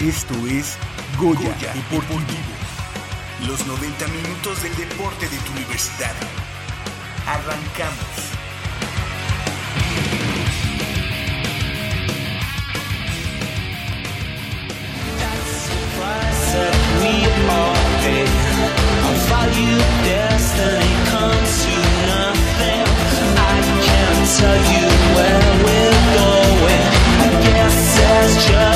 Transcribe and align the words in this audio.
Esto 0.00 0.34
es 0.46 0.78
Goya, 1.18 1.54
Deportivo. 1.90 2.18
Los 3.46 3.66
90 3.66 4.08
minutos 4.08 4.62
del 4.62 4.74
deporte 4.76 5.28
de 5.28 5.36
tu 5.38 5.52
universidad. 5.52 6.14
Arrancamos. 7.26 8.34
tell 24.36 24.56
you 24.56 24.88
where 25.14 25.53
just 28.34 28.73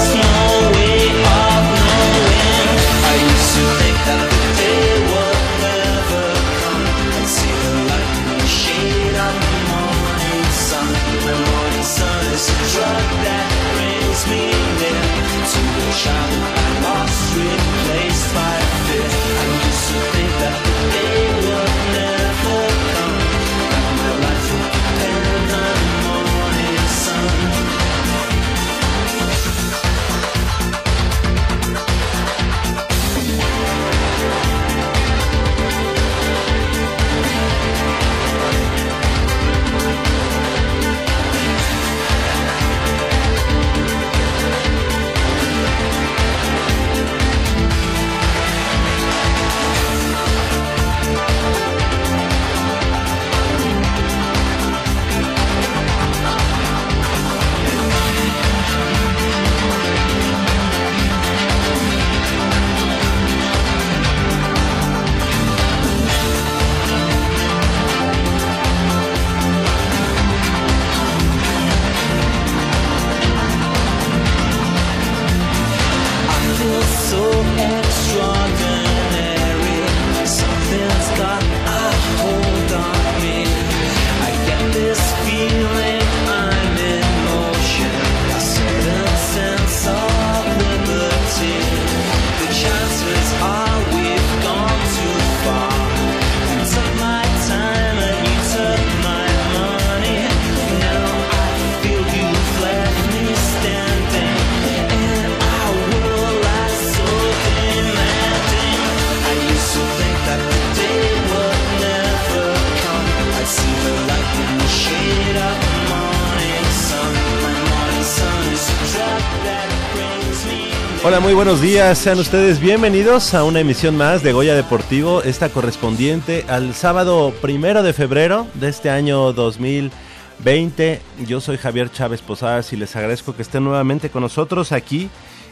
Hola, 121.05 121.21
muy 121.21 121.33
buenos 121.33 121.63
días. 121.63 121.97
Sean 121.97 122.19
ustedes 122.19 122.59
bienvenidos 122.59 123.33
a 123.33 123.45
una 123.45 123.61
emisión 123.61 123.97
más 123.97 124.25
de 124.25 124.33
Goya 124.33 124.57
Deportivo, 124.57 125.23
esta 125.23 125.49
correspondiente 125.49 126.45
al 126.49 126.75
sábado 126.75 127.33
primero 127.41 127.85
de 127.85 127.93
febrero 127.93 128.49
de 128.55 128.69
este 128.69 128.91
año 128.91 129.33
2020. 129.33 131.01
Yo 131.25 131.41
soy 131.41 131.57
Javier 131.57 131.93
Chávez 131.93 132.21
Posadas 132.21 132.73
y 132.73 132.77
les 132.77 132.97
agradezco 132.97 133.37
que 133.37 133.43
estén 133.43 133.63
nuevamente 133.63 134.11
con 134.11 134.23
nosotros 134.23 134.73
aquí 134.73 135.09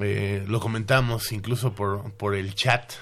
eh, 0.00 0.44
lo 0.46 0.60
comentamos 0.60 1.32
incluso 1.32 1.72
por, 1.74 2.12
por 2.12 2.34
el 2.34 2.54
chat. 2.54 2.92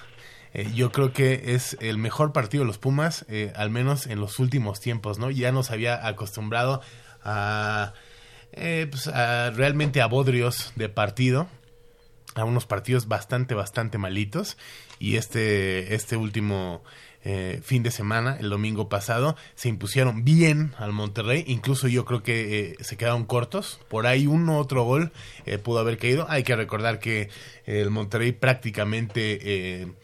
Eh, 0.53 0.69
yo 0.75 0.91
creo 0.91 1.13
que 1.13 1.55
es 1.55 1.77
el 1.81 1.97
mejor 1.99 2.33
partido 2.33 2.63
de 2.65 2.67
los 2.67 2.79
Pumas, 2.79 3.25
eh, 3.29 3.53
al 3.55 3.71
menos 3.71 4.07
en 4.07 4.19
los 4.21 4.39
últimos 4.39 4.81
tiempos, 4.81 5.19
¿no? 5.19 5.31
Ya 5.31 5.53
nos 5.53 5.71
había 5.71 6.05
acostumbrado 6.07 6.83
a, 7.23 7.93
eh, 8.53 8.89
pues, 8.91 9.07
a 9.07 9.51
realmente 9.51 10.01
a 10.01 10.07
bodrios 10.07 10.73
de 10.75 10.89
partido, 10.89 11.49
a 12.35 12.45
unos 12.45 12.67
partidos 12.67 13.09
bastante, 13.09 13.55
bastante 13.55 13.99
malitos. 13.99 14.57
Y 14.99 15.17
este, 15.17 15.95
este 15.95 16.17
último 16.17 16.83
eh, 17.23 17.61
fin 17.63 17.83
de 17.83 17.91
semana, 17.91 18.37
el 18.41 18.49
domingo 18.49 18.89
pasado, 18.89 19.37
se 19.55 19.69
impusieron 19.69 20.25
bien 20.25 20.73
al 20.79 20.93
Monterrey. 20.93 21.45
Incluso 21.47 21.89
yo 21.89 22.05
creo 22.05 22.23
que 22.23 22.61
eh, 22.61 22.77
se 22.81 22.97
quedaron 22.97 23.25
cortos. 23.25 23.81
Por 23.89 24.07
ahí 24.07 24.27
uno 24.27 24.59
otro 24.59 24.85
gol 24.85 25.13
eh, 25.47 25.59
pudo 25.59 25.81
haber 25.81 25.99
caído. 25.99 26.27
Hay 26.29 26.43
que 26.43 26.57
recordar 26.57 26.99
que 26.99 27.29
el 27.67 27.91
Monterrey 27.91 28.33
prácticamente 28.33 29.95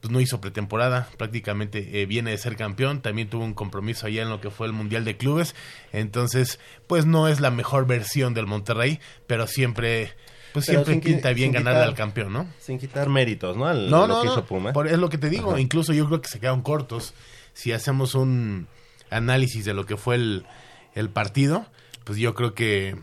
pues 0.00 0.12
no 0.12 0.20
hizo 0.20 0.38
pretemporada, 0.38 1.08
prácticamente 1.16 2.04
viene 2.04 2.32
de 2.32 2.36
ser 2.36 2.56
campeón, 2.56 3.00
también 3.00 3.30
tuvo 3.30 3.42
un 3.42 3.54
compromiso 3.54 4.06
allá 4.06 4.20
en 4.20 4.28
lo 4.28 4.38
que 4.38 4.50
fue 4.50 4.66
el 4.66 4.74
Mundial 4.74 5.02
de 5.06 5.16
Clubes, 5.16 5.54
entonces 5.92 6.60
pues 6.86 7.06
no 7.06 7.26
es 7.26 7.40
la 7.40 7.50
mejor 7.50 7.86
versión 7.86 8.34
del 8.34 8.46
Monterrey, 8.46 9.00
pero 9.26 9.46
siempre 9.46 10.12
pues 10.54 10.66
Pero 10.66 10.84
siempre 10.86 11.10
pinta 11.12 11.32
bien 11.32 11.52
quitar- 11.52 11.76
al 11.76 11.94
campeón, 11.94 12.32
¿no? 12.32 12.46
Sin 12.60 12.78
quitar 12.78 13.08
méritos, 13.10 13.56
¿no? 13.56 13.66
Al- 13.66 13.90
No, 13.90 14.06
lo 14.06 14.14
no, 14.14 14.20
que 14.22 14.26
no, 14.28 14.32
hizo 14.32 14.44
Puma. 14.46 14.72
por- 14.72 14.86
es 14.88 14.96
lo 14.98 15.08
que 15.10 15.18
te 15.18 15.28
digo, 15.28 15.50
Ajá. 15.50 15.60
incluso 15.60 15.92
yo 15.92 16.06
creo 16.06 16.22
que 16.22 16.28
se 16.28 16.38
quedaron 16.40 16.62
cortos 16.62 17.12
si 17.52 17.72
hacemos 17.72 18.14
un 18.14 18.68
análisis 19.10 19.64
de 19.64 19.74
lo 19.74 19.84
que 19.84 19.96
fue 19.96 20.14
el, 20.14 20.46
el 20.94 21.10
partido, 21.10 21.66
pues 22.04 22.18
yo 22.18 22.34
creo 22.34 22.54
que 22.54 22.94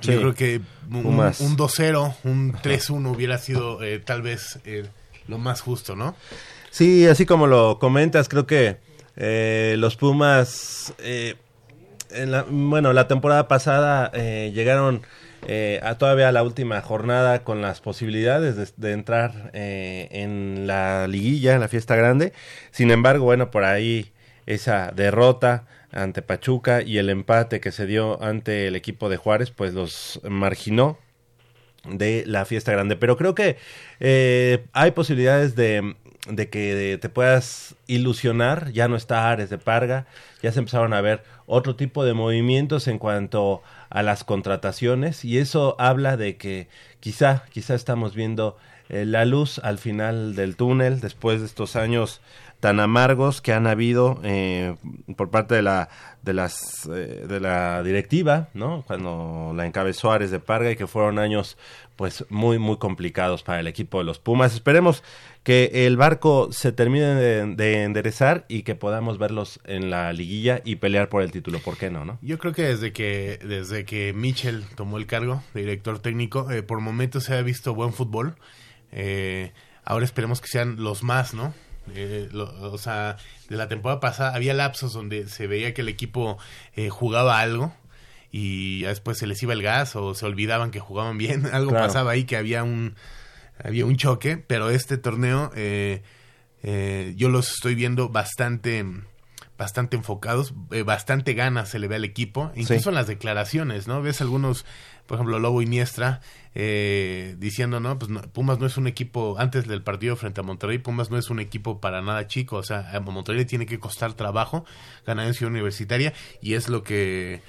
Sí. 0.00 0.12
yo 0.12 0.20
creo 0.20 0.34
que 0.34 0.60
un, 0.90 1.04
un 1.06 1.56
2-0, 1.56 2.14
un 2.24 2.52
3-1 2.54 3.10
hubiera 3.12 3.36
sido 3.36 3.82
eh, 3.82 3.98
tal 3.98 4.22
vez 4.22 4.58
eh, 4.64 4.86
lo 5.28 5.36
más 5.38 5.60
justo, 5.60 5.94
¿no? 5.96 6.14
Sí, 6.70 7.06
así 7.06 7.26
como 7.26 7.46
lo 7.48 7.78
comentas, 7.80 8.28
creo 8.28 8.46
que 8.46 8.78
eh, 9.16 9.74
los 9.76 9.96
Pumas, 9.96 10.94
eh, 10.98 11.34
en 12.10 12.30
la, 12.30 12.44
bueno, 12.48 12.92
la 12.92 13.08
temporada 13.08 13.46
pasada 13.48 14.10
eh, 14.14 14.52
llegaron 14.54 15.02
eh, 15.46 15.80
a 15.82 15.96
todavía 15.96 16.30
la 16.32 16.42
última 16.42 16.80
jornada 16.82 17.42
con 17.44 17.62
las 17.62 17.80
posibilidades 17.80 18.74
de, 18.76 18.92
entrar 18.92 19.50
eh, 19.54 20.08
en 20.10 20.66
la 20.66 21.08
liguilla, 21.08 21.54
en 21.54 21.60
la 21.60 21.68
fiesta 21.68 21.96
grande. 21.96 22.32
Sin 22.70 22.90
embargo, 22.90 23.24
bueno, 23.24 23.50
por 23.50 23.64
ahí 23.64 24.12
esa 24.46 24.92
derrota 24.94 25.66
ante 25.92 26.22
Pachuca 26.22 26.82
y 26.82 26.98
el 26.98 27.08
empate 27.08 27.60
que 27.60 27.72
se 27.72 27.86
dio 27.86 28.22
ante 28.22 28.68
el 28.68 28.76
equipo 28.76 29.08
de 29.08 29.16
Juárez, 29.16 29.50
pues 29.50 29.74
los 29.74 30.20
marginó 30.28 30.98
de 31.84 32.24
la 32.26 32.44
fiesta 32.44 32.72
grande. 32.72 32.96
Pero 32.96 33.16
creo 33.16 33.34
que 33.34 33.56
eh, 33.98 34.66
hay 34.72 34.90
posibilidades 34.90 35.56
de, 35.56 35.96
de 36.28 36.48
que 36.50 36.98
te 37.00 37.08
puedas 37.08 37.76
ilusionar. 37.86 38.72
Ya 38.72 38.88
no 38.88 38.96
está 38.96 39.30
Ares 39.30 39.50
de 39.50 39.58
Parga, 39.58 40.06
ya 40.42 40.52
se 40.52 40.58
empezaron 40.58 40.92
a 40.92 41.00
ver 41.00 41.22
otro 41.46 41.76
tipo 41.76 42.04
de 42.04 42.12
movimientos 42.12 42.86
en 42.86 42.98
cuanto 42.98 43.62
a 43.90 44.02
las 44.02 44.24
contrataciones 44.24 45.24
y 45.24 45.38
eso 45.38 45.76
habla 45.78 46.16
de 46.16 46.36
que 46.36 46.68
quizá, 47.00 47.44
quizá 47.50 47.74
estamos 47.74 48.14
viendo 48.14 48.56
eh, 48.88 49.04
la 49.04 49.24
luz 49.24 49.58
al 49.58 49.78
final 49.78 50.34
del 50.34 50.56
túnel 50.56 51.00
después 51.00 51.40
de 51.40 51.46
estos 51.46 51.76
años 51.76 52.20
tan 52.60 52.78
amargos 52.78 53.40
que 53.40 53.52
han 53.52 53.66
habido 53.66 54.20
eh, 54.22 54.76
por 55.16 55.30
parte 55.30 55.54
de 55.54 55.62
la 55.62 55.88
de 56.22 56.34
las 56.34 56.88
eh, 56.92 57.24
de 57.26 57.40
la 57.40 57.82
directiva 57.82 58.48
no 58.52 58.84
cuando 58.86 59.52
la 59.56 59.66
encabezó 59.66 60.12
Ares 60.12 60.30
de 60.30 60.40
Parga 60.40 60.70
y 60.70 60.76
que 60.76 60.86
fueron 60.86 61.18
años 61.18 61.56
pues 61.96 62.24
muy 62.28 62.58
muy 62.58 62.76
complicados 62.76 63.42
para 63.42 63.60
el 63.60 63.66
equipo 63.66 63.98
de 63.98 64.04
los 64.04 64.18
Pumas. 64.18 64.54
Esperemos 64.54 65.02
que 65.42 65.86
el 65.86 65.96
barco 65.96 66.50
se 66.52 66.70
termine 66.72 67.14
de, 67.14 67.46
de 67.56 67.82
enderezar 67.84 68.44
y 68.48 68.62
que 68.62 68.74
podamos 68.74 69.16
verlos 69.18 69.58
en 69.64 69.88
la 69.90 70.12
liguilla 70.12 70.60
y 70.64 70.76
pelear 70.76 71.08
por 71.08 71.22
el 71.22 71.32
título 71.32 71.60
por 71.60 71.78
qué 71.78 71.90
no 71.90 72.04
no 72.04 72.18
Yo 72.20 72.38
creo 72.38 72.52
que 72.52 72.62
desde 72.62 72.92
que 72.92 73.38
desde 73.42 73.84
que 73.86 74.12
Mitchell 74.12 74.64
tomó 74.74 74.98
el 74.98 75.06
cargo 75.06 75.42
de 75.54 75.60
director 75.62 75.98
técnico, 75.98 76.50
eh, 76.50 76.62
por 76.62 76.80
momentos 76.80 77.24
se 77.24 77.34
ha 77.34 77.42
visto 77.42 77.74
buen 77.74 77.92
fútbol. 77.94 78.34
Eh, 78.92 79.52
ahora 79.84 80.04
esperemos 80.04 80.40
que 80.40 80.48
sean 80.48 80.76
los 80.82 81.02
más, 81.02 81.32
¿no? 81.34 81.54
Eh, 81.94 82.28
lo- 82.32 82.72
o 82.72 82.78
sea, 82.78 83.16
de 83.48 83.56
la 83.56 83.66
temporada 83.66 83.98
pasada 84.00 84.34
había 84.34 84.52
lapsos 84.54 84.92
donde 84.92 85.26
se 85.28 85.46
veía 85.46 85.72
que 85.74 85.80
el 85.80 85.88
equipo 85.88 86.38
eh, 86.76 86.88
jugaba 86.90 87.40
algo 87.40 87.72
y 88.30 88.82
después 88.82 89.18
se 89.18 89.26
les 89.26 89.42
iba 89.42 89.54
el 89.54 89.62
gas 89.62 89.96
o 89.96 90.14
se 90.14 90.26
olvidaban 90.26 90.70
que 90.70 90.80
jugaban 90.80 91.18
bien. 91.18 91.46
Algo 91.52 91.70
Claro. 91.70 91.86
pasaba 91.86 92.12
ahí 92.12 92.24
que 92.24 92.36
había 92.36 92.62
un 92.62 92.94
había 93.64 93.86
un 93.86 93.96
choque, 93.96 94.36
pero 94.38 94.70
este 94.70 94.98
torneo 94.98 95.50
eh, 95.54 96.02
eh, 96.62 97.14
yo 97.16 97.28
los 97.28 97.50
estoy 97.52 97.74
viendo 97.74 98.08
bastante 98.08 98.84
bastante 99.56 99.94
enfocados, 99.94 100.54
eh, 100.70 100.84
bastante 100.84 101.34
ganas 101.34 101.68
se 101.68 101.78
le 101.78 101.86
ve 101.86 101.96
al 101.96 102.04
equipo, 102.06 102.50
incluso 102.54 102.84
Sí. 102.84 102.88
en 102.88 102.94
las 102.94 103.06
declaraciones, 103.06 103.86
¿no? 103.86 104.00
Ves 104.00 104.22
algunos, 104.22 104.64
por 105.06 105.16
ejemplo, 105.16 105.38
Lobo 105.38 105.60
Iniestra 105.60 106.22
eh, 106.54 107.36
diciendo, 107.38 107.78
no, 107.78 107.98
pues 107.98 108.10
no, 108.10 108.22
Pumas 108.22 108.58
no 108.58 108.64
es 108.64 108.78
un 108.78 108.86
equipo, 108.86 109.36
antes 109.38 109.68
del 109.68 109.82
partido 109.82 110.16
frente 110.16 110.40
a 110.40 110.44
Monterrey, 110.44 110.78
Pumas 110.78 111.10
no 111.10 111.18
es 111.18 111.28
un 111.28 111.40
equipo 111.40 111.78
para 111.78 112.00
nada 112.00 112.26
chico, 112.26 112.56
o 112.56 112.62
sea, 112.62 112.90
a 112.90 113.00
Monterrey 113.00 113.40
le 113.40 113.44
tiene 113.44 113.66
que 113.66 113.78
costar 113.78 114.14
trabajo 114.14 114.64
ganar 115.06 115.26
en 115.26 115.34
Ciudad 115.34 115.52
Universitaria 115.52 116.14
y 116.40 116.54
es 116.54 116.70
lo 116.70 116.82
que 116.82 117.42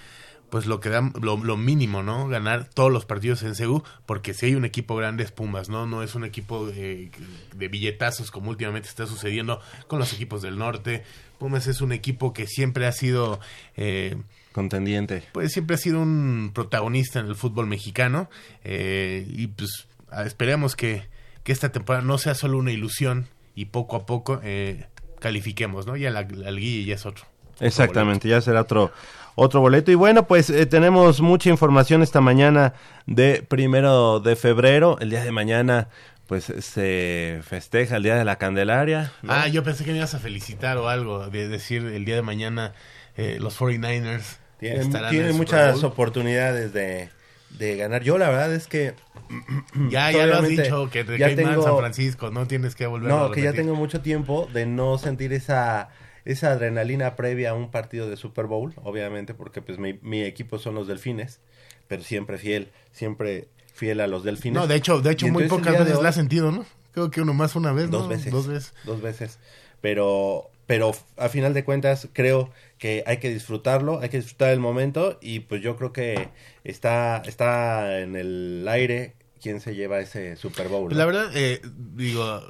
pues 0.52 0.66
lo 0.66 0.82
que 0.82 0.90
da 0.90 1.12
lo, 1.20 1.38
lo 1.38 1.58
mínimo, 1.58 2.04
¿no? 2.04 2.28
Ganar 2.28 2.66
todos 2.66 2.92
los 2.92 3.06
partidos 3.06 3.42
en 3.44 3.56
CEU, 3.56 3.84
porque 4.06 4.34
si 4.34 4.48
hay 4.48 4.56
un 4.56 4.66
equipo 4.66 4.98
grande 4.98 5.24
es 5.24 5.32
Pumas, 5.32 5.70
¿no? 5.70 5.88
No 5.88 6.04
es 6.04 6.14
un 6.14 6.26
equipo 6.26 6.70
eh, 6.76 7.10
de 7.56 7.68
billetazos 7.70 8.32
como 8.32 8.50
últimamente 8.50 8.90
está 8.90 9.08
sucediendo 9.08 9.62
con 9.88 9.98
los 9.98 10.14
equipos 10.14 10.42
del 10.42 10.58
norte. 10.58 11.04
Pumas 11.40 11.68
es 11.68 11.80
un 11.80 11.94
equipo 11.94 12.34
que 12.34 12.48
siempre 12.48 12.86
ha 12.86 12.92
sido, 12.92 13.40
eh, 13.78 14.18
contendiente 14.52 15.24
pues 15.32 15.54
siempre 15.54 15.76
ha 15.76 15.80
sido 15.80 16.02
un 16.02 16.52
protagonista 16.54 17.22
en 17.22 17.28
el 17.28 17.36
fútbol 17.36 17.68
mexicano 17.68 18.30
eh, 18.66 19.26
y 19.30 19.48
pues 19.48 19.88
esperemos 20.26 20.76
que, 20.76 21.08
que 21.44 21.54
esta 21.54 21.72
temporada 21.72 22.04
no 22.06 22.18
sea 22.18 22.36
solo 22.36 22.58
una 22.58 22.74
ilusión 22.74 23.28
y 23.56 23.66
poco 23.66 23.96
a 23.96 24.06
poco 24.06 24.42
eh, 24.44 24.88
califiquemos, 25.20 25.88
¿no? 25.88 25.96
Ya 25.96 26.12
la, 26.12 26.24
la 26.24 26.52
liguilla 26.52 26.90
ya 26.90 26.96
es 26.96 27.06
otro. 27.06 27.24
otro 27.56 27.68
Exactamente, 27.68 28.28
ya 28.28 28.42
será 28.42 28.62
otro 28.62 28.92
otro 29.36 29.62
boleto. 29.62 29.92
Y 29.92 29.96
bueno, 29.96 30.28
pues 30.28 30.50
eh, 30.50 30.66
tenemos 30.66 31.22
mucha 31.22 31.50
información 31.50 32.02
esta 32.02 32.22
mañana 32.22 32.74
de 33.06 33.44
primero 33.48 34.20
de 34.20 34.36
febrero. 34.36 34.98
El 35.00 35.10
día 35.10 35.24
de 35.24 35.32
mañana, 35.32 35.88
pues 36.28 36.46
se 36.46 37.42
festeja 37.44 37.98
el 37.98 38.04
Día 38.04 38.16
de 38.16 38.26
la 38.26 38.38
Candelaria. 38.38 39.12
¿no? 39.22 39.34
Ah, 39.34 39.48
yo 39.48 39.64
pensé 39.64 39.84
que 39.84 39.92
me 39.92 39.98
ibas 39.98 40.14
a 40.14 40.20
felicitar 40.20 40.78
o 40.78 40.88
algo, 40.90 41.28
de 41.30 41.48
decir 41.48 41.84
el 41.86 42.06
día 42.06 42.16
de 42.16 42.22
mañana 42.22 42.74
eh, 43.18 43.38
los 43.40 43.60
49ers 43.60 44.38
tiene 44.60 44.80
estarán 44.80 45.10
tiene 45.10 45.26
en 45.26 45.32
el 45.32 45.38
Super 45.38 45.58
muchas 45.58 45.84
oportunidades 45.84 46.72
de, 46.74 47.10
de 47.58 47.76
ganar. 47.78 48.04
Yo 48.04 48.18
la 48.18 48.30
verdad 48.30 48.54
es 48.54 48.68
que... 48.68 48.94
Ya, 49.90 50.12
ya 50.12 50.26
lo 50.26 50.38
has 50.38 50.48
dicho, 50.48 50.90
que 50.90 51.04
te 51.04 51.18
ya 51.18 51.28
cae 51.28 51.36
mal 51.44 51.54
tengo- 51.56 51.64
San 51.64 51.78
Francisco, 51.78 52.32
no 52.32 52.48
tienes 52.48 52.76
que 52.76 52.86
volver 52.86 53.12
a 53.12 53.16
No, 53.16 53.32
que 53.32 53.42
ya 53.42 53.54
tengo 53.54 53.76
mucho 53.76 54.02
tiempo 54.02 54.48
de 54.54 54.66
no 54.66 54.98
sentir 54.98 55.32
esa 55.34 55.90
esa 56.26 56.52
adrenalina 56.52 57.16
previa 57.16 57.52
a 57.52 57.54
un 57.54 57.72
partido 57.72 58.10
de 58.10 58.18
Super 58.18 58.46
Bowl, 58.46 58.74
obviamente, 58.84 59.34
porque 59.34 59.62
pues 59.62 59.80
mi, 59.80 60.00
mi 60.02 60.22
equipo 60.24 60.60
son 60.60 60.76
los 60.76 60.88
Delfines, 60.88 61.40
pero 61.88 62.04
siempre 62.04 62.38
fiel, 62.38 62.70
siempre 62.92 63.48
fiel 63.74 64.02
a 64.02 64.08
los 64.08 64.24
Delfines. 64.24 64.60
No, 64.62 64.68
de 64.68 64.76
hecho, 64.76 65.02
de 65.02 65.12
hecho 65.12 65.28
muy 65.28 65.48
pocas 65.48 65.78
veces 65.80 65.98
hoy- 65.98 66.04
la 66.04 66.10
has 66.10 66.16
sentido, 66.16 66.52
¿no? 66.52 66.66
Creo 66.94 67.10
que 67.10 67.22
uno 67.22 67.34
más 67.34 67.56
una 67.56 67.72
vez, 67.72 67.90
¿no? 67.90 68.00
Dos 68.00 68.10
veces. 68.10 68.32
Dos 68.32 68.48
veces. 68.48 68.74
Dos 68.84 69.02
veces. 69.02 69.40
Pero, 69.80 70.50
pero 70.68 70.92
a 71.18 71.30
final 71.30 71.54
de 71.54 71.64
cuentas 71.64 72.10
creo 72.14 72.52
que 72.78 73.04
hay 73.08 73.18
que 73.18 73.30
disfrutarlo, 73.34 74.00
hay 74.02 74.10
que 74.10 74.18
disfrutar 74.18 74.50
el 74.52 74.60
momento 74.60 75.18
y 75.22 75.40
pues 75.42 75.62
yo 75.62 75.76
creo 75.78 75.94
que 75.94 76.30
está, 76.64 77.24
está 77.26 78.00
en 78.02 78.16
el 78.16 78.66
aire 78.70 79.16
quién 79.42 79.60
se 79.62 79.74
lleva 79.74 80.00
ese 80.02 80.36
Super 80.36 80.68
Bowl. 80.68 80.90
Pues 80.90 80.94
¿no? 80.94 81.00
la 81.00 81.06
verdad, 81.06 81.32
eh, 81.36 81.62
digo, 81.96 82.42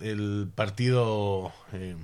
el 0.00 0.48
partido, 0.54 1.52
eh, 1.72 1.96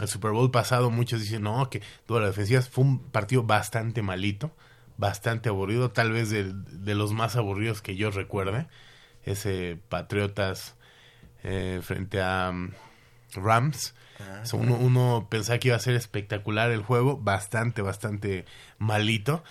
el 0.00 0.08
Super 0.08 0.32
Bowl 0.32 0.50
pasado, 0.50 0.90
muchos 0.90 1.20
dicen, 1.20 1.42
no, 1.42 1.70
que 1.70 1.82
todas 2.06 2.22
las 2.22 2.32
defensivas 2.32 2.68
fue 2.68 2.84
un 2.84 2.98
partido 2.98 3.44
bastante 3.44 4.02
malito, 4.02 4.52
bastante 4.96 5.48
aburrido, 5.48 5.90
tal 5.90 6.12
vez 6.12 6.30
de, 6.30 6.52
de 6.52 6.94
los 6.94 7.12
más 7.12 7.36
aburridos 7.36 7.82
que 7.82 7.96
yo 7.96 8.10
recuerde. 8.10 8.66
Ese 9.24 9.78
Patriotas 9.88 10.76
eh, 11.44 11.80
frente 11.82 12.20
a 12.20 12.50
um, 12.50 12.70
Rams. 13.34 13.94
Ah, 14.18 14.40
O 14.42 14.46
sea, 14.46 14.58
uno, 14.58 14.76
uno 14.76 15.28
pensaba 15.30 15.58
que 15.58 15.68
iba 15.68 15.76
a 15.76 15.80
ser 15.80 15.94
espectacular 15.94 16.70
el 16.70 16.82
juego, 16.82 17.18
bastante, 17.18 17.82
bastante 17.82 18.44
malito. 18.78 19.44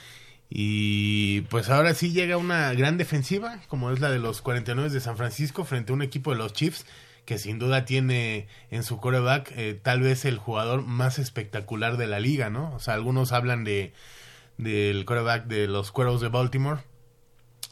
Y 0.50 1.42
pues 1.50 1.70
ahora 1.70 1.94
sí 1.94 2.12
llega 2.12 2.38
una 2.38 2.74
gran 2.74 2.98
defensiva, 2.98 3.60
como 3.68 3.92
es 3.92 4.00
la 4.00 4.12
de 4.12 4.20
los 4.20 4.42
49 4.42 4.90
de 4.90 5.00
San 5.00 5.18
Francisco, 5.18 5.66
frente 5.66 5.92
a 5.92 5.96
un 5.96 6.02
equipo 6.04 6.32
de 6.32 6.38
los 6.38 6.54
Chiefs, 6.54 6.86
que 7.26 7.38
sin 7.38 7.60
duda 7.60 7.86
tiene 7.86 8.48
en 8.70 8.84
su 8.84 8.98
coreback 8.98 9.52
eh, 9.56 9.80
tal 9.82 10.02
vez 10.02 10.26
el 10.26 10.38
jugador 10.38 10.84
más 10.84 11.20
espectacular 11.20 11.98
de 11.98 12.08
la 12.08 12.20
liga, 12.20 12.50
¿no? 12.50 12.74
O 12.76 12.80
sea, 12.80 12.94
algunos 12.94 13.32
hablan 13.32 13.64
de 13.64 13.94
del 14.58 15.06
coreback 15.06 15.46
de 15.48 15.68
los 15.68 15.92
Cuervos 15.92 16.22
de 16.22 16.30
Baltimore, 16.30 16.82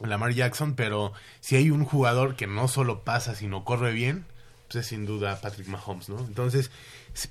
Lamar 0.00 0.32
Jackson, 0.32 0.74
pero 0.74 1.12
si 1.40 1.56
hay 1.56 1.70
un 1.70 1.84
jugador 1.84 2.34
que 2.34 2.46
no 2.46 2.68
solo 2.68 3.04
pasa, 3.04 3.34
sino 3.34 3.64
corre 3.64 3.92
bien, 3.92 4.26
pues 4.68 4.84
es 4.84 4.86
sin 4.88 5.06
duda 5.06 5.40
Patrick 5.40 5.68
Mahomes, 5.68 6.08
¿no? 6.08 6.18
Entonces, 6.18 6.70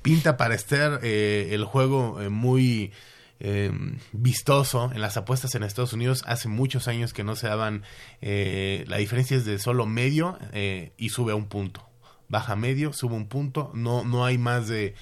pinta 0.01 0.37
para 0.37 0.55
estar 0.55 0.99
eh, 1.03 1.49
el 1.51 1.65
juego 1.65 2.21
eh, 2.21 2.29
muy 2.29 2.91
eh, 3.39 3.71
vistoso 4.11 4.91
en 4.93 5.01
las 5.01 5.17
apuestas 5.17 5.55
en 5.55 5.63
Estados 5.63 5.93
Unidos. 5.93 6.23
Hace 6.27 6.47
muchos 6.47 6.87
años 6.87 7.13
que 7.13 7.23
no 7.23 7.35
se 7.35 7.47
daban, 7.47 7.83
eh, 8.21 8.85
la 8.87 8.97
diferencia 8.97 9.35
es 9.35 9.45
de 9.45 9.57
solo 9.59 9.85
medio 9.85 10.37
y 10.97 11.09
sube 11.09 11.31
a 11.33 11.35
un 11.35 11.47
punto. 11.47 11.90
Baja 12.31 12.55
medio, 12.55 12.93
sube 12.93 13.13
un 13.15 13.27
punto, 13.27 13.71
no, 13.75 14.03
no 14.05 14.25
hay 14.25 14.37
más 14.37 14.67
de... 14.67 14.95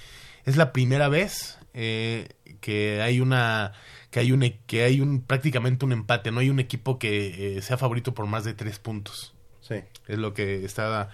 Es 0.44 0.56
la 0.56 0.72
primera 0.72 1.08
vez 1.08 1.58
eh, 1.74 2.28
que 2.60 3.00
hay 3.02 3.20
una 3.20 3.72
que 4.10 4.18
hay 4.20 4.32
un 4.32 4.40
que 4.66 4.82
hay 4.82 5.00
un 5.00 5.20
prácticamente 5.22 5.84
un 5.84 5.92
empate 5.92 6.32
no 6.32 6.40
hay 6.40 6.50
un 6.50 6.58
equipo 6.58 6.98
que 6.98 7.58
eh, 7.58 7.62
sea 7.62 7.76
favorito 7.76 8.12
por 8.12 8.26
más 8.26 8.42
de 8.44 8.54
tres 8.54 8.80
puntos. 8.80 9.34
Sí. 9.60 9.76
es 10.08 10.18
lo 10.18 10.34
que 10.34 10.64
estaba 10.64 11.10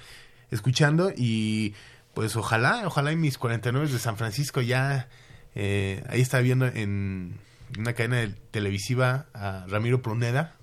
escuchando 0.51 1.13
y 1.15 1.75
pues 2.15 2.37
ojalá 2.37 2.85
ojalá 2.87 3.13
y 3.13 3.17
mis 3.17 3.37
49 3.37 3.89
de 3.93 3.99
San 3.99 4.17
Francisco 4.17 4.63
ya 4.63 5.09
eh, 5.55 6.03
ahí 6.09 6.23
estaba 6.23 6.43
viendo 6.43 6.65
en 6.67 7.39
una 7.79 7.93
cadena 7.93 8.17
de- 8.19 8.29
televisiva 8.51 9.27
a 9.35 9.67
Ramiro 9.69 10.01
Pruneda 10.01 10.57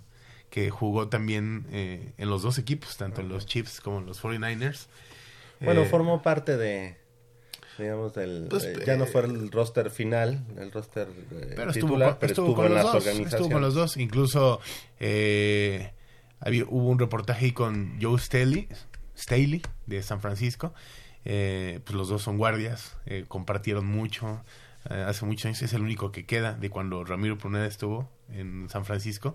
que 0.50 0.70
jugó 0.72 1.10
también 1.10 1.68
eh, 1.72 2.14
en 2.18 2.30
los 2.30 2.42
dos 2.42 2.58
equipos 2.58 2.98
tanto 2.98 3.22
en 3.22 3.30
los 3.30 3.46
Chiefs 3.46 3.80
como 3.82 4.00
en 4.00 4.08
los 4.08 4.24
49ers 4.24 4.88
Bueno, 5.64 5.82
Eh, 5.82 5.86
formó 5.86 6.22
parte 6.22 6.58
de, 6.58 6.98
digamos, 7.78 8.14
del... 8.14 8.48
Pues, 8.50 8.66
eh, 8.66 8.84
ya 8.86 8.96
no 8.98 9.06
eh, 9.06 9.08
fue 9.08 9.22
el 9.22 9.52
roster 9.52 9.90
final, 9.90 10.46
el 10.58 10.72
roster 10.72 11.08
eh, 11.32 11.54
pero 11.56 11.72
estuvo, 11.72 11.88
titular, 11.88 12.10
con, 12.12 12.20
pero 12.20 12.32
estuvo 12.32 12.48
estuvo, 12.48 12.56
con 12.56 12.66
en 12.68 12.74
las 12.76 12.84
dos, 12.84 12.96
organizaciones. 12.96 13.34
estuvo 13.34 13.50
con 13.50 13.62
los 13.62 13.74
dos. 13.74 13.98
Incluso 13.98 14.60
eh, 15.00 15.94
había, 16.40 16.66
hubo 16.66 16.90
un 16.90 17.00
reportaje 17.00 17.46
ahí 17.46 17.52
con 17.52 17.98
Joe 18.02 18.20
Staley, 18.20 18.68
Staley 19.18 19.62
de 19.86 20.04
San 20.04 20.20
Francisco. 20.22 20.74
Eh, 21.26 21.80
pues 21.86 21.96
los 21.96 22.10
dos 22.10 22.22
son 22.22 22.38
guardias, 22.38 22.98
eh, 23.06 23.26
compartieron 23.28 23.86
mucho. 23.86 24.44
eh, 24.90 25.06
hace 25.08 25.26
muchos 25.26 25.46
años 25.46 25.62
es 25.62 25.72
el 25.74 25.82
único 25.82 26.12
que 26.12 26.26
queda 26.26 26.54
de 26.54 26.70
cuando 26.70 27.06
Ramiro 27.06 27.38
Pruneda 27.38 27.66
estuvo 27.66 28.10
en 28.30 28.68
San 28.70 28.84
Francisco. 28.84 29.34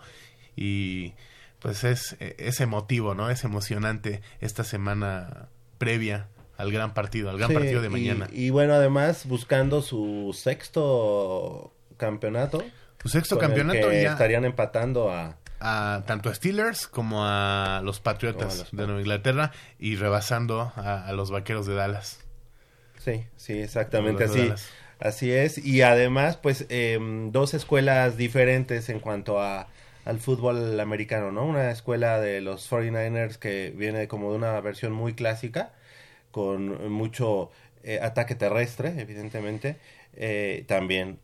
Y 0.55 1.15
pues 1.61 1.85
es, 1.85 2.17
eh, 2.21 2.37
es 2.39 2.61
emotivo, 2.61 3.15
¿no? 3.15 3.31
Es 3.31 3.45
emocionante 3.45 4.21
esta 4.41 4.65
semana 4.65 5.49
previa 5.79 6.29
al 6.57 6.73
gran 6.73 6.93
partido, 6.93 7.31
al 7.31 7.39
gran 7.39 7.49
Sí, 7.51 7.55
partido 7.55 7.83
de 7.83 7.89
mañana. 7.89 8.29
Y, 8.33 8.51
bueno, 8.51 8.75
además 8.75 9.27
buscando 9.27 9.81
su 9.81 10.37
sexto 10.37 11.73
campeonato. 11.97 12.65
Su 13.03 13.09
sexto 13.09 13.37
con 13.37 13.45
el 13.45 13.49
campeonato 13.51 13.91
que 13.91 14.03
ya 14.03 14.13
estarían 14.13 14.45
empatando 14.45 15.11
a... 15.11 15.37
a 15.61 16.03
tanto 16.07 16.29
a 16.31 16.35
Steelers 16.35 16.89
como 16.89 17.25
a 17.25 17.81
los 17.85 18.01
Patriotas 18.01 18.49
Como 18.49 18.55
a 18.55 18.65
los 18.65 18.71
de 18.73 18.87
Nueva 18.87 19.01
Inglaterra 19.01 19.53
y 19.79 19.95
rebasando 19.97 20.73
a, 20.75 21.07
a 21.07 21.13
los 21.13 21.31
Vaqueros 21.31 21.67
de 21.67 21.75
Dallas. 21.75 22.21
Sí, 22.99 23.25
sí, 23.37 23.55
exactamente 23.61 24.25
así. 24.25 24.53
Así 24.99 25.31
es. 25.31 25.59
Y 25.59 25.83
además, 25.83 26.37
pues, 26.37 26.67
em, 26.69 27.31
dos 27.31 27.55
escuelas 27.55 28.17
diferentes 28.17 28.89
en 28.89 29.01
cuanto 29.01 29.41
a 29.41 29.69
al 30.09 30.19
fútbol 30.21 30.81
americano, 30.81 31.31
¿no? 31.31 31.45
Una 31.45 31.71
escuela 31.71 32.19
de 32.19 32.41
los 32.41 32.71
49ers 32.71 33.37
que 33.37 33.73
viene 33.77 34.09
como 34.09 34.31
de 34.31 34.37
una 34.39 34.59
versión 34.61 34.93
muy 34.93 35.13
clásica, 35.15 35.73
con 36.31 36.91
mucho 36.91 37.51
eh, 37.85 38.01
ataque 38.03 38.35
terrestre, 38.35 38.95
evidentemente. 38.99 39.77
Eh, 40.17 40.65
también 40.67 41.19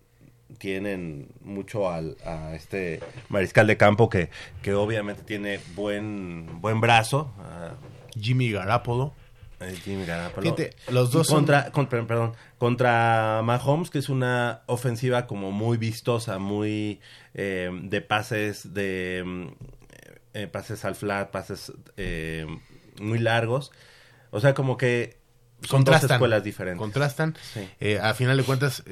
tienen 0.59 1.29
mucho 1.41 1.91
al, 1.91 2.17
a 2.25 2.55
este 2.55 3.01
mariscal 3.29 3.67
de 3.67 3.77
campo 3.77 4.09
que, 4.11 4.29
que 4.63 4.75
obviamente 4.75 5.23
tiene 5.23 5.61
buen, 5.75 6.61
buen 6.61 6.81
brazo. 6.81 7.33
a- 7.39 7.75
Jimmy 8.21 8.53
Garoppolo. 8.53 9.13
Jimmy. 9.73 10.05
Fíjate, 10.41 10.75
los 10.91 11.11
dos 11.11 11.27
son- 11.27 11.37
contra, 11.39 11.71
contra- 11.73 12.07
perdón, 12.07 12.33
contra 12.59 13.41
Mahomes, 13.45 13.91
que 13.91 13.99
es 13.99 14.09
una 14.09 14.63
ofensiva 14.67 15.27
como 15.27 15.51
muy 15.53 15.77
vistosa, 15.79 16.39
muy 16.39 17.01
eh, 17.35 17.71
de 17.85 18.01
pases, 18.01 18.75
de 18.75 19.23
mm, 19.25 19.47
eh, 20.35 20.47
pases 20.49 20.85
al 20.85 20.95
flat, 20.95 21.31
pases 21.31 21.73
eh, 21.97 22.47
muy 23.01 23.19
largos. 23.19 23.71
O 24.31 24.41
sea, 24.41 24.55
como 24.55 24.77
que 24.77 25.19
son 25.63 25.85
dos 25.85 25.93
Contrastan. 25.95 26.11
escuelas 26.17 26.45
diferentes. 26.45 26.79
Contrastan. 26.79 27.37
Sí. 27.55 27.97
A 28.03 28.13
final 28.15 28.37
de 28.37 28.43
cuentas, 28.43 28.83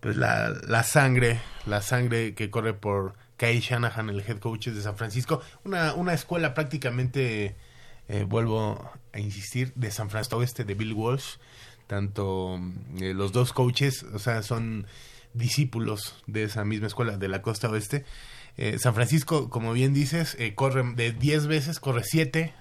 pues 0.00 0.16
la, 0.16 0.50
la 0.66 0.82
sangre, 0.82 1.40
la 1.66 1.80
sangre 1.82 2.34
que 2.34 2.50
corre 2.50 2.74
por 2.74 3.14
Kyle 3.36 3.60
Shanahan, 3.60 4.10
el 4.10 4.20
head 4.20 4.38
coach 4.38 4.68
de 4.68 4.80
San 4.82 4.96
Francisco, 4.96 5.40
una, 5.64 5.94
una 5.94 6.12
escuela 6.14 6.54
prácticamente, 6.54 7.56
eh, 8.08 8.24
vuelvo 8.24 8.90
a 9.12 9.20
insistir, 9.20 9.72
de 9.74 9.90
San 9.90 10.10
Francisco 10.10 10.38
Oeste, 10.38 10.64
de 10.64 10.74
Bill 10.74 10.92
Walsh. 10.92 11.36
Tanto 11.86 12.58
eh, 13.00 13.14
los 13.14 13.32
dos 13.32 13.52
coaches, 13.52 14.04
o 14.14 14.18
sea, 14.18 14.42
son 14.42 14.86
discípulos 15.34 16.22
de 16.26 16.44
esa 16.44 16.64
misma 16.64 16.86
escuela, 16.86 17.16
de 17.18 17.28
la 17.28 17.42
costa 17.42 17.68
oeste. 17.68 18.04
Eh, 18.56 18.78
San 18.78 18.94
Francisco, 18.94 19.50
como 19.50 19.72
bien 19.72 19.92
dices, 19.92 20.36
eh, 20.38 20.54
corre 20.54 20.82
de 20.94 21.12
10 21.12 21.46
veces, 21.46 21.80
corre 21.80 22.02
7, 22.04 22.54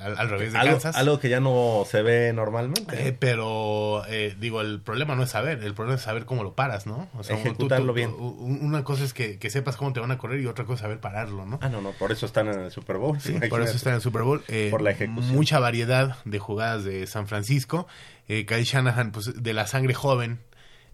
al, 0.00 0.18
al 0.18 0.28
revés 0.28 0.52
de 0.52 0.58
Algo, 0.58 0.72
Kansas. 0.74 0.96
algo 0.96 1.18
que 1.20 1.28
ya 1.28 1.40
no 1.40 1.84
se 1.88 2.02
ve 2.02 2.32
normalmente. 2.32 3.08
Eh, 3.08 3.12
pero 3.18 4.04
eh, 4.08 4.36
digo, 4.38 4.60
el 4.60 4.80
problema 4.80 5.14
no 5.14 5.22
es 5.22 5.30
saber, 5.30 5.62
el 5.62 5.74
problema 5.74 5.96
es 5.96 6.02
saber 6.02 6.24
cómo 6.24 6.42
lo 6.42 6.54
paras, 6.54 6.86
¿no? 6.86 7.08
O 7.14 7.20
Ejecutarlo 7.20 7.92
bien. 7.92 8.12
Una 8.18 8.84
cosa 8.84 9.04
es 9.04 9.14
que, 9.14 9.38
que 9.38 9.50
sepas 9.50 9.76
cómo 9.76 9.92
te 9.92 10.00
van 10.00 10.10
a 10.10 10.18
correr 10.18 10.40
y 10.40 10.46
otra 10.46 10.64
cosa 10.64 10.74
es 10.76 10.80
saber 10.82 11.00
pararlo, 11.00 11.46
¿no? 11.46 11.58
ah, 11.62 11.68
no, 11.68 11.80
no, 11.80 11.92
por 11.92 12.12
eso 12.12 12.26
están 12.26 12.48
en 12.48 12.60
el 12.60 12.70
Super 12.70 12.96
Bowl. 12.98 13.20
Sí, 13.20 13.34
por 13.48 13.62
eso 13.62 13.76
está 13.76 13.90
en 13.90 13.96
el 13.96 14.02
Super 14.02 14.22
Bowl. 14.22 14.42
Eh, 14.48 14.68
Por 14.70 14.82
la 14.82 14.90
ejecución. 14.90 15.34
Mucha 15.34 15.58
variedad 15.58 16.16
de 16.24 16.38
jugadas 16.38 16.84
de 16.84 17.06
San 17.06 17.26
Francisco. 17.26 17.86
Eh, 18.28 18.44
Kyle 18.46 18.64
Shanahan, 18.64 19.12
pues 19.12 19.42
de 19.42 19.52
la 19.52 19.66
sangre 19.66 19.94
joven. 19.94 20.40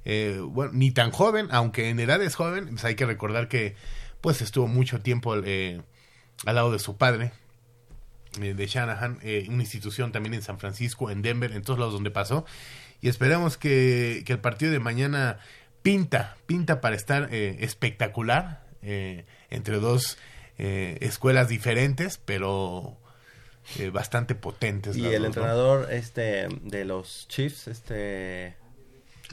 Eh, 0.05 0.39
bueno, 0.43 0.73
ni 0.75 0.91
tan 0.91 1.11
joven, 1.13 1.47
aunque 1.51 1.89
en 1.89 2.01
edad 2.01 2.21
es 2.23 2.35
joven. 2.35 2.69
Pues 2.71 2.85
hay 2.85 2.95
que 2.97 3.07
recordar 3.07 3.49
que 3.49 3.77
pues 4.21 4.43
estuvo 4.43 4.67
mucho 4.69 5.01
tiempo 5.01 5.33
al 5.33 5.83
lado 6.45 6.73
de 6.73 6.79
su 6.79 6.97
padre, 6.97 7.33
de 8.39 8.67
Shanahan, 8.67 9.19
eh, 9.23 9.47
una 9.49 9.63
institución 9.63 10.13
también 10.13 10.35
en 10.35 10.43
San 10.43 10.59
Francisco, 10.59 11.11
en 11.11 11.23
Denver, 11.23 11.53
en 11.53 11.63
todos 11.63 11.79
lados 11.79 11.95
donde 11.95 12.11
pasó. 12.11 12.45
Y 13.01 13.09
esperamos 13.09 13.59
que, 13.59 14.23
que 14.25 14.33
el 14.33 14.39
partido 14.39 14.73
de 14.73 14.79
mañana 14.79 15.39
pinta, 15.83 16.37
pinta 16.47 16.81
para 16.81 16.97
estar 16.97 17.29
eh, 17.33 17.59
espectacular 17.61 18.63
eh, 18.83 19.25
entre 19.51 19.79
dos 19.79 20.19
eh, 20.59 20.99
escuelas 21.01 21.49
diferentes, 21.49 22.19
pero 22.19 22.97
eh, 23.79 23.91
bastante 23.91 24.35
potentes. 24.35 24.97
Y 24.97 25.07
el 25.07 25.13
dos, 25.13 25.21
¿no? 25.21 25.27
entrenador 25.27 25.93
este 25.93 26.49
de 26.63 26.85
los 26.85 27.27
Chiefs, 27.29 27.69
este 27.69 28.57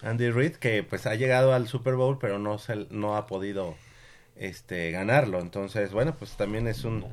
Andy 0.02 0.30
Reid, 0.30 0.54
que 0.54 0.84
pues 0.84 1.06
ha 1.08 1.16
llegado 1.16 1.54
al 1.54 1.68
Super 1.68 1.96
Bowl, 1.96 2.18
pero 2.20 2.40
no 2.40 2.58
se, 2.58 2.88
no 2.90 3.16
ha 3.18 3.28
podido 3.28 3.76
este 4.36 4.92
ganarlo. 4.92 5.40
Entonces, 5.40 5.92
bueno, 5.92 6.16
pues 6.16 6.38
también 6.38 6.68
es 6.68 6.84
un, 6.84 7.06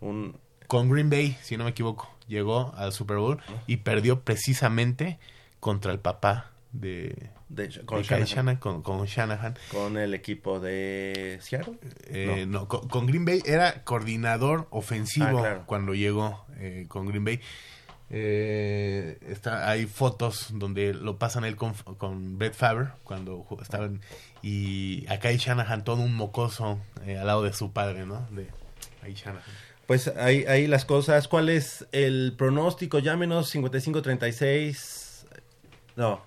un 0.00 0.38
Con 0.66 0.90
Green 0.90 1.10
Bay, 1.10 1.36
si 1.42 1.56
no 1.56 1.64
me 1.64 1.70
equivoco, 1.70 2.08
llegó 2.26 2.72
al 2.76 2.92
Super 2.92 3.18
Bowl 3.18 3.40
y 3.66 3.78
perdió 3.78 4.20
precisamente 4.20 5.18
contra 5.60 5.92
el 5.92 5.98
papá 5.98 6.50
de, 6.72 7.30
de, 7.48 7.68
con, 7.84 8.02
Shanahan, 8.02 8.26
Shanahan, 8.26 8.56
con, 8.56 8.82
con 8.82 9.04
Shanahan. 9.06 9.56
con 9.70 9.96
el 9.96 10.12
equipo 10.14 10.58
de 10.60 11.38
Seattle. 11.40 11.78
Eh, 12.06 12.46
no. 12.48 12.66
con, 12.66 12.88
con 12.88 13.06
Green 13.06 13.24
Bay 13.24 13.42
era 13.46 13.84
coordinador 13.84 14.66
ofensivo 14.70 15.26
Ah, 15.38 15.42
claro. 15.42 15.62
cuando 15.66 15.94
llegó 15.94 16.44
eh, 16.56 16.86
con 16.88 17.06
Green 17.06 17.24
Bay. 17.24 17.40
Eh, 18.10 19.18
está, 19.28 19.68
hay 19.68 19.86
fotos 19.86 20.48
donde 20.52 20.92
lo 20.94 21.18
pasan 21.18 21.44
él 21.44 21.56
con, 21.56 21.72
con 21.74 22.38
Brett 22.38 22.54
Favre 22.54 22.88
cuando 23.02 23.46
estaban 23.62 24.02
y 24.42 25.06
acá 25.08 25.28
hay 25.28 25.38
Shanahan 25.38 25.84
todo 25.84 26.02
un 26.02 26.14
mocoso 26.14 26.78
eh, 27.06 27.16
al 27.18 27.26
lado 27.26 27.42
de 27.42 27.52
su 27.52 27.72
padre, 27.72 28.04
¿no? 28.06 28.26
De 28.30 28.48
ahí 29.02 29.14
Shanahan. 29.14 29.42
Pues 29.86 30.08
ahí, 30.08 30.44
ahí 30.46 30.66
las 30.66 30.84
cosas. 30.84 31.28
¿Cuál 31.28 31.48
es 31.48 31.86
el 31.92 32.34
pronóstico? 32.36 32.98
Llámenos 32.98 33.50
5536. 33.50 35.26
No, 35.96 36.22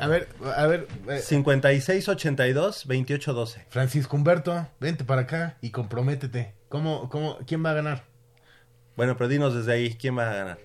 A 0.00 0.06
ver, 0.06 0.28
a 0.56 0.66
ver, 0.66 0.88
eh, 1.08 1.18
5682 1.18 2.86
2812. 2.86 3.66
Francisco 3.68 4.16
Humberto, 4.16 4.66
vente 4.80 5.04
para 5.04 5.22
acá 5.22 5.58
y 5.60 5.70
comprométete. 5.70 6.54
¿Cómo, 6.68 7.08
cómo, 7.10 7.38
¿Quién 7.46 7.64
va 7.64 7.70
a 7.70 7.74
ganar? 7.74 8.04
Bueno, 8.96 9.16
pero 9.16 9.28
dinos 9.28 9.54
desde 9.54 9.72
ahí, 9.72 9.94
¿quién 9.94 10.18
va 10.18 10.30
a 10.30 10.34
ganar? 10.34 10.58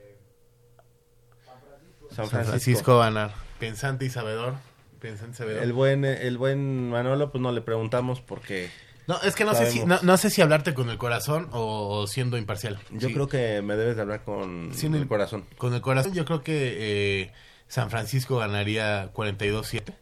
San 2.12 2.27
San 2.27 2.46
Francisco 2.46 2.96
va 2.96 3.08
a 3.08 3.10
ganar. 3.10 3.34
Pensante 3.60 4.06
y 4.06 4.10
sabedor. 4.10 4.56
Pensante 5.00 5.34
y 5.34 5.38
sabedor. 5.38 5.63
El 5.63 5.74
buen, 5.74 6.06
el 6.06 6.38
buen 6.38 6.89
Manolo, 6.89 7.32
pues 7.32 7.42
no 7.42 7.51
le 7.51 7.62
preguntamos 7.62 8.22
porque 8.22 8.70
No, 9.08 9.20
es 9.22 9.36
que 9.36 9.46
no 9.46 9.56
sé, 9.56 9.72
si, 9.72 9.86
no, 9.86 10.00
no 10.04 10.18
sé 10.18 10.30
si 10.30 10.42
hablarte 10.42 10.74
con 10.74 10.90
el 10.90 10.98
corazón 10.98 11.48
o 11.54 12.06
siendo 12.08 12.38
imparcial. 12.38 12.78
yo 12.92 13.08
Sí, 13.08 13.14
creo 13.14 13.28
que 13.30 13.62
me 13.62 13.76
debes 13.78 13.96
de 13.96 14.02
hablar 14.02 14.24
con 14.24 14.72
Sí, 14.74 14.88
en 14.88 14.96
el 14.96 15.04
el- 15.04 15.08
corazón. 15.08 15.46
Con 15.58 15.74
el 15.74 15.82
corazón 15.82 16.14
yo 16.14 16.26
creo 16.26 16.44
que 16.44 16.76
eh, 17.24 17.32
San 17.70 17.90
Francisco 17.90 18.38
ganaría 18.38 19.12
42-7 19.14 19.94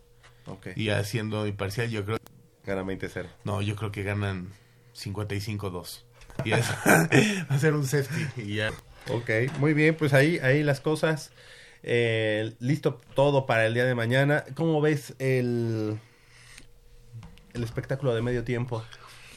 Ok, 0.48 0.68
y 0.76 0.90
haciendo 0.90 1.46
imparcial 1.48 1.90
yo 1.90 2.04
creo... 2.06 2.18
gana 2.66 2.84
20-0. 2.84 3.28
No, 3.44 3.62
yo 3.62 3.76
creo 3.76 3.92
que 3.92 4.02
ganan 4.04 4.50
55-2. 4.96 6.04
Y 6.44 6.52
es, 6.54 6.68
va 6.86 7.56
a 7.56 7.60
ser 7.60 7.74
un 7.74 7.86
safety 7.86 8.42
y 8.42 8.56
ya. 8.56 8.72
Ok, 9.12 9.30
muy 9.60 9.74
bien, 9.74 9.96
pues 9.96 10.14
ahí, 10.14 10.40
ahí 10.40 10.64
las 10.64 10.82
cosas. 10.82 11.32
Eh, 11.84 12.54
listo 12.60 13.00
todo 13.14 13.46
para 13.46 13.66
el 13.68 13.74
día 13.76 13.86
de 13.86 13.94
mañana. 13.96 14.44
¿Cómo 14.56 14.82
ves 14.82 15.14
el, 15.20 16.00
el 17.56 17.64
espectáculo 17.64 18.14
de 18.14 18.22
medio 18.22 18.44
tiempo 18.44 18.84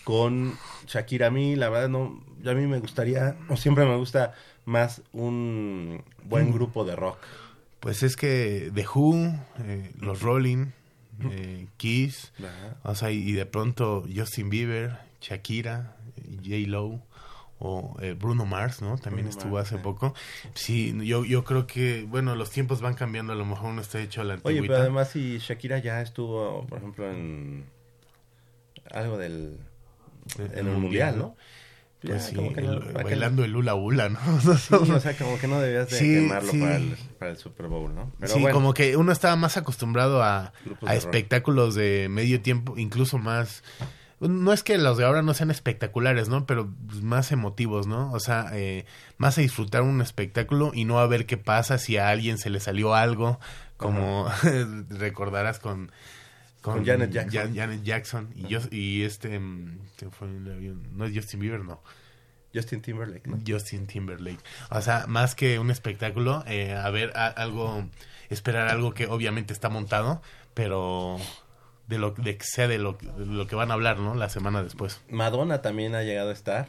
con 0.04 0.56
Shakira? 0.86 1.28
A 1.28 1.30
mí, 1.30 1.56
la 1.56 1.68
verdad, 1.70 1.88
no, 1.88 2.22
a 2.44 2.54
mí 2.54 2.66
me 2.66 2.78
gustaría, 2.80 3.36
o 3.48 3.56
siempre 3.56 3.84
me 3.86 3.96
gusta 3.96 4.34
más 4.64 5.02
un 5.12 6.02
buen 6.24 6.52
grupo 6.52 6.84
de 6.84 6.96
rock. 6.96 7.18
Pues 7.80 8.02
es 8.02 8.16
que 8.16 8.70
The 8.74 8.86
Who, 8.86 9.32
eh, 9.60 9.92
los 10.00 10.20
Rolling, 10.20 10.66
eh, 11.30 11.66
Kiss, 11.76 12.32
o 12.82 12.94
sea, 12.94 13.10
y 13.10 13.32
de 13.32 13.46
pronto 13.46 14.04
Justin 14.14 14.50
Bieber, 14.50 14.98
Shakira, 15.20 15.96
J. 16.44 16.56
Lo 16.66 17.00
o 17.60 17.96
eh, 18.00 18.12
Bruno 18.12 18.46
Mars, 18.46 18.82
¿no? 18.82 18.98
También 18.98 19.26
Bruno 19.26 19.38
estuvo 19.38 19.56
Mars, 19.56 19.72
hace 19.72 19.82
poco. 19.82 20.14
Sí, 20.54 20.96
yo, 21.04 21.24
yo 21.24 21.44
creo 21.44 21.66
que, 21.66 22.04
bueno, 22.08 22.36
los 22.36 22.50
tiempos 22.50 22.80
van 22.80 22.94
cambiando, 22.94 23.32
a 23.32 23.36
lo 23.36 23.44
mejor 23.44 23.70
uno 23.70 23.80
está 23.80 24.00
hecho 24.00 24.20
a 24.20 24.24
la 24.24 24.34
Oye, 24.34 24.58
antigüita. 24.58 24.74
pero 24.74 24.82
además 24.82 25.10
si 25.10 25.38
Shakira 25.38 25.78
ya 25.78 26.00
estuvo, 26.00 26.66
por 26.66 26.78
ejemplo, 26.78 27.10
en 27.10 27.64
algo 28.92 29.18
del... 29.18 29.58
En 30.38 30.66
el 30.68 30.76
mundial, 30.76 31.18
¿no? 31.18 31.36
Pues 32.00 32.12
Ya, 32.14 32.20
sí, 32.20 32.36
como 32.36 32.52
que 32.52 32.60
el- 32.60 32.66
no- 32.66 32.92
bailando 32.92 33.44
el 33.44 33.56
hula 33.56 33.74
hula, 33.74 34.08
¿no? 34.08 34.18
Sí, 34.58 34.74
o 34.74 35.00
sea, 35.00 35.16
como 35.16 35.38
que 35.38 35.48
no 35.48 35.58
debías 35.60 35.90
de 35.90 35.98
Sí, 35.98 36.12
quemarlo 36.12 36.52
sí. 36.52 36.60
Para, 36.60 36.76
el, 36.76 36.96
para 37.18 37.30
el 37.32 37.36
Super 37.38 37.66
Bowl, 37.66 37.92
¿no? 37.94 38.12
Pero 38.20 38.34
sí, 38.34 38.40
bueno, 38.40 38.54
como 38.54 38.74
que 38.74 38.96
uno 38.96 39.10
estaba 39.10 39.34
más 39.36 39.56
acostumbrado 39.56 40.22
a, 40.22 40.38
a 40.38 40.42
de 40.44 40.52
rock. 40.80 40.92
espectáculos 40.92 41.74
de 41.74 42.08
medio 42.10 42.40
tiempo, 42.40 42.76
incluso 42.78 43.18
más... 43.18 43.64
No 44.20 44.52
es 44.52 44.64
que 44.64 44.78
los 44.78 44.98
de 44.98 45.04
ahora 45.04 45.22
no 45.22 45.32
sean 45.32 45.50
espectaculares, 45.52 46.28
¿no? 46.28 46.44
Pero 46.44 46.68
pues, 46.88 47.02
más 47.02 47.30
emotivos, 47.32 47.86
¿no? 47.86 48.12
O 48.12 48.18
sea, 48.20 48.50
eh, 48.52 48.84
más 49.16 49.38
a 49.38 49.40
disfrutar 49.42 49.82
un 49.82 50.00
espectáculo 50.00 50.72
y 50.74 50.84
no 50.84 50.98
a 50.98 51.06
ver 51.06 51.24
qué 51.24 51.36
pasa 51.36 51.78
si 51.78 51.96
a 51.98 52.08
alguien 52.10 52.36
se 52.38 52.50
le 52.50 52.58
salió 52.60 52.94
algo, 52.94 53.38
como 53.76 54.28
recordarás 54.90 55.58
con... 55.58 55.90
Con 56.62 56.84
Janet 56.84 57.10
Jackson. 57.10 57.40
Jan- 57.42 57.54
Janet 57.56 57.82
Jackson 57.84 58.28
y, 58.34 58.46
yo, 58.48 58.58
y 58.70 59.02
este... 59.04 59.38
mm, 59.38 59.78
¿quién 59.96 60.10
fue 60.10 60.28
el 60.28 60.52
avión? 60.52 60.82
No 60.96 61.04
es 61.04 61.14
Justin 61.14 61.40
Bieber, 61.40 61.64
no. 61.64 61.80
Justin 62.54 62.80
Timberlake, 62.80 63.26
¿no? 63.28 63.38
Justin 63.46 63.86
Timberlake. 63.86 64.40
O 64.70 64.80
sea, 64.80 65.04
más 65.06 65.34
que 65.34 65.58
un 65.58 65.70
espectáculo, 65.70 66.42
eh, 66.46 66.72
a 66.74 66.88
ver 66.90 67.12
a- 67.14 67.26
algo, 67.28 67.86
esperar 68.30 68.68
algo 68.68 68.94
que 68.94 69.06
obviamente 69.06 69.52
está 69.52 69.68
montado, 69.68 70.22
pero 70.54 71.18
de 71.88 71.98
lo 71.98 72.12
de 72.12 72.36
que 72.38 72.44
sea 72.44 72.66
de 72.66 72.78
lo, 72.78 72.94
de 72.94 73.26
lo 73.26 73.46
que 73.46 73.54
van 73.54 73.70
a 73.70 73.74
hablar, 73.74 73.98
¿no? 73.98 74.14
La 74.14 74.28
semana 74.30 74.62
después. 74.62 75.00
Madonna 75.10 75.60
también 75.62 75.94
ha 75.94 76.02
llegado 76.02 76.30
a 76.30 76.32
estar, 76.32 76.68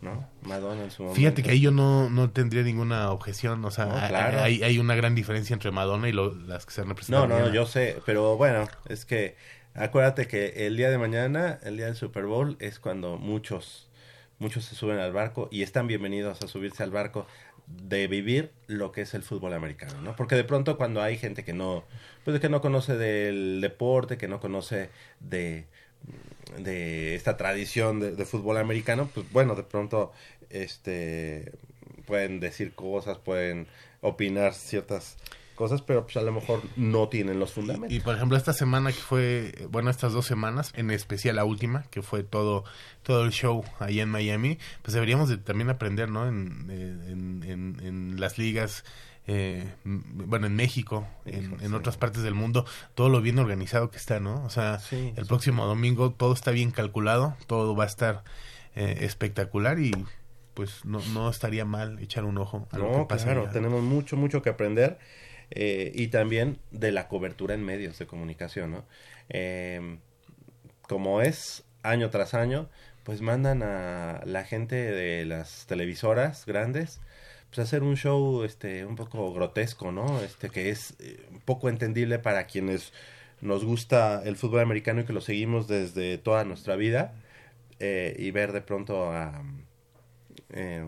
¿no? 0.00 0.28
Madonna 0.42 0.84
en 0.84 0.90
su 0.90 1.02
momento. 1.02 1.16
Fíjate 1.20 1.42
que 1.42 1.50
ahí 1.50 1.60
yo 1.60 1.70
no, 1.70 2.08
no 2.10 2.30
tendría 2.30 2.62
ninguna 2.62 3.10
objeción, 3.10 3.64
o 3.64 3.70
sea, 3.70 3.86
No, 3.86 3.96
hay- 3.96 4.08
claro. 4.08 4.40
hay, 4.42 4.62
hay 4.62 4.78
una 4.78 4.94
gran 4.94 5.14
diferencia 5.14 5.54
entre 5.54 5.70
Madonna 5.70 6.08
y 6.08 6.12
lo- 6.12 6.34
las 6.34 6.66
que 6.66 6.72
se 6.72 6.80
han 6.82 6.88
representado. 6.88 7.24
No, 7.26 7.34
no, 7.34 7.40
mañana. 7.40 7.54
yo 7.54 7.66
sé, 7.66 7.98
pero 8.06 8.36
bueno, 8.36 8.66
es 8.88 9.04
que 9.04 9.36
acuérdate 9.74 10.26
que 10.28 10.66
el 10.66 10.76
día 10.76 10.90
de 10.90 10.98
mañana, 10.98 11.58
el 11.62 11.76
día 11.76 11.86
del 11.86 11.96
Super 11.96 12.26
Bowl, 12.26 12.56
es 12.60 12.78
cuando 12.78 13.16
muchos, 13.18 13.88
muchos 14.38 14.64
se 14.64 14.74
suben 14.74 14.98
al 14.98 15.12
barco 15.12 15.48
y 15.50 15.62
están 15.62 15.86
bienvenidos 15.86 16.42
a 16.42 16.48
subirse 16.48 16.82
al 16.82 16.90
barco 16.90 17.26
de 17.66 18.06
vivir 18.06 18.52
lo 18.66 18.92
que 18.92 19.02
es 19.02 19.12
el 19.12 19.22
fútbol 19.22 19.52
americano, 19.52 20.00
¿no? 20.00 20.16
Porque 20.16 20.36
de 20.36 20.44
pronto 20.44 20.78
cuando 20.78 21.02
hay 21.02 21.18
gente 21.18 21.44
que 21.44 21.52
no, 21.52 21.84
pues 22.24 22.40
que 22.40 22.48
no 22.48 22.62
conoce 22.62 22.96
del 22.96 23.60
deporte, 23.60 24.16
que 24.16 24.26
no 24.26 24.40
conoce 24.40 24.88
de, 25.20 25.66
de 26.56 27.14
esta 27.14 27.36
tradición 27.36 28.00
de, 28.00 28.12
de 28.16 28.24
fútbol 28.24 28.56
americano, 28.56 29.08
pues 29.14 29.30
bueno, 29.32 29.54
de 29.54 29.62
pronto, 29.64 30.12
este, 30.50 31.52
pueden 32.06 32.40
decir 32.40 32.72
cosas, 32.74 33.18
pueden 33.18 33.66
opinar 34.00 34.54
ciertas 34.54 35.16
cosas, 35.54 35.82
pero 35.82 36.04
pues 36.04 36.16
a 36.16 36.22
lo 36.22 36.30
mejor 36.32 36.62
no 36.76 37.08
tienen 37.08 37.40
los 37.40 37.52
fundamentos. 37.52 37.92
Y 37.96 37.98
por 38.00 38.14
ejemplo, 38.14 38.36
esta 38.38 38.52
semana 38.52 38.92
que 38.92 38.98
fue, 39.00 39.66
bueno, 39.70 39.90
estas 39.90 40.12
dos 40.12 40.24
semanas, 40.24 40.72
en 40.76 40.90
especial 40.92 41.34
la 41.36 41.44
última, 41.44 41.82
que 41.90 42.00
fue 42.00 42.22
todo, 42.22 42.62
todo 43.02 43.24
el 43.24 43.32
show 43.32 43.64
allá 43.80 44.04
en 44.04 44.08
Miami, 44.08 44.58
pues 44.82 44.94
deberíamos 44.94 45.28
de 45.28 45.36
también 45.36 45.68
aprender, 45.68 46.10
¿no? 46.10 46.28
En, 46.28 46.68
eh, 46.70 47.10
en, 47.10 47.42
en- 47.44 47.80
en 47.84 48.20
las 48.20 48.38
ligas, 48.38 48.84
eh, 49.30 49.62
bueno, 49.84 50.46
en 50.46 50.56
México, 50.56 51.06
en, 51.26 51.74
otras 51.74 51.98
partes 51.98 52.22
del 52.22 52.34
mundo, 52.34 52.64
todo 52.94 53.10
lo 53.10 53.20
bien 53.20 53.38
organizado 53.38 53.90
que 53.90 53.98
está, 53.98 54.20
¿no? 54.20 54.42
O 54.44 54.50
sea, 54.50 54.78
Sí, 54.78 55.12
el 55.16 55.24
sí. 55.24 55.28
próximo 55.28 55.66
domingo 55.66 56.12
todo 56.12 56.32
está 56.32 56.50
bien 56.50 56.70
calculado, 56.70 57.36
todo 57.46 57.76
va 57.76 57.84
a 57.84 57.86
estar 57.86 58.24
eh, 58.74 59.00
espectacular 59.02 59.78
y 59.80 59.92
pues 60.54 60.84
no, 60.86 61.00
no 61.12 61.28
estaría 61.28 61.66
mal 61.66 61.98
echar 61.98 62.24
un 62.24 62.38
ojo 62.38 62.66
a 62.70 62.78
lo 62.78 62.90
que 62.90 62.98
No, 62.98 63.06
pasa. 63.08 63.26
claro, 63.26 63.42
allá. 63.42 63.50
tenemos 63.50 63.82
mucho, 63.82 64.16
mucho 64.16 64.40
que 64.40 64.48
aprender 64.48 64.98
eh, 65.50 65.92
y 65.94 66.08
también 66.08 66.58
de 66.70 66.90
la 66.90 67.06
cobertura 67.06 67.54
en 67.54 67.62
medios 67.64 67.98
de 67.98 68.06
comunicación, 68.06 68.70
¿no? 68.70 68.84
Eh, 69.28 69.98
como 70.82 71.20
es 71.20 71.64
año 71.82 72.08
tras 72.08 72.32
año, 72.32 72.70
pues 73.04 73.20
mandan 73.20 73.62
a 73.62 74.22
la 74.24 74.44
gente 74.44 74.74
de 74.74 75.26
las 75.26 75.66
televisoras 75.66 76.46
grandes 76.46 77.00
pues 77.48 77.58
hacer 77.60 77.82
un 77.82 77.96
show 77.96 78.44
este 78.44 78.84
un 78.84 78.96
poco 78.96 79.32
grotesco, 79.32 79.92
¿no? 79.92 80.20
Este 80.20 80.50
que 80.50 80.70
es 80.70 80.94
eh, 81.00 81.26
un 81.30 81.40
poco 81.40 81.68
entendible 81.68 82.18
para 82.18 82.46
quienes 82.46 82.92
nos 83.40 83.64
gusta 83.64 84.22
el 84.24 84.36
fútbol 84.36 84.60
americano 84.60 85.00
y 85.02 85.04
que 85.04 85.12
lo 85.12 85.20
seguimos 85.20 85.68
desde 85.68 86.18
toda 86.18 86.44
nuestra 86.44 86.76
vida 86.76 87.14
eh, 87.80 88.14
y 88.18 88.30
ver 88.32 88.52
de 88.52 88.60
pronto 88.62 89.12
a 89.12 89.42
eh, 90.50 90.84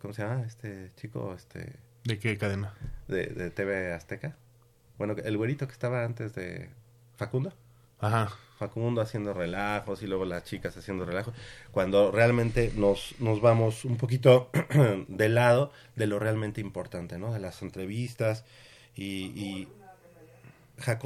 ¿cómo 0.00 0.14
se 0.14 0.22
llama? 0.22 0.44
Este 0.46 0.92
chico 0.96 1.34
este 1.34 1.76
¿De 2.04 2.18
qué 2.18 2.36
cadena? 2.38 2.74
de, 3.08 3.26
de 3.26 3.50
TV 3.50 3.92
Azteca. 3.92 4.36
Bueno, 4.98 5.14
el 5.24 5.36
güerito 5.36 5.66
que 5.66 5.72
estaba 5.72 6.04
antes 6.04 6.34
de 6.34 6.70
Facundo. 7.16 7.52
Ajá. 7.98 8.30
Facundo 8.58 9.00
haciendo 9.00 9.32
relajos 9.32 10.02
y 10.02 10.06
luego 10.06 10.24
las 10.24 10.44
chicas 10.44 10.76
haciendo 10.76 11.04
relajos. 11.04 11.34
Cuando 11.70 12.10
realmente 12.10 12.72
nos, 12.76 13.14
nos 13.18 13.40
vamos 13.40 13.84
un 13.84 13.96
poquito 13.96 14.50
de 15.08 15.28
lado 15.28 15.72
de 15.96 16.06
lo 16.06 16.18
realmente 16.18 16.60
importante, 16.60 17.18
¿no? 17.18 17.32
De 17.32 17.40
las 17.40 17.62
entrevistas 17.62 18.44
y... 18.94 19.04
y. 19.34 19.68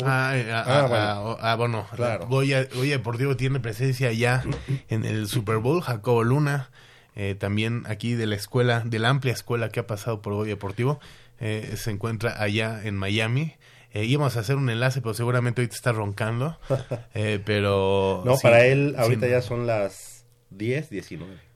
Ah, 0.02 0.32
eh, 0.34 0.50
ah, 0.50 0.87
bueno. 0.88 0.96
ah, 0.96 1.37
ah, 1.40 1.56
bueno, 1.56 1.87
Claro. 1.94 2.26
Goya, 2.26 2.64
Goya 2.74 2.96
Deportivo 2.96 3.37
tiene 3.37 3.61
presencia 3.61 4.11
ya 4.12 4.42
en 4.88 5.04
el 5.04 5.28
Super 5.28 5.58
Bowl, 5.58 5.82
Jacobo 5.82 6.24
Luna, 6.24 6.70
eh, 7.16 7.34
también 7.34 7.82
aquí 7.87 8.14
de 8.14 8.26
la 8.26 8.34
escuela, 8.37 8.80
de 8.80 8.98
la 8.98 9.11
amplia 9.11 9.34
escuela 9.34 9.68
que 9.68 9.80
ha 9.80 9.87
pasado 9.87 10.22
por 10.22 10.32
Goya 10.32 10.52
Deportivo, 10.52 11.00
eh, 11.40 11.74
se 11.76 11.90
encuentra 11.90 12.42
allá 12.42 12.80
en 12.82 12.96
Miami. 12.96 13.56
Eh, 13.92 14.05
íbamos 14.05 14.37
a 14.37 14.40
hacer 14.40 14.57
un 14.57 14.68
enlace, 14.68 15.01
pero 15.01 15.14
seguramente 15.14 15.62
ahorita 15.62 15.74
está 15.74 15.92
roncando. 15.92 16.59
eh, 17.14 17.40
pero. 17.44 18.22
no, 18.24 18.37
sí, 18.37 18.42
para 18.42 18.66
él 18.66 18.94
sí, 18.96 19.03
ahorita 19.03 19.29
ya 19.29 19.42
son 19.42 19.66
las 19.66 20.27
10, 20.51 20.90
19. 20.90 21.48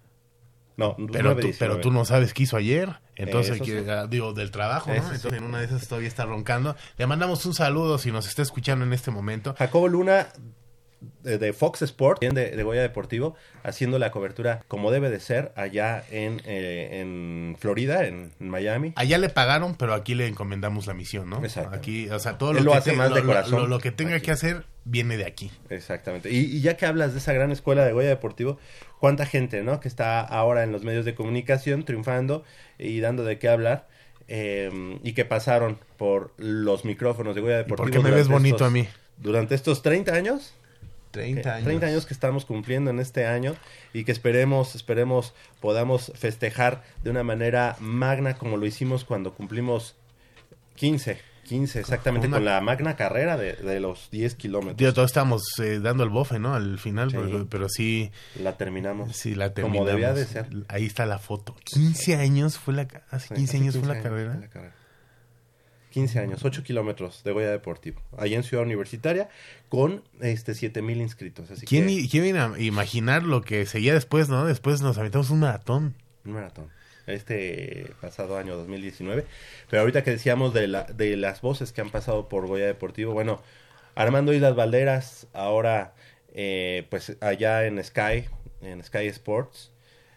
No, 0.75 0.97
Pero 0.97 1.35
9, 1.35 1.43
tú, 1.43 1.47
19. 1.49 1.57
pero 1.59 1.81
tú 1.81 1.91
no 1.91 2.05
sabes 2.05 2.33
qué 2.33 2.45
hizo 2.45 2.57
ayer. 2.57 2.89
Entonces, 3.15 3.61
sí. 3.63 3.73
ah, 3.89 4.07
digo, 4.09 4.33
del 4.33 4.51
trabajo, 4.51 4.89
¿no? 4.89 4.97
Entonces, 4.97 5.33
en 5.33 5.45
una 5.45 5.59
de 5.59 5.67
esas 5.67 5.87
todavía 5.87 6.09
está 6.09 6.25
roncando. 6.25 6.77
Le 6.97 7.07
mandamos 7.07 7.45
un 7.45 7.55
saludo 7.55 7.99
si 7.99 8.11
nos 8.11 8.27
está 8.27 8.41
escuchando 8.43 8.85
en 8.85 8.93
este 8.93 9.11
momento. 9.11 9.55
Jacobo 9.59 9.87
Luna 9.89 10.29
de, 11.23 11.53
Fox 11.53 11.83
Sport, 11.83 12.21
también 12.21 12.35
de, 12.51 12.57
de 12.57 12.63
Goya 12.63 12.81
Deportivo, 12.83 13.35
haciendo 13.63 13.99
la 13.99 14.11
cobertura 14.11 14.63
como 14.69 14.91
debe 14.91 15.11
de 15.11 15.21
ser 15.21 15.53
allá 15.57 16.05
en, 16.11 16.41
eh, 16.45 17.01
en 17.01 17.57
Florida, 17.59 18.07
en, 18.07 18.33
en 18.41 18.49
Miami. 18.49 18.93
Allá 18.97 19.19
le 19.19 19.29
pagaron, 19.29 19.75
pero 19.77 19.95
aquí 19.95 20.15
le 20.15 20.27
encomendamos 20.27 20.87
la 20.87 20.95
misión, 20.95 21.29
¿no? 21.31 21.43
Exacto. 21.45 21.75
Aquí, 21.77 22.09
o 22.11 22.19
sea, 22.19 22.39
todo 22.39 22.51
Él 22.53 22.59
lo, 22.59 22.63
lo 22.65 22.71
que 22.73 22.79
hace 22.79 22.91
te- 22.93 22.97
más 22.97 23.11
lo- 23.11 23.17
de 23.17 23.23
corazón. 23.25 23.61
Lo, 23.63 23.67
lo 23.69 23.79
que 23.79 23.91
tenga 23.93 24.17
Aquí. 24.17 24.27
que 24.27 24.31
hacer 24.33 24.65
viene 24.85 25.17
de 25.17 25.25
aquí. 25.27 25.51
Exactamente. 25.71 26.31
Y, 26.31 26.39
y 26.39 26.61
ya 26.61 26.77
que 26.77 26.87
hablas 26.87 27.13
de 27.13 27.19
esa 27.19 27.33
gran 27.33 27.53
escuela 27.53 27.85
de 27.85 27.93
Goya 27.93 28.09
Deportivo, 28.09 28.59
cuánta 28.99 29.27
gente, 29.27 29.63
¿no? 29.63 29.81
Que 29.81 29.89
está 29.89 30.21
ahora 30.21 30.63
en 30.65 30.73
los 30.73 30.83
medios 30.85 31.05
de 31.05 31.15
comunicación 31.15 31.85
triunfando 31.85 32.45
y 32.79 33.01
dando 33.01 33.25
de 33.25 33.39
qué 33.39 33.49
hablar. 33.49 33.89
eh, 34.29 34.99
y 35.03 35.13
que 35.15 35.25
pasaron 35.25 35.79
por 35.99 36.33
los 36.39 36.85
micrófonos 36.85 37.35
de 37.35 37.41
Goya 37.41 37.57
Deportivo. 37.59 37.85
por 37.85 37.91
qué 37.91 37.99
me 37.99 38.11
ves 38.15 38.29
bonito 38.29 38.57
estos- 38.57 38.69
a 38.69 38.71
mí? 38.71 38.89
Durante 39.19 39.55
estos 39.55 39.83
30 39.83 40.15
años. 40.15 40.55
30 41.13 41.49
Eh, 41.49 41.53
años. 41.53 41.65
30 41.65 41.87
años 41.87 42.07
que 42.07 42.15
estamos 42.15 42.45
cumpliendo 42.45 42.91
en 42.91 42.99
este 42.99 43.27
año 43.27 43.55
y 43.93 44.03
que 44.05 44.11
esperemos, 44.13 44.75
esperemos 44.75 45.35
podamos 45.61 46.11
festejar 46.17 46.83
de 47.05 47.11
una 47.11 47.23
manera 47.23 47.77
magna 47.79 48.35
como 48.37 48.57
lo 48.57 48.67
hicimos 48.67 49.05
cuando 49.05 49.33
cumplimos 49.35 49.95
15, 50.77 51.21
15 51.45 51.81
exactamente 51.81 52.27
Una- 52.29 52.37
con 52.39 52.45
la 52.47 52.61
magna 52.61 52.97
carrera 52.97 53.37
de, 53.37 53.53
de 53.55 53.79
los 53.81 54.09
10 54.11 54.35
kilómetros. 54.37 54.77
Tío, 54.77 54.95
todos 54.95 55.11
estamos 55.11 55.43
eh, 55.63 55.81
dando 55.81 56.03
el 56.05 56.11
bofe, 56.11 56.39
¿no? 56.39 56.55
Al 56.55 56.79
final, 56.79 57.11
Sí. 57.11 57.17
pero, 57.21 57.47
pero 57.49 57.69
sí, 57.69 58.11
La 58.41 58.57
terminamos. 58.57 59.15
sí 59.17 59.35
la 59.35 59.53
Como 59.53 59.85
terminamos. 59.85 59.87
debía 59.87 60.13
de 60.15 60.25
ser. 60.25 60.47
Ahí 60.69 60.87
está 60.87 61.05
la 61.07 61.19
foto. 61.19 61.55
15 61.65 62.17
años 62.17 62.59
fue 62.59 62.75
la, 62.75 62.89
hace 63.11 63.29
Sí, 63.29 63.35
15 63.35 63.57
hace 63.57 63.63
años 63.63 63.77
fue 63.77 63.87
la 63.87 63.93
años 63.95 64.03
carrera. 64.05 64.33
fue 64.33 64.41
la 64.41 64.49
carrera. 64.49 64.75
15 65.93 66.19
años, 66.19 66.45
8 66.45 66.65
kilómetros 66.65 67.23
de 67.23 67.31
Goya 67.31 67.51
Deportivo, 67.51 68.03
allá 68.19 68.37
en 68.37 68.43
Ciudad 68.43 68.65
Universitaria, 68.65 69.29
con 69.69 70.03
este 70.21 70.55
7 70.55 70.83
mil 70.83 71.01
inscritos. 71.01 71.51
Así 71.51 71.67
¿Quién, 71.67 71.87
que, 71.87 72.09
quién 72.09 72.25
iba 72.25 72.47
a 72.47 72.59
imaginar 72.59 73.23
lo 73.23 73.43
que 73.43 73.67
seguía 73.67 73.95
después, 73.95 74.29
no? 74.29 74.45
Después 74.45 74.83
nos 74.83 74.99
aventamos 74.99 75.31
un 75.31 75.41
maratón. 75.41 75.95
un 76.25 76.33
maratón. 76.33 76.69
Este 77.07 77.93
pasado 78.01 78.37
año 78.37 78.57
2019. 78.57 79.25
Pero 79.71 79.83
ahorita 79.83 80.03
que 80.03 80.11
decíamos 80.11 80.55
de, 80.55 80.67
la, 80.67 80.85
de 80.85 81.17
las 81.17 81.41
voces 81.41 81.73
que 81.73 81.81
han 81.81 81.91
pasado 81.91 82.29
por 82.29 82.47
Goya 82.47 82.67
Deportivo, 82.67 83.13
bueno, 83.13 83.43
Armando 83.95 84.33
Islas 84.33 84.57
Valderas, 84.57 85.27
ahora 85.33 85.95
eh, 86.35 86.87
pues 86.91 87.17
allá 87.21 87.67
en 87.67 87.83
Sky, 87.83 88.25
en 88.63 88.83
Sky 88.83 89.07
Sports, 89.09 89.71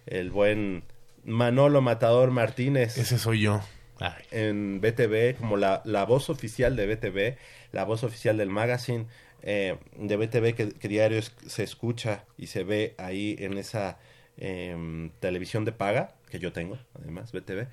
el 0.05 0.31
buen 0.31 0.83
Manolo 1.25 1.81
Matador 1.81 2.31
Martínez. 2.31 2.97
Ese 2.97 3.17
soy 3.17 3.41
yo. 3.41 3.61
Ay, 3.99 4.23
en 4.31 4.81
BTV 4.81 5.37
como 5.39 5.55
la, 5.57 5.81
la 5.85 6.03
voz 6.05 6.29
oficial 6.29 6.75
de 6.75 6.85
BTV, 6.95 7.37
la 7.71 7.83
voz 7.85 8.03
oficial 8.03 8.37
del 8.37 8.49
magazine 8.49 9.05
eh, 9.41 9.77
de 9.97 10.17
BTV 10.17 10.53
que, 10.55 10.69
que 10.73 10.87
diario 10.87 11.17
es- 11.19 11.33
se 11.47 11.63
escucha 11.63 12.25
y 12.37 12.47
se 12.47 12.63
ve 12.63 12.95
ahí 12.97 13.35
en 13.39 13.57
esa 13.57 13.97
em, 14.37 15.11
televisión 15.19 15.63
de 15.65 15.71
paga 15.71 16.15
que 16.29 16.39
yo 16.39 16.51
tengo, 16.51 16.77
además, 16.99 17.31
BTV. 17.31 17.67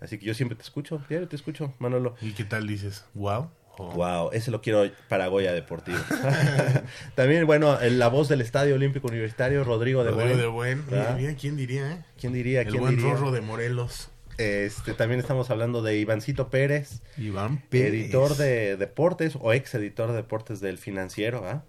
Así 0.00 0.18
que 0.18 0.26
yo 0.26 0.34
siempre 0.34 0.56
te 0.56 0.62
escucho, 0.62 1.00
diario 1.08 1.28
te 1.28 1.36
escucho, 1.36 1.74
Manolo. 1.78 2.14
¿Y 2.22 2.32
qué 2.32 2.44
tal 2.44 2.66
dices? 2.66 3.04
¿Wow? 3.14 3.50
Wow, 3.78 4.30
ese 4.32 4.50
lo 4.50 4.60
quiero 4.60 4.90
para 5.08 5.28
Goya 5.28 5.52
Deportivo. 5.52 5.98
También, 7.14 7.46
bueno, 7.46 7.78
el- 7.80 7.98
la 7.98 8.08
voz 8.08 8.28
del 8.28 8.40
Estadio 8.40 8.74
Olímpico 8.74 9.06
Universitario, 9.06 9.62
Rodrigo 9.64 10.02
de 10.02 10.10
Rodrigo 10.10 10.50
Buen. 10.52 10.84
de 10.86 10.90
buen. 10.90 11.36
¿quién 11.36 11.56
diría, 11.56 11.92
eh? 11.92 12.04
¿Quién 12.20 12.32
diría? 12.32 12.62
El 12.62 12.68
¿Quién 12.70 12.80
buen 12.80 12.96
diría? 12.96 13.12
Rorro 13.14 13.30
de 13.30 13.40
Morelos. 13.40 14.10
Este, 14.38 14.94
también 14.94 15.18
estamos 15.20 15.50
hablando 15.50 15.82
de 15.82 15.98
Ivancito 15.98 16.48
Pérez, 16.48 17.02
Iván 17.16 17.60
Pérez. 17.68 17.92
editor 17.92 18.36
de 18.36 18.76
deportes 18.76 19.36
o 19.40 19.52
ex 19.52 19.74
editor 19.74 20.10
de 20.10 20.16
deportes 20.16 20.60
del 20.60 20.78
financiero, 20.78 21.44
¿ah? 21.44 21.64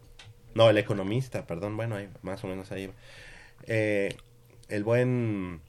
No, 0.53 0.69
el 0.69 0.77
economista, 0.77 1.47
perdón, 1.47 1.75
bueno, 1.77 1.95
ahí, 1.95 2.09
más 2.21 2.43
o 2.43 2.47
menos 2.47 2.71
ahí. 2.71 2.91
Eh, 3.65 4.15
el 4.67 4.83
buen 4.83 5.61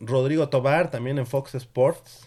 Rodrigo 0.00 0.48
Tobar, 0.48 0.90
también 0.90 1.18
en 1.18 1.26
Fox 1.26 1.54
Sports, 1.54 2.26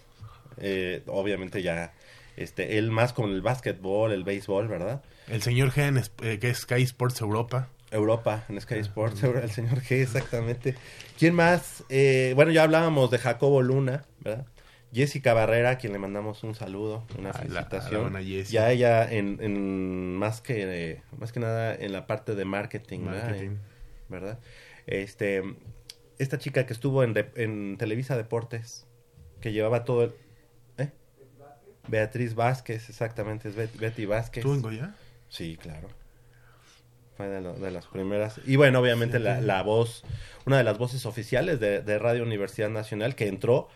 eh, 0.58 1.04
obviamente 1.08 1.64
ya, 1.64 1.94
este, 2.38 2.78
él 2.78 2.92
más 2.92 3.14
con 3.14 3.32
el 3.32 3.42
básquetbol, 3.42 4.12
el 4.12 4.24
béisbol, 4.24 4.68
¿verdad? 4.68 5.04
El 5.28 5.42
señor 5.42 5.72
G, 5.72 5.88
en 5.88 5.98
eh, 5.98 6.40
que 6.40 6.50
es 6.52 6.60
Sky 6.60 6.84
Sports 6.84 7.20
Europa. 7.22 7.70
Europa, 7.92 8.46
en 8.50 8.60
Sky 8.60 8.76
Sports, 8.80 9.24
el 9.44 9.52
señor 9.52 9.82
G, 9.82 10.02
exactamente. 10.02 10.76
¿Quién 11.18 11.34
más? 11.36 11.84
Eh, 11.90 12.34
bueno, 12.36 12.52
ya 12.52 12.64
hablábamos 12.64 13.12
de 13.12 13.18
Jacobo 13.18 13.62
Luna, 13.62 14.06
¿verdad? 14.20 14.46
Jessica 14.94 15.34
Barrera, 15.34 15.72
a 15.72 15.78
quien 15.78 15.92
le 15.94 16.00
mandamos 16.00 16.44
un 16.44 16.56
saludo, 16.56 17.06
una 17.20 17.30
la- 17.30 17.34
felicitación. 17.34 18.14
la 18.14 18.22
ya 18.22 18.72
ella 18.72 19.10
en, 19.12 19.40
en 19.42 20.16
más 20.16 20.40
que 20.42 21.02
más 21.20 21.32
que 21.34 21.40
nada 21.42 21.76
en 21.76 21.92
la 21.92 22.08
parte 22.08 22.34
de 22.34 22.46
marketing, 22.46 23.00
¿verdad? 24.08 24.40
Este, 24.88 25.44
esta 26.18 26.38
chica 26.38 26.66
que 26.66 26.72
estuvo 26.74 27.04
en, 27.04 27.14
de- 27.14 27.32
en 27.36 27.78
Televisa 27.78 28.16
Deportes, 28.16 28.88
que 29.42 29.52
llevaba 29.52 29.84
todo 29.84 30.04
el... 30.06 30.14
¿eh? 30.78 30.92
Beatriz 31.88 32.34
Vázquez, 32.36 32.90
exactamente, 32.90 33.50
es 33.50 33.56
Bet- 33.56 33.78
Betty 33.78 34.06
Vázquez. 34.06 34.44
¿Tú 34.44 34.54
en 34.54 34.62
Goya? 34.62 34.96
Sí, 35.28 35.58
claro. 35.58 35.90
Fue 37.18 37.28
de, 37.28 37.42
lo- 37.42 37.54
de 37.54 37.72
las 37.72 37.86
primeras. 37.88 38.40
Y 38.46 38.56
bueno, 38.58 38.80
obviamente 38.80 39.20
la, 39.20 39.40
la 39.42 39.62
voz, 39.64 40.04
una 40.46 40.58
de 40.58 40.64
las 40.64 40.78
voces 40.78 41.06
oficiales 41.06 41.60
de, 41.60 41.82
de 41.82 41.98
Radio 42.00 42.24
Universidad 42.24 42.70
Nacional 42.70 43.16
que 43.16 43.28
entró 43.28 43.70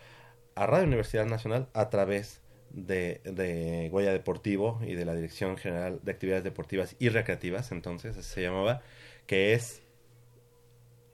a 0.56 0.66
Radio 0.68 0.86
Universidad 0.88 1.26
Nacional 1.26 1.68
a 1.74 1.90
través 1.90 2.42
de, 2.72 3.22
de 3.24 3.88
Goya 3.92 4.12
Deportivo 4.12 4.80
y 4.86 4.94
de 4.94 5.06
la 5.06 5.14
Dirección 5.16 5.56
General 5.58 6.00
de 6.04 6.12
Actividades 6.12 6.44
Deportivas 6.44 6.96
y 7.00 7.10
Recreativas, 7.10 7.72
entonces 7.72 8.18
así 8.18 8.30
se 8.30 8.42
llamaba, 8.42 8.82
que 9.26 9.54
es 9.54 9.82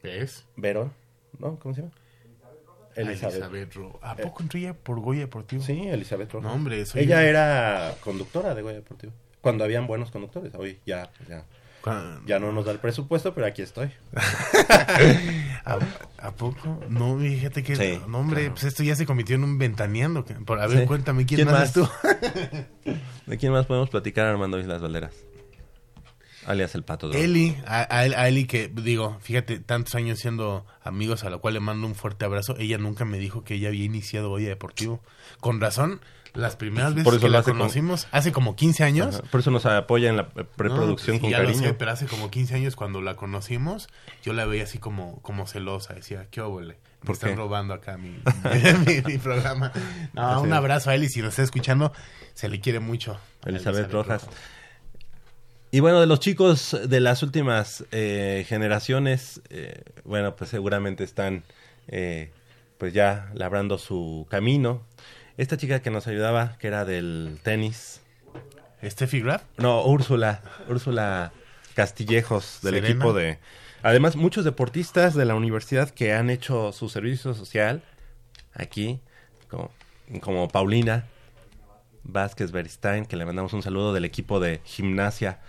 ¿Ves? 0.04 0.46
Verón, 0.56 0.92
¿no? 1.40 1.58
¿Cómo 1.60 1.74
se 1.76 1.82
llama? 1.82 1.94
Elizabeth. 2.96 3.36
Elizabeth 3.36 3.74
Ro- 3.74 4.00
¿A 4.02 4.16
poco 4.16 4.42
entró 4.44 4.60
ella 4.60 4.74
por 4.74 5.00
Goya 5.00 5.22
Deportivo? 5.22 5.62
Sí, 5.62 5.88
Elizabeth 5.88 6.32
Rojas. 6.32 6.48
No, 6.50 6.56
hombre, 6.56 6.82
Ella 6.96 7.22
yo. 7.22 7.28
era 7.28 7.96
conductora 8.02 8.56
de 8.56 8.62
Goya 8.62 8.76
Deportivo. 8.78 9.12
Cuando 9.42 9.64
habían 9.64 9.86
buenos 9.86 10.12
conductores. 10.12 10.54
Hoy 10.56 10.80
ya, 10.86 11.10
ya, 11.28 11.46
ya 12.26 12.40
no 12.40 12.52
nos 12.52 12.66
da 12.66 12.72
el 12.72 12.80
presupuesto, 12.80 13.34
pero 13.34 13.48
aquí 13.48 13.62
estoy. 13.62 13.90
¿A, 15.66 15.78
a 16.20 16.32
poco? 16.32 16.82
No, 16.90 17.18
fíjate 17.20 17.64
que... 17.64 17.76
Sí, 17.76 18.00
no, 18.08 18.20
hombre, 18.20 18.42
claro. 18.42 18.54
pues 18.56 18.66
esto 18.66 18.84
ya 18.84 18.96
se 18.96 19.06
convirtió 19.06 19.36
en 19.36 19.44
un 19.44 19.58
ventaneando. 19.58 20.24
Por, 20.26 20.60
a 20.60 20.68
ver, 20.68 20.82
Sí. 20.82 20.86
cuéntame, 20.86 21.26
¿quién, 21.26 21.38
¿Quién 21.38 21.48
más, 21.48 21.60
más? 21.60 21.68
es 21.68 21.74
tú? 21.74 21.90
¿De 23.26 23.38
quién 23.38 23.52
más 23.52 23.66
podemos 23.66 23.90
platicar, 23.90 24.26
Armando 24.28 24.60
Islas 24.60 24.82
Valderas? 24.82 25.14
Alias 26.46 26.76
el 26.76 26.84
Pato. 26.84 27.10
de 27.10 27.16
Oro. 27.18 27.24
Eli, 27.26 27.58
a, 27.66 27.82
a, 27.82 28.00
a 28.02 28.28
Eli 28.28 28.46
que, 28.46 28.68
digo, 28.72 29.18
fíjate, 29.22 29.60
tantos 29.60 29.96
años 29.96 30.20
siendo 30.20 30.66
amigos 30.84 31.24
a 31.24 31.30
la 31.32 31.40
cual 31.40 31.56
le 31.56 31.60
mando 31.60 31.88
un 31.88 31.96
fuerte 31.96 32.24
abrazo, 32.26 32.56
ella 32.60 32.78
nunca 32.78 33.04
me 33.04 33.18
dijo 33.18 33.44
que 33.44 33.56
ella 33.56 33.70
había 33.70 33.84
iniciado 33.86 34.30
Goya 34.30 34.50
Deportivo. 34.50 35.02
Con 35.40 35.60
razón, 35.60 36.02
las 36.36 36.56
primeras 36.56 36.94
veces 36.94 37.06
Por 37.06 37.14
eso 37.16 37.22
que 37.22 37.28
lo 37.28 37.34
la 37.34 37.40
hace 37.40 37.52
con- 37.52 37.60
conocimos, 37.60 38.08
hace 38.12 38.32
como 38.32 38.56
15 38.56 38.84
años, 38.84 39.16
Ajá, 39.16 39.24
Por 39.32 39.40
eso 39.40 39.52
nos 39.52 39.66
apoya 39.66 40.10
en 40.10 40.18
la 40.18 40.28
preproducción 40.30 41.16
No, 41.18 41.22
con 41.22 41.30
ya 41.32 41.40
lo 41.40 41.46
cariño. 41.46 41.64
sé, 41.70 41.74
pero 41.74 41.92
hace 41.92 42.06
como 42.08 42.30
15 42.30 42.56
años 42.56 42.76
cuando 42.76 43.02
la 43.02 43.16
conocimos, 43.16 43.88
yo 44.24 44.34
la 44.34 44.46
veía 44.46 44.64
así 44.64 44.78
como, 44.78 45.22
como 45.22 45.48
celosa, 45.48 45.94
decía, 45.94 46.28
qué 46.32 46.42
óvole, 46.42 46.78
me 47.02 47.06
¿Por 47.08 47.14
están 47.16 47.32
qué? 47.32 47.36
robando 47.38 47.74
acá 47.74 47.98
mi, 47.98 48.10
mi, 48.86 49.02
mi 49.14 49.18
programa. 49.18 49.72
No, 50.14 50.42
un 50.42 50.54
abrazo 50.54 50.90
a 50.90 50.96
Eli, 50.96 51.08
si 51.10 51.22
nos 51.22 51.30
está 51.30 51.44
escuchando, 51.44 51.94
se 52.34 52.50
le 52.50 52.60
quiere 52.60 52.80
mucho. 52.80 53.18
Elizabeth 53.46 53.92
Rojas. 53.92 54.28
Y 55.72 55.82
bueno, 55.82 56.00
de 56.00 56.08
los 56.08 56.20
chicos 56.22 56.78
de 56.88 57.00
las 57.02 57.22
últimas 57.22 57.84
eh, 57.92 58.46
generaciones, 58.48 59.42
eh, 59.50 59.84
bueno, 60.06 60.36
pues 60.36 60.50
seguramente 60.50 61.04
están 61.04 61.44
eh, 61.88 62.32
pues 62.78 62.94
ya 62.94 63.30
labrando 63.34 63.78
su 63.78 64.26
camino. 64.30 64.84
Esta 65.38 65.58
chica 65.58 65.82
que 65.82 65.90
nos 65.90 66.08
ayudaba, 66.08 66.58
que 66.60 66.68
era 66.68 66.86
del 66.86 67.40
tenis, 67.44 68.02
Steffi 68.84 69.20
Graf, 69.20 69.44
no, 69.58 69.84
Úrsula, 69.84 70.42
Úrsula 70.70 71.34
Castillejos 71.74 72.60
del 72.62 72.76
Serena. 72.76 72.90
equipo 72.90 73.14
de... 73.14 73.40
Además, 73.84 74.16
muchos 74.16 74.46
deportistas 74.46 75.14
de 75.14 75.26
la 75.26 75.36
universidad 75.36 75.90
que 75.90 76.14
han 76.14 76.30
hecho 76.30 76.72
su 76.72 76.90
servicio 76.90 77.34
social 77.34 77.84
aquí, 78.54 79.00
como, 79.50 79.72
como 80.22 80.48
Paulina 80.48 81.06
Vázquez 82.04 82.52
Beristain, 82.52 83.06
que 83.06 83.18
le 83.18 83.26
mandamos 83.26 83.54
un 83.54 83.62
saludo 83.62 83.94
del 83.94 84.06
equipo 84.06 84.40
de 84.40 84.62
gimnasia, 84.64 85.40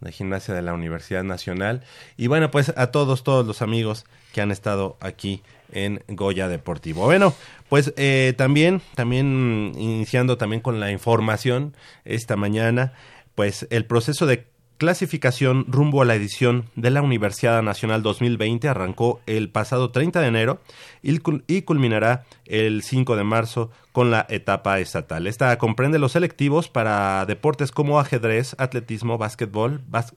de 0.00 0.12
gimnasia 0.12 0.54
de 0.54 0.62
la 0.62 0.74
Universidad 0.74 1.24
Nacional. 1.24 1.82
Y 2.16 2.26
bueno, 2.26 2.50
pues 2.50 2.72
a 2.76 2.88
todos, 2.88 3.24
todos 3.24 3.46
los 3.46 3.62
amigos 3.62 4.04
que 4.32 4.40
han 4.40 4.50
estado 4.50 4.96
aquí 5.00 5.42
en 5.72 6.02
Goya 6.08 6.48
Deportivo. 6.48 7.04
Bueno, 7.04 7.34
pues 7.68 7.92
eh, 7.96 8.34
también, 8.36 8.82
también 8.94 9.72
iniciando 9.76 10.36
también 10.38 10.60
con 10.60 10.80
la 10.80 10.90
información 10.90 11.74
esta 12.04 12.36
mañana, 12.36 12.92
pues 13.34 13.66
el 13.70 13.84
proceso 13.84 14.26
de 14.26 14.46
clasificación 14.78 15.64
rumbo 15.68 16.02
a 16.02 16.04
la 16.04 16.14
edición 16.14 16.66
de 16.74 16.90
la 16.90 17.02
Universidad 17.02 17.62
Nacional 17.62 18.02
2020 18.02 18.68
arrancó 18.68 19.20
el 19.26 19.48
pasado 19.48 19.90
30 19.90 20.20
de 20.20 20.26
enero 20.28 20.60
y, 21.02 21.18
cul- 21.18 21.44
y 21.46 21.62
culminará 21.62 22.24
el 22.44 22.82
5 22.82 23.16
de 23.16 23.24
marzo 23.24 23.70
con 23.92 24.10
la 24.10 24.26
etapa 24.28 24.78
estatal. 24.80 25.26
Esta 25.26 25.56
comprende 25.58 25.98
los 25.98 26.12
selectivos 26.12 26.68
para 26.68 27.24
deportes 27.26 27.70
como 27.72 27.98
ajedrez, 27.98 28.54
atletismo, 28.58 29.18
básquetbol, 29.18 29.80
bás- 29.90 30.14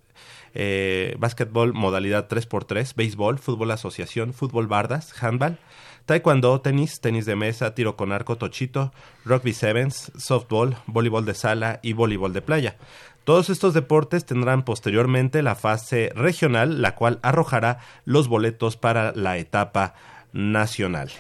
eh, 0.54 1.16
básquetbol 1.20 1.74
modalidad 1.74 2.28
3x3, 2.28 2.96
béisbol, 2.96 3.40
fútbol 3.40 3.72
asociación, 3.72 4.34
fútbol 4.34 4.68
bardas, 4.68 5.14
handball, 5.24 5.58
taekwondo, 6.06 6.60
tenis, 6.62 7.00
tenis 7.02 7.26
de 7.26 7.36
mesa, 7.36 7.76
tiro 7.76 7.96
con 7.96 8.12
arco, 8.12 8.36
tochito, 8.38 8.92
rugby 9.26 9.54
sevens, 9.54 10.12
softball, 10.18 10.76
voleibol 10.88 11.24
de 11.26 11.36
sala 11.36 11.80
y 11.84 11.94
voleibol 11.94 12.34
de 12.34 12.42
playa. 12.42 12.78
Todos 13.24 13.50
estos 13.50 13.74
deportes 13.74 14.26
tendrán 14.26 14.64
posteriormente 14.64 15.44
la 15.44 15.56
fase 15.56 16.12
regional, 16.16 16.82
la 16.82 16.96
cual 16.96 17.20
arrojará 17.22 17.80
los 18.06 18.28
boletos 18.28 18.78
para 18.78 19.12
la 19.14 19.38
etapa 19.38 19.94
nacional. 20.34 21.12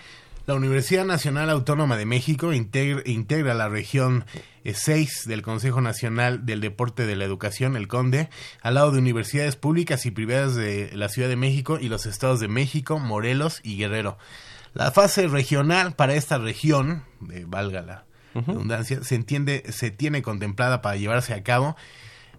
La 0.49 0.55
Universidad 0.55 1.05
Nacional 1.05 1.51
Autónoma 1.51 1.95
de 1.95 2.07
México 2.07 2.53
integra, 2.53 3.53
la 3.53 3.69
región 3.69 4.25
6 4.65 5.25
del 5.27 5.43
Consejo 5.43 5.79
Nacional 5.79 6.43
del 6.43 6.59
Deporte 6.59 7.05
de 7.05 7.15
la 7.15 7.25
Educación, 7.25 7.75
el 7.75 7.87
CONDE, 7.87 8.29
al 8.63 8.73
lado 8.73 8.91
de 8.91 8.97
universidades 8.97 9.55
públicas 9.55 10.07
y 10.07 10.11
privadas 10.11 10.55
de 10.55 10.89
la 10.95 11.09
Ciudad 11.09 11.29
de 11.29 11.35
México 11.35 11.77
y 11.79 11.87
los 11.87 12.07
estados 12.07 12.39
de 12.39 12.47
México, 12.47 12.97
Morelos 12.97 13.59
y 13.63 13.77
Guerrero. 13.77 14.17
La 14.73 14.91
fase 14.91 15.27
regional 15.27 15.93
para 15.93 16.15
esta 16.15 16.39
región, 16.39 17.03
eh, 17.31 17.45
redundancia, 18.45 19.03
se 19.03 19.15
entiende, 19.15 19.63
se 19.69 19.91
tiene 19.91 20.21
contemplada 20.21 20.81
para 20.81 20.95
llevarse 20.95 21.33
a 21.33 21.43
cabo 21.43 21.75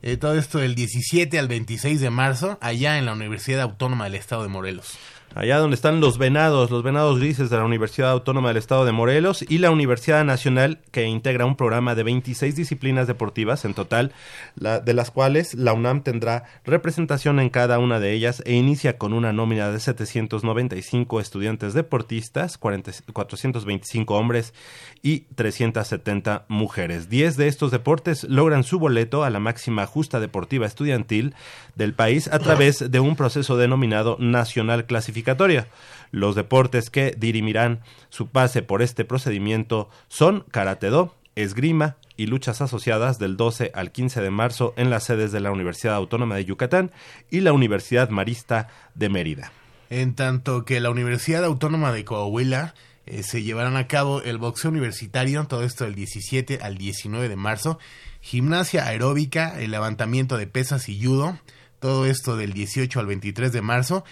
eh, 0.02 0.16
todo 0.16 0.34
esto 0.38 0.58
del 0.58 0.74
17 0.74 1.38
al 1.38 1.48
26 1.48 2.00
de 2.00 2.10
marzo, 2.10 2.58
allá 2.62 2.98
en 2.98 3.06
la 3.06 3.12
Universidad 3.12 3.60
Autónoma 3.60 4.04
del 4.04 4.14
Estado 4.14 4.42
de 4.42 4.48
Morelos. 4.48 4.98
Allá 5.34 5.58
donde 5.58 5.74
están 5.74 6.00
los 6.00 6.18
venados, 6.18 6.70
los 6.70 6.82
venados 6.82 7.18
grises 7.18 7.50
de 7.50 7.56
la 7.56 7.64
Universidad 7.64 8.10
Autónoma 8.10 8.48
del 8.48 8.56
Estado 8.56 8.84
de 8.84 8.92
Morelos 8.92 9.44
y 9.48 9.58
la 9.58 9.70
Universidad 9.70 10.24
Nacional 10.24 10.80
que 10.90 11.04
integra 11.04 11.46
un 11.46 11.56
programa 11.56 11.94
de 11.94 12.02
26 12.02 12.56
disciplinas 12.56 13.06
deportivas 13.06 13.64
en 13.64 13.74
total, 13.74 14.12
de 14.56 14.94
las 14.94 15.10
cuales 15.10 15.54
la 15.54 15.72
UNAM 15.72 16.02
tendrá 16.02 16.44
representación 16.64 17.40
en 17.40 17.50
cada 17.50 17.78
una 17.78 18.00
de 18.00 18.12
ellas 18.12 18.42
e 18.44 18.54
inicia 18.54 18.98
con 18.98 19.12
una 19.12 19.32
nómina 19.32 19.70
de 19.70 19.80
795 19.80 21.20
estudiantes 21.20 21.74
deportistas, 21.74 22.58
40 22.58 22.90
425 23.12 24.14
hombres 24.14 24.54
y 25.02 25.20
370 25.34 26.44
mujeres. 26.48 27.08
10 27.08 27.36
de 27.36 27.48
estos 27.48 27.70
deportes 27.70 28.24
logran 28.24 28.64
su 28.64 28.78
boleto 28.78 29.24
a 29.24 29.30
la 29.30 29.40
máxima 29.40 29.86
justa 29.86 30.20
deportiva 30.20 30.66
estudiantil 30.66 31.34
del 31.80 31.94
país 31.94 32.28
a 32.28 32.38
través 32.38 32.90
de 32.90 33.00
un 33.00 33.16
proceso 33.16 33.56
denominado 33.56 34.18
Nacional 34.20 34.84
Clasificatorio. 34.84 35.64
Los 36.10 36.34
deportes 36.34 36.90
que 36.90 37.16
dirimirán 37.16 37.80
su 38.10 38.26
pase 38.26 38.60
por 38.60 38.82
este 38.82 39.06
procedimiento 39.06 39.88
son 40.08 40.44
Karate-Do, 40.50 41.14
Esgrima 41.36 41.96
y 42.18 42.26
luchas 42.26 42.60
asociadas 42.60 43.18
del 43.18 43.38
12 43.38 43.72
al 43.74 43.92
15 43.92 44.20
de 44.20 44.30
marzo 44.30 44.74
en 44.76 44.90
las 44.90 45.04
sedes 45.04 45.32
de 45.32 45.40
la 45.40 45.52
Universidad 45.52 45.94
Autónoma 45.94 46.36
de 46.36 46.44
Yucatán 46.44 46.90
y 47.30 47.40
la 47.40 47.54
Universidad 47.54 48.10
Marista 48.10 48.68
de 48.94 49.08
Mérida. 49.08 49.50
En 49.88 50.14
tanto 50.14 50.66
que 50.66 50.80
la 50.80 50.90
Universidad 50.90 51.44
Autónoma 51.44 51.92
de 51.92 52.04
Coahuila 52.04 52.74
eh, 53.06 53.22
se 53.22 53.42
llevarán 53.42 53.78
a 53.78 53.86
cabo 53.86 54.20
el 54.20 54.36
boxeo 54.36 54.70
universitario, 54.70 55.46
todo 55.46 55.62
esto 55.62 55.84
del 55.84 55.94
17 55.94 56.58
al 56.60 56.76
19 56.76 57.30
de 57.30 57.36
marzo, 57.36 57.78
gimnasia 58.20 58.84
aeróbica, 58.84 59.58
el 59.58 59.70
levantamiento 59.70 60.36
de 60.36 60.46
pesas 60.46 60.90
y 60.90 61.02
judo, 61.02 61.38
todo 61.80 62.06
esto 62.06 62.36
del 62.36 62.52
18 62.52 63.00
al 63.00 63.06
23 63.06 63.52
de 63.52 63.62
marzo, 63.62 64.04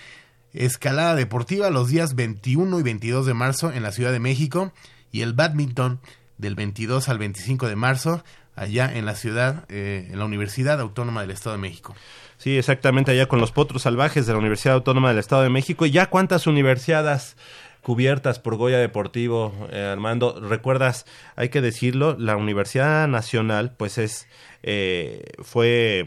escalada 0.52 1.14
deportiva 1.14 1.70
los 1.70 1.88
días 1.88 2.14
21 2.14 2.81
y 2.81 2.83
22 2.83 3.26
de 3.26 3.35
marzo 3.35 3.72
en 3.72 3.83
la 3.83 3.92
Ciudad 3.92 4.12
de 4.12 4.20
México 4.20 4.72
y 5.12 5.20
el 5.20 5.35
badminton 5.35 6.00
del 6.38 6.54
22 6.54 7.09
al 7.09 7.18
25 7.18 7.68
de 7.68 7.76
marzo 7.76 8.24
allá 8.59 8.90
en 8.92 9.07
la 9.07 9.14
ciudad, 9.14 9.64
eh, 9.68 10.09
en 10.11 10.18
la 10.18 10.24
Universidad 10.24 10.81
Autónoma 10.81 11.20
del 11.20 11.31
Estado 11.31 11.57
de 11.57 11.62
México. 11.62 11.94
Sí, 12.38 12.57
exactamente, 12.57 13.11
allá 13.12 13.26
con 13.26 13.40
los 13.40 13.52
potros 13.52 13.83
salvajes 13.83 14.26
de 14.26 14.33
la 14.33 14.38
Universidad 14.38 14.74
Autónoma 14.74 15.09
del 15.09 15.18
Estado 15.18 15.42
de 15.42 15.50
México. 15.50 15.87
¿Y 15.87 15.90
ya 15.90 16.07
cuántas 16.07 16.46
universidades 16.46 17.37
cubiertas 17.83 18.38
por 18.38 18.57
Goya 18.57 18.78
Deportivo, 18.78 19.68
eh, 19.70 19.85
Armando? 19.92 20.40
Recuerdas, 20.40 21.07
hay 21.37 21.48
que 21.48 21.61
decirlo, 21.61 22.16
la 22.18 22.37
Universidad 22.37 23.09
Nacional, 23.09 23.74
pues 23.76 23.98
es, 23.98 24.28
eh, 24.62 25.24
fue, 25.42 26.04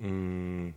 mm, 0.00 0.68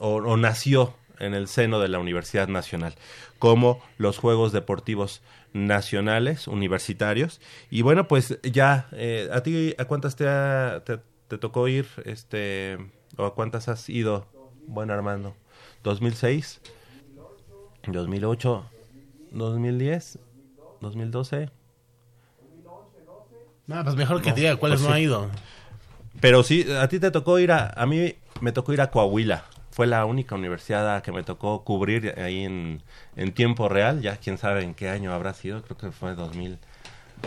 o, 0.00 0.16
o 0.16 0.36
nació 0.36 0.94
en 1.18 1.34
el 1.34 1.48
seno 1.48 1.78
de 1.80 1.88
la 1.88 1.98
Universidad 1.98 2.48
Nacional, 2.48 2.94
como 3.38 3.82
los 3.98 4.18
Juegos 4.18 4.52
Deportivos 4.52 5.22
Nacionales, 5.52 6.46
universitarios. 6.48 7.40
Y 7.70 7.82
bueno, 7.82 8.06
pues 8.08 8.38
ya, 8.42 8.88
eh, 8.92 9.28
¿a 9.32 9.42
ti 9.42 9.74
a 9.78 9.86
cuántas 9.86 10.16
te, 10.16 10.28
ha- 10.28 10.82
te, 10.84 10.98
te 11.28 11.38
tocó 11.38 11.68
ir, 11.68 11.86
este, 12.04 12.76
o 13.16 13.24
a 13.24 13.34
cuántas 13.34 13.68
has 13.68 13.88
ido, 13.88 14.26
buen 14.66 14.90
Armando? 14.90 15.34
¿2006? 15.84 16.58
¿2008? 17.84 18.62
¿2010? 19.32 20.18
¿2012? 20.80 21.50
No, 23.66 23.82
pues 23.82 23.96
mejor 23.96 24.22
que 24.22 24.30
No, 24.30 24.36
diga 24.36 24.56
cuáles 24.56 24.80
pues 24.80 24.88
no 24.88 24.94
sí. 24.94 24.94
ha 24.94 25.00
ido. 25.00 25.30
Pero 26.20 26.42
sí, 26.42 26.66
a 26.72 26.88
ti 26.88 26.98
te 27.00 27.10
tocó 27.10 27.38
ir 27.38 27.52
a... 27.52 27.70
A 27.76 27.86
mí 27.86 28.14
me 28.40 28.52
tocó 28.52 28.72
ir 28.72 28.80
a 28.80 28.90
Coahuila. 28.90 29.44
Fue 29.76 29.86
la 29.86 30.06
única 30.06 30.34
universidad 30.34 31.02
que 31.02 31.12
me 31.12 31.22
tocó 31.22 31.62
cubrir 31.62 32.14
ahí 32.16 32.44
en, 32.44 32.82
en 33.14 33.32
tiempo 33.32 33.68
real. 33.68 34.00
Ya 34.00 34.16
quién 34.16 34.38
sabe 34.38 34.62
en 34.62 34.72
qué 34.72 34.88
año 34.88 35.12
habrá 35.12 35.34
sido. 35.34 35.60
Creo 35.60 35.76
que 35.76 35.90
fue 35.90 36.14
2000 36.14 36.58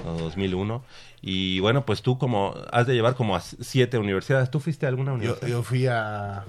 o 0.03 0.13
2001. 0.13 0.83
Y 1.21 1.59
bueno, 1.59 1.85
pues 1.85 2.01
tú 2.01 2.17
como... 2.17 2.55
Has 2.71 2.87
de 2.87 2.95
llevar 2.95 3.13
como 3.13 3.35
a 3.35 3.39
siete 3.41 3.99
universidades. 3.99 4.49
¿Tú 4.49 4.59
fuiste 4.59 4.87
a 4.87 4.89
alguna 4.89 5.13
universidad? 5.13 5.47
yo 5.47 5.61
fui 5.61 5.85
a, 5.85 6.43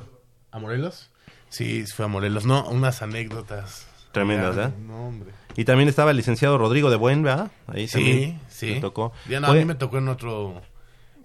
a 0.51 0.59
Morelos. 0.59 1.11
Sí, 1.51 1.85
fui 1.95 2.07
a 2.07 2.09
Morelos. 2.09 2.47
No, 2.47 2.67
unas 2.71 3.03
anécdotas. 3.03 3.87
Tremendas, 4.13 4.57
¿eh? 4.57 4.73
No, 4.87 5.09
hombre. 5.09 5.33
Y 5.55 5.67
también 5.67 5.91
estaba 5.91 6.13
el 6.13 6.17
licenciado 6.17 6.57
Rodrigo 6.57 6.89
de 6.89 6.97
Buen, 6.97 7.23
¿verdad? 7.23 7.51
Ahí 7.67 7.89
Sí, 7.89 8.39
sí. 8.49 8.73
me 8.73 8.81
tocó. 8.81 9.13
Ya 9.29 9.39
no, 9.39 9.49
Fue 9.49 9.57
a 9.57 9.59
mí 9.59 9.67
me 9.67 9.75
tocó 9.75 9.99
en 9.99 10.09
otro... 10.09 10.63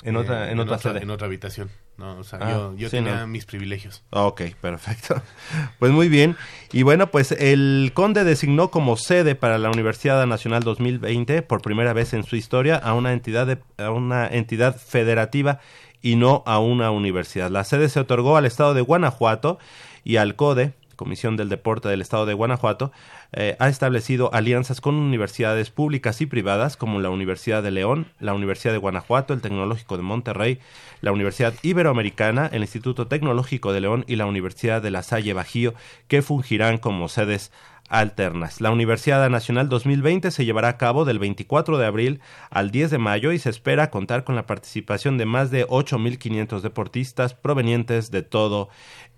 en 0.04 0.18
otra, 0.18 0.50
eh, 0.50 0.52
en 0.52 0.60
otra 0.60 0.76
otra, 0.76 0.92
sede. 0.92 1.04
en 1.04 1.10
otra 1.12 1.28
habitación. 1.28 1.70
No, 1.98 2.18
o 2.20 2.24
sea, 2.26 2.40
Ah, 2.42 2.52
yo, 2.52 2.76
yo 2.76 2.90
sí, 2.90 2.98
tenía 2.98 3.22
no. 3.22 3.28
mis 3.28 3.46
privilegios. 3.46 4.04
Ok, 4.10 4.42
perfecto. 4.60 5.22
Pues 5.80 5.92
muy 5.92 6.10
bien. 6.10 6.36
Y 6.74 6.84
bueno, 6.84 7.08
pues 7.12 7.32
el 7.32 7.92
Conde 7.94 8.24
designó 8.26 8.70
como 8.72 8.98
sede 8.98 9.36
para 9.36 9.58
la 9.58 9.70
Universidad 9.70 10.26
Nacional 10.28 10.64
2020 10.64 11.42
por 11.42 11.62
primera 11.62 11.94
vez 11.94 12.14
en 12.14 12.24
su 12.24 12.36
historia 12.36 12.76
a 12.76 12.94
una 12.94 13.14
entidad 13.14 13.48
de- 13.48 13.60
a 13.84 13.92
una 13.92 14.28
entidad 14.28 14.76
federativa 14.78 15.60
y 16.02 16.16
no 16.18 16.44
a 16.46 16.60
una 16.60 16.92
universidad. 16.92 17.50
La 17.50 17.64
sede 17.64 17.88
se 17.90 18.00
otorgó 18.02 18.36
al 18.38 18.46
estado 18.46 18.74
de 18.74 18.82
Guanajuato 18.82 19.58
y 20.04 20.18
al 20.18 20.36
CODE, 20.36 20.74
Comisión 20.96 21.36
del 21.38 21.50
Deporte 21.50 21.88
del 21.90 22.02
Estado 22.02 22.26
de 22.26 22.34
Guanajuato, 22.34 22.92
eh, 23.38 23.58
ha 23.60 23.68
establecido 23.68 24.34
alianzas 24.34 24.80
con 24.80 24.96
universidades 24.96 25.70
públicas 25.70 26.22
y 26.22 26.26
privadas 26.26 26.78
como 26.78 27.02
la 27.02 27.10
Universidad 27.10 27.62
de 27.62 27.72
León, 27.72 28.08
la 28.20 28.34
Universidad 28.34 28.72
de 28.72 28.80
Guanajuato, 28.80 29.34
el 29.34 29.42
Tecnológico 29.42 29.98
de 29.98 30.04
Monterrey, 30.04 30.60
la 31.02 31.12
Universidad 31.12 31.54
Iberoamericana, 31.62 32.50
el 32.54 32.62
Instituto 32.62 33.08
Tecnológico 33.08 33.74
de 33.74 33.82
León 33.82 34.06
y 34.08 34.16
la 34.16 34.26
Universidad 34.26 34.82
de 34.82 34.92
La 34.92 35.04
Salle 35.04 35.34
Bajío, 35.34 35.74
que 36.08 36.22
fungirán 36.22 36.78
como 36.78 37.10
sedes 37.10 37.52
alternas. 37.90 38.62
La 38.62 38.72
Universidad 38.72 39.30
Nacional 39.30 39.70
2020 39.70 40.32
se 40.32 40.46
llevará 40.46 40.70
a 40.70 40.78
cabo 40.78 41.06
del 41.06 41.20
24 41.20 41.78
de 41.78 41.86
abril 41.86 42.20
al 42.50 42.72
10 42.72 42.92
de 42.92 42.98
mayo 42.98 43.32
y 43.32 43.40
se 43.40 43.50
espera 43.50 43.92
contar 43.92 44.24
con 44.24 44.36
la 44.36 44.48
participación 44.48 45.18
de 45.18 45.26
más 45.26 45.52
de 45.52 45.68
8.500 45.68 46.62
deportistas 46.62 47.34
provenientes 47.34 48.12
de 48.12 48.24
todo 48.24 48.70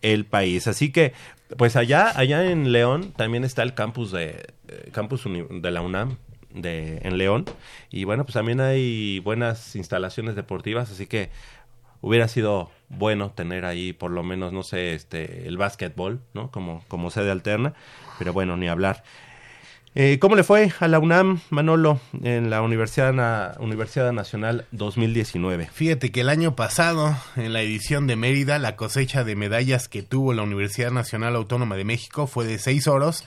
el 0.02 0.26
país. 0.26 0.68
Así 0.68 0.92
que, 0.92 1.14
pues 1.58 1.76
allá, 1.76 2.12
allá 2.18 2.50
en 2.50 2.72
León 2.72 3.14
también 3.16 3.44
está 3.44 3.64
el 3.64 3.74
campus 3.74 4.12
de 4.12 4.48
eh, 4.68 4.90
campus 4.92 5.24
de 5.26 5.72
la 5.72 5.82
UNAM 5.82 6.18
de 6.54 7.00
en 7.04 7.18
León 7.18 7.46
y 7.90 8.04
bueno, 8.04 8.26
pues 8.26 8.34
también 8.34 8.60
hay 8.60 9.20
buenas 9.20 9.76
instalaciones 9.76 10.36
deportivas, 10.36 10.92
así 10.92 11.08
que 11.08 11.30
hubiera 12.02 12.28
sido 12.28 12.72
bueno 12.90 13.32
tener 13.32 13.66
ahí 13.66 13.94
por 13.94 14.12
lo 14.12 14.24
menos 14.24 14.54
no 14.54 14.64
sé, 14.64 14.94
este 14.94 15.48
el 15.48 15.58
básquetbol, 15.58 16.22
¿no? 16.34 16.52
Como 16.52 16.84
como 16.88 17.12
sede 17.12 17.32
alterna, 17.32 17.74
pero 18.18 18.34
bueno, 18.34 18.58
ni 18.58 18.68
hablar. 18.68 19.04
Eh, 20.00 20.20
¿Cómo 20.20 20.36
le 20.36 20.44
fue 20.44 20.72
a 20.80 20.88
la 20.88 21.00
UNAM, 21.00 21.40
Manolo, 21.50 22.00
en 22.22 22.52
la 22.52 22.62
Universidad, 22.62 23.14
Na- 23.14 23.56
Universidad 23.60 24.12
Nacional 24.14 24.68
2019? 24.72 25.70
Fíjate 25.74 26.12
que 26.12 26.22
el 26.22 26.30
año 26.30 26.56
pasado, 26.56 27.18
en 27.36 27.52
la 27.52 27.64
edición 27.64 28.06
de 28.06 28.16
Mérida, 28.16 28.60
la 28.60 28.76
cosecha 28.76 29.24
de 29.24 29.36
medallas 29.36 29.88
que 29.88 30.04
tuvo 30.04 30.34
la 30.34 30.44
Universidad 30.44 30.92
Nacional 30.92 31.36
Autónoma 31.36 31.76
de 31.78 31.84
México 31.84 32.28
fue 32.28 32.46
de 32.46 32.60
6 32.60 32.88
oros, 32.88 33.24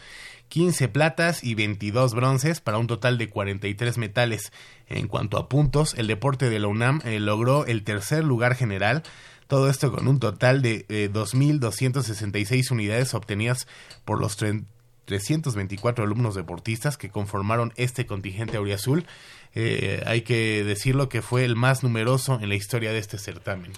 15 0.48 0.86
platas 0.86 1.42
y 1.42 1.56
22 1.56 2.14
bronces 2.14 2.60
para 2.60 2.78
un 2.78 2.86
total 2.86 3.18
de 3.18 3.28
43 3.28 3.98
metales. 3.98 4.52
En 4.86 5.08
cuanto 5.08 5.38
a 5.38 5.48
puntos, 5.48 5.94
el 5.98 6.06
deporte 6.06 6.50
de 6.50 6.60
la 6.60 6.68
UNAM 6.68 7.00
eh, 7.04 7.18
logró 7.18 7.66
el 7.66 7.82
tercer 7.82 8.22
lugar 8.22 8.54
general, 8.54 9.02
todo 9.48 9.68
esto 9.68 9.90
con 9.90 10.06
un 10.06 10.20
total 10.20 10.62
de 10.62 10.86
eh, 10.88 11.10
2.266 11.12 12.70
unidades 12.70 13.12
obtenidas 13.14 13.66
por 14.04 14.20
los 14.20 14.36
324 15.18 16.04
alumnos 16.04 16.36
deportistas 16.36 16.96
que 16.96 17.10
conformaron 17.10 17.72
este 17.76 18.06
contingente 18.06 18.56
auriazul. 18.56 19.04
Eh, 19.56 20.00
hay 20.06 20.20
que 20.20 20.62
decirlo 20.62 21.08
que 21.08 21.20
fue 21.20 21.44
el 21.44 21.56
más 21.56 21.82
numeroso 21.82 22.38
en 22.40 22.48
la 22.48 22.54
historia 22.54 22.92
de 22.92 23.00
este 23.00 23.18
certamen. 23.18 23.72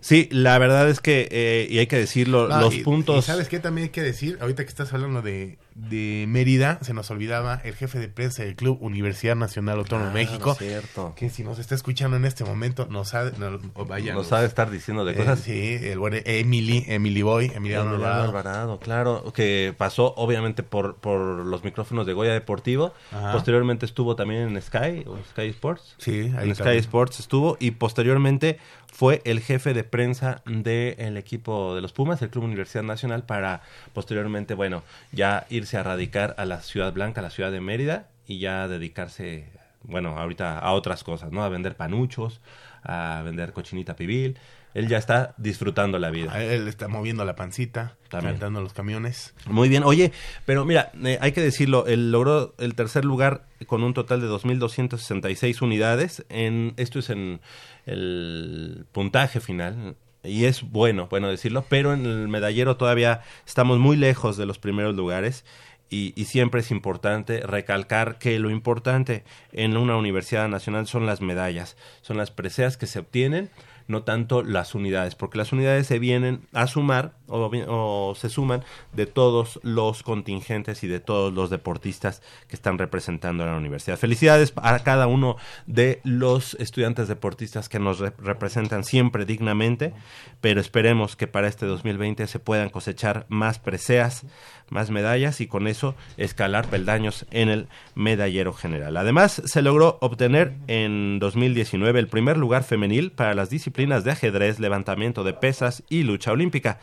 Sí, 0.00 0.28
la 0.30 0.58
verdad 0.58 0.90
es 0.90 1.00
que, 1.00 1.28
eh, 1.30 1.66
y 1.70 1.78
hay 1.78 1.86
que 1.86 1.96
decirlo, 1.96 2.46
los 2.48 2.74
y- 2.74 2.82
puntos... 2.82 3.24
y 3.24 3.26
¿Sabes 3.26 3.48
qué 3.48 3.58
también 3.58 3.86
hay 3.86 3.90
que 3.90 4.02
decir? 4.02 4.36
Ahorita 4.42 4.64
que 4.64 4.68
estás 4.68 4.92
hablando 4.92 5.22
de, 5.22 5.56
de 5.76 6.24
Mérida, 6.26 6.78
se 6.80 6.94
nos 6.94 7.10
olvidaba 7.10 7.60
el 7.62 7.74
jefe 7.74 7.98
de 7.98 8.08
prensa 8.08 8.42
del 8.42 8.56
club 8.56 8.78
Universidad 8.80 9.36
Nacional 9.36 9.78
Autónoma 9.78 10.06
de 10.10 10.10
Ah, 10.10 10.24
México, 10.24 10.54
cierto. 10.54 11.12
que 11.16 11.28
si 11.28 11.44
nos 11.44 11.58
está 11.58 11.74
escuchando 11.74 12.16
en 12.16 12.24
este 12.24 12.44
momento, 12.44 12.86
nos 12.90 13.12
ha, 13.14 13.24
no, 13.32 13.58
vaya, 13.84 14.14
Nos 14.14 14.28
sabe 14.28 14.46
estar 14.46 14.70
diciendo 14.70 15.04
de 15.04 15.12
eh, 15.12 15.16
cosas. 15.16 15.40
sí, 15.40 15.78
el 15.82 15.98
buen 15.98 16.22
Emily, 16.24 16.84
Emily 16.88 17.20
Boy, 17.22 17.52
Emiliano 17.54 17.90
Emiliano 17.90 17.90
Alvarado. 17.96 18.24
Alvarado, 18.24 18.78
claro, 18.80 19.32
que 19.34 19.74
pasó 19.76 20.14
obviamente 20.16 20.62
por, 20.62 20.96
por 20.96 21.20
los 21.20 21.62
micrófonos 21.62 22.06
de 22.06 22.14
Goya 22.14 22.32
Deportivo. 22.32 22.94
Ajá. 23.12 23.32
Posteriormente 23.32 23.84
estuvo 23.84 24.16
también 24.16 24.48
en 24.56 24.62
Sky, 24.62 25.04
o 25.06 25.18
Sky 25.30 25.48
Sports. 25.48 25.94
Sí, 25.98 26.32
ahí 26.38 26.48
en 26.48 26.54
Sky. 26.54 26.76
Sports 26.78 27.20
estuvo 27.20 27.58
y 27.60 27.72
posteriormente 27.72 28.58
fue 28.92 29.20
el 29.26 29.40
jefe 29.40 29.74
de 29.74 29.84
prensa 29.84 30.42
del 30.46 31.18
equipo 31.18 31.74
de 31.74 31.82
los 31.82 31.92
Pumas, 31.92 32.22
el 32.22 32.30
Club 32.30 32.44
Universidad 32.44 32.82
Nacional, 32.82 33.24
para 33.24 33.60
posteriormente, 33.92 34.54
bueno, 34.54 34.82
ya 35.12 35.46
irse 35.66 35.78
a 35.78 35.82
radicar 35.82 36.36
a 36.38 36.44
la 36.44 36.60
Ciudad 36.60 36.92
Blanca, 36.92 37.20
a 37.20 37.24
la 37.24 37.30
ciudad 37.30 37.50
de 37.50 37.60
Mérida 37.60 38.08
y 38.24 38.38
ya 38.38 38.68
dedicarse 38.68 39.50
bueno, 39.82 40.16
ahorita 40.16 40.58
a 40.58 40.72
otras 40.72 41.02
cosas, 41.02 41.32
¿no? 41.32 41.42
A 41.42 41.48
vender 41.48 41.76
panuchos, 41.76 42.40
a 42.82 43.22
vender 43.24 43.52
cochinita 43.52 43.96
pibil. 43.96 44.38
Él 44.74 44.88
ya 44.88 44.98
está 44.98 45.34
disfrutando 45.38 45.98
la 45.98 46.10
vida. 46.10 46.40
Él 46.42 46.68
está 46.68 46.86
moviendo 46.86 47.24
la 47.24 47.34
pancita, 47.34 47.96
cantando 48.10 48.60
los 48.60 48.72
camiones. 48.72 49.34
Muy 49.46 49.68
bien, 49.68 49.84
oye, 49.84 50.12
pero 50.44 50.64
mira, 50.64 50.92
eh, 51.02 51.18
hay 51.20 51.32
que 51.32 51.40
decirlo, 51.40 51.86
él 51.86 52.12
logró 52.12 52.54
el 52.58 52.74
tercer 52.74 53.04
lugar 53.04 53.46
con 53.66 53.82
un 53.82 53.94
total 53.94 54.20
de 54.20 54.28
2.266 54.28 55.62
unidades. 55.62 56.26
En, 56.28 56.74
esto 56.76 56.98
es 56.98 57.10
en 57.10 57.40
el 57.86 58.86
puntaje 58.92 59.40
final. 59.40 59.96
Y 60.26 60.44
es 60.44 60.62
bueno, 60.62 61.08
bueno 61.08 61.28
decirlo, 61.28 61.64
pero 61.68 61.92
en 61.92 62.06
el 62.06 62.28
medallero 62.28 62.76
todavía 62.76 63.22
estamos 63.46 63.78
muy 63.78 63.96
lejos 63.96 64.36
de 64.36 64.46
los 64.46 64.58
primeros 64.58 64.94
lugares. 64.94 65.44
Y, 65.88 66.12
y 66.16 66.24
siempre 66.24 66.62
es 66.62 66.72
importante 66.72 67.40
recalcar 67.40 68.18
que 68.18 68.40
lo 68.40 68.50
importante 68.50 69.22
en 69.52 69.76
una 69.76 69.96
universidad 69.96 70.48
nacional 70.48 70.88
son 70.88 71.06
las 71.06 71.20
medallas, 71.20 71.76
son 72.00 72.16
las 72.16 72.32
preseas 72.32 72.76
que 72.76 72.88
se 72.88 72.98
obtienen 72.98 73.50
no 73.88 74.02
tanto 74.02 74.42
las 74.42 74.74
unidades, 74.74 75.14
porque 75.14 75.38
las 75.38 75.52
unidades 75.52 75.86
se 75.86 75.98
vienen 75.98 76.40
a 76.52 76.66
sumar 76.66 77.14
o, 77.28 78.14
se 78.16 78.28
suman 78.28 78.62
de 78.92 79.06
todos 79.06 79.60
los 79.62 80.02
contingentes 80.02 80.82
y 80.82 80.86
de 80.86 81.00
todos 81.00 81.32
los 81.32 81.50
deportistas 81.50 82.22
que 82.48 82.56
están 82.56 82.78
representando 82.78 83.44
a 83.44 83.46
la 83.46 83.56
universidad. 83.56 83.98
Felicidades 83.98 84.52
a 84.56 84.78
cada 84.80 85.06
uno 85.06 85.36
de 85.66 86.00
los 86.04 86.54
estudiantes 86.54 87.08
deportistas 87.08 87.68
que 87.68 87.78
nos 87.78 87.98
re- 87.98 88.12
representan 88.18 88.84
siempre 88.84 89.24
dignamente, 89.24 89.92
pero 90.40 90.60
esperemos 90.60 91.16
que 91.16 91.26
para 91.26 91.48
este 91.48 91.66
2020 91.66 92.26
se 92.26 92.38
puedan 92.38 92.70
cosechar 92.70 93.26
más 93.28 93.58
preseas, 93.58 94.24
más 94.68 94.90
medallas 94.90 95.40
y 95.40 95.46
con 95.46 95.66
eso 95.68 95.94
escalar 96.16 96.66
peldaños 96.68 97.26
en 97.30 97.48
el 97.48 97.68
medallero 97.94 98.52
general. 98.52 98.96
Además, 98.96 99.42
se 99.44 99.62
logró 99.62 99.98
obtener 100.00 100.54
en 100.66 101.18
2019 101.18 101.98
el 102.00 102.08
primer 102.08 102.36
lugar 102.36 102.64
femenil 102.64 103.12
para 103.12 103.34
las 103.34 103.50
disciplinas 103.50 104.04
de 104.04 104.12
ajedrez, 104.12 104.58
levantamiento 104.58 105.24
de 105.24 105.32
pesas 105.34 105.82
y 105.88 106.02
lucha 106.02 106.32
olímpica. 106.32 106.78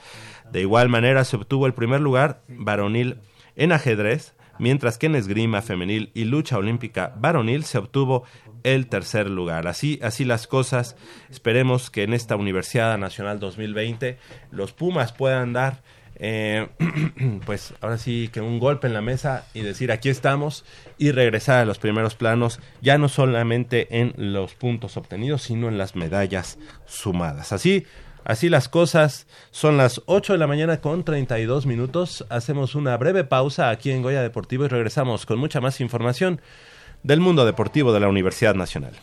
De 0.54 0.62
igual 0.62 0.88
manera, 0.88 1.24
se 1.24 1.36
obtuvo 1.36 1.66
el 1.66 1.74
primer 1.74 2.00
lugar 2.00 2.44
varonil 2.48 3.18
en 3.56 3.72
ajedrez, 3.72 4.36
mientras 4.60 5.00
que 5.00 5.08
en 5.08 5.16
esgrima 5.16 5.64
femenil 5.64 6.12
y 6.14 6.26
lucha 6.26 6.60
olímpica 6.60 7.12
varonil 7.18 7.64
se 7.64 7.80
obtuvo 7.80 8.24
el 8.62 8.86
tercer 8.86 9.32
lugar. 9.32 9.68
Así, 9.68 10.00
así 10.04 10.26
las 10.26 10.46
cosas. 10.46 10.96
Esperemos 11.32 11.90
que 11.90 12.04
en 12.04 12.14
esta 12.14 12.36
Universidad 12.36 12.96
Nacional 13.00 13.40
2020 13.40 14.20
los 14.52 14.74
Pumas 14.74 15.12
puedan 15.12 15.54
dar 15.54 15.82
eh, 16.18 16.68
pues 17.48 17.74
ahora 17.82 17.98
sí 17.98 18.30
que 18.32 18.40
un 18.40 18.60
golpe 18.60 18.86
en 18.86 18.94
la 18.94 19.02
mesa 19.02 19.48
y 19.56 19.62
decir 19.62 19.92
aquí 19.92 20.10
estamos 20.10 20.66
y 21.00 21.10
regresar 21.10 21.62
a 21.62 21.66
los 21.66 21.80
primeros 21.80 22.14
planos, 22.14 22.60
ya 22.80 23.00
no 23.00 23.10
solamente 23.10 24.00
en 24.00 24.14
los 24.16 24.54
puntos 24.54 24.98
obtenidos, 24.98 25.42
sino 25.42 25.68
en 25.68 25.80
las 25.80 25.96
medallas 25.96 26.60
sumadas. 26.86 27.54
Así, 27.54 27.88
así 28.26 28.50
las 28.50 28.70
cosas, 28.70 29.28
son 29.52 29.78
las 29.78 30.02
8 30.06 30.34
de 30.34 30.40
la 30.40 30.48
mañana 30.48 30.82
con 30.82 31.04
32 31.04 31.66
minutos, 31.66 32.26
hacemos 32.30 32.76
una 32.76 32.96
breve 32.98 33.24
pausa 33.24 33.70
aquí 33.70 33.92
en 33.92 34.02
Goya 34.02 34.22
Deportivo 34.22 34.66
y 34.66 34.68
regresamos 34.68 35.26
con 35.26 35.40
mucha 35.40 35.62
más 35.62 35.82
información 35.82 36.42
del 37.04 37.20
mundo 37.20 37.46
deportivo 37.46 37.94
de 37.94 38.00
la 38.00 38.08
Universidad 38.08 38.56
Nacional. 38.56 38.94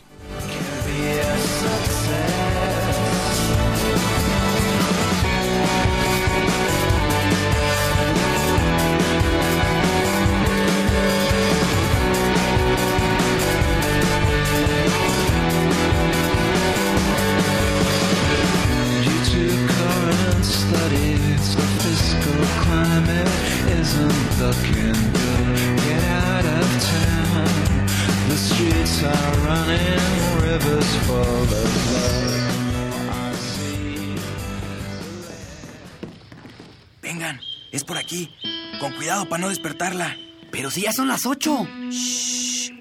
No 39.41 39.49
despertarla. 39.49 40.15
Pero 40.51 40.71
si 40.71 40.81
ya 40.81 40.93
son 40.93 41.09
las 41.09 41.25
ocho. 41.25 41.67
Shh. 41.89 42.71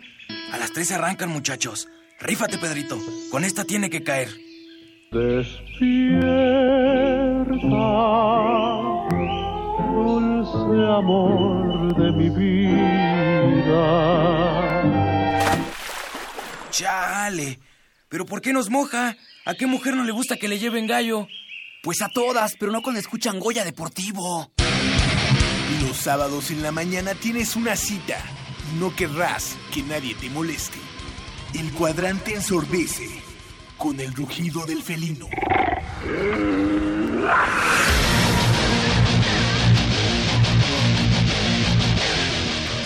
A 0.52 0.58
las 0.58 0.72
tres 0.72 0.92
arrancan, 0.92 1.30
muchachos. 1.30 1.88
Rífate, 2.20 2.58
Pedrito. 2.58 3.00
Con 3.30 3.44
esta 3.44 3.64
tiene 3.64 3.90
que 3.90 4.04
caer. 4.04 4.28
Despierta, 5.10 5.56
dulce 9.92 10.86
amor 10.98 11.96
de 11.96 12.12
mi 12.12 12.28
vida. 12.30 13.30
Chale. 16.70 17.58
¿Pero 18.08 18.26
por 18.26 18.40
qué 18.40 18.52
nos 18.52 18.70
moja? 18.70 19.16
¿A 19.44 19.54
qué 19.54 19.66
mujer 19.66 19.96
no 19.96 20.04
le 20.04 20.12
gusta 20.12 20.36
que 20.36 20.48
le 20.48 20.58
lleven 20.58 20.86
gallo? 20.86 21.26
Pues 21.82 22.02
a 22.02 22.08
todas, 22.08 22.54
pero 22.58 22.70
no 22.70 22.82
cuando 22.82 23.00
escuchan 23.00 23.40
Goya 23.40 23.64
Deportivo. 23.64 24.52
Los 25.90 25.98
sábados 25.98 26.53
en 26.53 26.62
la 26.62 26.70
mañana 26.70 27.16
tienes 27.16 27.57
una 27.57 27.74
cita 27.74 28.16
y 28.72 28.79
no 28.79 28.94
querrás 28.94 29.57
que 29.74 29.83
nadie 29.83 30.14
te 30.14 30.31
moleste. 30.31 30.79
El 31.53 31.72
cuadrante 31.72 32.33
ensordece 32.33 33.09
con 33.76 33.98
el 33.98 34.14
rugido 34.14 34.64
del 34.66 34.85
felino. 34.85 35.26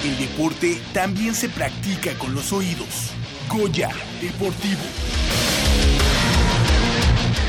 El 0.03 0.19
deporte 0.19 0.81
también 0.95 1.35
se 1.35 1.51
practica 1.51 2.15
con 2.15 2.35
los 2.35 2.55
oídos. 2.55 3.11
Goya 3.51 3.91
Deportivo. 4.23 4.81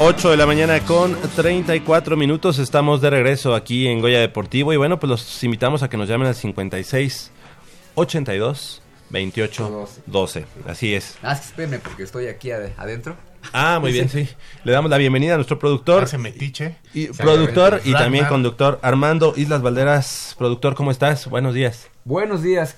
8 0.00 0.30
de 0.30 0.36
la 0.36 0.46
mañana 0.46 0.80
con 0.80 1.16
34 1.36 2.16
minutos. 2.16 2.58
Estamos 2.58 3.00
de 3.00 3.10
regreso 3.10 3.54
aquí 3.54 3.86
en 3.86 4.00
Goya 4.00 4.20
Deportivo. 4.20 4.72
Y 4.72 4.76
bueno, 4.76 4.98
pues 4.98 5.08
los 5.08 5.44
invitamos 5.44 5.82
a 5.82 5.88
que 5.88 5.96
nos 5.96 6.08
llamen 6.08 6.28
al 6.28 6.34
56 6.34 7.30
82 7.94 8.82
28 9.10 9.88
12. 10.06 10.46
Así 10.66 10.94
es. 10.94 11.16
Ah, 11.22 11.32
es 11.32 11.40
que 11.40 11.46
espérenme 11.46 11.78
porque 11.78 12.02
estoy 12.02 12.26
aquí 12.26 12.50
ade- 12.50 12.72
adentro. 12.76 13.16
Ah, 13.52 13.78
muy 13.80 13.92
bien, 13.92 14.08
sí. 14.08 14.28
Le 14.64 14.72
damos 14.72 14.90
la 14.90 14.96
bienvenida 14.98 15.34
a 15.34 15.36
nuestro 15.36 15.58
productor. 15.58 16.04
Hace 16.04 16.18
metiche. 16.18 16.76
Y, 16.94 17.06
Se 17.06 17.14
productor 17.14 17.80
y 17.84 17.92
también 17.92 18.24
conductor 18.26 18.78
Armando 18.82 19.34
Islas 19.36 19.62
Valderas. 19.62 20.34
Productor, 20.38 20.74
¿cómo 20.74 20.90
estás? 20.90 21.26
Buenos 21.28 21.54
días. 21.54 21.88
Buenos 22.04 22.42
días. 22.42 22.76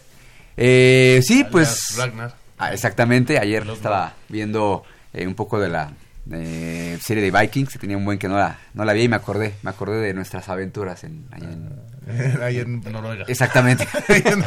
Eh, 0.57 1.21
sí, 1.23 1.45
pues... 1.51 1.95
Ragnar. 1.97 2.35
Ah, 2.59 2.73
exactamente, 2.73 3.39
ayer 3.39 3.67
estaba 3.71 4.15
viendo 4.31 4.83
eh, 5.13 5.27
un 5.27 5.35
poco 5.35 5.61
de 5.61 5.69
la 5.69 5.93
eh, 6.33 6.99
serie 7.01 7.23
de 7.23 7.31
Vikings, 7.31 7.73
que 7.73 7.79
tenía 7.79 7.97
un 7.97 8.05
buen 8.05 8.19
que 8.19 8.29
no 8.29 8.37
la, 8.37 8.59
no 8.75 8.85
la 8.85 8.93
vi 8.93 9.03
y 9.05 9.09
me 9.09 9.17
acordé, 9.17 9.55
me 9.63 9.71
acordé 9.71 10.01
de 10.01 10.15
nuestras 10.15 10.49
aventuras 10.49 11.05
en, 11.05 11.27
allá 11.31 11.51
en... 11.51 11.97
Ahí 12.43 12.59
en 12.59 12.81
Noruega. 12.83 13.25
Exactamente. 13.29 13.87
en 14.09 14.41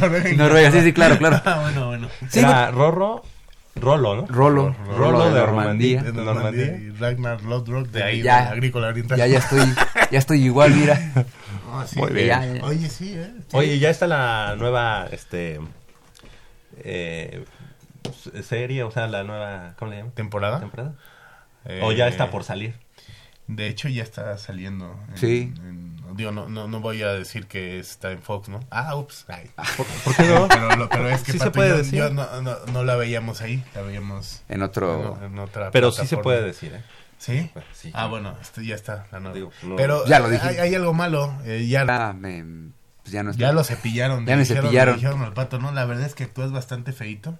Noruega. 0.00 0.32
Noruega, 0.36 0.70
sí, 0.70 0.82
sí, 0.82 0.92
claro, 0.92 1.18
claro. 1.18 1.40
Ah, 1.46 1.60
bueno, 1.62 1.86
bueno. 1.88 2.08
Sí, 2.28 2.38
Era 2.40 2.70
Rorro, 2.70 3.22
Rolo, 3.76 4.16
¿no? 4.16 4.26
Rolo, 4.26 4.74
Rolo 4.96 5.30
de 5.32 5.40
Normandía. 5.40 6.02
De 6.02 6.12
De 6.12 6.22
Normandía. 6.24 6.66
Normandía. 6.66 6.88
Y 6.88 6.90
Ragnar 6.98 7.42
Lodbrok 7.42 7.88
de 7.88 8.02
ahí, 8.02 8.22
Ya. 8.22 8.42
de 8.42 8.48
Agrícola 8.48 8.88
Oriental. 8.88 9.16
Ya, 9.18 9.26
ya 9.26 9.38
estoy, 9.38 9.60
ya 10.10 10.18
estoy 10.18 10.44
igual, 10.44 10.74
mira. 10.74 10.98
Ah, 11.72 11.84
sí. 11.86 11.98
Muy 11.98 12.12
bien. 12.12 12.26
Ya, 12.28 12.44
ya. 12.54 12.64
Oye, 12.64 12.88
sí, 12.90 13.14
¿eh? 13.16 13.30
Sí. 13.48 13.56
Oye, 13.56 13.78
ya 13.78 13.90
está 13.90 14.06
la 14.06 14.56
nueva, 14.58 15.06
este, 15.12 15.60
eh, 16.82 17.44
serie, 18.42 18.82
o 18.82 18.90
sea, 18.90 19.06
la 19.06 19.22
nueva, 19.22 19.74
¿cómo 19.78 19.90
le 19.92 19.98
llaman? 19.98 20.12
¿Temporada? 20.12 20.60
¿Temporada? 20.60 20.94
Eh, 21.64 21.80
o 21.82 21.92
ya 21.92 22.08
está 22.08 22.30
por 22.30 22.44
salir. 22.44 22.74
De 23.46 23.66
hecho, 23.66 23.88
ya 23.88 24.02
está 24.02 24.36
saliendo. 24.38 24.98
en- 25.10 25.18
Sí. 25.18 25.52
en- 25.56 25.90
digo, 26.16 26.30
no, 26.32 26.48
no, 26.48 26.68
no 26.68 26.80
voy 26.80 27.02
a 27.02 27.12
decir 27.12 27.46
que 27.46 27.78
está 27.78 28.12
en 28.12 28.22
Fox, 28.22 28.48
¿no? 28.48 28.60
Ah, 28.70 28.94
ups. 28.96 29.24
Ay. 29.28 29.50
¿Por, 29.76 29.86
por 29.86 30.16
qué 30.16 30.22
no? 30.28 30.46
Pero, 30.48 30.76
lo- 30.76 30.88
pero 30.88 31.08
es 31.08 31.22
que 31.22 31.32
Sí 31.32 31.38
se 31.38 31.50
puede 31.50 31.70
yo, 31.70 31.76
decir. 31.78 31.98
yo 31.98 32.10
no, 32.10 32.40
no, 32.42 32.56
no 32.72 32.84
la 32.84 32.96
veíamos 32.96 33.40
ahí, 33.42 33.62
la 33.74 33.82
veíamos 33.82 34.42
En 34.48 34.62
otro... 34.62 35.16
en, 35.18 35.32
en 35.32 35.38
otra 35.38 35.70
Pero 35.70 35.90
sí 35.92 36.06
se 36.06 36.16
puede 36.18 36.42
decir, 36.42 36.72
¿eh? 36.74 36.82
¿Sí? 37.18 37.50
Sí. 37.74 37.90
Ah, 37.92 38.06
bueno, 38.06 38.34
este 38.40 38.64
ya 38.64 38.74
está. 38.74 39.06
la 39.12 39.20
nueva. 39.20 39.34
Digo, 39.34 39.50
no. 39.62 39.76
Pero 39.76 40.06
Ya 40.06 40.20
lo 40.20 40.30
dije. 40.30 40.46
hay, 40.46 40.56
hay 40.56 40.74
algo 40.74 40.94
malo. 40.94 41.36
eh, 41.44 41.66
ya, 41.68 41.84
Ah, 41.88 42.12
me- 42.14 42.70
pues 43.10 43.12
ya 43.12 43.22
no 43.22 43.30
está. 43.32 43.40
ya 43.40 43.52
lo 43.52 43.64
cepillaron. 43.64 44.24
Ya 44.26 44.36
me 44.36 44.42
dijeron- 44.42 44.62
cepillaron. 44.64 44.94
dijeron 44.96 45.22
al 45.22 45.32
pato, 45.34 45.58
no, 45.58 45.72
la 45.72 45.84
verdad 45.84 46.06
es 46.06 46.14
que 46.14 46.24
actúas 46.24 46.52
bastante 46.52 46.92
feito. 46.92 47.38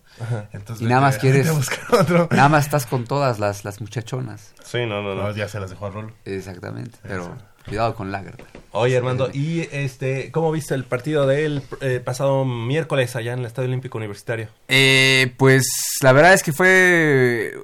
Entonces, 0.52 0.84
Y 0.84 0.88
nada 0.88 1.00
más 1.00 1.18
quieres- 1.18 1.48
otro. 1.92 2.28
Nada 2.30 2.48
más 2.48 2.64
estás 2.64 2.86
con 2.86 3.04
todas 3.04 3.38
las, 3.38 3.64
las 3.64 3.80
muchachonas. 3.80 4.52
Sí, 4.64 4.78
no, 4.86 5.02
no, 5.02 5.14
No, 5.14 5.22
no. 5.28 5.36
ya 5.36 5.48
se 5.48 5.60
las 5.60 5.70
dejó 5.70 5.86
a 5.86 5.90
Rolo. 5.90 6.12
Exactamente. 6.24 6.98
Pero 7.02 7.36
cuidado 7.66 7.94
con 7.94 8.10
Lagertha. 8.10 8.44
Oye, 8.72 8.96
Armando, 8.96 9.30
¿y 9.32 9.68
este, 9.72 10.30
cómo 10.32 10.50
viste 10.50 10.74
el 10.74 10.84
partido 10.84 11.26
del 11.26 11.62
eh, 11.80 12.00
pasado 12.04 12.44
miércoles 12.44 13.14
allá 13.16 13.32
en 13.32 13.40
el 13.40 13.44
Estadio 13.46 13.68
Olímpico 13.68 13.98
Universitario? 13.98 14.48
Eh, 14.68 15.34
pues 15.36 15.64
la 16.02 16.12
verdad 16.12 16.34
es 16.34 16.42
que 16.42 16.52
fue 16.52 17.54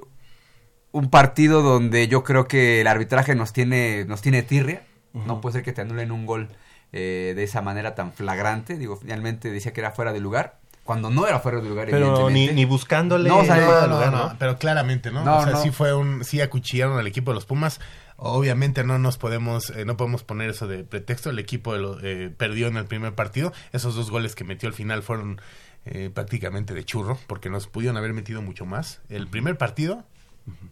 un 0.91 1.09
partido 1.09 1.61
donde 1.61 2.07
yo 2.07 2.23
creo 2.23 2.47
que 2.47 2.81
el 2.81 2.87
arbitraje 2.87 3.35
nos 3.35 3.53
tiene, 3.53 4.05
nos 4.05 4.21
tiene 4.21 4.43
tirria. 4.43 4.83
No 5.13 5.41
puede 5.41 5.53
ser 5.53 5.63
que 5.63 5.73
te 5.73 5.81
anulen 5.81 6.11
un 6.11 6.25
gol 6.25 6.49
eh, 6.93 7.33
de 7.35 7.43
esa 7.43 7.61
manera 7.61 7.95
tan 7.95 8.13
flagrante. 8.13 8.77
Digo, 8.77 8.95
finalmente 8.97 9.49
decía 9.51 9.73
que 9.73 9.81
era 9.81 9.91
fuera 9.91 10.13
de 10.13 10.19
lugar. 10.19 10.59
Cuando 10.83 11.09
no 11.09 11.27
era 11.27 11.39
fuera 11.41 11.59
de 11.59 11.67
lugar, 11.67 11.87
Pero 11.91 12.29
ni, 12.29 12.47
ni 12.47 12.63
buscándole. 12.63 13.27
No, 13.27 13.39
o 13.39 13.43
sea, 13.45 13.55
de 13.55 13.61
No, 13.65 13.87
lugar, 13.95 14.11
no, 14.11 14.29
no, 14.29 14.35
pero 14.39 14.57
claramente, 14.57 15.11
¿no? 15.11 15.25
No, 15.25 15.39
o 15.39 15.43
sea, 15.43 15.51
no. 15.51 15.61
sí 15.61 15.69
fue 15.71 15.93
un, 15.93 16.23
sí 16.23 16.39
acuchillaron 16.39 16.97
al 16.97 17.05
equipo 17.07 17.31
de 17.31 17.35
los 17.35 17.45
Pumas. 17.45 17.81
Obviamente 18.15 18.85
no 18.85 18.97
nos 18.97 19.17
podemos, 19.17 19.69
eh, 19.71 19.83
no 19.83 19.97
podemos 19.97 20.23
poner 20.23 20.49
eso 20.49 20.65
de 20.65 20.85
pretexto. 20.85 21.29
El 21.29 21.39
equipo 21.39 21.73
de 21.73 21.79
lo- 21.79 21.99
eh, 22.01 22.29
perdió 22.35 22.67
en 22.67 22.77
el 22.77 22.85
primer 22.85 23.13
partido. 23.15 23.51
Esos 23.73 23.95
dos 23.95 24.09
goles 24.09 24.33
que 24.33 24.45
metió 24.45 24.69
al 24.69 24.73
final 24.73 25.03
fueron 25.03 25.41
eh, 25.85 26.09
prácticamente 26.13 26.73
de 26.73 26.85
churro, 26.85 27.17
porque 27.27 27.49
nos 27.49 27.67
pudieron 27.67 27.97
haber 27.97 28.13
metido 28.13 28.41
mucho 28.41 28.65
más. 28.65 29.01
El 29.09 29.27
primer 29.27 29.57
partido, 29.57 30.05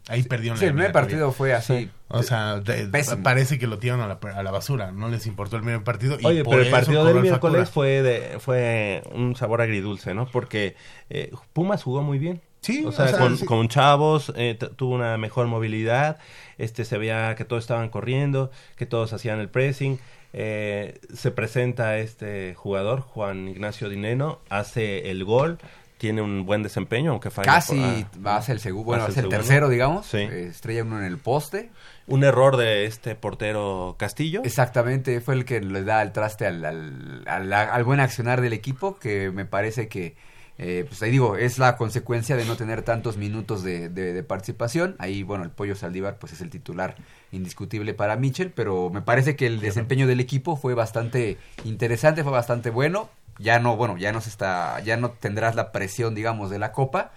ahí 0.07 0.23
perdieron 0.23 0.57
Sí, 0.57 0.65
la 0.65 0.69
el 0.69 0.75
primer 0.75 0.91
partido 0.91 1.31
fue 1.31 1.53
así. 1.53 1.89
O 2.07 2.23
sea, 2.23 2.59
de- 2.59 2.87
parece 3.23 3.57
que 3.59 3.67
lo 3.67 3.77
tiraron 3.79 4.01
a 4.03 4.07
la, 4.07 4.19
a 4.37 4.43
la 4.43 4.51
basura. 4.51 4.91
No 4.91 5.09
les 5.09 5.25
importó 5.27 5.55
el 5.57 5.63
primer 5.63 5.83
partido. 5.83 6.17
y 6.19 6.25
Oye, 6.25 6.43
por 6.43 6.53
pero 6.53 6.63
el 6.65 6.71
partido 6.71 7.05
del 7.05 7.21
miércoles 7.21 7.69
fue 7.69 8.01
de, 8.01 8.39
fue 8.39 9.03
un 9.13 9.35
sabor 9.35 9.61
agridulce, 9.61 10.13
¿no? 10.13 10.27
Porque 10.27 10.75
eh, 11.09 11.31
Pumas 11.53 11.83
jugó 11.83 12.01
muy 12.03 12.19
bien. 12.19 12.41
Sí, 12.61 12.83
o 12.85 12.91
sea, 12.91 13.05
o 13.05 13.07
sea, 13.09 13.19
con, 13.19 13.37
sí. 13.37 13.45
con 13.45 13.67
chavos, 13.67 14.33
eh, 14.35 14.57
tuvo 14.75 14.95
una 14.95 15.17
mejor 15.19 15.45
movilidad, 15.45 16.17
este 16.57 16.83
se 16.83 16.97
veía 16.97 17.35
que 17.35 17.45
todos 17.45 17.63
estaban 17.63 17.89
corriendo, 17.89 18.49
que 18.75 18.87
todos 18.87 19.13
hacían 19.13 19.39
el 19.39 19.49
pressing. 19.49 19.99
eh, 20.33 20.99
se 21.13 21.29
presenta 21.31 21.97
este 21.99 22.55
jugador, 22.55 23.01
Juan 23.01 23.47
Ignacio 23.49 23.87
Dineno, 23.87 24.39
hace 24.49 25.11
el 25.11 25.23
gol, 25.25 25.59
tiene 25.97 26.21
un 26.21 26.45
buen 26.45 26.61
desempeño, 26.63 27.11
aunque 27.11 27.29
falla. 27.29 27.45
Casi 27.45 27.79
ah, 27.81 28.09
va 28.25 28.35
a 28.37 28.41
ser 28.41 28.55
el 28.55 28.59
segundo, 28.61 28.85
bueno, 28.85 29.03
va 29.03 29.09
a 29.09 29.11
ser 29.11 29.25
el 29.25 29.29
segundo. 29.31 29.37
tercero, 29.47 29.69
digamos. 29.69 30.05
Sí. 30.05 30.17
Estrella 30.19 30.83
uno 30.83 30.97
en 30.99 31.05
el 31.05 31.17
poste. 31.17 31.69
un 32.07 32.23
error 32.23 32.57
de 32.57 32.85
este 32.85 33.15
portero 33.15 33.95
Castillo. 33.97 34.41
Exactamente, 34.43 35.21
fue 35.21 35.35
el 35.35 35.45
que 35.45 35.61
le 35.61 35.83
da 35.83 36.01
el 36.01 36.11
traste 36.11 36.45
al, 36.45 36.63
al, 36.65 37.23
al- 37.27 37.53
al 37.53 37.83
buen 37.83 37.99
accionar 37.99 38.41
del 38.41 38.53
equipo, 38.53 38.97
que 38.99 39.31
me 39.31 39.45
parece 39.45 39.87
que, 39.87 40.15
eh, 40.57 40.85
pues 40.87 41.01
ahí 41.01 41.11
digo, 41.11 41.35
es 41.37 41.57
la 41.57 41.77
consecuencia 41.77 42.35
de 42.35 42.45
no 42.45 42.55
tener 42.57 42.81
tantos 42.83 43.17
minutos 43.17 43.63
de, 43.63 43.89
de- 43.89 44.13
de 44.13 44.23
participación. 44.23 44.95
Ahí, 44.99 45.23
bueno, 45.23 45.43
el 45.45 45.49
Pollo 45.49 45.75
Saldívar, 45.75 46.17
pues 46.19 46.33
es 46.33 46.41
el 46.41 46.49
titular 46.49 46.95
indiscutible 47.31 47.93
para 47.93 48.15
Mitchell, 48.17 48.51
pero 48.51 48.89
me 48.89 49.01
parece 49.01 49.35
que 49.35 49.47
el 49.47 49.59
desempeño 49.59 50.07
del 50.07 50.19
equipo 50.19 50.55
fue 50.57 50.73
bastante 50.73 51.37
interesante, 51.63 52.21
fue 52.23 52.31
bastante 52.31 52.69
bueno. 52.69 53.09
Ya 53.37 53.59
no, 53.59 53.75
bueno, 53.75 53.97
ya 53.97 54.11
no 54.11 54.21
se 54.21 54.29
está, 54.29 54.79
ya 54.81 54.95
no 54.97 55.11
tendrás 55.11 55.55
la 55.55 55.71
presión, 55.71 56.15
digamos, 56.15 56.49
de 56.49 56.59
la 56.59 56.71
Copa. 56.71 57.11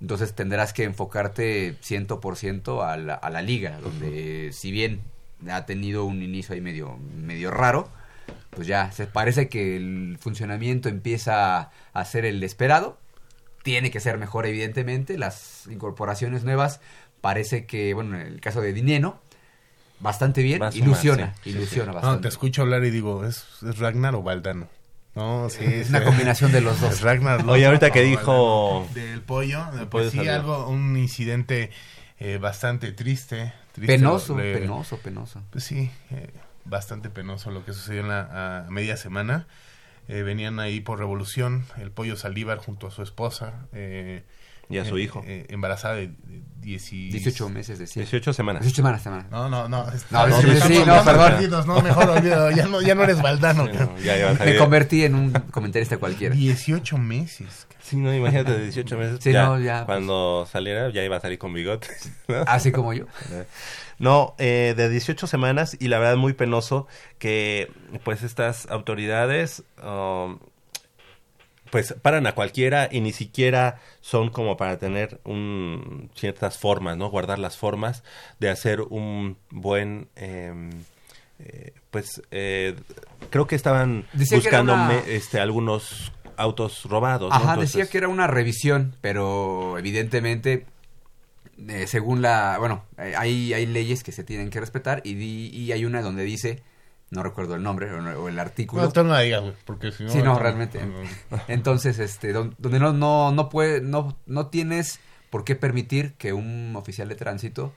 Entonces 0.00 0.34
tendrás 0.34 0.72
que 0.72 0.84
enfocarte 0.84 1.76
100% 1.80 2.84
a 2.88 2.96
la, 2.96 3.14
a 3.14 3.30
la 3.30 3.42
liga, 3.42 3.78
donde 3.80 4.50
si 4.52 4.70
bien 4.70 5.00
ha 5.50 5.66
tenido 5.66 6.04
un 6.04 6.22
inicio 6.22 6.54
ahí 6.54 6.60
medio, 6.60 6.96
medio 7.16 7.50
raro, 7.50 7.88
pues 8.50 8.68
ya 8.68 8.92
se 8.92 9.06
parece 9.06 9.48
que 9.48 9.76
el 9.76 10.16
funcionamiento 10.20 10.88
empieza 10.88 11.70
a 11.92 12.04
ser 12.04 12.24
el 12.24 12.42
esperado. 12.44 12.98
Tiene 13.64 13.90
que 13.90 13.98
ser 13.98 14.18
mejor, 14.18 14.46
evidentemente. 14.46 15.18
Las 15.18 15.66
incorporaciones 15.66 16.44
nuevas 16.44 16.80
parece 17.20 17.66
que, 17.66 17.92
bueno, 17.94 18.16
en 18.20 18.26
el 18.26 18.40
caso 18.40 18.60
de 18.60 18.72
Dineno, 18.72 19.18
bastante 19.98 20.42
bien. 20.42 20.60
Más 20.60 20.76
ilusiona, 20.76 21.34
sí, 21.42 21.50
ilusiona 21.50 21.88
No, 21.90 21.94
bastante. 21.94 22.22
te 22.22 22.28
escucho 22.28 22.62
hablar 22.62 22.84
y 22.84 22.90
digo, 22.90 23.24
¿es, 23.24 23.44
es 23.68 23.78
Ragnar 23.78 24.14
o 24.14 24.22
Valdano? 24.22 24.68
No, 25.14 25.48
sí. 25.50 25.64
Es 25.64 25.88
sí. 25.88 25.90
una 25.94 26.04
combinación 26.04 26.52
de 26.52 26.60
los 26.60 26.80
dos. 26.80 26.94
Es 26.94 27.00
Ragnar 27.02 27.40
Oye, 27.40 27.46
Lothbrok 27.46 27.66
ahorita 27.66 27.90
que 27.90 28.02
dijo-. 28.02 28.86
Del 28.94 29.20
pollo, 29.22 29.64
pollo 29.72 29.88
pues 29.90 30.10
sí, 30.12 30.26
algo, 30.28 30.68
un 30.68 30.96
incidente 30.96 31.70
eh, 32.18 32.38
bastante 32.38 32.92
triste. 32.92 33.52
triste 33.72 33.94
Penoso, 33.96 34.36
Le- 34.38 34.58
penoso, 34.58 34.98
penoso. 34.98 35.42
Pues 35.50 35.64
sí, 35.64 35.90
eh, 36.10 36.30
bastante 36.64 37.10
penoso 37.10 37.50
lo 37.50 37.64
que 37.64 37.72
sucedió 37.72 38.02
en 38.02 38.08
la 38.08 38.64
a 38.66 38.70
media 38.70 38.96
semana. 38.96 39.46
Eh, 40.08 40.22
venían 40.22 40.58
ahí 40.60 40.80
por 40.80 40.98
revolución 40.98 41.66
el 41.78 41.90
pollo 41.90 42.16
Saldívar 42.16 42.58
junto 42.58 42.86
a 42.86 42.90
su 42.90 43.02
esposa. 43.02 43.66
eh, 43.72 44.24
Y 44.70 44.78
a 44.78 44.84
su 44.84 44.96
eh, 44.98 45.02
hijo. 45.02 45.22
eh, 45.26 45.46
embarazada 45.48 45.94
de, 45.94 46.08
de 46.08 46.42
10 46.60 46.90
18 46.90 47.48
meses, 47.48 47.78
decía. 47.78 48.02
18 48.02 48.32
semanas. 48.32 48.62
18 48.62 48.76
semanas, 48.76 49.02
semanas. 49.02 49.30
No, 49.30 49.48
no, 49.48 49.68
no. 49.68 49.84
No, 49.84 49.92
estamos- 49.92 50.42
sí, 50.42 50.74
sí, 50.74 50.82
no, 50.86 51.02
perdón. 51.04 51.66
no, 51.66 51.80
mejor 51.80 52.10
olvídalo, 52.10 52.50
ya 52.50 52.66
no, 52.66 52.82
ya 52.82 52.94
no 52.94 53.04
eres 53.04 53.22
Valdano. 53.22 53.66
Sí, 53.66 53.72
no, 53.78 53.98
ya 54.00 54.18
iba 54.18 54.30
a 54.30 54.34
Me 54.34 54.56
convertí 54.56 55.04
en 55.04 55.14
un 55.14 55.32
comentarista 55.32 55.96
cualquiera. 55.96 56.34
18 56.34 56.98
meses. 56.98 57.66
Sí, 57.80 57.96
no, 57.96 58.14
imagínate, 58.14 58.52
de 58.52 58.64
18 58.64 58.98
meses. 58.98 59.18
Sí, 59.22 59.32
ya, 59.32 59.46
no, 59.46 59.58
ya, 59.58 59.76
pues. 59.76 59.86
Cuando 59.86 60.46
saliera, 60.50 60.90
ya 60.90 61.02
iba 61.02 61.16
a 61.16 61.20
salir 61.20 61.38
con 61.38 61.54
bigotes. 61.54 62.10
¿no? 62.28 62.36
Así 62.46 62.70
como 62.72 62.92
yo. 62.92 63.06
No, 63.98 64.36
eh, 64.38 64.74
de 64.76 64.88
18 64.88 65.26
semanas 65.26 65.76
y 65.80 65.88
la 65.88 65.98
verdad 65.98 66.16
muy 66.16 66.32
penoso 66.32 66.86
que 67.18 67.68
pues 68.04 68.22
estas 68.22 68.66
autoridades 68.70 69.64
um, 69.82 70.38
pues 71.70 71.94
paran 72.02 72.26
a 72.26 72.32
cualquiera 72.34 72.88
y 72.90 73.00
ni 73.00 73.12
siquiera 73.12 73.80
son 74.00 74.30
como 74.30 74.56
para 74.56 74.78
tener 74.78 75.20
un, 75.24 76.10
ciertas 76.14 76.58
formas, 76.58 76.96
¿no? 76.96 77.10
Guardar 77.10 77.38
las 77.38 77.56
formas 77.56 78.02
de 78.38 78.50
hacer 78.50 78.80
un 78.82 79.36
buen... 79.50 80.08
em, 80.16 80.70
eh, 81.40 81.72
pues 81.90 82.20
eh, 82.32 82.74
creo 83.30 83.46
que 83.46 83.54
estaban 83.54 84.06
Decía 84.12 84.40
que 84.40 84.48
era 84.48 84.60
buscando 84.62 84.74
una- 84.74 84.98
este, 85.06 85.38
algunos 85.40 86.12
autos 86.36 86.84
robados. 86.84 87.30
¿no? 87.30 87.34
Ajá, 87.36 87.50
Entonces- 87.54 87.74
decía 87.76 87.90
que 87.90 87.98
era 87.98 88.08
una 88.08 88.26
revisión, 88.26 88.94
pero 89.00 89.78
evidentemente, 89.78 90.66
eh, 91.68 91.86
según 91.86 92.22
la... 92.22 92.56
Bueno, 92.58 92.84
eh, 92.98 93.14
hay, 93.16 93.52
hay 93.54 93.66
leyes 93.66 94.02
que 94.04 94.12
se 94.12 94.24
tienen 94.24 94.50
que 94.50 94.60
respetar 94.60 95.00
y, 95.04 95.14
di- 95.14 95.48
y 95.52 95.72
hay 95.72 95.84
una 95.84 96.02
donde 96.02 96.24
dice, 96.24 96.62
no 97.10 97.22
recuerdo 97.22 97.54
el 97.54 97.62
nombre 97.62 97.90
o, 97.92 98.22
o 98.22 98.28
el 98.28 98.38
artículo. 98.38 98.82
No, 98.82 98.92
tú 98.92 99.02
no 99.04 99.12
la 99.12 99.20
digas, 99.20 99.40
güey, 99.42 99.54
porque 99.64 99.92
si 99.92 100.04
no... 100.04 100.10
Sí, 100.10 100.18
no, 100.18 100.24
no, 100.34 100.38
realmente. 100.38 100.84
no. 100.84 101.38
Entonces, 101.48 101.98
este, 101.98 102.32
don- 102.32 102.54
donde 102.58 102.78
no, 102.78 102.92
no, 102.92 103.32
no 103.32 103.48
puede, 103.48 103.80
no, 103.80 104.16
no 104.26 104.46
tienes 104.48 105.00
por 105.30 105.44
qué 105.44 105.56
permitir 105.56 106.14
que 106.14 106.32
un 106.32 106.74
oficial 106.76 107.08
de 107.08 107.14
tránsito 107.14 107.72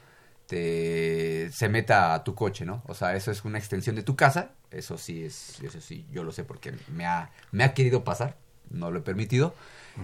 te 0.47 1.49
se 1.51 1.69
meta 1.69 2.13
a 2.13 2.23
tu 2.23 2.35
coche, 2.35 2.65
¿no? 2.65 2.83
O 2.87 2.93
sea, 2.93 3.15
eso 3.15 3.31
es 3.31 3.45
una 3.45 3.57
extensión 3.57 3.95
de 3.95 4.03
tu 4.03 4.15
casa, 4.15 4.51
eso 4.69 4.97
sí 4.97 5.23
es, 5.23 5.59
eso 5.61 5.79
sí, 5.79 6.05
yo 6.11 6.23
lo 6.23 6.31
sé 6.31 6.43
porque 6.43 6.73
me 6.93 7.05
ha, 7.05 7.29
me 7.51 7.63
ha 7.63 7.73
querido 7.73 8.03
pasar, 8.03 8.35
no 8.69 8.91
lo 8.91 8.99
he 8.99 9.01
permitido. 9.01 9.55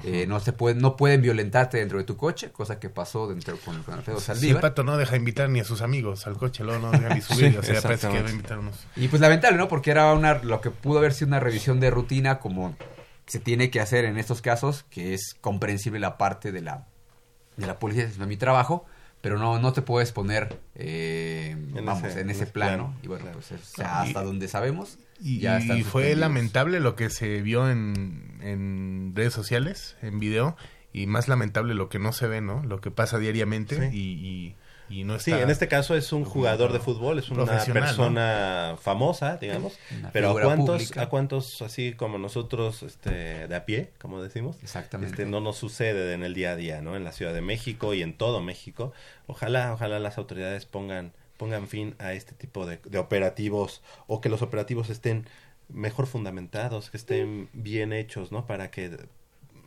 Eh, 0.04 0.26
no 0.28 0.40
se 0.40 0.54
puede, 0.54 0.76
no 0.76 0.96
pueden 0.96 1.22
violentarte 1.22 1.78
dentro 1.78 1.98
de 1.98 2.04
tu 2.04 2.18
coche, 2.18 2.52
cosa 2.52 2.80
que 2.80 2.90
pasó 2.90 3.28
dentro 3.28 3.58
con, 3.58 3.82
con 3.84 3.96
Alfredo 3.96 4.20
Sí, 4.20 4.32
el 4.32 4.38
Saldívar. 4.38 4.62
pato 4.62 4.84
no 4.84 4.98
deja 4.98 5.16
invitar 5.16 5.50
ni 5.50 5.60
a 5.60 5.64
sus 5.64 5.82
amigos 5.82 6.28
al 6.28 6.38
coche, 6.38 6.64
luego 6.64 6.80
no 6.80 6.92
deja 6.92 7.14
ni 7.14 7.22
subir, 7.22 7.52
Sí, 7.52 7.58
o 7.58 7.64
sea, 7.64 7.82
parece 7.82 8.10
que 8.10 8.20
invitar 8.30 8.60
unos... 8.60 8.86
Y 8.96 9.08
pues 9.08 9.22
lamentable, 9.22 9.58
¿no? 9.58 9.68
Porque 9.68 9.92
era 9.92 10.14
una, 10.14 10.36
lo 10.36 10.62
que 10.62 10.72
pudo 10.72 11.00
haber 11.00 11.14
sido 11.14 11.28
una 11.28 11.40
revisión 11.40 11.80
de 11.80 11.90
rutina 11.90 12.40
como 12.40 12.76
se 13.26 13.40
tiene 13.40 13.70
que 13.70 13.80
hacer 13.82 14.06
en 14.06 14.18
estos 14.18 14.42
casos, 14.42 14.86
que 14.90 15.14
es 15.14 15.36
comprensible 15.42 16.00
la 16.00 16.18
parte 16.18 16.52
de 16.52 16.62
la, 16.62 16.86
de 17.58 17.68
la 17.68 17.78
policía, 17.80 18.06
es 18.06 18.18
mi 18.20 18.38
trabajo, 18.38 18.86
pero 19.28 19.40
no, 19.40 19.60
no 19.60 19.74
te 19.74 19.82
puedes 19.82 20.14
poner, 20.14 20.58
eh, 20.76 21.52
En 21.76 21.86
vamos, 21.86 22.02
ese- 22.06 22.22
en 22.22 22.30
ese 22.30 22.46
plano. 22.48 22.86
plano, 22.94 22.98
Y 23.04 23.08
bueno, 23.08 23.24
claro. 23.26 23.40
pues 23.40 23.52
o 23.62 23.66
sea, 23.76 24.02
hasta 24.04 24.22
Y- 24.22 24.26
donde 24.26 24.48
sabemos. 24.48 25.00
Y, 25.20 25.40
ya 25.40 25.60
y 25.60 25.64
están 25.64 25.84
fue 25.84 26.16
lamentable 26.16 26.80
lo 26.80 26.96
que 26.96 27.10
se 27.10 27.42
vio 27.42 27.70
en, 27.70 28.38
en 28.42 29.12
redes 29.16 29.34
sociales, 29.34 29.98
en 30.02 30.20
video, 30.20 30.56
y 30.94 31.08
más 31.08 31.28
lamentable 31.28 31.74
lo 31.74 31.90
que 31.90 32.00
no 32.00 32.14
se 32.14 32.28
ve, 32.28 32.40
¿no? 32.40 32.64
Lo 32.64 32.80
que 32.80 32.90
pasa 32.90 33.20
diariamente 33.20 33.90
Sí. 33.92 33.98
y, 33.98 34.00
y, 34.28 34.56
y 34.90 35.04
no 35.04 35.20
Sí, 35.20 35.32
en 35.32 35.50
este 35.50 35.68
caso 35.68 35.96
es 35.96 36.12
un 36.14 36.26
jugador 36.26 36.74
de 36.74 36.80
fútbol, 36.80 37.20
es 37.20 37.30
una 37.30 37.46
persona 37.46 38.76
famosa, 38.82 39.38
digamos. 39.38 39.78
Una 39.98 40.12
pero 40.12 40.38
¿a 40.38 40.42
cuántos, 40.42 40.84
pública. 40.84 41.02
a 41.02 41.10
cuántos 41.10 41.62
así 41.62 41.94
como 41.94 42.18
nosotros 42.18 42.84
este, 42.84 43.48
de 43.48 43.56
a 43.56 43.66
pie, 43.66 43.92
como 44.00 44.22
decimos? 44.22 44.58
Exactamente. 44.62 45.14
Este, 45.14 45.26
no 45.26 45.42
nos 45.42 45.58
sucede 45.58 46.14
en 46.14 46.24
el 46.24 46.34
día 46.34 46.52
a 46.52 46.56
día, 46.56 46.82
¿no? 46.82 46.96
En 46.96 47.04
la 47.04 47.12
Ciudad 47.12 47.34
de 47.34 47.42
México 47.42 47.94
y 47.94 48.02
en 48.02 48.14
todo 48.14 48.42
México. 48.42 48.94
Ojalá, 49.28 49.74
ojalá 49.74 50.00
las 50.00 50.18
autoridades 50.18 50.66
pongan 50.66 51.14
pongan 51.38 51.68
fin 51.68 51.96
a 52.00 52.14
este 52.14 52.34
tipo 52.34 52.66
de, 52.66 52.80
de 52.84 52.98
operativos 52.98 53.84
o 54.08 54.22
que 54.22 54.30
los 54.30 54.42
operativos 54.42 54.90
estén 54.90 55.28
mejor 55.70 56.08
fundamentados, 56.08 56.90
que 56.90 56.98
estén 56.98 57.50
bien 57.54 57.94
hechos, 57.94 58.32
¿no? 58.32 58.46
Para 58.48 58.72
que 58.72 58.98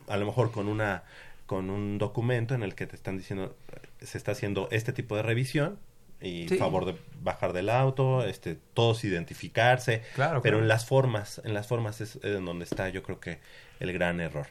a 0.07 0.17
lo 0.17 0.25
mejor 0.25 0.51
con 0.51 0.67
una 0.67 1.03
con 1.45 1.69
un 1.69 1.97
documento 1.97 2.55
en 2.55 2.63
el 2.63 2.75
que 2.75 2.87
te 2.87 2.95
están 2.95 3.17
diciendo 3.17 3.55
se 4.01 4.17
está 4.17 4.31
haciendo 4.33 4.67
este 4.71 4.93
tipo 4.93 5.15
de 5.15 5.21
revisión 5.23 5.79
y 6.23 6.47
Sí. 6.49 6.57
favor 6.57 6.85
de 6.85 6.95
bajar 7.21 7.51
del 7.53 7.69
auto, 7.69 8.23
este 8.23 8.55
todos 8.73 9.03
identificarse, 9.03 10.03
Claro, 10.13 10.41
pero 10.41 10.53
claro. 10.57 10.59
en 10.59 10.67
las 10.67 10.85
formas, 10.85 11.41
en 11.43 11.53
las 11.55 11.65
formas 11.67 11.99
es 12.01 12.19
en 12.23 12.45
donde 12.45 12.65
está 12.65 12.89
yo 12.89 13.01
creo 13.01 13.19
que 13.19 13.39
el 13.79 13.91
gran 13.93 14.19
error. 14.19 14.45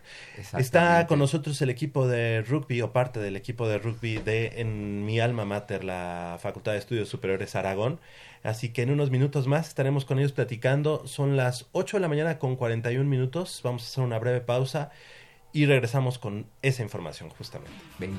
Está 0.58 1.06
con 1.06 1.20
nosotros 1.20 1.62
el 1.62 1.70
equipo 1.70 2.08
de 2.08 2.42
rugby 2.42 2.82
o 2.82 2.92
parte 2.92 3.20
del 3.20 3.36
equipo 3.36 3.68
de 3.68 3.78
rugby 3.78 4.16
de 4.18 4.60
en 4.60 5.06
mi 5.06 5.20
alma 5.20 5.44
mater, 5.44 5.84
la 5.84 6.36
Facultad 6.40 6.72
de 6.72 6.78
Estudios 6.78 7.08
Superiores 7.08 7.54
Aragón. 7.54 8.00
Así 8.42 8.70
que 8.70 8.82
en 8.82 8.90
unos 8.90 9.10
minutos 9.12 9.46
más 9.46 9.68
estaremos 9.68 10.04
con 10.04 10.18
ellos 10.18 10.32
platicando. 10.32 11.06
Son 11.06 11.36
las 11.36 11.66
8 11.70 11.98
de 11.98 12.00
la 12.00 12.08
mañana 12.08 12.40
con 12.40 12.56
41 12.56 13.08
minutos. 13.08 13.60
Vamos 13.62 13.84
a 13.84 13.86
hacer 13.86 14.02
una 14.02 14.18
breve 14.18 14.40
pausa 14.40 14.90
y 15.52 15.66
regresamos 15.66 16.18
con 16.18 16.46
esa 16.62 16.82
información 16.82 17.28
justamente. 17.30 17.70
Venga. 18.00 18.18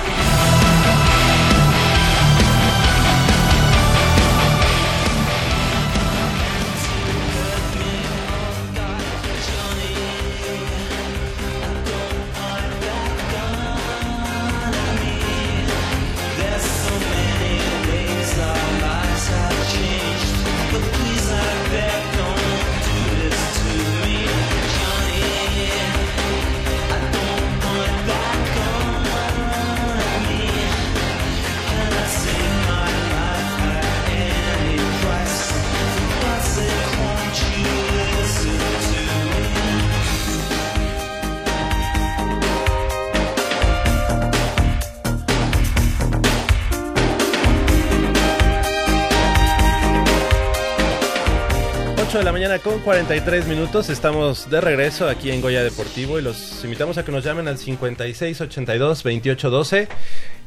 De 52.21 52.25
la 52.25 52.31
mañana 52.31 52.59
con 52.59 52.79
43 52.81 53.47
minutos. 53.47 53.89
Estamos 53.89 54.47
de 54.47 54.61
regreso 54.61 55.09
aquí 55.09 55.31
en 55.31 55.41
Goya 55.41 55.63
Deportivo 55.63 56.19
y 56.19 56.21
los 56.21 56.63
invitamos 56.63 56.99
a 56.99 57.03
que 57.03 57.11
nos 57.11 57.23
llamen 57.23 57.47
al 57.47 57.57
56 57.57 58.41
82 58.41 59.01
28 59.01 59.49
12 59.49 59.87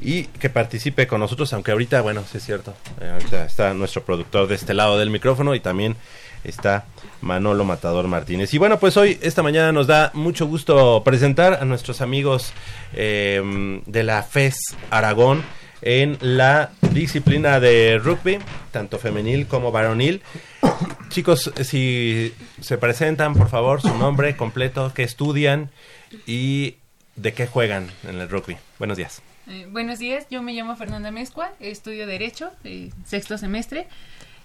y 0.01 0.25
que 0.25 0.51
participe 0.51 1.09
con 1.09 1.19
nosotros, 1.19 1.53
aunque 1.53 1.73
ahorita, 1.73 2.01
bueno, 2.01 2.23
sí 2.31 2.39
es 2.39 2.45
cierto, 2.45 2.75
eh, 3.01 3.19
está 3.45 3.75
nuestro 3.75 4.05
productor 4.05 4.47
de 4.47 4.55
este 4.55 4.73
lado 4.73 5.01
del 5.01 5.11
micrófono 5.11 5.53
y 5.57 5.59
también 5.59 5.97
está 6.45 6.85
Manolo 7.23 7.65
Matador 7.65 8.07
Martínez. 8.07 8.55
Y 8.55 8.59
bueno, 8.59 8.79
pues 8.79 8.97
hoy, 8.97 9.19
esta 9.21 9.43
mañana 9.43 9.73
nos 9.73 9.89
da 9.89 10.13
mucho 10.15 10.47
gusto 10.47 11.03
presentar 11.05 11.55
a 11.55 11.65
nuestros 11.65 12.01
amigos 12.01 12.53
eh, 12.93 13.83
de 13.87 14.03
la 14.05 14.23
FES 14.23 14.77
Aragón 14.91 15.43
en 15.83 16.19
la 16.21 16.71
disciplina 16.95 17.61
de 17.61 17.99
rugby, 18.03 18.39
tanto 18.71 18.99
femenil 18.99 19.47
como 19.47 19.73
varonil. 19.73 20.23
Chicos, 21.09 21.53
si 21.63 22.33
se 22.61 22.79
presentan, 22.79 23.35
por 23.35 23.49
favor, 23.49 23.83
su 23.83 23.97
nombre 23.99 24.37
completo, 24.37 24.93
qué 24.95 25.03
estudian 25.03 25.71
y 26.27 26.77
de 27.17 27.33
qué 27.33 27.47
juegan 27.47 27.89
en 28.09 28.21
el 28.21 28.29
rugby. 28.29 28.57
Buenos 28.79 28.97
días. 28.97 29.23
Eh, 29.47 29.67
buenos 29.71 29.99
días, 29.99 30.27
yo 30.31 30.43
me 30.43 30.55
llamo 30.55 30.75
Fernanda 30.77 31.11
Mezcua, 31.11 31.53
estudio 31.61 32.07
Derecho, 32.07 32.51
eh, 32.65 32.91
sexto 33.05 33.37
semestre, 33.37 33.87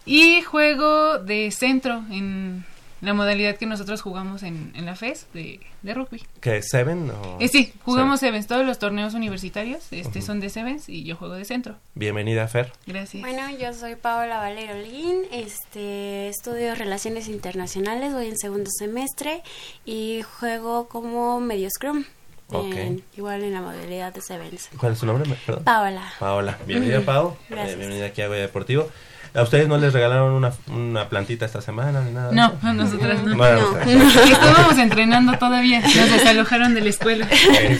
y 0.05 0.41
juego 0.41 1.19
de 1.19 1.51
centro 1.51 2.03
en 2.11 2.65
la 3.01 3.13
modalidad 3.13 3.55
que 3.57 3.65
nosotros 3.65 4.01
jugamos 4.01 4.43
en, 4.43 4.71
en 4.75 4.85
la 4.85 4.95
FES 4.95 5.27
de, 5.33 5.59
de 5.81 5.93
rugby. 5.93 6.21
¿Qué, 6.41 6.61
Seven? 6.61 7.09
O... 7.11 7.37
Eh, 7.39 7.47
sí, 7.47 7.73
jugamos 7.83 8.19
Sevens, 8.19 8.47
todos 8.47 8.65
los 8.65 8.77
torneos 8.79 9.13
universitarios 9.13 9.83
este, 9.91 10.21
son 10.21 10.39
de 10.39 10.49
Sevens 10.49 10.89
y 10.89 11.03
yo 11.03 11.15
juego 11.15 11.35
de 11.35 11.45
centro. 11.45 11.75
Bienvenida, 11.95 12.47
Fer. 12.47 12.71
Gracias. 12.85 13.21
Bueno, 13.21 13.41
yo 13.57 13.73
soy 13.73 13.95
Paola 13.95 14.37
Valero 14.39 14.73
Lin, 14.81 15.21
este, 15.31 16.27
estudio 16.29 16.75
Relaciones 16.75 17.27
Internacionales, 17.27 18.13
voy 18.13 18.27
en 18.27 18.37
segundo 18.37 18.69
semestre 18.77 19.41
y 19.85 20.21
juego 20.39 20.87
como 20.89 21.39
medio 21.39 21.69
scrum, 21.69 22.03
en- 22.51 23.03
igual 23.15 23.43
en 23.43 23.53
la 23.53 23.61
modalidad 23.61 24.13
de 24.13 24.21
Sevens. 24.21 24.69
¿Cuál 24.77 24.93
es 24.93 24.99
su 24.99 25.05
nombre? 25.05 25.29
Perdón. 25.45 25.63
Paola. 25.63 26.13
Paola. 26.19 26.57
Bienvenida. 26.65 27.01
Pau. 27.05 27.37
Gracias. 27.49 27.73
Eh, 27.73 27.77
bienvenida 27.77 28.07
aquí 28.07 28.21
a 28.21 28.27
Goya 28.27 28.41
Deportivo. 28.41 28.89
¿A 29.33 29.43
ustedes 29.43 29.67
no 29.67 29.77
les 29.77 29.93
regalaron 29.93 30.33
una, 30.33 30.51
una 30.67 31.07
plantita 31.09 31.45
esta 31.45 31.61
semana 31.61 32.01
ni 32.01 32.11
nada? 32.11 32.31
No, 32.31 32.53
a 32.61 32.73
nosotras 32.73 33.23
no. 33.23 33.37
Bueno, 33.37 33.77
Estábamos 33.85 34.77
entrenando 34.77 35.37
todavía, 35.37 35.81
nos 35.81 36.11
desalojaron 36.11 36.73
de 36.73 36.81
la 36.81 36.89
escuela. 36.89 37.27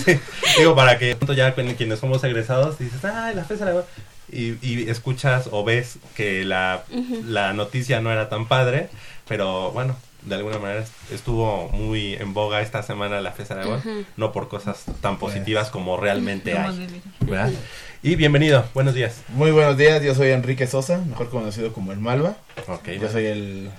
Sí. 0.05 0.19
Digo, 0.57 0.75
para 0.75 0.97
que 0.97 1.15
pronto 1.15 1.33
ya 1.33 1.53
quienes 1.53 1.99
somos 1.99 2.23
egresados 2.23 2.77
dices, 2.79 3.03
ah, 3.05 3.31
la 3.35 3.43
FES 3.43 3.61
Aragón", 3.63 3.83
Y, 4.31 4.57
y 4.65 4.89
escuchas 4.89 5.49
o 5.51 5.63
ves 5.63 5.97
que 6.15 6.45
la, 6.45 6.83
la 7.25 7.53
noticia 7.53 7.99
no 7.99 8.11
era 8.11 8.29
tan 8.29 8.47
padre, 8.47 8.89
pero 9.27 9.71
bueno, 9.71 9.95
de 10.21 10.35
alguna 10.35 10.59
manera 10.59 10.83
estuvo 11.11 11.69
muy 11.69 12.13
en 12.13 12.33
boga 12.33 12.61
esta 12.61 12.83
semana 12.83 13.21
la 13.21 13.31
FES 13.31 13.51
Aragón, 13.51 13.79
Ujú. 13.79 14.05
no 14.17 14.31
por 14.31 14.49
cosas 14.49 14.83
tan 15.01 15.17
positivas 15.17 15.69
como 15.69 15.97
realmente 15.97 16.57
hay. 16.57 16.89
Y 18.01 18.15
bienvenido, 18.15 18.65
buenos 18.73 18.93
días. 18.93 19.21
Muy 19.29 19.51
buenos 19.51 19.77
días, 19.77 20.01
yo 20.01 20.15
soy 20.15 20.29
Enrique 20.29 20.67
Sosa, 20.67 20.99
mejor 20.99 21.29
conocido 21.29 21.73
como 21.73 21.91
el 21.91 21.99
Malva. 21.99 22.37
Yo 22.99 23.09
soy 23.11 23.25
el 23.25 23.69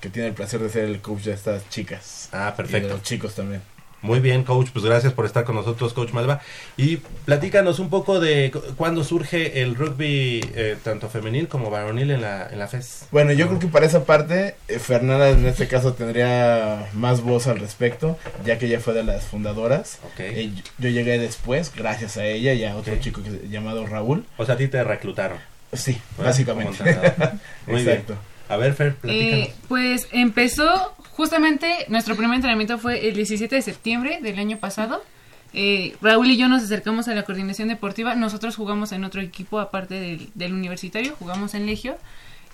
que 0.00 0.10
tiene 0.10 0.28
el 0.28 0.34
placer 0.34 0.60
de 0.60 0.68
ser 0.68 0.84
el 0.84 1.00
coach 1.00 1.22
de 1.22 1.32
estas 1.32 1.66
chicas. 1.70 2.28
Ah, 2.32 2.48
Y 2.48 2.50
de 2.50 2.56
perfecto. 2.56 2.88
los 2.90 3.02
chicos 3.02 3.34
también. 3.34 3.62
Muy 4.02 4.20
bien, 4.20 4.44
coach, 4.44 4.68
pues 4.72 4.84
gracias 4.84 5.12
por 5.12 5.26
estar 5.26 5.44
con 5.44 5.56
nosotros, 5.56 5.92
coach 5.92 6.12
Malva. 6.12 6.40
Y 6.78 6.96
platícanos 7.26 7.78
un 7.80 7.90
poco 7.90 8.18
de 8.18 8.50
cu- 8.50 8.62
cuándo 8.76 9.04
surge 9.04 9.60
el 9.60 9.74
rugby, 9.76 10.40
eh, 10.54 10.76
tanto 10.82 11.10
femenil 11.10 11.48
como 11.48 11.68
varonil 11.70 12.10
en 12.10 12.22
la, 12.22 12.48
en 12.50 12.58
la 12.58 12.66
FES. 12.66 13.08
Bueno, 13.10 13.32
yo 13.32 13.46
creo 13.48 13.58
que 13.58 13.66
para 13.66 13.84
esa 13.84 14.04
parte, 14.06 14.54
eh, 14.68 14.78
Fernanda 14.78 15.28
en 15.28 15.44
este 15.44 15.68
caso 15.68 15.92
tendría 15.92 16.88
más 16.94 17.20
voz 17.20 17.46
al 17.46 17.58
respecto, 17.60 18.18
ya 18.44 18.58
que 18.58 18.66
ella 18.66 18.80
fue 18.80 18.94
de 18.94 19.04
las 19.04 19.24
fundadoras. 19.24 19.98
Ok. 20.14 20.20
Eh, 20.20 20.50
yo, 20.54 20.62
yo 20.78 20.88
llegué 20.88 21.18
después, 21.18 21.70
gracias 21.76 22.16
a 22.16 22.24
ella 22.24 22.54
y 22.54 22.64
a 22.64 22.76
otro 22.76 22.96
chico 23.00 23.22
que- 23.22 23.48
llamado 23.50 23.86
Raúl. 23.86 24.24
O 24.38 24.46
sea, 24.46 24.54
a 24.54 24.58
ti 24.58 24.66
te 24.68 24.82
reclutaron. 24.82 25.36
Sí, 25.74 26.00
Bueno, 26.16 26.30
básicamente. 26.30 26.82
Muy 27.66 27.82
Exacto. 27.82 28.14
bien. 28.14 28.30
A 28.48 28.56
ver, 28.56 28.72
Fer, 28.74 28.94
platícanos. 28.96 29.46
Eh, 29.48 29.54
pues 29.68 30.08
empezó 30.10 30.96
justamente 31.20 31.84
nuestro 31.88 32.16
primer 32.16 32.36
entrenamiento 32.36 32.78
fue 32.78 33.06
el 33.08 33.14
17 33.14 33.54
de 33.54 33.60
septiembre 33.60 34.20
del 34.22 34.38
año 34.38 34.56
pasado. 34.56 35.04
Eh, 35.52 35.94
Raúl 36.00 36.30
y 36.30 36.38
yo 36.38 36.48
nos 36.48 36.62
acercamos 36.62 37.08
a 37.08 37.14
la 37.14 37.24
coordinación 37.24 37.68
deportiva. 37.68 38.14
Nosotros 38.14 38.56
jugamos 38.56 38.90
en 38.92 39.04
otro 39.04 39.20
equipo 39.20 39.60
aparte 39.60 39.96
del, 40.00 40.30
del 40.34 40.54
universitario, 40.54 41.14
jugamos 41.18 41.52
en 41.52 41.66
Legio. 41.66 41.98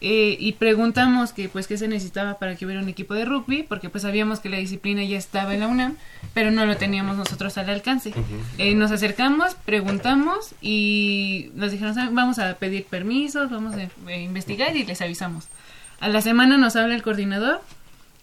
eh, 0.01 0.37
y 0.41 0.53
preguntamos 0.55 1.33
que 1.33 1.49
pues 1.49 1.69
qué 1.69 1.79
se 1.79 1.87
necesitaba 1.87 2.39
para 2.41 2.57
que 2.57 2.67
hubiera 2.67 2.83
un 2.83 2.89
equipo 2.89 3.15
de 3.15 3.25
rugby, 3.25 3.63
porque 3.63 3.89
pues 3.89 4.03
sabíamos 4.03 4.41
que 4.41 4.49
la 4.49 4.57
disciplina 4.59 5.05
ya 5.05 5.17
estaba 5.17 5.55
en 5.55 5.61
la 5.61 5.69
UNAM, 5.69 5.97
pero 6.35 6.51
no 6.51 6.67
lo 6.67 6.77
teníamos 6.77 7.17
nosotros 7.17 7.57
al 7.59 7.71
alcance. 7.71 8.13
Eh, 8.59 8.75
nos 8.75 8.91
acercamos, 8.91 9.55
preguntamos 9.65 10.55
y 10.61 11.51
nos 11.55 11.71
dijeron, 11.71 11.95
"¿Saben? 11.95 12.15
vamos 12.17 12.41
a 12.41 12.55
pedir 12.57 12.85
permisos, 12.85 13.49
vamos 13.49 13.75
a 13.77 13.85
eh, 14.11 14.23
investigar 14.23 14.77
y 14.77 14.85
les 14.85 15.01
avisamos. 15.03 15.47
A 16.01 16.09
la 16.09 16.21
semana 16.21 16.59
nos 16.59 16.75
habla 16.77 16.95
el 16.95 17.03
coordinador 17.03 17.63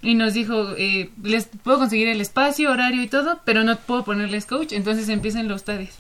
y 0.04 0.14
nos 0.14 0.34
dijo, 0.34 0.76
eh, 0.78 1.10
les 1.24 1.46
puedo 1.46 1.80
conseguir 1.80 2.08
el 2.10 2.22
espacio, 2.22 2.70
horario 2.70 3.02
y 3.02 3.08
todo, 3.08 3.40
pero 3.46 3.64
no 3.64 3.76
puedo 3.78 4.04
ponerles 4.04 4.46
coach, 4.46 4.74
entonces 4.74 5.10
empiecen 5.10 5.48
los 5.48 5.62
ustedes. 5.62 5.96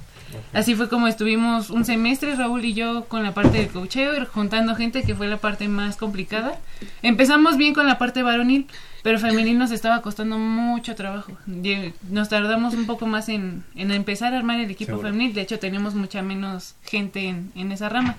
Así 0.51 0.75
fue 0.75 0.89
como 0.89 1.07
estuvimos 1.07 1.69
un 1.69 1.85
semestre, 1.85 2.35
Raúl 2.35 2.65
y 2.65 2.73
yo, 2.73 3.05
con 3.05 3.23
la 3.23 3.33
parte 3.33 3.59
del 3.59 3.69
coacheo, 3.69 4.15
y 4.15 4.25
juntando 4.25 4.75
gente, 4.75 5.03
que 5.03 5.15
fue 5.15 5.27
la 5.27 5.37
parte 5.37 5.67
más 5.67 5.95
complicada. 5.95 6.59
Empezamos 7.01 7.55
bien 7.55 7.73
con 7.73 7.87
la 7.87 7.97
parte 7.97 8.23
varonil, 8.23 8.67
pero 9.03 9.19
femenil 9.19 9.57
nos 9.57 9.71
estaba 9.71 10.01
costando 10.01 10.37
mucho 10.37 10.95
trabajo. 10.95 11.31
Nos 12.09 12.29
tardamos 12.29 12.73
un 12.73 12.85
poco 12.87 13.05
más 13.05 13.29
en, 13.29 13.63
en 13.75 13.91
empezar 13.91 14.33
a 14.33 14.37
armar 14.37 14.59
el 14.59 14.71
equipo 14.71 14.93
Seguro. 14.93 15.09
femenil, 15.09 15.33
de 15.33 15.41
hecho 15.41 15.59
teníamos 15.59 15.93
mucha 15.93 16.21
menos 16.21 16.75
gente 16.83 17.27
en, 17.27 17.51
en 17.55 17.71
esa 17.71 17.89
rama. 17.89 18.15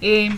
Eh, 0.00 0.30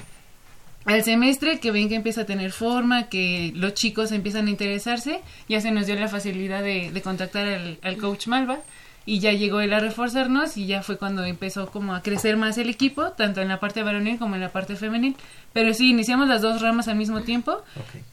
al 0.84 1.02
semestre 1.04 1.60
que 1.60 1.70
ven 1.70 1.88
que 1.88 1.94
empieza 1.94 2.22
a 2.22 2.26
tener 2.26 2.52
forma, 2.52 3.08
que 3.08 3.52
los 3.54 3.74
chicos 3.74 4.12
empiezan 4.12 4.46
a 4.46 4.50
interesarse, 4.50 5.20
ya 5.48 5.60
se 5.60 5.70
nos 5.70 5.86
dio 5.86 5.94
la 5.94 6.08
facilidad 6.08 6.62
de, 6.62 6.90
de 6.90 7.02
contactar 7.02 7.46
al, 7.46 7.78
al 7.82 7.96
coach 7.96 8.26
Malva 8.26 8.58
y 9.04 9.18
ya 9.18 9.32
llegó 9.32 9.60
él 9.60 9.72
a 9.72 9.80
reforzarnos 9.80 10.56
y 10.56 10.66
ya 10.66 10.82
fue 10.82 10.96
cuando 10.96 11.24
empezó 11.24 11.70
como 11.70 11.94
a 11.94 12.02
crecer 12.02 12.36
más 12.36 12.58
el 12.58 12.70
equipo, 12.70 13.10
tanto 13.12 13.40
en 13.40 13.48
la 13.48 13.60
parte 13.60 13.82
varonil 13.82 14.18
como 14.18 14.34
en 14.34 14.40
la 14.40 14.52
parte 14.52 14.76
femenil. 14.76 15.16
Pero 15.52 15.74
sí, 15.74 15.90
iniciamos 15.90 16.28
las 16.28 16.42
dos 16.42 16.60
ramas 16.60 16.88
al 16.88 16.96
mismo 16.96 17.22
tiempo, 17.22 17.62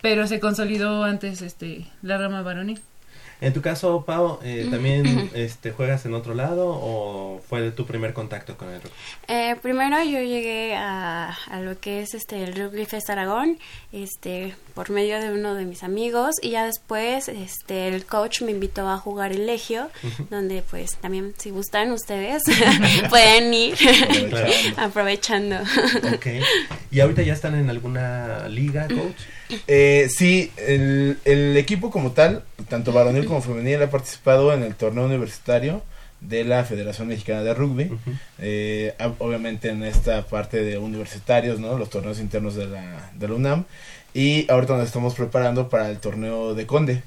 pero 0.02 0.28
se 0.28 0.40
consolidó 0.40 1.04
antes 1.04 1.42
este 1.42 1.86
la 2.02 2.18
rama 2.18 2.42
varonil. 2.42 2.82
En 3.42 3.54
tu 3.54 3.62
caso, 3.62 4.04
Pau, 4.06 4.40
eh, 4.44 4.68
¿también 4.70 5.32
este, 5.36 5.72
juegas 5.72 6.06
en 6.06 6.14
otro 6.14 6.34
lado 6.34 6.68
o 6.70 7.42
fue 7.48 7.72
tu 7.72 7.86
primer 7.86 8.14
contacto 8.14 8.58
con 8.58 8.70
el 8.70 8.82
rugby? 8.82 8.94
Eh, 9.28 9.56
primero 9.62 9.98
yo 10.04 10.20
llegué 10.20 10.76
a, 10.76 11.38
a 11.50 11.60
lo 11.62 11.80
que 11.80 12.02
es 12.02 12.14
este 12.14 12.44
el 12.44 12.56
Rugby 12.56 12.86
Fest 12.86 13.10
Aragón, 13.10 13.58
este, 13.92 14.56
por 14.74 14.90
medio 14.90 15.20
de 15.20 15.32
uno 15.32 15.56
de 15.56 15.66
mis 15.66 15.84
amigos 15.84 16.36
y 16.42 16.52
ya 16.52 16.66
después 16.66 17.30
este 17.30 17.88
el 17.88 18.06
coach 18.06 18.42
me 18.42 18.52
invitó 18.52 18.90
a 18.90 18.98
jugar 18.98 19.32
el 19.32 19.46
Legio, 19.46 19.90
donde 20.30 20.62
pues 20.62 20.98
también 20.98 21.34
si 21.38 21.50
gustan 21.50 21.92
ustedes 21.92 22.44
pueden 23.10 23.54
ir 23.54 23.76
aprovechando. 24.78 25.58
¿Y 26.92 27.00
ahorita 27.00 27.22
ya 27.22 27.34
están 27.34 27.56
en 27.56 27.70
alguna 27.70 28.48
liga, 28.50 28.88
coach? 28.88 29.60
Eh, 29.68 30.10
sí, 30.16 30.52
el, 30.58 31.18
el 31.26 31.58
equipo 31.58 31.90
como 31.90 32.12
tal, 32.12 32.44
tanto 32.68 32.92
varonil 32.92 33.26
como 33.30 33.42
femenil, 33.42 33.82
ha 33.82 33.90
participado 33.90 34.54
en 34.54 34.64
el 34.64 34.76
torneo 34.76 35.06
universitario 35.06 35.82
de 36.22 36.44
la 36.44 36.66
Federación 36.66 37.08
Mexicana 37.08 37.44
de 37.44 37.54
Rugby. 37.54 37.92
Eh, 38.40 38.94
obviamente 39.20 39.70
en 39.70 39.84
esta 39.84 40.26
parte 40.26 40.64
de 40.64 40.78
universitarios, 40.78 41.60
¿no? 41.60 41.78
Los 41.78 41.90
torneos 41.90 42.20
internos 42.20 42.56
de 42.56 42.68
la, 42.68 43.12
de 43.14 43.28
la 43.28 43.34
UNAM. 43.34 43.66
Y 44.14 44.50
ahorita 44.52 44.76
nos 44.76 44.88
estamos 44.88 45.14
preparando 45.14 45.70
para 45.70 45.90
el 45.90 46.00
torneo 46.00 46.56
de 46.56 46.66
Conde, 46.66 47.04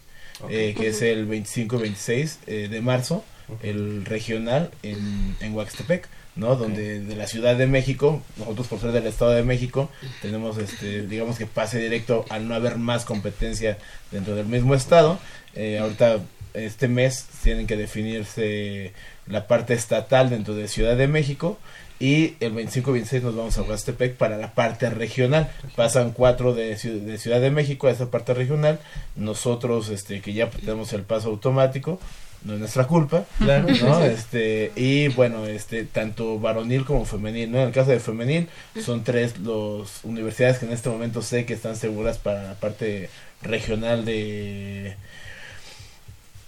eh, 0.49 0.75
que 0.77 0.89
es 0.89 1.03
el 1.03 1.27
25 1.27 1.77
y 1.77 1.81
26 1.81 2.39
eh, 2.47 2.69
de 2.71 2.81
marzo, 2.81 3.25
el 3.63 4.05
regional 4.05 4.71
en, 4.83 5.37
en 5.41 5.55
Huaxtepec. 5.55 6.09
¿No? 6.37 6.57
Donde 6.57 7.01
de 7.01 7.17
la 7.17 7.27
Ciudad 7.27 7.57
de 7.57 7.67
México, 7.67 8.23
nosotros 8.39 8.67
por 8.67 8.81
ser 8.81 8.93
del 8.93 9.07
Estado 9.07 9.33
de 9.33 9.43
México, 9.43 9.91
tenemos 10.21 10.59
este, 10.59 11.07
digamos 11.07 11.39
que 11.39 11.47
pase 11.47 11.79
directo 11.79 12.25
al 12.31 12.49
no 12.49 12.55
haber 12.55 12.77
más 12.77 13.05
competencia 13.05 13.79
dentro 14.11 14.35
del 14.35 14.47
mismo 14.47 14.75
estado. 14.75 15.19
Eh, 15.55 15.79
ahorita 15.79 16.21
este 16.55 16.89
mes 16.89 17.27
tienen 17.43 17.67
que 17.67 17.77
definirse 17.77 18.93
la 19.27 19.47
parte 19.47 19.75
estatal 19.75 20.31
dentro 20.31 20.55
de 20.55 20.69
Ciudad 20.69 20.97
de 20.97 21.09
México 21.09 21.59
y 22.03 22.35
el 22.41 22.53
25 22.53 22.91
y 22.91 22.93
26 22.95 23.23
nos 23.23 23.37
vamos 23.37 23.59
a 23.59 23.63
Huastepec 23.63 24.17
para 24.17 24.37
la 24.37 24.55
parte 24.55 24.91
regional. 24.91 25.53
Pasan 25.77 26.11
cuatro 26.11 26.53
de, 26.53 26.75
de 26.75 27.19
Ciudad 27.19 27.41
de 27.41 27.53
México 27.53 27.87
a 27.87 27.93
esa 27.93 28.11
parte 28.11 28.35
regional. 28.35 28.81
Nosotros, 29.15 29.89
este, 29.89 30.21
que 30.21 30.33
ya 30.33 30.51
tenemos 30.51 30.93
el 30.95 31.03
paso 31.03 31.29
automático, 31.29 32.01
no 32.45 32.55
es 32.55 32.59
nuestra 32.61 32.87
culpa, 32.87 33.25
Claro. 33.39 33.69
¿no? 33.83 34.05
Este, 34.05 34.73
y 34.77 35.09
bueno, 35.09 35.47
este, 35.47 35.85
tanto 35.85 36.39
varonil 36.39 36.85
como 36.85 37.05
femenil, 37.05 37.51
¿no? 37.53 37.59
En 37.61 37.69
el 37.69 37.73
caso 37.73 37.91
de 37.91 38.01
femenil, 38.01 38.49
son 38.85 39.05
tres 39.05 39.39
los 39.39 40.01
universidades 40.05 40.59
que 40.59 40.67
en 40.67 40.73
este 40.73 40.89
momento 40.91 41.23
sé 41.23 41.45
que 41.47 41.55
están 41.55 41.77
seguras 41.77 42.19
para 42.19 42.43
la 42.43 42.55
parte 42.55 43.11
regional 43.43 44.05
de 44.05 44.97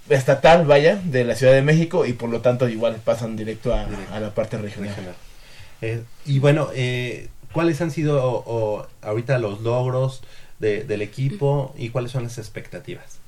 estatal, 0.08 0.66
vaya, 0.66 0.96
de 1.04 1.24
la 1.24 1.34
Ciudad 1.34 1.52
de 1.54 1.62
México 1.62 2.04
y 2.06 2.12
por 2.12 2.28
lo 2.28 2.40
tanto 2.40 2.68
igual 2.68 2.96
pasan 3.04 3.36
directo 3.36 3.74
a, 3.74 3.86
a 4.12 4.20
la 4.20 4.34
parte 4.34 4.58
regional. 4.58 4.90
Regional. 4.90 5.14
Eh, 5.80 6.02
y 6.26 6.38
bueno, 6.38 6.68
eh, 6.74 7.28
¿cuáles 7.52 7.80
han 7.80 7.90
sido 7.90 8.22
o- 8.24 8.44
o 8.46 8.86
ahorita 9.02 9.38
los 9.38 9.60
logros 9.62 10.22
de- 10.58 10.84
del 10.84 11.02
equipo 11.02 11.74
y 11.78 11.88
cuáles 11.90 12.10
son 12.12 12.24
las 12.24 12.38
expectativas? 12.38 13.18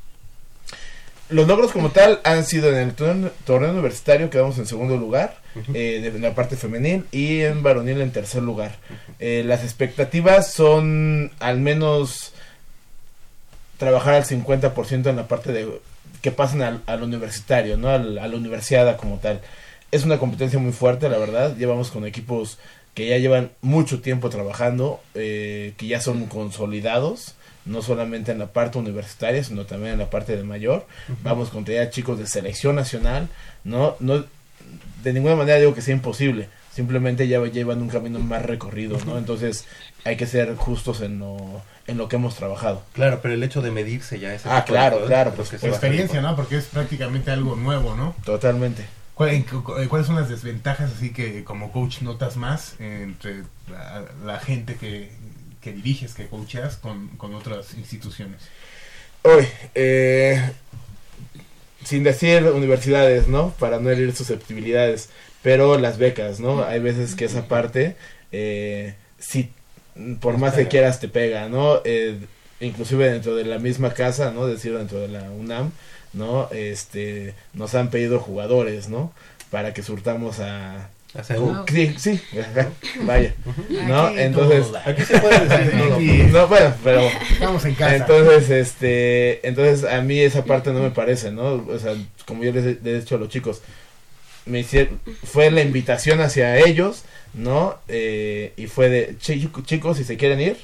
Los 1.28 1.48
logros 1.48 1.72
como 1.72 1.90
tal 1.90 2.20
han 2.24 2.44
sido 2.44 2.68
en 2.68 2.76
el 2.76 2.94
torneo, 2.94 3.32
torneo 3.44 3.70
universitario, 3.72 4.30
quedamos 4.30 4.58
en 4.58 4.66
segundo 4.66 4.96
lugar, 4.96 5.38
eh, 5.74 6.00
de 6.12 6.18
la 6.20 6.34
parte 6.34 6.56
femenil, 6.56 7.04
y 7.10 7.40
en 7.40 7.62
varonil 7.62 8.00
en 8.00 8.12
tercer 8.12 8.42
lugar. 8.42 8.76
Eh, 9.18 9.42
las 9.44 9.64
expectativas 9.64 10.52
son 10.52 11.32
al 11.40 11.58
menos 11.58 12.32
trabajar 13.78 14.14
al 14.14 14.24
50% 14.24 15.10
en 15.10 15.16
la 15.16 15.28
parte 15.28 15.52
de 15.52 15.68
que 16.22 16.30
pasen 16.32 16.62
al, 16.62 16.82
al 16.86 17.02
universitario, 17.02 17.76
¿no? 17.76 17.88
Al- 17.90 18.18
a 18.18 18.26
la 18.28 18.36
universidad 18.36 18.96
como 18.96 19.18
tal. 19.18 19.40
Es 19.92 20.04
una 20.04 20.18
competencia 20.18 20.58
muy 20.58 20.72
fuerte, 20.72 21.08
la 21.08 21.18
verdad. 21.18 21.56
Llevamos 21.56 21.90
con 21.90 22.06
equipos 22.06 22.58
que 22.94 23.08
ya 23.08 23.18
llevan 23.18 23.50
mucho 23.60 24.00
tiempo 24.00 24.30
trabajando, 24.30 25.00
eh, 25.14 25.74
que 25.76 25.86
ya 25.86 26.00
son 26.00 26.26
consolidados, 26.26 27.34
no 27.66 27.82
solamente 27.82 28.32
en 28.32 28.38
la 28.38 28.46
parte 28.46 28.78
universitaria, 28.78 29.42
sino 29.44 29.66
también 29.66 29.92
en 29.94 29.98
la 29.98 30.08
parte 30.10 30.36
de 30.36 30.42
mayor. 30.44 30.86
Vamos 31.22 31.50
contra 31.50 31.74
ya 31.74 31.90
chicos 31.90 32.18
de 32.18 32.26
selección 32.26 32.76
nacional, 32.76 33.28
no, 33.64 33.96
no, 34.00 34.24
de 35.02 35.12
ninguna 35.12 35.36
manera 35.36 35.58
digo 35.58 35.74
que 35.74 35.82
sea 35.82 35.94
imposible, 35.94 36.48
simplemente 36.74 37.28
ya 37.28 37.40
llevan 37.44 37.82
un 37.82 37.88
camino 37.88 38.18
más 38.18 38.42
recorrido, 38.42 38.98
¿no? 39.06 39.18
Entonces 39.18 39.64
hay 40.04 40.16
que 40.16 40.26
ser 40.26 40.54
justos 40.56 41.00
en 41.00 41.18
lo, 41.18 41.62
en 41.86 41.98
lo 41.98 42.08
que 42.08 42.16
hemos 42.16 42.36
trabajado. 42.36 42.82
Claro, 42.92 43.20
pero 43.22 43.34
el 43.34 43.42
hecho 43.42 43.62
de 43.62 43.70
medirse 43.70 44.18
ya 44.20 44.32
es... 44.34 44.46
Ah, 44.46 44.64
claro, 44.64 45.04
claro, 45.06 45.32
pues 45.34 45.50
que 45.50 45.56
experiencia, 45.66 46.20
¿no? 46.20 46.36
Porque 46.36 46.56
es 46.56 46.66
prácticamente 46.66 47.30
algo 47.30 47.56
nuevo, 47.56 47.94
¿no? 47.96 48.14
Totalmente. 48.24 48.84
¿Cuál- 49.14 49.30
en 49.30 49.42
cu- 49.44 49.64
cu- 49.64 49.74
¿Cuáles 49.88 50.06
son 50.06 50.16
las 50.16 50.28
desventajas 50.28 50.92
así 50.94 51.10
que 51.12 51.42
como 51.42 51.72
coach 51.72 52.02
notas 52.02 52.36
más 52.36 52.74
entre 52.78 53.44
la, 53.70 54.04
la 54.24 54.38
gente 54.38 54.74
que, 54.76 55.10
que 55.66 55.72
diriges, 55.72 56.14
que 56.14 56.28
coacheas 56.28 56.76
con, 56.76 57.08
con 57.16 57.34
otras 57.34 57.74
instituciones? 57.74 58.40
Hoy, 59.22 59.44
eh, 59.74 60.40
sin 61.82 62.04
decir 62.04 62.44
universidades, 62.44 63.26
¿no? 63.26 63.50
Para 63.58 63.80
no 63.80 63.90
herir 63.90 64.14
susceptibilidades, 64.14 65.08
pero 65.42 65.76
las 65.76 65.98
becas, 65.98 66.38
¿no? 66.38 66.62
Hay 66.62 66.78
veces 66.78 67.16
que 67.16 67.24
esa 67.24 67.48
parte, 67.48 67.96
eh, 68.30 68.94
si 69.18 69.50
por 70.20 70.38
más 70.38 70.54
que 70.54 70.68
quieras 70.68 71.00
te 71.00 71.08
pega, 71.08 71.48
¿no? 71.48 71.80
Eh, 71.84 72.16
inclusive 72.60 73.10
dentro 73.10 73.34
de 73.34 73.44
la 73.44 73.58
misma 73.58 73.92
casa, 73.92 74.30
¿no? 74.30 74.46
Decir, 74.46 74.78
dentro 74.78 75.00
de 75.00 75.08
la 75.08 75.32
UNAM, 75.32 75.72
¿no? 76.12 76.48
Este, 76.52 77.34
nos 77.54 77.74
han 77.74 77.90
pedido 77.90 78.20
jugadores, 78.20 78.88
¿no? 78.88 79.12
Para 79.50 79.74
que 79.74 79.82
surtamos 79.82 80.38
a... 80.38 80.90
Wow. 81.38 81.64
Sí, 81.98 82.20
vaya, 83.02 83.34
¿no? 83.86 84.08
Entonces... 84.10 84.66
Aquí 84.84 85.02
se 85.02 85.18
puede 85.18 85.40
decir 85.46 86.24
No, 86.32 86.46
bueno, 86.48 86.74
pero... 86.84 87.02
Estamos 87.32 87.64
en 87.64 87.74
casa. 87.74 87.96
Entonces, 87.96 88.50
este, 88.50 89.46
entonces 89.46 89.84
a 89.90 90.00
mí 90.02 90.18
esa 90.18 90.44
parte 90.44 90.72
no 90.72 90.80
me 90.80 90.90
parece, 90.90 91.30
¿no? 91.30 91.64
O 91.68 91.78
sea, 91.78 91.94
como 92.26 92.44
yo 92.44 92.52
les 92.52 92.64
he, 92.64 92.78
les 92.82 92.86
he 92.86 93.00
dicho 93.00 93.16
a 93.16 93.18
los 93.18 93.28
chicos, 93.28 93.62
me 94.44 94.60
hicieron, 94.60 95.00
fue 95.24 95.50
la 95.50 95.62
invitación 95.62 96.20
hacia 96.20 96.58
ellos, 96.58 97.02
¿no? 97.34 97.76
Eh, 97.88 98.52
y 98.56 98.66
fue 98.66 98.88
de, 98.88 99.16
"Chi- 99.18 99.50
chicos, 99.64 99.96
si 99.96 100.04
se 100.04 100.16
quieren 100.16 100.40
ir, 100.40 100.56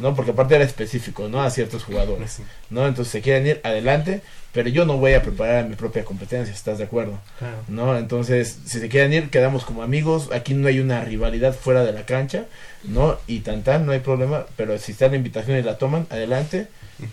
¿no? 0.00 0.14
Porque 0.14 0.32
aparte 0.32 0.54
era 0.54 0.64
específico, 0.64 1.28
¿no? 1.28 1.42
A 1.42 1.50
ciertos 1.50 1.84
jugadores, 1.84 2.40
¿no? 2.70 2.86
Entonces, 2.86 3.12
se 3.12 3.20
quieren 3.20 3.46
ir, 3.46 3.60
adelante, 3.64 4.22
pero 4.52 4.68
yo 4.68 4.84
no 4.84 4.96
voy 4.96 5.14
a 5.14 5.22
preparar 5.22 5.68
mi 5.68 5.76
propia 5.76 6.04
competencia, 6.04 6.52
¿estás 6.52 6.78
de 6.78 6.84
acuerdo? 6.84 7.20
Claro. 7.38 7.56
¿no? 7.68 7.96
Entonces, 7.96 8.58
si 8.64 8.80
se 8.80 8.88
quieren 8.88 9.12
ir, 9.12 9.30
quedamos 9.30 9.64
como 9.64 9.82
amigos. 9.82 10.30
Aquí 10.32 10.54
no 10.54 10.66
hay 10.66 10.80
una 10.80 11.04
rivalidad 11.04 11.54
fuera 11.54 11.84
de 11.84 11.92
la 11.92 12.04
cancha, 12.04 12.46
¿no? 12.82 13.18
Y 13.28 13.40
tan 13.40 13.62
tan, 13.62 13.86
no 13.86 13.92
hay 13.92 14.00
problema. 14.00 14.46
Pero 14.56 14.76
si 14.78 14.92
está 14.92 15.08
la 15.08 15.16
invitación 15.16 15.56
y 15.56 15.62
la 15.62 15.78
toman, 15.78 16.06
adelante. 16.10 16.66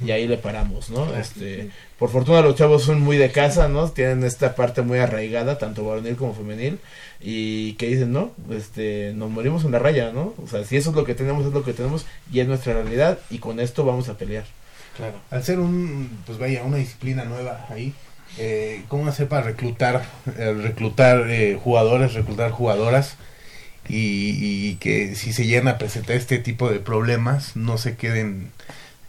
Y 0.05 0.11
ahí 0.11 0.27
le 0.27 0.37
paramos, 0.37 0.89
¿no? 0.89 1.15
Este, 1.15 1.69
por 1.97 2.09
fortuna 2.09 2.41
los 2.41 2.55
chavos 2.55 2.83
son 2.83 3.01
muy 3.01 3.17
de 3.17 3.31
casa, 3.31 3.67
¿no? 3.67 3.89
Tienen 3.89 4.23
esta 4.23 4.55
parte 4.55 4.81
muy 4.81 4.99
arraigada, 4.99 5.57
tanto 5.57 5.85
varonil 5.85 6.15
como 6.15 6.33
femenil. 6.33 6.79
Y 7.19 7.73
que 7.73 7.87
dicen, 7.87 8.11
no, 8.11 8.31
este, 8.51 9.13
nos 9.15 9.29
morimos 9.29 9.65
en 9.65 9.71
la 9.71 9.79
raya, 9.79 10.11
¿no? 10.11 10.33
O 10.43 10.47
sea, 10.47 10.63
si 10.63 10.77
eso 10.77 10.91
es 10.91 10.95
lo 10.95 11.03
que 11.03 11.15
tenemos, 11.15 11.45
es 11.45 11.53
lo 11.53 11.63
que 11.63 11.73
tenemos 11.73 12.05
y 12.31 12.39
es 12.39 12.47
nuestra 12.47 12.73
realidad. 12.73 13.19
Y 13.29 13.39
con 13.39 13.59
esto 13.59 13.85
vamos 13.85 14.09
a 14.09 14.17
pelear. 14.17 14.45
Claro. 14.95 15.19
Al 15.29 15.43
ser 15.43 15.59
un, 15.59 16.09
pues 16.25 16.37
vaya, 16.37 16.63
una 16.63 16.77
disciplina 16.77 17.23
nueva 17.23 17.67
ahí, 17.69 17.93
eh, 18.37 18.83
¿cómo 18.87 19.07
hacer 19.07 19.27
para 19.27 19.43
reclutar, 19.43 20.03
eh, 20.37 20.53
reclutar 20.53 21.29
eh, 21.29 21.59
jugadores, 21.61 22.13
reclutar 22.13 22.51
jugadoras 22.51 23.15
y, 23.87 24.67
y 24.69 24.75
que 24.75 25.15
si 25.15 25.33
se 25.33 25.45
llegan 25.45 25.67
a 25.67 25.77
presentar 25.77 26.15
este 26.15 26.39
tipo 26.39 26.69
de 26.69 26.79
problemas 26.79 27.55
no 27.55 27.77
se 27.77 27.95
queden 27.95 28.51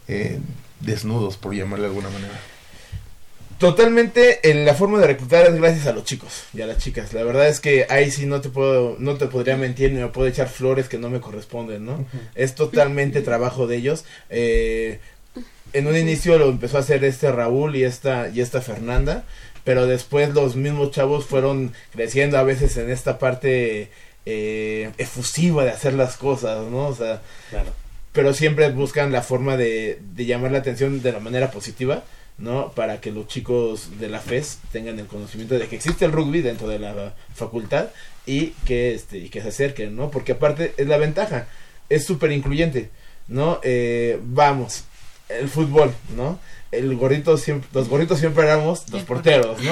eh, 0.09 0.39
desnudos, 0.79 1.37
por 1.37 1.53
llamarle 1.53 1.83
de 1.83 1.89
alguna 1.89 2.09
manera? 2.09 2.39
Totalmente, 3.59 4.49
eh, 4.49 4.53
la 4.53 4.73
forma 4.73 4.99
de 4.99 5.07
reclutar 5.07 5.45
es 5.45 5.55
gracias 5.55 5.85
a 5.85 5.91
los 5.91 6.05
chicos 6.05 6.45
y 6.53 6.61
a 6.61 6.65
las 6.65 6.77
chicas. 6.77 7.11
La 7.11 7.23
verdad 7.23 7.49
es 7.49 7.59
que 7.59 7.85
ahí 7.89 8.09
sí 8.09 8.25
no 8.25 8.39
te 8.39 8.47
puedo, 8.47 8.95
no 8.99 9.15
te 9.15 9.27
podría 9.27 9.57
mentir 9.57 9.91
ni 9.91 9.99
me 9.99 10.07
puedo 10.07 10.29
echar 10.29 10.47
flores 10.47 10.87
que 10.87 10.97
no 10.97 11.09
me 11.09 11.19
corresponden, 11.19 11.85
¿no? 11.85 12.05
Es 12.35 12.55
totalmente 12.55 13.21
trabajo 13.21 13.67
de 13.67 13.75
ellos. 13.75 14.05
Eh, 14.29 15.01
en 15.73 15.87
un 15.87 15.97
inicio 15.97 16.37
lo 16.37 16.47
empezó 16.47 16.77
a 16.77 16.79
hacer 16.79 17.03
este 17.03 17.31
Raúl 17.33 17.75
y 17.75 17.83
esta 17.83 18.29
y 18.29 18.39
esta 18.39 18.61
Fernanda, 18.61 19.25
pero 19.65 19.87
después 19.87 20.33
los 20.33 20.55
mismos 20.55 20.91
chavos 20.91 21.25
fueron 21.25 21.73
creciendo 21.91 22.37
a 22.37 22.43
veces 22.43 22.77
en 22.77 22.89
esta 22.89 23.19
parte 23.19 23.91
eh, 24.25 24.91
efusiva 24.97 25.65
de 25.65 25.71
hacer 25.71 25.95
las 25.95 26.15
cosas, 26.15 26.65
¿no? 26.67 26.87
O 26.87 26.95
sea, 26.95 27.21
pero 28.11 28.33
siempre 28.33 28.69
buscan 28.71 29.11
la 29.11 29.21
forma 29.21 29.57
de, 29.57 29.99
de 30.15 30.25
llamar 30.25 30.51
la 30.51 30.59
atención 30.59 31.01
de 31.01 31.11
la 31.11 31.19
manera 31.19 31.51
positiva, 31.51 32.03
¿no? 32.37 32.71
Para 32.71 33.01
que 33.01 33.11
los 33.11 33.27
chicos 33.27 33.99
de 33.99 34.09
la 34.09 34.19
FES 34.19 34.59
tengan 34.71 34.97
el 34.99 35.07
conocimiento 35.07 35.57
de 35.57 35.67
que 35.67 35.75
existe 35.75 36.05
el 36.05 36.11
rugby 36.11 36.41
dentro 36.41 36.67
de 36.67 36.79
la 36.79 37.13
facultad 37.33 37.89
y 38.25 38.47
que, 38.65 38.93
este, 38.93 39.17
y 39.17 39.29
que 39.29 39.41
se 39.41 39.49
acerquen, 39.49 39.95
¿no? 39.95 40.09
Porque 40.09 40.33
aparte 40.33 40.73
es 40.77 40.87
la 40.87 40.97
ventaja, 40.97 41.47
es 41.89 42.05
súper 42.05 42.31
incluyente, 42.31 42.89
¿no? 43.27 43.59
Eh, 43.63 44.19
vamos, 44.21 44.85
el 45.29 45.47
fútbol, 45.47 45.93
¿no? 46.15 46.39
El 46.71 46.95
gorrito 46.97 47.35
siempre, 47.37 47.67
los 47.73 47.89
gorritos 47.89 48.19
siempre 48.19 48.43
éramos 48.43 48.87
los 48.91 49.01
porteros, 49.01 49.57
¿no? 49.61 49.71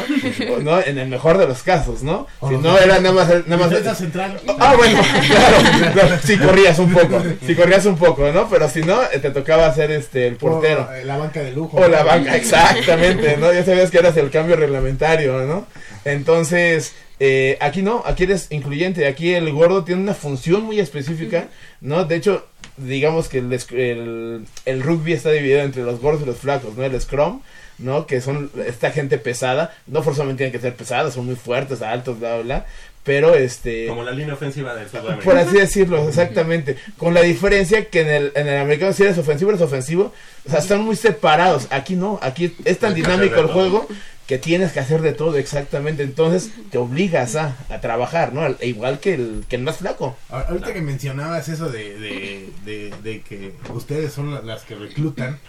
O, 0.56 0.60
¿no? 0.60 0.82
En 0.82 0.98
el 0.98 1.08
mejor 1.08 1.38
de 1.38 1.48
los 1.48 1.62
casos, 1.62 2.02
¿no? 2.02 2.26
O 2.40 2.50
Si 2.50 2.58
no 2.58 2.76
era 2.76 3.00
nada 3.00 3.14
más, 3.14 3.28
nada 3.46 3.58
más 3.58 3.70
defensa 3.70 3.94
central. 3.94 4.40
Ah, 4.60 4.74
bueno, 4.76 5.00
claro, 5.28 5.58
claro, 5.94 6.18
si 6.24 6.38
corrías 6.38 6.80
un 6.80 6.92
poco, 6.92 7.22
si 7.46 7.54
corrías 7.54 7.86
un 7.86 7.98
poco, 7.98 8.32
¿no? 8.32 8.50
Pero 8.50 8.68
si 8.68 8.82
no, 8.82 9.00
eh, 9.14 9.20
te 9.20 9.30
tocaba 9.30 9.68
hacer 9.68 9.92
este 9.92 10.28
el 10.28 10.38
portero. 10.38 10.88
O, 10.90 10.94
eh, 10.94 11.06
la 11.06 11.18
banca 11.18 11.42
de 11.42 11.52
lujo. 11.52 11.78
O 11.78 11.88
la 11.88 12.02
banca, 12.04 12.36
exactamente, 12.36 13.38
¿no? 13.38 13.54
Ya 13.54 13.64
sabías 13.64 13.92
que 13.92 14.00
eras 14.00 14.18
el 14.18 14.32
cambio 14.32 14.56
reglamentario, 14.56 15.46
¿no? 15.46 15.68
Entonces, 16.04 16.94
eh, 17.20 17.58
aquí 17.62 17.82
no, 17.82 18.04
aquí 18.06 18.24
eres 18.24 18.48
incluyente, 18.52 19.08
aquí 19.08 19.34
el 19.34 19.52
gordo 19.52 19.84
tiene 19.84 20.02
una 20.02 20.14
función 20.14 20.64
muy 20.64 20.80
específica, 20.80 21.48
¿no? 21.82 22.06
De 22.06 22.16
hecho, 22.16 22.48
digamos 22.78 23.28
que 23.28 23.40
el, 23.40 23.52
el, 23.54 24.46
el 24.66 24.84
rugby 24.84 25.14
está 25.14 25.32
dividido 25.32 25.62
entre 25.62 25.84
los 25.84 26.00
gordos 26.00 26.22
y 26.24 26.26
los 26.26 26.38
flacos, 26.38 26.76
¿no? 26.76 26.84
El 26.84 27.00
scrum, 27.00 27.42
¿no? 27.80 28.08
Que 28.08 28.22
son 28.22 28.52
esta 28.66 28.92
gente 28.92 29.18
pesada, 29.18 29.76
no 29.88 30.04
forzosamente 30.04 30.40
tienen 30.40 30.54
que 30.54 30.60
ser 30.62 30.76
pesados, 30.76 31.14
son 31.14 31.26
muy 31.26 31.36
fuertes, 31.36 31.82
altos, 31.82 32.20
bla, 32.20 32.36
bla, 32.36 32.44
bla, 32.44 32.66
pero 33.04 33.36
este... 33.36 33.88
Como 33.88 34.04
la 34.04 34.12
línea 34.12 34.34
ofensiva 34.34 34.76
del 34.76 34.88
fútbol 34.88 35.20
Por 35.20 35.34
americano. 35.34 35.40
así 35.42 35.58
decirlo, 35.58 36.08
exactamente. 36.10 36.76
Con 36.98 37.14
la 37.14 37.22
diferencia 37.22 37.86
que 37.86 38.02
en 38.02 38.10
el, 38.10 38.32
en 38.36 38.48
el 38.48 38.58
americano 38.62 38.92
si 38.94 39.04
eres 39.04 39.18
ofensivo, 39.18 39.52
eres 39.52 39.62
ofensivo. 39.62 40.14
O 40.46 40.50
sea, 40.50 40.60
están 40.60 40.82
muy 40.82 40.96
separados. 40.98 41.68
Aquí 41.70 41.96
no, 41.96 42.20
aquí 42.22 42.54
es 42.66 42.80
tan 42.80 42.94
dinámico 42.94 43.40
el 43.40 43.48
juego 43.48 43.88
que 44.28 44.38
tienes 44.38 44.74
que 44.74 44.80
hacer 44.82 45.02
de 45.02 45.14
todo 45.14 45.38
exactamente. 45.38 46.04
Entonces 46.04 46.52
te 46.70 46.78
obligas 46.78 47.36
a, 47.36 47.56
a 47.70 47.80
trabajar, 47.82 48.34
¿no? 48.34 48.42
Al- 48.42 48.58
Igual 48.62 49.00
que 49.00 49.14
el, 49.16 49.46
que 49.50 49.56
el 49.56 49.64
más 49.64 49.78
flaco. 49.78 50.18
Ahorita 50.30 50.74
que 50.74 50.82
mencionabas 50.82 51.48
eso 51.50 51.70
de, 51.70 51.98
de, 51.98 52.50
de, 52.66 52.94
de 53.04 53.22
que 53.22 53.54
ustedes 53.74 54.12
son 54.14 54.34
la- 54.34 54.42
las 54.42 54.64
que 54.64 54.76
reclutan, 54.76 55.40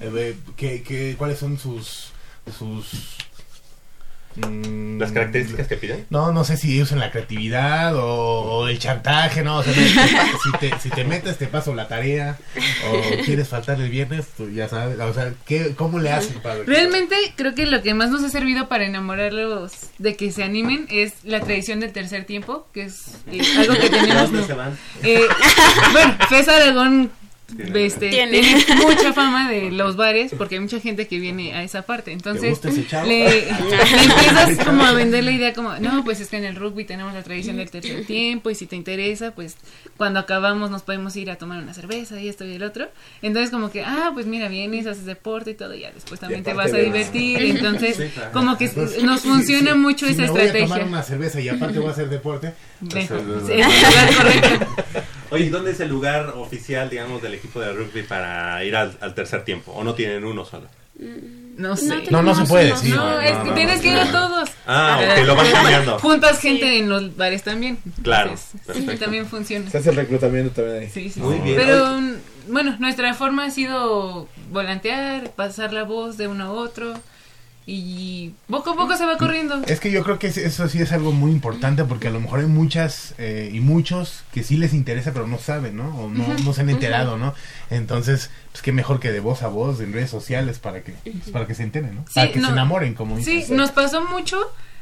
eh, 0.00 0.36
¿qué, 0.56 0.82
qué, 0.82 1.14
cuáles 1.18 1.38
son 1.38 1.58
sus... 1.58 2.12
sus 2.56 3.16
mm, 4.46 4.98
Las 4.98 5.12
características 5.12 5.66
que 5.68 5.76
piden. 5.76 6.06
No, 6.10 6.32
no 6.32 6.44
sé 6.44 6.56
si 6.56 6.80
usan 6.82 6.98
la 6.98 7.10
creatividad 7.10 7.94
o, 7.96 8.04
o 8.04 8.68
el 8.68 8.78
chantaje, 8.78 9.42
¿no? 9.42 9.58
O 9.58 9.62
sea, 9.62 9.72
si, 10.42 10.52
te, 10.58 10.78
si 10.80 10.90
te 10.90 11.04
metes 11.04 11.38
te 11.38 11.46
paso 11.46 11.74
la 11.74 11.88
tarea 11.88 12.38
o 12.90 13.24
quieres 13.24 13.48
faltar 13.48 13.80
el 13.80 13.90
viernes, 13.90 14.26
tú 14.36 14.50
ya 14.50 14.68
sabes, 14.68 14.98
o 14.98 15.14
sea, 15.14 15.32
¿qué, 15.46 15.74
¿cómo 15.76 15.98
le 15.98 16.10
hacen 16.12 16.40
para? 16.40 16.62
Realmente 16.64 17.14
creo 17.36 17.54
que 17.54 17.66
lo 17.66 17.82
que 17.82 17.94
más 17.94 18.10
nos 18.10 18.22
ha 18.24 18.28
servido 18.28 18.68
para 18.68 18.86
enamorarlos 18.86 19.72
de 19.98 20.16
que 20.16 20.32
se 20.32 20.42
animen 20.42 20.86
es 20.90 21.14
la 21.24 21.40
tradición 21.40 21.80
del 21.80 21.92
tercer 21.92 22.24
tiempo, 22.24 22.66
que 22.72 22.82
es 22.84 23.16
eh, 23.30 23.40
algo 23.58 23.74
que 23.74 23.90
tenemos. 23.90 24.32
¿Dónde 24.32 24.46
se 24.46 24.54
van? 24.54 24.78
Eh, 25.02 25.22
bueno, 25.92 26.16
Fes 26.28 26.48
Aragón 26.48 27.10
Tiene- 27.56 27.86
este, 27.86 28.10
Tiene. 28.10 28.40
tiene. 28.42 28.64
mucha 28.86 29.12
fama 29.14 29.50
de 29.50 29.70
los 29.70 29.96
bares 29.96 30.32
porque 30.36 30.56
hay 30.56 30.60
mucha 30.60 30.80
gente 30.80 31.08
que 31.08 31.18
viene 31.18 31.54
a 31.54 31.62
esa 31.62 31.80
parte. 31.82 32.12
Entonces 32.12 32.60
le, 32.62 32.70
le 33.06 33.48
empiezas 33.48 34.64
como 34.66 34.84
a 34.84 34.92
vender 34.92 35.24
la 35.24 35.30
idea 35.32 35.54
como, 35.54 35.74
no, 35.76 36.04
pues 36.04 36.20
es 36.20 36.28
que 36.28 36.36
en 36.36 36.44
el 36.44 36.56
rugby 36.56 36.84
tenemos 36.84 37.14
la 37.14 37.22
tradición 37.22 37.56
del 37.56 37.70
tercer 37.70 38.04
tiempo 38.04 38.50
y 38.50 38.54
si 38.54 38.66
te 38.66 38.76
interesa, 38.76 39.30
pues 39.34 39.56
cuando 39.96 40.20
acabamos 40.20 40.70
nos 40.70 40.82
podemos 40.82 41.16
ir 41.16 41.30
a 41.30 41.36
tomar 41.36 41.62
una 41.62 41.72
cerveza 41.72 42.20
y 42.20 42.28
esto 42.28 42.44
y 42.44 42.52
el 42.52 42.62
otro. 42.62 42.88
Entonces 43.22 43.50
como 43.50 43.70
que, 43.70 43.82
ah, 43.82 44.10
pues 44.12 44.26
mira, 44.26 44.48
vienes, 44.48 44.86
haces 44.86 45.06
deporte 45.06 45.52
y 45.52 45.54
todo, 45.54 45.74
y 45.74 45.80
ya 45.80 45.90
después 45.90 46.20
también 46.20 46.42
te 46.44 46.52
vas 46.52 46.72
a 46.74 46.76
divertir. 46.76 47.38
Entonces 47.56 47.96
Sí, 47.96 48.04
claro. 48.14 48.32
como 48.32 48.58
que 48.58 48.66
Entonces, 48.66 49.02
nos 49.02 49.22
funciona 49.22 49.72
si- 49.72 49.78
mucho 49.78 50.06
si 50.06 50.12
esa 50.12 50.22
me 50.22 50.28
voy 50.30 50.40
a 50.40 50.44
estrategia. 50.44 50.74
tomar 50.74 50.88
una 50.88 51.02
cerveza 51.02 51.40
y 51.40 51.48
aparte 51.48 51.78
voy 51.78 51.88
a 51.88 51.92
hacer 51.92 52.10
deporte. 52.10 52.52
Entonces, 52.82 53.08
Sí, 53.46 53.52
es 53.54 54.16
correcto. 54.16 54.66
Oye, 55.30 55.44
¿y 55.44 55.48
¿dónde 55.48 55.72
es 55.72 55.80
el 55.80 55.88
lugar 55.88 56.32
oficial, 56.36 56.88
digamos, 56.88 57.20
del 57.22 57.34
equipo 57.34 57.60
de 57.60 57.72
rugby 57.72 58.02
para 58.02 58.62
ir 58.64 58.74
al, 58.76 58.96
al 59.00 59.14
tercer 59.14 59.44
tiempo? 59.44 59.72
¿O 59.72 59.84
no 59.84 59.94
tienen 59.94 60.24
uno 60.24 60.44
solo? 60.44 60.66
No 61.56 61.76
sé. 61.76 62.04
No, 62.10 62.22
no 62.22 62.34
se 62.34 62.44
puede 62.44 62.66
decir. 62.66 62.94
No, 62.94 63.04
No, 63.10 63.20
es 63.20 63.36
que 63.36 63.48
no, 63.48 63.54
tienes 63.54 63.76
no, 63.76 63.82
que 63.82 63.88
ir 63.88 63.94
no, 63.94 64.00
a 64.00 64.10
todos. 64.10 64.50
Ah, 64.66 65.00
ok, 65.00 65.26
lo 65.26 65.36
van 65.36 65.52
cambiando. 65.52 65.98
Juntas 66.00 66.40
gente 66.40 66.78
en 66.78 66.88
los 66.88 67.16
bares 67.16 67.42
también. 67.42 67.78
Claro, 68.02 68.30
Entonces, 68.30 68.60
perfecto. 68.66 68.92
sí, 68.92 68.98
también 68.98 69.26
funciona. 69.26 69.70
Se 69.70 69.78
hace 69.78 69.90
el 69.90 69.96
reclutamiento 69.96 70.50
también 70.50 70.82
ahí. 70.82 70.90
Sí, 70.90 71.10
sí, 71.10 71.20
Muy 71.20 71.36
sí. 71.36 71.42
bien. 71.42 71.56
Pero 71.56 71.86
mm, 72.00 72.14
bueno, 72.48 72.76
nuestra 72.80 73.14
forma 73.14 73.44
ha 73.44 73.50
sido 73.50 74.28
volantear, 74.50 75.30
pasar 75.32 75.72
la 75.72 75.84
voz 75.84 76.16
de 76.16 76.26
uno 76.26 76.44
a 76.44 76.50
otro 76.50 76.94
y 77.70 78.32
poco 78.48 78.70
a 78.70 78.76
poco 78.76 78.96
se 78.96 79.04
va 79.04 79.18
corriendo. 79.18 79.60
Es 79.66 79.78
que 79.78 79.90
yo 79.90 80.02
creo 80.02 80.18
que 80.18 80.28
es- 80.28 80.38
eso 80.38 80.66
sí 80.70 80.80
es 80.80 80.90
algo 80.90 81.12
muy 81.12 81.30
importante 81.30 81.84
porque 81.84 82.08
a 82.08 82.10
lo 82.10 82.18
mejor 82.18 82.40
hay 82.40 82.46
muchas 82.46 83.14
eh, 83.18 83.50
y 83.52 83.60
muchos 83.60 84.24
que 84.32 84.42
sí 84.42 84.56
les 84.56 84.72
interesa 84.72 85.12
pero 85.12 85.26
no 85.26 85.38
saben, 85.38 85.76
¿no? 85.76 85.88
O 85.98 86.08
no, 86.08 86.26
no 86.44 86.52
se 86.54 86.62
han 86.62 86.70
enterado, 86.70 87.18
¿no? 87.18 87.34
Entonces, 87.68 88.30
pues 88.52 88.62
qué 88.62 88.72
mejor 88.72 89.00
que 89.00 89.12
de 89.12 89.20
voz 89.20 89.42
a 89.42 89.48
voz 89.48 89.80
en 89.80 89.92
redes 89.92 90.08
sociales 90.08 90.58
para 90.58 90.82
que 90.82 90.92
pues, 91.02 91.30
para 91.30 91.46
que 91.46 91.54
se 91.54 91.62
enteren, 91.62 91.94
¿no? 91.94 92.04
Sí, 92.08 92.14
para 92.14 92.32
que 92.32 92.40
no- 92.40 92.46
se 92.46 92.52
enamoren, 92.54 92.94
como 92.94 93.20
Sí, 93.20 93.36
dices. 93.36 93.50
nos 93.50 93.70
pasó 93.70 94.02
mucho 94.02 94.38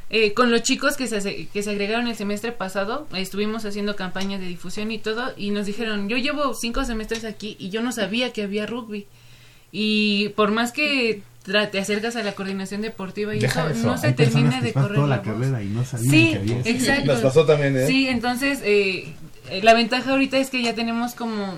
eh, 0.09 0.33
con 0.33 0.49
los 0.51 0.63
chicos 0.63 0.95
que 0.95 1.07
se, 1.07 1.47
que 1.47 1.63
se 1.63 1.69
agregaron 1.71 2.07
el 2.07 2.15
semestre 2.15 2.53
pasado. 2.53 3.05
Estuvimos 3.13 3.65
haciendo 3.65 3.97
campañas 3.97 4.39
de 4.39 4.47
difusión 4.47 4.89
y 4.91 4.99
todo. 4.99 5.33
Y 5.35 5.49
nos 5.51 5.65
dijeron: 5.65 6.07
Yo 6.07 6.15
llevo 6.15 6.53
cinco 6.53 6.85
semestres 6.85 7.25
aquí 7.25 7.57
y 7.59 7.69
yo 7.71 7.81
no 7.81 7.91
sabía 7.91 8.31
que 8.31 8.43
había 8.43 8.65
rugby. 8.65 9.05
Y 9.73 10.29
por 10.29 10.51
más 10.51 10.71
que 10.71 11.21
te 11.71 11.79
acercas 11.79 12.15
a 12.15 12.23
la 12.23 12.33
coordinación 12.33 12.81
deportiva 12.81 13.33
y 13.35 13.43
eso, 13.43 13.69
eso, 13.69 13.87
no 13.87 13.97
se 13.97 14.11
termina 14.11 14.59
que 14.59 14.65
de 14.67 14.73
correr 14.73 14.95
toda 14.95 15.07
la 15.07 15.15
la 15.17 15.21
voz. 15.21 15.33
carrera 15.33 15.63
y 15.63 15.67
no 15.67 15.85
Sí, 15.85 16.31
que 16.31 16.37
había 16.39 16.59
exacto. 16.65 17.13
Nos 17.13 17.21
pasó 17.21 17.45
también, 17.45 17.77
¿eh? 17.77 17.87
Sí, 17.87 18.07
entonces 18.07 18.59
eh, 18.63 19.13
eh, 19.49 19.61
la 19.63 19.73
ventaja 19.73 20.11
ahorita 20.11 20.37
es 20.37 20.49
que 20.49 20.61
ya 20.61 20.75
tenemos 20.75 21.15
como 21.15 21.55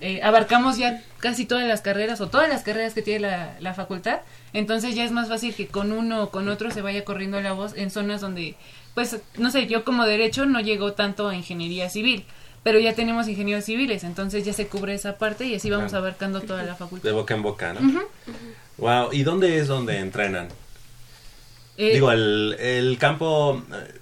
eh, 0.00 0.20
abarcamos 0.22 0.76
ya 0.78 1.02
casi 1.18 1.46
todas 1.46 1.66
las 1.66 1.80
carreras 1.80 2.20
o 2.20 2.28
todas 2.28 2.48
las 2.48 2.62
carreras 2.62 2.94
que 2.94 3.02
tiene 3.02 3.20
la, 3.20 3.56
la 3.60 3.74
facultad, 3.74 4.20
entonces 4.52 4.94
ya 4.94 5.04
es 5.04 5.12
más 5.12 5.28
fácil 5.28 5.54
que 5.54 5.66
con 5.66 5.92
uno 5.92 6.24
o 6.24 6.30
con 6.30 6.48
otro 6.48 6.70
se 6.70 6.82
vaya 6.82 7.04
corriendo 7.04 7.40
la 7.40 7.52
voz 7.52 7.72
en 7.76 7.90
zonas 7.90 8.20
donde, 8.20 8.54
pues, 8.94 9.16
no 9.38 9.50
sé, 9.50 9.66
yo 9.66 9.82
como 9.84 10.04
derecho 10.04 10.44
no 10.46 10.60
llego 10.60 10.92
tanto 10.92 11.28
a 11.28 11.34
ingeniería 11.34 11.88
civil, 11.88 12.24
pero 12.62 12.78
ya 12.80 12.92
tenemos 12.94 13.28
ingenieros 13.28 13.64
civiles, 13.64 14.04
entonces 14.04 14.44
ya 14.44 14.52
se 14.52 14.66
cubre 14.66 14.94
esa 14.94 15.16
parte 15.16 15.46
y 15.46 15.54
así 15.54 15.70
vamos 15.70 15.90
Claro. 15.92 16.04
abarcando 16.06 16.40
toda 16.42 16.62
la 16.64 16.74
facultad. 16.74 17.08
De 17.08 17.12
boca 17.14 17.34
en 17.34 17.42
boca, 17.42 17.72
¿no? 17.72 17.80
Wow, 18.78 19.12
¿y 19.12 19.22
dónde 19.22 19.58
es 19.58 19.68
donde 19.68 19.98
entrenan? 19.98 20.48
Eh, 21.76 21.94
Digo, 21.94 22.12
el, 22.12 22.56
el 22.60 22.98
campo 22.98 23.62
eh, 23.72 24.00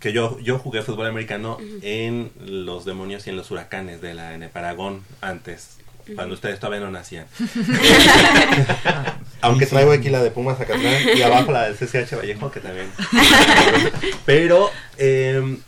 que 0.00 0.12
yo, 0.12 0.38
yo 0.40 0.58
jugué 0.58 0.82
fútbol 0.82 1.06
americano 1.06 1.58
en 1.82 2.30
los 2.44 2.84
demonios 2.84 3.26
y 3.26 3.30
en 3.30 3.36
los 3.36 3.50
huracanes 3.50 4.00
de 4.00 4.14
la 4.14 4.34
en 4.34 4.48
Paragón 4.50 5.02
antes, 5.20 5.78
cuando 6.14 6.34
ustedes 6.34 6.60
todavía 6.60 6.84
no 6.84 6.90
nacían. 6.90 7.26
Aunque 9.40 9.66
traigo 9.66 9.92
aquí 9.92 10.10
la 10.10 10.22
de 10.22 10.30
Pumas 10.30 10.58
Zacatlán 10.58 11.16
y 11.16 11.22
abajo 11.22 11.52
la 11.52 11.68
del 11.68 11.76
CCH 11.76 12.16
Vallejo, 12.16 12.50
que 12.50 12.60
también. 12.60 12.90
Pero, 14.26 14.70
eh, 14.98 15.58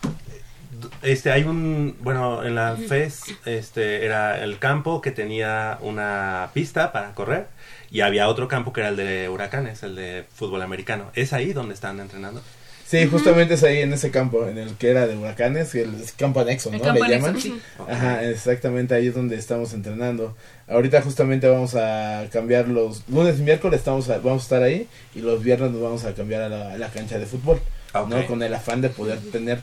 este, 1.03 1.33
hay 1.33 1.45
un, 1.45 1.97
bueno, 2.01 2.45
en 2.45 2.55
la 2.55 2.77
FES, 2.77 3.23
este, 3.45 4.05
era 4.05 4.43
el 4.43 4.59
campo 4.59 5.01
que 5.01 5.11
tenía 5.11 5.79
una 5.81 6.51
pista 6.55 6.93
para 6.93 7.15
correr 7.15 7.47
y 7.91 8.01
había 8.01 8.29
otro 8.29 8.49
campo 8.49 8.73
que 8.73 8.81
era 8.81 8.91
el 8.91 8.97
de 8.97 9.29
huracanes, 9.29 9.83
el 9.83 9.95
de 9.97 10.25
fútbol 10.35 10.63
americano. 10.63 11.11
¿Es 11.15 11.33
ahí 11.33 11.53
donde 11.53 11.75
están 11.75 12.01
entrenando? 12.01 12.43
Sí, 12.87 13.07
justamente 13.07 13.53
es 13.53 13.63
ahí 13.65 13.81
en 13.83 13.93
ese 13.93 14.11
campo, 14.11 14.49
en 14.49 14.57
el 14.57 14.75
que 14.77 14.89
era 14.89 15.07
de 15.07 15.15
huracanes, 15.15 15.75
el 15.75 15.95
campo 16.17 16.41
anexo, 16.41 16.71
El 16.71 16.79
¿no? 16.79 16.85
campo 16.85 17.05
Le 17.05 17.17
anexo, 17.17 17.27
llaman. 17.27 17.41
sí. 17.43 17.61
Ajá, 17.87 18.25
exactamente 18.25 18.95
ahí 18.95 19.09
es 19.09 19.15
donde 19.15 19.37
estamos 19.37 19.75
entrenando. 19.75 20.35
Ahorita 20.67 21.03
justamente 21.03 21.47
vamos 21.49 21.75
a 21.75 22.25
cambiar 22.33 22.67
los 22.69 23.07
lunes 23.11 23.39
y 23.41 23.43
miércoles 23.43 23.81
estamos 23.81 24.09
a- 24.09 24.17
vamos 24.19 24.41
a 24.41 24.45
estar 24.45 24.63
ahí 24.63 24.89
y 25.15 25.21
los 25.21 25.43
viernes 25.45 25.71
nos 25.73 25.83
vamos 25.83 26.05
a 26.05 26.15
cambiar 26.15 26.41
a 26.43 26.49
la, 26.49 26.73
a 26.73 26.79
la 26.79 26.89
cancha 26.89 27.19
de 27.19 27.27
fútbol. 27.27 27.61
¿no? 28.09 28.27
Con 28.27 28.43
el 28.43 28.55
afán 28.55 28.81
de 28.81 28.89
poder 28.89 29.19
tener 29.33 29.61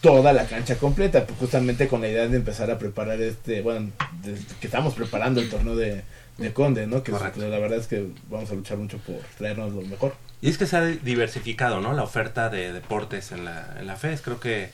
toda 0.00 0.32
la 0.32 0.44
cancha 0.46 0.76
completa, 0.76 1.24
pues 1.26 1.38
justamente 1.38 1.88
con 1.88 2.00
la 2.00 2.08
idea 2.08 2.26
de 2.28 2.36
empezar 2.36 2.70
a 2.70 2.78
preparar 2.78 3.20
este, 3.20 3.62
bueno, 3.62 3.90
de- 4.22 4.34
que 4.60 4.66
estamos 4.66 4.94
preparando 4.94 5.40
el 5.40 5.50
torneo 5.50 5.74
de, 5.76 6.02
de 6.38 6.52
Conde, 6.52 6.86
¿no? 6.86 7.02
Que 7.02 7.12
Correcto. 7.12 7.46
la 7.46 7.58
verdad 7.58 7.78
es 7.78 7.86
que 7.86 8.06
vamos 8.30 8.50
a 8.50 8.54
luchar 8.54 8.78
mucho 8.78 8.98
por 8.98 9.16
traernos 9.36 9.72
lo 9.74 9.82
mejor. 9.82 10.14
Y 10.40 10.48
es 10.48 10.56
que 10.56 10.66
se 10.66 10.76
ha 10.76 10.86
diversificado, 10.86 11.80
¿no? 11.80 11.92
La 11.92 12.04
oferta 12.04 12.48
de 12.48 12.72
deportes 12.72 13.32
en 13.32 13.44
la, 13.44 13.76
en 13.78 13.88
la 13.88 13.96
FES. 13.96 14.22
Creo 14.22 14.38
que 14.38 14.62
eh, 14.64 14.70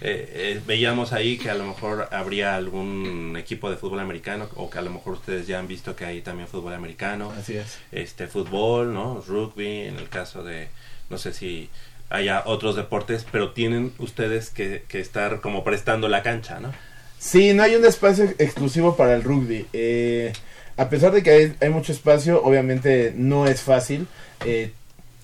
eh, 0.00 0.60
veíamos 0.66 1.12
ahí 1.12 1.36
que 1.36 1.50
a 1.50 1.54
lo 1.54 1.66
mejor 1.66 2.08
habría 2.12 2.56
algún 2.56 3.36
equipo 3.38 3.70
de 3.70 3.76
fútbol 3.76 4.00
americano 4.00 4.48
o 4.56 4.70
que 4.70 4.78
a 4.78 4.82
lo 4.82 4.90
mejor 4.90 5.14
ustedes 5.14 5.46
ya 5.46 5.58
han 5.58 5.68
visto 5.68 5.94
que 5.94 6.06
hay 6.06 6.22
también 6.22 6.48
fútbol 6.48 6.72
americano. 6.72 7.30
Así 7.38 7.56
es. 7.56 7.78
Este 7.92 8.26
fútbol, 8.26 8.94
¿no? 8.94 9.22
Rugby, 9.26 9.82
en 9.82 9.98
el 9.98 10.08
caso 10.08 10.42
de, 10.42 10.68
no 11.10 11.18
sé 11.18 11.34
si 11.34 11.68
haya 12.08 12.42
otros 12.46 12.74
deportes, 12.74 13.26
pero 13.30 13.52
tienen 13.52 13.92
ustedes 13.98 14.48
que, 14.48 14.84
que 14.88 15.00
estar 15.00 15.42
como 15.42 15.62
prestando 15.62 16.08
la 16.08 16.22
cancha, 16.22 16.58
¿no? 16.58 16.72
Sí, 17.18 17.52
no 17.52 17.62
hay 17.62 17.76
un 17.76 17.84
espacio 17.84 18.24
exclusivo 18.38 18.96
para 18.96 19.14
el 19.14 19.22
rugby. 19.22 19.66
Eh, 19.72 20.32
a 20.76 20.88
pesar 20.88 21.12
de 21.12 21.22
que 21.22 21.30
hay, 21.30 21.54
hay 21.60 21.70
mucho 21.70 21.92
espacio, 21.92 22.42
obviamente 22.42 23.12
no 23.16 23.46
es 23.46 23.60
fácil. 23.60 24.06
Eh, 24.44 24.72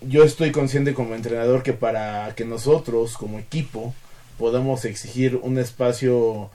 yo 0.03 0.22
estoy 0.22 0.53
consciente 0.53 0.94
como 0.94 1.14
entrenador 1.14 1.62
que 1.62 1.72
para 1.72 2.34
que 2.36 2.44
nosotros 2.44 3.16
como 3.16 3.38
equipo 3.38 3.94
podamos 4.38 4.84
exigir 4.84 5.36
un 5.36 5.59
espacio 5.59 6.51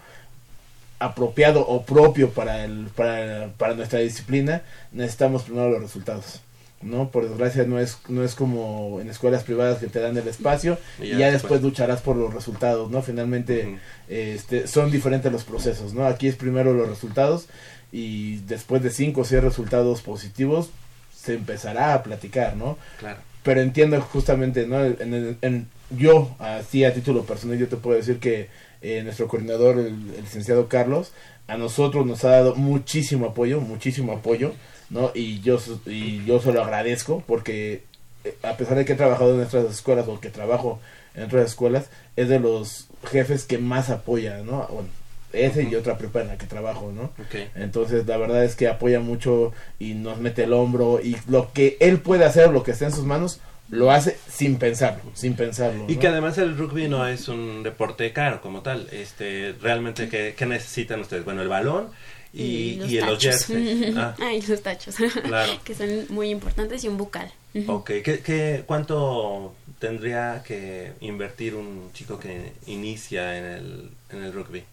apropiado 0.99 1.67
o 1.67 1.83
propio 1.83 2.29
para, 2.29 2.63
el, 2.63 2.87
para, 2.95 3.49
para 3.57 3.73
nuestra 3.73 3.99
disciplina, 3.99 4.61
necesitamos 4.91 5.43
primero 5.43 5.69
los 5.69 5.81
resultados. 5.81 6.39
¿no? 6.81 7.09
Por 7.09 7.27
desgracia 7.27 7.63
no 7.63 7.79
es, 7.79 7.97
no 8.07 8.23
es 8.23 8.35
como 8.35 8.99
en 9.01 9.09
escuelas 9.09 9.43
privadas 9.43 9.79
que 9.79 9.87
te 9.87 9.99
dan 9.99 10.17
el 10.17 10.27
espacio 10.27 10.77
Y 10.99 11.13
y 11.13 11.17
ya 11.17 11.31
después 11.31 11.61
lucharás 11.61 12.01
por 12.01 12.15
los 12.15 12.33
resultados, 12.33 12.91
¿no? 12.91 13.01
Finalmente 13.01 13.79
este, 14.09 14.67
son 14.67 14.91
diferentes 14.91 15.31
los 15.31 15.43
procesos, 15.43 15.93
¿no? 15.93 16.05
Aquí 16.05 16.27
es 16.27 16.35
primero 16.35 16.73
los 16.73 16.89
resultados 16.89 17.47
y 17.93 18.37
después 18.47 18.81
de 18.83 18.89
cinco 18.89 19.21
o 19.21 19.23
seis 19.23 19.41
resultados 19.41 20.01
positivos 20.01 20.69
se 21.15 21.35
empezará 21.35 21.93
a 21.93 22.03
platicar, 22.03 22.57
¿no? 22.57 22.77
Claro. 22.99 23.19
Pero 23.43 23.61
entiendo 23.61 24.01
justamente, 24.01 24.67
¿no? 24.67 24.83
En 24.83 25.13
el- 25.13 25.37
en- 25.41 25.67
yo, 25.91 26.35
así 26.39 26.83
a 26.83 26.93
título 26.93 27.23
personal, 27.23 27.57
yo 27.57 27.67
te 27.67 27.77
puedo 27.77 27.95
decir 27.95 28.17
que 28.19 28.49
eh, 28.81 29.01
nuestro 29.03 29.27
coordinador, 29.29 29.77
el, 29.79 29.87
el 30.17 30.21
licenciado 30.23 30.67
Carlos, 30.67 31.11
a 31.47 31.55
nosotros 31.55 32.05
nos 32.05 32.23
ha 32.25 32.31
dado 32.31 32.55
muchísimo 32.55 33.27
apoyo, 33.27 33.61
muchísimo 33.61 34.11
apoyo, 34.11 34.53
¿no? 34.89 35.11
Y 35.13 35.39
yo, 35.41 35.59
y 35.85 36.25
yo 36.25 36.41
se 36.41 36.51
lo 36.51 36.63
agradezco 36.63 37.23
porque 37.27 37.83
eh, 38.25 38.35
a 38.43 38.57
pesar 38.57 38.75
de 38.77 38.85
que 38.85 38.93
he 38.93 38.95
trabajado 38.97 39.35
en 39.35 39.41
otras 39.45 39.65
escuelas 39.71 40.07
o 40.07 40.19
que 40.19 40.29
trabajo 40.29 40.79
en 41.15 41.23
otras 41.25 41.45
escuelas, 41.45 41.85
es 42.15 42.27
de 42.27 42.39
los 42.39 42.87
jefes 43.05 43.45
que 43.45 43.57
más 43.59 43.89
apoya, 43.89 44.39
¿no? 44.39 44.67
Bueno, 44.67 44.89
ese 45.33 45.63
y 45.63 45.75
otra 45.75 45.97
prepa 45.97 46.21
en 46.21 46.27
la 46.29 46.37
que 46.37 46.45
trabajo, 46.45 46.91
¿no? 46.95 47.03
Ok. 47.23 47.35
Entonces, 47.55 48.05
la 48.07 48.17
verdad 48.17 48.43
es 48.45 48.55
que 48.55 48.67
apoya 48.67 48.99
mucho 48.99 49.51
y 49.79 49.93
nos 49.95 50.19
mete 50.19 50.43
el 50.43 50.53
hombro 50.53 50.99
y 51.03 51.17
lo 51.27 51.51
que 51.51 51.77
él 51.79 51.99
puede 51.99 52.25
hacer, 52.25 52.49
lo 52.51 52.63
que 52.63 52.71
está 52.71 52.85
en 52.85 52.91
sus 52.93 53.03
manos, 53.05 53.39
lo 53.69 53.91
hace 53.91 54.17
sin 54.29 54.57
pensarlo, 54.57 55.01
sin 55.15 55.35
pensarlo. 55.35 55.85
Y 55.87 55.95
¿no? 55.95 55.99
que 55.99 56.07
además 56.07 56.37
el 56.37 56.55
rugby 56.57 56.87
no 56.87 57.07
es 57.07 57.27
un 57.27 57.63
deporte 57.63 58.13
caro 58.13 58.39
como 58.41 58.61
tal. 58.61 58.87
Este, 58.91 59.55
realmente, 59.61 60.09
¿qué, 60.09 60.35
qué 60.37 60.45
necesitan 60.45 60.99
ustedes? 60.99 61.25
Bueno, 61.25 61.41
el 61.41 61.47
balón 61.47 61.87
y, 62.31 62.75
los 62.75 62.91
y 62.91 62.99
los 62.99 63.09
tachos. 63.19 63.45
jerseys. 63.47 63.95
Ah, 63.97 64.15
Ay, 64.19 64.41
los 64.41 64.61
tachos. 64.61 64.95
Claro. 65.23 65.53
que 65.63 65.73
son 65.73 66.05
muy 66.09 66.29
importantes 66.29 66.83
y 66.83 66.87
un 66.87 66.97
bucal. 66.97 67.31
ok. 67.67 67.85
¿Qué, 68.03 68.19
qué, 68.23 68.63
cuánto 68.65 69.55
tendría 69.79 70.43
que 70.45 70.93
invertir 71.01 71.55
un 71.55 71.89
chico 71.93 72.19
que 72.19 72.53
inicia 72.67 73.37
en 73.37 73.45
el, 73.45 73.89
en 74.11 74.23
el 74.23 74.33
rugby? 74.33 74.63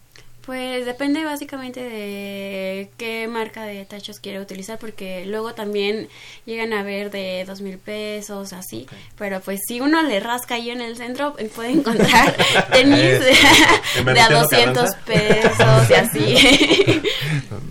Pues 0.50 0.84
depende 0.84 1.24
básicamente 1.24 1.80
de 1.80 2.90
qué 2.96 3.28
marca 3.28 3.62
de 3.66 3.84
tachos 3.84 4.18
quiere 4.18 4.40
utilizar, 4.40 4.80
porque 4.80 5.24
luego 5.24 5.54
también 5.54 6.08
llegan 6.44 6.72
a 6.72 6.82
ver 6.82 7.12
de 7.12 7.44
dos 7.46 7.60
mil 7.60 7.78
pesos, 7.78 8.52
así. 8.52 8.88
Pero 9.16 9.40
pues 9.42 9.60
si 9.68 9.80
uno 9.80 10.02
le 10.02 10.18
rasca 10.18 10.56
ahí 10.56 10.70
en 10.70 10.80
el 10.80 10.96
centro, 10.96 11.36
puede 11.54 11.70
encontrar 11.70 12.36
tenis 12.72 12.98
de, 12.98 13.32
¿En 13.98 14.04
de 14.12 14.20
a 14.20 14.28
Venustiano 14.28 14.72
200 14.72 14.90
Carranza? 14.96 14.98
pesos 15.06 15.90
y 15.90 15.94
así. 15.94 17.02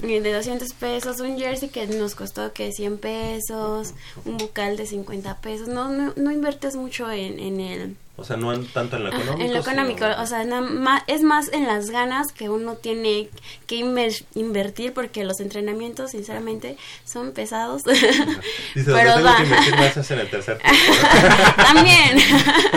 De 0.02 0.34
200 0.34 0.74
pesos, 0.76 1.20
un 1.20 1.38
jersey 1.38 1.68
que 1.68 1.86
nos 1.86 2.16
costó 2.16 2.54
que 2.54 2.72
100 2.72 2.98
pesos, 2.98 3.94
un 4.24 4.38
bucal 4.38 4.78
de 4.78 4.86
50 4.86 5.42
pesos. 5.42 5.68
No, 5.68 5.90
no, 5.90 6.14
no 6.16 6.32
inviertes 6.32 6.78
mucho 6.78 7.12
en, 7.12 7.40
en 7.40 7.60
el 7.60 7.96
O 8.20 8.24
sea, 8.26 8.38
no 8.38 8.54
en- 8.54 8.68
tanto 8.68 8.98
en 8.98 9.04
lo 9.04 9.10
Ajá, 9.10 9.18
económico. 9.22 9.46
en 9.48 9.54
lo 9.54 9.60
económico, 9.60 10.06
sino- 10.06 10.22
o 10.22 10.26
sea, 10.28 10.44
na- 10.44 11.04
es 11.08 11.24
más 11.24 11.52
en 11.54 11.66
las 11.68 11.90
ganas 11.90 12.32
que 12.32 12.50
uno 12.50 12.76
tiene 12.76 13.30
que 13.68 13.78
inver- 13.78 14.26
invertir 14.36 14.94
porque 14.94 15.24
los 15.24 15.40
entrenamientos, 15.40 16.12
sinceramente, 16.12 16.78
son 17.06 17.32
pesados. 17.32 17.84
Dice, 18.76 18.92
Pero 18.92 19.14
tengo 19.16 19.26
va. 19.28 19.38
que 19.38 19.44
invertir 19.44 19.76
más 19.76 19.98
es 19.98 20.12
en 20.12 20.20
el 20.20 20.30
tercer 20.30 20.58
tiempo. 20.60 20.78
También. 21.56 22.18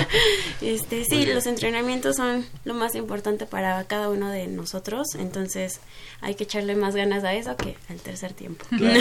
este, 0.60 1.04
sí, 1.04 1.26
los 1.26 1.46
entrenamientos 1.46 2.16
son 2.16 2.46
lo 2.64 2.74
más 2.74 2.94
importante 2.94 3.46
para 3.46 3.82
cada 3.84 4.08
uno 4.08 4.30
de 4.30 4.46
nosotros, 4.46 5.14
entonces 5.18 5.80
hay 6.20 6.34
que 6.34 6.44
echarle 6.44 6.74
más 6.76 6.94
ganas 6.94 7.24
a 7.24 7.34
eso 7.34 7.56
que 7.56 7.76
al 7.88 7.98
tercer 8.00 8.32
tiempo. 8.32 8.64
Claro. 8.76 9.00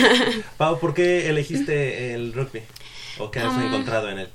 Pau, 0.58 0.80
¿por 0.80 0.94
qué 0.94 1.30
elegiste 1.30 2.14
el 2.14 2.34
rugby? 2.34 2.62
¿O 3.20 3.30
qué 3.30 3.40
has 3.40 3.54
Um, 3.54 3.62
encontrado 3.68 4.10
en 4.10 4.20
él? 4.20 4.30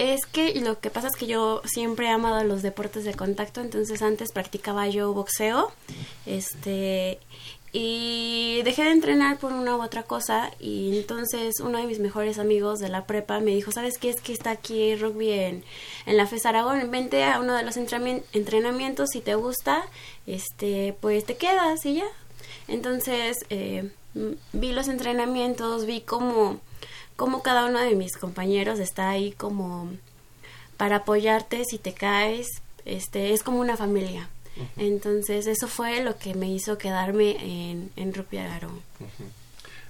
Es 0.00 0.24
que 0.24 0.58
lo 0.60 0.80
que 0.80 0.88
pasa 0.88 1.08
es 1.08 1.14
que 1.14 1.26
yo 1.26 1.60
siempre 1.66 2.06
he 2.06 2.08
amado 2.08 2.42
los 2.44 2.62
deportes 2.62 3.04
de 3.04 3.12
contacto, 3.12 3.60
entonces 3.60 4.00
antes 4.00 4.32
practicaba 4.32 4.88
yo 4.88 5.12
boxeo, 5.12 5.70
este, 6.24 7.18
y 7.70 8.62
dejé 8.64 8.84
de 8.84 8.92
entrenar 8.92 9.36
por 9.36 9.52
una 9.52 9.76
u 9.76 9.82
otra 9.82 10.04
cosa, 10.04 10.52
y 10.58 10.96
entonces 10.96 11.60
uno 11.60 11.76
de 11.76 11.84
mis 11.84 11.98
mejores 11.98 12.38
amigos 12.38 12.78
de 12.78 12.88
la 12.88 13.04
prepa 13.04 13.40
me 13.40 13.50
dijo, 13.54 13.72
¿sabes 13.72 13.98
qué? 13.98 14.08
Es 14.08 14.22
que 14.22 14.32
está 14.32 14.52
aquí 14.52 14.96
rugby 14.96 15.32
en, 15.32 15.64
en 16.06 16.16
la 16.16 16.26
FES 16.26 16.46
Aragón, 16.46 16.90
vente 16.90 17.22
a 17.24 17.38
uno 17.38 17.54
de 17.54 17.62
los 17.62 17.76
entrenami- 17.76 18.22
entrenamientos, 18.32 19.10
si 19.12 19.20
te 19.20 19.34
gusta, 19.34 19.84
este, 20.26 20.96
pues 21.02 21.26
te 21.26 21.36
quedas 21.36 21.84
y 21.84 21.96
ya. 21.96 22.06
Entonces, 22.68 23.36
eh, 23.50 23.90
vi 24.54 24.72
los 24.72 24.88
entrenamientos, 24.88 25.84
vi 25.84 26.00
cómo 26.00 26.58
cómo 27.20 27.42
cada 27.42 27.66
uno 27.66 27.80
de 27.80 27.94
mis 27.96 28.16
compañeros 28.16 28.78
está 28.78 29.10
ahí 29.10 29.32
como 29.32 29.90
para 30.78 30.96
apoyarte 30.96 31.66
si 31.66 31.76
te 31.76 31.92
caes, 31.92 32.62
este, 32.86 33.34
es 33.34 33.42
como 33.42 33.60
una 33.60 33.76
familia. 33.76 34.30
Entonces 34.78 35.46
eso 35.46 35.68
fue 35.68 36.02
lo 36.02 36.16
que 36.16 36.34
me 36.34 36.50
hizo 36.50 36.78
quedarme 36.78 37.36
en, 37.42 37.90
en 37.96 38.14
Rugby 38.14 38.38
Aragón. 38.38 38.80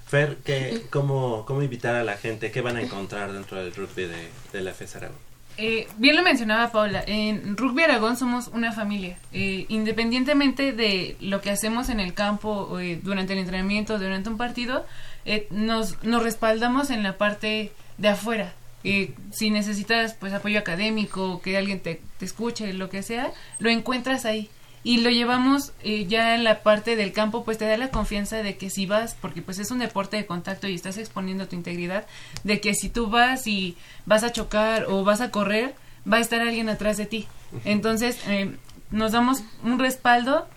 Fer, 0.08 0.38
¿qué, 0.44 0.82
cómo, 0.90 1.44
¿cómo 1.46 1.62
invitar 1.62 1.94
a 1.94 2.02
la 2.02 2.16
gente? 2.16 2.50
¿Qué 2.50 2.62
van 2.62 2.76
a 2.76 2.82
encontrar 2.82 3.32
dentro 3.32 3.58
del 3.62 3.72
rugby 3.76 4.06
de, 4.06 4.28
de 4.52 4.60
la 4.60 4.74
FES 4.74 4.96
Aragón? 4.96 5.30
Eh, 5.56 5.86
bien 5.98 6.16
lo 6.16 6.22
mencionaba 6.22 6.72
Paula, 6.72 7.04
en 7.06 7.56
Rugby 7.56 7.82
Aragón 7.82 8.16
somos 8.16 8.48
una 8.48 8.72
familia. 8.72 9.18
Eh, 9.32 9.66
independientemente 9.68 10.72
de 10.72 11.16
lo 11.20 11.40
que 11.40 11.50
hacemos 11.50 11.90
en 11.90 12.00
el 12.00 12.14
campo, 12.14 12.80
eh, 12.80 12.98
durante 13.02 13.34
el 13.34 13.40
entrenamiento, 13.40 13.98
durante 13.98 14.30
un 14.30 14.36
partido, 14.36 14.86
eh, 15.24 15.46
nos, 15.50 16.02
nos 16.02 16.22
respaldamos 16.22 16.90
en 16.90 17.02
la 17.02 17.18
parte 17.18 17.72
de 17.98 18.08
afuera. 18.08 18.52
Eh, 18.82 19.14
si 19.30 19.50
necesitas 19.50 20.14
pues 20.14 20.32
apoyo 20.32 20.58
académico, 20.58 21.42
que 21.42 21.56
alguien 21.58 21.80
te, 21.80 22.00
te 22.18 22.24
escuche, 22.24 22.72
lo 22.72 22.88
que 22.88 23.02
sea, 23.02 23.32
lo 23.58 23.68
encuentras 23.70 24.24
ahí. 24.24 24.48
y 24.82 24.98
lo 24.98 25.10
llevamos 25.10 25.72
eh, 25.82 26.06
ya 26.06 26.34
en 26.34 26.44
la 26.44 26.62
parte 26.62 26.96
del 26.96 27.12
campo, 27.12 27.44
pues 27.44 27.58
te 27.58 27.66
da 27.66 27.76
la 27.76 27.90
confianza 27.90 28.42
de 28.42 28.56
que 28.56 28.70
si 28.70 28.86
vas, 28.86 29.14
porque 29.20 29.42
pues 29.42 29.58
es 29.58 29.70
un 29.70 29.78
deporte 29.78 30.16
de 30.16 30.26
contacto 30.26 30.68
y 30.68 30.74
estás 30.74 30.96
exponiendo 30.96 31.48
tu 31.48 31.56
integridad, 31.56 32.06
de 32.44 32.60
que 32.60 32.74
si 32.74 32.88
tú 32.88 33.08
vas 33.08 33.46
y 33.46 33.76
vas 34.06 34.24
a 34.24 34.32
chocar 34.32 34.86
o 34.88 35.04
vas 35.04 35.20
a 35.20 35.30
correr, 35.30 35.74
va 36.10 36.16
a 36.16 36.20
estar 36.20 36.40
alguien 36.40 36.70
atrás 36.70 36.96
de 36.96 37.06
ti. 37.06 37.28
Entonces, 37.64 38.18
eh, 38.26 38.56
nos 38.90 39.12
damos 39.12 39.42
un 39.62 39.78
respaldo, 39.78 40.48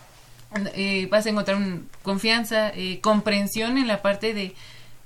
eh, 0.75 1.07
vas 1.09 1.25
a 1.25 1.29
encontrar 1.29 1.57
un- 1.57 1.89
confianza, 2.03 2.69
eh, 2.69 2.99
comprensión 3.01 3.77
en 3.77 3.87
la 3.87 4.01
parte 4.01 4.33
de 4.33 4.55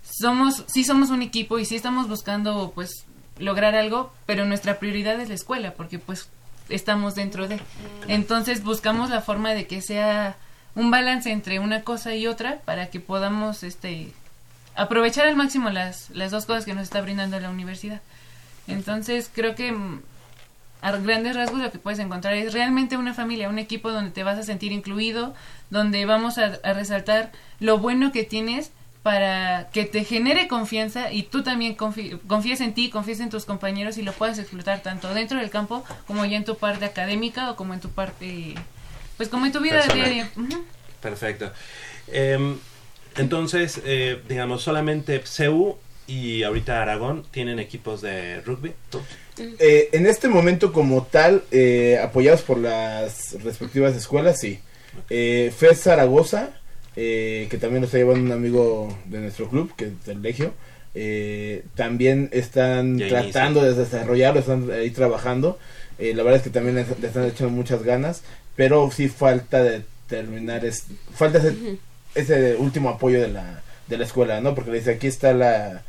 somos, 0.01 0.63
sí 0.67 0.83
somos 0.83 1.09
un 1.09 1.21
equipo 1.21 1.59
y 1.59 1.65
sí 1.65 1.75
estamos 1.75 2.07
buscando 2.07 2.71
pues 2.73 3.05
lograr 3.39 3.75
algo, 3.75 4.11
pero 4.25 4.45
nuestra 4.45 4.79
prioridad 4.79 5.19
es 5.19 5.29
la 5.29 5.35
escuela, 5.35 5.73
porque 5.73 5.99
pues 5.99 6.29
estamos 6.69 7.15
dentro 7.15 7.47
de. 7.47 7.59
Entonces 8.07 8.63
buscamos 8.63 9.09
la 9.09 9.21
forma 9.21 9.51
de 9.53 9.67
que 9.67 9.81
sea 9.81 10.37
un 10.75 10.91
balance 10.91 11.31
entre 11.31 11.59
una 11.59 11.83
cosa 11.83 12.15
y 12.15 12.27
otra 12.27 12.59
para 12.65 12.87
que 12.89 12.99
podamos 12.99 13.63
este 13.63 14.11
aprovechar 14.75 15.27
al 15.27 15.35
máximo 15.35 15.69
las, 15.71 16.09
las 16.11 16.31
dos 16.31 16.45
cosas 16.45 16.65
que 16.65 16.73
nos 16.73 16.83
está 16.83 17.01
brindando 17.01 17.39
la 17.39 17.49
universidad. 17.49 18.01
Entonces 18.67 19.29
creo 19.33 19.55
que 19.55 19.71
mm, 19.71 20.01
a 20.81 20.91
grandes 20.91 21.35
rasgos 21.35 21.61
lo 21.61 21.71
que 21.71 21.79
puedes 21.79 21.99
encontrar 21.99 22.33
es 22.35 22.53
realmente 22.53 22.97
una 22.97 23.13
familia, 23.13 23.49
un 23.49 23.59
equipo 23.59 23.91
donde 23.91 24.11
te 24.11 24.23
vas 24.23 24.37
a 24.37 24.43
sentir 24.43 24.71
incluido, 24.71 25.33
donde 25.69 26.05
vamos 26.05 26.37
a, 26.37 26.59
a 26.63 26.73
resaltar 26.73 27.31
lo 27.59 27.77
bueno 27.79 28.11
que 28.11 28.23
tienes 28.23 28.71
para 29.07 29.69
que 29.71 29.85
te 29.85 30.03
genere 30.03 30.49
confianza 30.49 31.13
y 31.13 31.23
tú 31.23 31.41
también 31.41 31.75
confíes 31.75 32.59
en 32.59 32.73
ti, 32.73 32.89
confíes 32.89 33.21
en 33.21 33.29
tus 33.29 33.45
compañeros 33.45 33.97
y 33.97 34.01
lo 34.01 34.11
puedas 34.11 34.37
explotar 34.37 34.81
tanto 34.81 35.13
dentro 35.13 35.39
del 35.39 35.49
campo 35.49 35.85
como 36.07 36.25
ya 36.25 36.35
en 36.35 36.43
tu 36.43 36.57
parte 36.57 36.83
académica 36.83 37.49
o 37.49 37.55
como 37.55 37.73
en 37.73 37.79
tu 37.79 37.89
parte, 37.89 38.55
pues 39.15 39.29
como 39.29 39.45
en 39.45 39.53
tu 39.53 39.61
vida 39.61 39.81
diaria. 39.93 40.29
Perfecto. 41.01 41.53
Em, 42.09 42.57
entonces, 43.15 43.81
eh, 43.85 44.21
digamos, 44.27 44.63
solamente 44.63 45.21
CEU 45.25 45.77
y 46.05 46.43
ahorita 46.43 46.81
Aragón 46.81 47.23
tienen 47.31 47.59
equipos 47.59 48.01
de 48.01 48.41
rugby. 48.41 48.73
Eh, 49.59 49.89
en 49.91 50.07
este 50.07 50.27
momento 50.27 50.73
como 50.73 51.03
tal, 51.03 51.43
eh, 51.51 51.99
apoyados 52.01 52.41
por 52.41 52.57
las 52.57 53.41
respectivas 53.43 53.95
escuelas, 53.95 54.39
sí. 54.39 54.59
Eh, 55.09 55.51
FES 55.55 55.81
Zaragoza, 55.81 56.49
eh, 56.95 57.47
que 57.49 57.57
también 57.57 57.81
lo 57.81 57.85
está 57.85 57.97
llevando 57.97 58.21
un 58.25 58.31
amigo 58.31 58.97
de 59.05 59.19
nuestro 59.19 59.49
club, 59.49 59.71
que 59.75 59.85
es 59.85 60.05
del 60.05 60.21
Legio, 60.21 60.53
eh, 60.95 61.63
también 61.75 62.29
están 62.31 62.97
Ya 62.97 63.07
tratando 63.07 63.63
de 63.63 63.75
desarrollarlo, 63.75 64.39
están 64.39 64.71
ahí 64.71 64.89
trabajando. 64.89 65.59
Eh, 65.99 66.13
la 66.15 66.23
verdad 66.23 66.37
es 66.37 66.43
que 66.43 66.49
también 66.49 66.75
le, 66.75 66.85
le 66.99 67.07
están 67.07 67.25
echando 67.25 67.51
muchas 67.51 67.83
ganas, 67.83 68.23
pero 68.55 68.89
sí 68.91 69.07
falta 69.07 69.61
de 69.63 69.83
terminar, 70.07 70.65
es, 70.65 70.85
falta 71.13 71.37
ese, 71.37 71.55
ese 72.15 72.55
último 72.55 72.89
apoyo 72.89 73.21
de 73.21 73.27
la, 73.27 73.61
de 73.87 73.97
la 73.97 74.05
escuela, 74.05 74.41
¿no? 74.41 74.55
Porque 74.55 74.71
le 74.71 74.79
dice, 74.79 74.91
aquí 74.91 75.07
está 75.07 75.33
la 75.33 75.83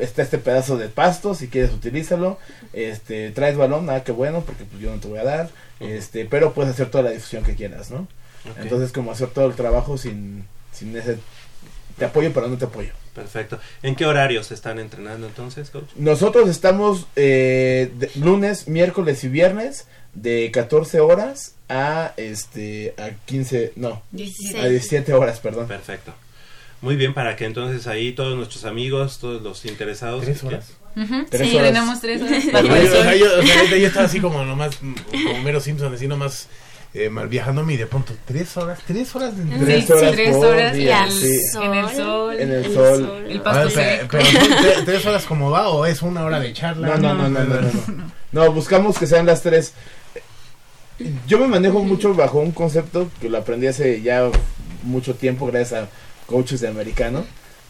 está 0.00 0.22
este 0.22 0.38
pedazo 0.38 0.76
de 0.78 0.88
pasto, 0.88 1.34
si 1.34 1.48
quieres 1.48 1.72
utilízalo, 1.72 2.38
este, 2.72 3.30
traes 3.30 3.56
balón, 3.56 3.88
ah, 3.90 4.02
qué 4.04 4.12
bueno, 4.12 4.42
porque 4.42 4.64
pues 4.64 4.80
yo 4.82 4.90
no 4.94 5.00
te 5.00 5.08
voy 5.08 5.18
a 5.18 5.24
dar, 5.24 5.50
este, 5.80 6.24
pero 6.26 6.52
puedes 6.54 6.72
hacer 6.72 6.90
toda 6.90 7.04
la 7.04 7.10
difusión 7.10 7.44
que 7.44 7.54
quieras, 7.54 7.90
¿no? 7.90 8.06
Entonces 8.58 8.90
como 8.92 9.12
hacer 9.12 9.28
todo 9.28 9.46
el 9.46 9.54
trabajo 9.54 9.98
sin, 9.98 10.44
sin 10.72 10.96
ese, 10.96 11.18
te 11.98 12.04
apoyo 12.06 12.32
pero 12.32 12.48
no 12.48 12.56
te 12.56 12.64
apoyo. 12.64 12.92
Perfecto. 13.14 13.58
¿En 13.82 13.96
qué 13.96 14.06
horarios 14.06 14.50
están 14.52 14.78
entrenando 14.78 15.26
entonces, 15.26 15.68
coach? 15.70 15.90
Nosotros 15.96 16.48
estamos 16.48 17.06
eh, 17.16 17.90
de- 17.98 18.10
lunes, 18.14 18.68
miércoles 18.68 19.24
y 19.24 19.28
viernes 19.28 19.86
de 20.14 20.50
14 20.52 21.00
horas 21.00 21.54
a 21.68 22.14
este 22.16 22.94
a 22.98 23.10
15, 23.26 23.72
no, 23.76 24.02
17. 24.12 24.60
a 24.60 24.68
17 24.68 25.12
horas, 25.12 25.40
perdón. 25.40 25.66
Perfecto. 25.66 26.14
Muy 26.82 26.96
bien, 26.96 27.12
para 27.12 27.36
que 27.36 27.44
entonces 27.44 27.86
ahí 27.86 28.12
todos 28.12 28.36
nuestros 28.36 28.64
amigos, 28.64 29.18
todos 29.18 29.42
los 29.42 29.64
interesados... 29.66 30.24
¿Tres 30.24 30.42
horas? 30.44 30.72
Tres 31.30 31.48
Sí, 31.50 31.56
horas. 31.56 31.68
tenemos 31.68 32.00
tres 32.00 32.22
horas. 32.22 32.44
Yo, 32.44 32.50
o 32.58 32.62
sol. 32.86 33.02
sea, 33.02 33.16
yo, 33.16 33.26
o 33.38 33.42
sea, 33.42 33.58
ahorita 33.58 33.76
yo 33.76 33.86
estaba 33.86 34.06
así 34.06 34.20
como 34.20 34.44
nomás, 34.44 34.76
como 34.76 35.42
Mero 35.42 35.60
Simpson, 35.60 35.94
así 35.94 36.08
nomás 36.08 36.48
eh, 36.94 37.08
mal 37.10 37.28
viajándome 37.28 37.74
y 37.74 37.76
de 37.76 37.86
pronto, 37.86 38.14
tres 38.24 38.56
horas, 38.56 38.78
tres 38.86 39.14
horas 39.14 39.36
de 39.36 39.44
Sí, 39.44 39.50
Tres 39.64 39.84
sí, 39.86 39.92
horas 39.92 40.12
tres 40.12 40.34
horas 40.36 40.74
día, 40.74 41.04
en, 41.04 41.12
sí. 41.12 41.40
en 41.62 41.74
el 41.74 41.88
sol, 41.90 42.40
En 42.40 42.50
el 42.50 42.74
sol. 42.74 43.24
el 43.28 43.38
Ah, 43.38 43.42
pasto 43.44 43.80
pero 44.10 44.84
tres 44.84 45.06
horas 45.06 45.24
como 45.26 45.50
va 45.50 45.68
o 45.68 45.84
es 45.86 46.00
una 46.02 46.24
hora 46.24 46.40
de 46.40 46.52
charla. 46.52 46.96
No, 46.96 46.98
no, 46.98 47.14
no, 47.14 47.28
no, 47.28 47.44
no, 47.44 47.60
no, 47.60 47.70
no. 47.86 48.12
No, 48.32 48.52
buscamos 48.52 48.98
que 48.98 49.06
sean 49.06 49.26
las 49.26 49.42
tres. 49.42 49.74
Yo 51.26 51.38
me 51.38 51.46
manejo 51.46 51.82
mucho 51.84 52.14
bajo 52.14 52.40
un 52.40 52.52
concepto 52.52 53.08
que 53.20 53.28
lo 53.28 53.38
aprendí 53.38 53.66
hace 53.68 54.02
ya 54.02 54.28
mucho 54.82 55.14
tiempo 55.14 55.46
gracias 55.46 55.84
a 55.84 55.88
coaches 56.30 56.60
de 56.60 56.68
americano, 56.68 57.24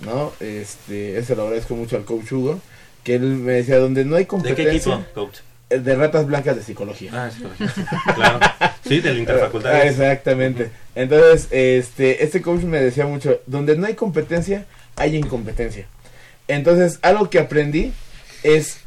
¿no? 0.04 0.32
Este, 0.40 1.18
ese 1.18 1.34
lo 1.34 1.44
agradezco 1.44 1.74
mucho 1.74 1.96
al 1.96 2.04
coach 2.04 2.30
Hugo, 2.32 2.60
que 3.02 3.14
él 3.14 3.22
me 3.22 3.52
decía, 3.54 3.78
donde 3.78 4.04
no 4.04 4.16
hay 4.16 4.22
¿De 4.24 4.26
qué 4.26 4.28
competencia... 4.28 4.70
equipo, 4.94 5.04
coach? 5.14 5.38
eh, 5.70 5.78
De 5.78 5.94
ratas 5.96 6.26
blancas 6.26 6.56
de 6.56 6.62
psicología. 6.62 7.10
Ah, 7.14 7.30
psicología, 7.30 7.74
claro. 8.14 8.40
Sí, 8.86 9.00
del 9.00 9.16
Ah, 9.16 9.20
interfacultades. 9.20 9.90
exactamente. 9.92 10.70
Entonces, 10.94 11.48
este, 11.50 12.22
este 12.22 12.42
coach 12.42 12.62
me 12.62 12.80
decía 12.80 13.06
mucho, 13.06 13.40
donde 13.46 13.76
no 13.76 13.86
hay 13.86 13.94
competencia, 13.94 14.66
hay 14.96 15.16
incompetencia. 15.16 15.86
Entonces, 16.48 16.98
algo 17.02 17.30
que 17.30 17.38
aprendí 17.38 17.92
es 18.42 18.78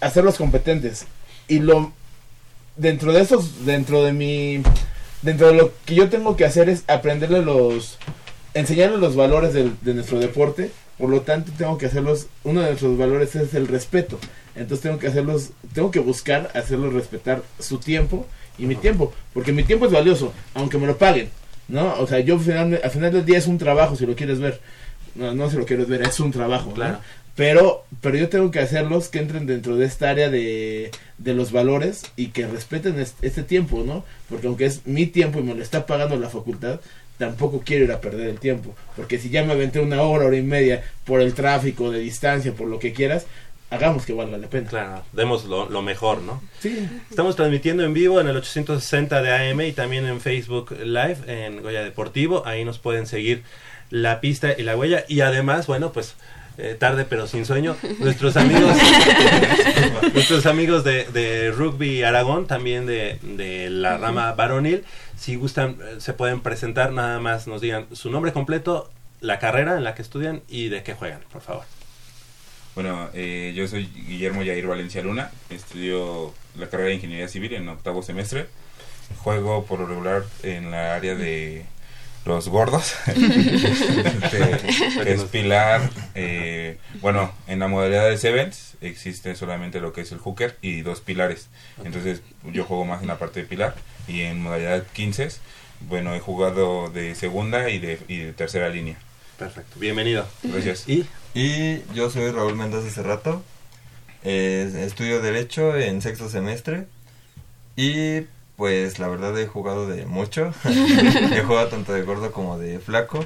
hacerlos 0.00 0.36
competentes. 0.38 1.06
Y 1.48 1.58
lo 1.58 1.92
dentro 2.76 3.12
de 3.12 3.20
esos, 3.22 3.64
dentro 3.66 4.04
de 4.04 4.12
mi 4.12 4.62
dentro 5.22 5.48
de 5.48 5.54
lo 5.54 5.72
que 5.84 5.94
yo 5.94 6.08
tengo 6.08 6.36
que 6.36 6.44
hacer 6.44 6.68
es 6.68 6.84
aprenderle 6.88 7.42
los 7.42 7.98
enseñarle 8.58 8.98
los 8.98 9.16
valores 9.16 9.52
del- 9.54 9.74
de 9.82 9.94
nuestro 9.94 10.18
deporte. 10.18 10.70
Por 10.98 11.10
lo 11.10 11.20
tanto, 11.22 11.52
tengo 11.56 11.76
que 11.78 11.86
hacerlos, 11.86 12.26
uno 12.44 12.60
de 12.60 12.68
nuestros 12.68 12.96
valores 12.96 13.34
es 13.36 13.52
el 13.54 13.68
respeto. 13.68 14.18
Entonces 14.54 14.80
tengo 14.82 14.98
que 14.98 15.08
hacerlos, 15.08 15.50
tengo 15.74 15.90
que 15.90 16.00
buscar 16.00 16.50
hacerlos 16.54 16.94
respetar 16.94 17.42
su 17.58 17.78
tiempo 17.78 18.26
y 18.58 18.64
mi 18.66 18.74
tiempo, 18.76 19.12
porque 19.34 19.52
mi 19.52 19.62
tiempo 19.62 19.84
es 19.86 19.92
valioso, 19.92 20.32
aunque 20.54 20.78
me 20.78 20.86
lo 20.86 20.96
paguen, 20.96 21.28
¿no? 21.68 21.94
O 21.98 22.06
sea, 22.06 22.20
yo 22.20 22.34
al 22.34 22.40
final, 22.40 22.80
al 22.82 22.90
final 22.90 23.12
del 23.12 23.26
día 23.26 23.36
es 23.36 23.46
un 23.46 23.58
trabajo, 23.58 23.94
si 23.96 24.06
lo 24.06 24.16
quieres 24.16 24.38
ver. 24.40 24.60
No, 25.14 25.34
no 25.34 25.50
si 25.50 25.56
lo 25.56 25.66
quieres 25.66 25.88
ver, 25.88 26.02
es 26.02 26.18
un 26.20 26.30
trabajo, 26.30 26.68
¿no? 26.70 26.74
Claro. 26.74 26.98
Pero, 27.34 27.84
pero 28.00 28.16
yo 28.16 28.30
tengo 28.30 28.50
que 28.50 28.60
hacerlos 28.60 29.08
que 29.08 29.18
entren 29.18 29.44
dentro 29.46 29.76
de 29.76 29.84
esta 29.84 30.08
área 30.08 30.30
de, 30.30 30.90
de 31.18 31.34
los 31.34 31.52
valores 31.52 32.04
y 32.16 32.28
que 32.28 32.46
respeten 32.46 32.98
es- 32.98 33.14
este 33.20 33.42
tiempo, 33.42 33.82
¿no? 33.84 34.04
Porque 34.30 34.46
aunque 34.46 34.64
es 34.64 34.86
mi 34.86 35.04
tiempo 35.04 35.38
y 35.40 35.42
me 35.42 35.54
lo 35.54 35.62
está 35.62 35.84
pagando 35.84 36.16
la 36.16 36.30
facultad, 36.30 36.80
tampoco 37.18 37.62
quiero 37.64 37.84
ir 37.84 37.92
a 37.92 38.00
perder 38.00 38.28
el 38.28 38.38
tiempo. 38.38 38.74
Porque 38.96 39.18
si 39.18 39.30
ya 39.30 39.44
me 39.44 39.52
aventé 39.52 39.80
una 39.80 40.02
hora, 40.02 40.26
hora 40.26 40.36
y 40.36 40.42
media 40.42 40.84
por 41.04 41.20
el 41.20 41.34
tráfico, 41.34 41.90
de 41.90 42.00
distancia, 42.00 42.52
por 42.52 42.68
lo 42.68 42.78
que 42.78 42.92
quieras, 42.92 43.26
hagamos 43.70 44.06
que 44.06 44.12
valga 44.12 44.38
la 44.38 44.48
pena. 44.48 44.68
Claro, 44.68 45.02
demos 45.12 45.44
lo, 45.44 45.68
lo 45.68 45.82
mejor, 45.82 46.22
¿no? 46.22 46.42
Sí. 46.60 46.88
Estamos 47.10 47.36
transmitiendo 47.36 47.84
en 47.84 47.94
vivo 47.94 48.20
en 48.20 48.28
el 48.28 48.36
860 48.36 49.22
de 49.22 49.50
AM 49.50 49.60
y 49.62 49.72
también 49.72 50.06
en 50.06 50.20
Facebook 50.20 50.72
Live 50.72 51.18
en 51.26 51.62
Goya 51.62 51.82
Deportivo. 51.82 52.46
Ahí 52.46 52.64
nos 52.64 52.78
pueden 52.78 53.06
seguir 53.06 53.42
la 53.90 54.20
pista 54.20 54.54
y 54.56 54.62
la 54.62 54.76
huella. 54.76 55.04
Y 55.08 55.20
además, 55.20 55.66
bueno, 55.66 55.92
pues 55.92 56.16
eh, 56.58 56.74
tarde 56.78 57.04
pero 57.04 57.26
sin 57.26 57.44
sueño, 57.44 57.76
nuestros 57.98 58.36
amigos 58.38 58.74
nuestros 60.14 60.46
amigos 60.46 60.84
de, 60.84 61.04
de 61.04 61.50
Rugby 61.50 62.02
Aragón, 62.02 62.46
también 62.46 62.86
de, 62.86 63.18
de 63.22 63.68
la 63.68 63.98
rama 63.98 64.32
varonil, 64.32 64.82
si 65.16 65.36
gustan, 65.36 65.78
eh, 65.82 65.96
se 66.00 66.12
pueden 66.12 66.40
presentar, 66.40 66.92
nada 66.92 67.18
más 67.20 67.46
nos 67.46 67.60
digan 67.60 67.86
su 67.92 68.10
nombre 68.10 68.32
completo, 68.32 68.90
la 69.20 69.38
carrera 69.38 69.76
en 69.76 69.84
la 69.84 69.94
que 69.94 70.02
estudian 70.02 70.42
y 70.48 70.68
de 70.68 70.82
qué 70.82 70.94
juegan, 70.94 71.20
por 71.32 71.42
favor. 71.42 71.64
Bueno, 72.74 73.08
eh, 73.14 73.54
yo 73.56 73.66
soy 73.66 73.86
Guillermo 73.86 74.42
Yair 74.42 74.66
Valencia 74.66 75.02
Luna, 75.02 75.30
estudio 75.48 76.34
la 76.56 76.68
carrera 76.68 76.90
de 76.90 76.96
Ingeniería 76.96 77.28
Civil 77.28 77.54
en 77.54 77.68
octavo 77.68 78.02
semestre. 78.02 78.48
Juego 79.18 79.64
por 79.64 79.80
lo 79.80 79.86
regular 79.86 80.24
en 80.42 80.70
la 80.70 80.94
área 80.94 81.14
de 81.14 81.64
los 82.26 82.48
gordos, 82.48 82.94
este, 83.06 84.58
que 85.02 85.12
es 85.12 85.24
pilar. 85.24 85.88
eh, 86.14 86.78
bueno, 87.00 87.32
en 87.46 87.60
la 87.60 87.68
modalidad 87.68 88.08
de 88.08 88.18
Sevens 88.18 88.74
existe 88.80 89.34
solamente 89.36 89.80
lo 89.80 89.92
que 89.92 90.02
es 90.02 90.12
el 90.12 90.18
hooker 90.18 90.56
y 90.60 90.82
dos 90.82 91.00
pilares. 91.00 91.48
Entonces 91.84 92.20
yo 92.52 92.64
juego 92.64 92.84
más 92.84 93.02
en 93.02 93.08
la 93.08 93.18
parte 93.18 93.40
de 93.40 93.46
pilar 93.46 93.74
y 94.08 94.22
en 94.22 94.42
modalidad 94.42 94.84
15, 94.92 95.28
bueno, 95.88 96.14
he 96.14 96.20
jugado 96.20 96.90
de 96.90 97.14
segunda 97.14 97.70
y 97.70 97.78
de, 97.78 97.98
y 98.08 98.18
de 98.18 98.32
tercera 98.32 98.68
línea. 98.68 98.96
Perfecto, 99.38 99.78
bienvenido. 99.78 100.26
Gracias. 100.42 100.88
Y 100.88 101.06
Y 101.34 101.82
yo 101.94 102.10
soy 102.10 102.30
Raúl 102.30 102.56
Mendoza 102.56 102.90
Cerrato. 102.90 103.42
Eh, 104.24 104.84
estudio 104.86 105.20
Derecho 105.20 105.76
en 105.76 106.00
sexto 106.02 106.28
semestre. 106.28 106.86
Y 107.76 108.22
pues 108.56 108.98
la 108.98 109.08
verdad 109.08 109.38
he 109.38 109.46
jugado 109.46 109.86
de 109.86 110.06
mucho. 110.06 110.52
he 110.64 111.42
jugado 111.42 111.68
tanto 111.68 111.92
de 111.92 112.02
gordo 112.02 112.32
como 112.32 112.58
de 112.58 112.78
flaco. 112.78 113.24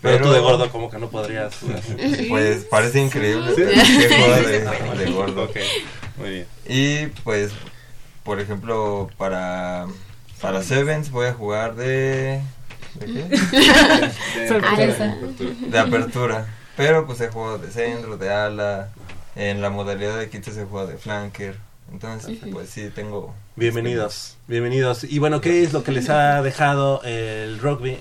Pero 0.00 0.24
tú 0.26 0.32
de 0.32 0.40
gordo 0.40 0.70
como 0.70 0.90
que 0.90 0.98
no 0.98 1.08
podrías. 1.08 1.54
Pues 2.28 2.64
parece 2.64 3.00
increíble, 3.00 3.54
Sí. 3.54 3.62
he 3.62 4.08
jugado 4.08 4.96
de, 4.96 5.04
de 5.04 5.10
gordo. 5.10 5.48
Muy 6.16 6.30
bien. 6.30 6.46
Y 6.66 7.06
pues, 7.22 7.52
por 8.22 8.40
ejemplo, 8.40 9.08
para 9.16 9.86
Para 10.40 10.62
Sevens 10.62 11.10
voy 11.10 11.26
a 11.26 11.32
jugar 11.34 11.74
de... 11.74 12.40
¿De 12.94 13.06
qué? 13.06 13.38
Sorpresa. 14.48 15.16
De 15.68 15.78
apertura. 15.78 16.46
Pero 16.76 17.06
pues 17.06 17.20
he 17.20 17.28
jugado 17.28 17.58
de 17.58 17.70
centro, 17.70 18.16
de 18.16 18.30
ala. 18.30 18.90
En 19.36 19.60
la 19.62 19.70
modalidad 19.70 20.16
de 20.18 20.28
15 20.30 20.52
se 20.52 20.64
juega 20.64 20.86
de 20.92 20.96
flanker. 20.98 21.56
Entonces, 21.92 22.38
pues 22.50 22.70
sí, 22.70 22.90
tengo... 22.94 23.34
Bienvenidos, 23.56 24.36
bienvenidos. 24.48 25.04
Y 25.04 25.18
bueno, 25.18 25.40
¿qué 25.40 25.62
es 25.62 25.72
lo 25.72 25.84
que 25.84 25.92
les 25.92 26.08
ha 26.10 26.42
dejado 26.42 27.02
el 27.04 27.58
rugby? 27.60 27.92
Eh, 27.92 28.00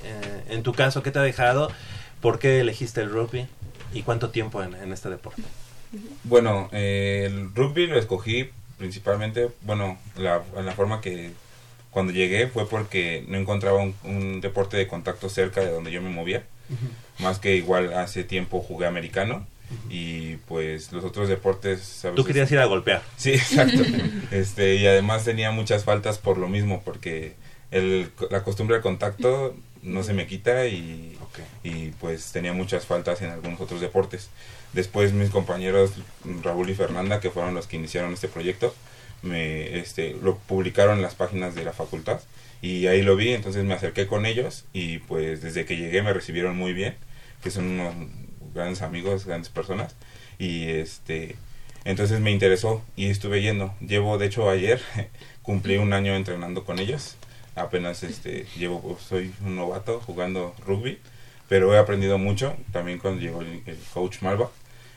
en 0.49 0.63
tu 0.63 0.73
caso, 0.73 1.03
¿qué 1.03 1.11
te 1.11 1.19
ha 1.19 1.23
dejado? 1.23 1.71
¿Por 2.21 2.39
qué 2.39 2.59
elegiste 2.59 3.01
el 3.01 3.11
rugby? 3.11 3.47
¿Y 3.93 4.01
cuánto 4.01 4.29
tiempo 4.29 4.63
en, 4.63 4.73
en 4.73 4.91
este 4.91 5.09
deporte? 5.09 5.43
Bueno, 6.23 6.69
eh, 6.71 7.25
el 7.27 7.53
rugby 7.53 7.85
lo 7.87 7.99
escogí 7.99 8.49
principalmente, 8.79 9.49
bueno, 9.61 9.99
la, 10.17 10.41
la 10.61 10.71
forma 10.71 10.99
que 10.99 11.31
cuando 11.91 12.11
llegué 12.11 12.47
fue 12.47 12.67
porque 12.67 13.23
no 13.27 13.37
encontraba 13.37 13.79
un, 13.79 13.95
un 14.03 14.41
deporte 14.41 14.75
de 14.77 14.87
contacto 14.87 15.29
cerca 15.29 15.61
de 15.61 15.69
donde 15.71 15.91
yo 15.91 16.01
me 16.01 16.09
movía. 16.09 16.43
Más 17.19 17.37
que 17.37 17.55
igual 17.55 17.93
hace 17.93 18.23
tiempo 18.23 18.61
jugué 18.61 18.87
americano 18.87 19.45
y 19.89 20.35
pues 20.47 20.91
los 20.91 21.03
otros 21.03 21.29
deportes... 21.29 22.05
Tú 22.15 22.23
querías 22.23 22.51
ir 22.51 22.59
a 22.59 22.65
golpear. 22.65 23.03
Sí, 23.17 23.31
exacto. 23.33 23.83
este 24.31 24.75
Y 24.75 24.87
además 24.87 25.23
tenía 25.23 25.51
muchas 25.51 25.83
faltas 25.83 26.17
por 26.17 26.37
lo 26.37 26.47
mismo, 26.47 26.81
porque 26.83 27.35
el, 27.71 28.11
la 28.29 28.43
costumbre 28.43 28.75
del 28.75 28.83
contacto 28.83 29.55
no 29.81 30.03
se 30.03 30.13
me 30.13 30.27
quita 30.27 30.65
y, 30.67 31.17
y 31.63 31.89
pues 31.99 32.31
tenía 32.31 32.53
muchas 32.53 32.85
faltas 32.85 33.21
en 33.21 33.29
algunos 33.31 33.59
otros 33.59 33.81
deportes. 33.81 34.29
Después 34.73 35.13
mis 35.13 35.29
compañeros 35.29 35.91
Raúl 36.41 36.69
y 36.69 36.75
Fernanda, 36.75 37.19
que 37.19 37.29
fueron 37.29 37.53
los 37.53 37.67
que 37.67 37.75
iniciaron 37.75 38.13
este 38.13 38.27
proyecto, 38.27 38.73
me 39.21 39.79
este, 39.79 40.15
lo 40.21 40.37
publicaron 40.37 40.97
en 40.97 41.01
las 41.01 41.15
páginas 41.15 41.55
de 41.55 41.63
la 41.63 41.73
facultad 41.73 42.21
y 42.61 42.87
ahí 42.87 43.01
lo 43.01 43.15
vi, 43.15 43.33
entonces 43.33 43.63
me 43.65 43.73
acerqué 43.73 44.07
con 44.07 44.25
ellos 44.25 44.65
y 44.73 44.99
pues 44.99 45.41
desde 45.41 45.65
que 45.65 45.77
llegué 45.77 46.01
me 46.01 46.13
recibieron 46.13 46.57
muy 46.57 46.73
bien, 46.73 46.95
que 47.43 47.51
son 47.51 47.65
unos 47.65 47.93
grandes 48.53 48.81
amigos, 48.81 49.25
grandes 49.25 49.49
personas 49.49 49.95
y 50.37 50.69
este 50.69 51.35
entonces 51.85 52.19
me 52.21 52.31
interesó 52.31 52.81
y 52.95 53.07
estuve 53.09 53.41
yendo. 53.41 53.73
Llevo, 53.81 54.17
de 54.17 54.27
hecho, 54.27 54.49
ayer 54.49 54.81
cumplí 55.41 55.77
un 55.77 55.93
año 55.93 56.15
entrenando 56.15 56.63
con 56.63 56.79
ellos. 56.79 57.15
Apenas 57.55 58.03
este 58.03 58.45
llevo, 58.57 58.97
soy 58.99 59.33
un 59.45 59.55
novato 59.55 59.99
jugando 59.99 60.55
rugby, 60.65 60.99
pero 61.49 61.73
he 61.73 61.77
aprendido 61.77 62.17
mucho. 62.17 62.55
También 62.71 62.99
cuando 62.99 63.21
llegó 63.21 63.41
el, 63.41 63.61
el 63.65 63.77
coach 63.93 64.21
Malva, 64.21 64.49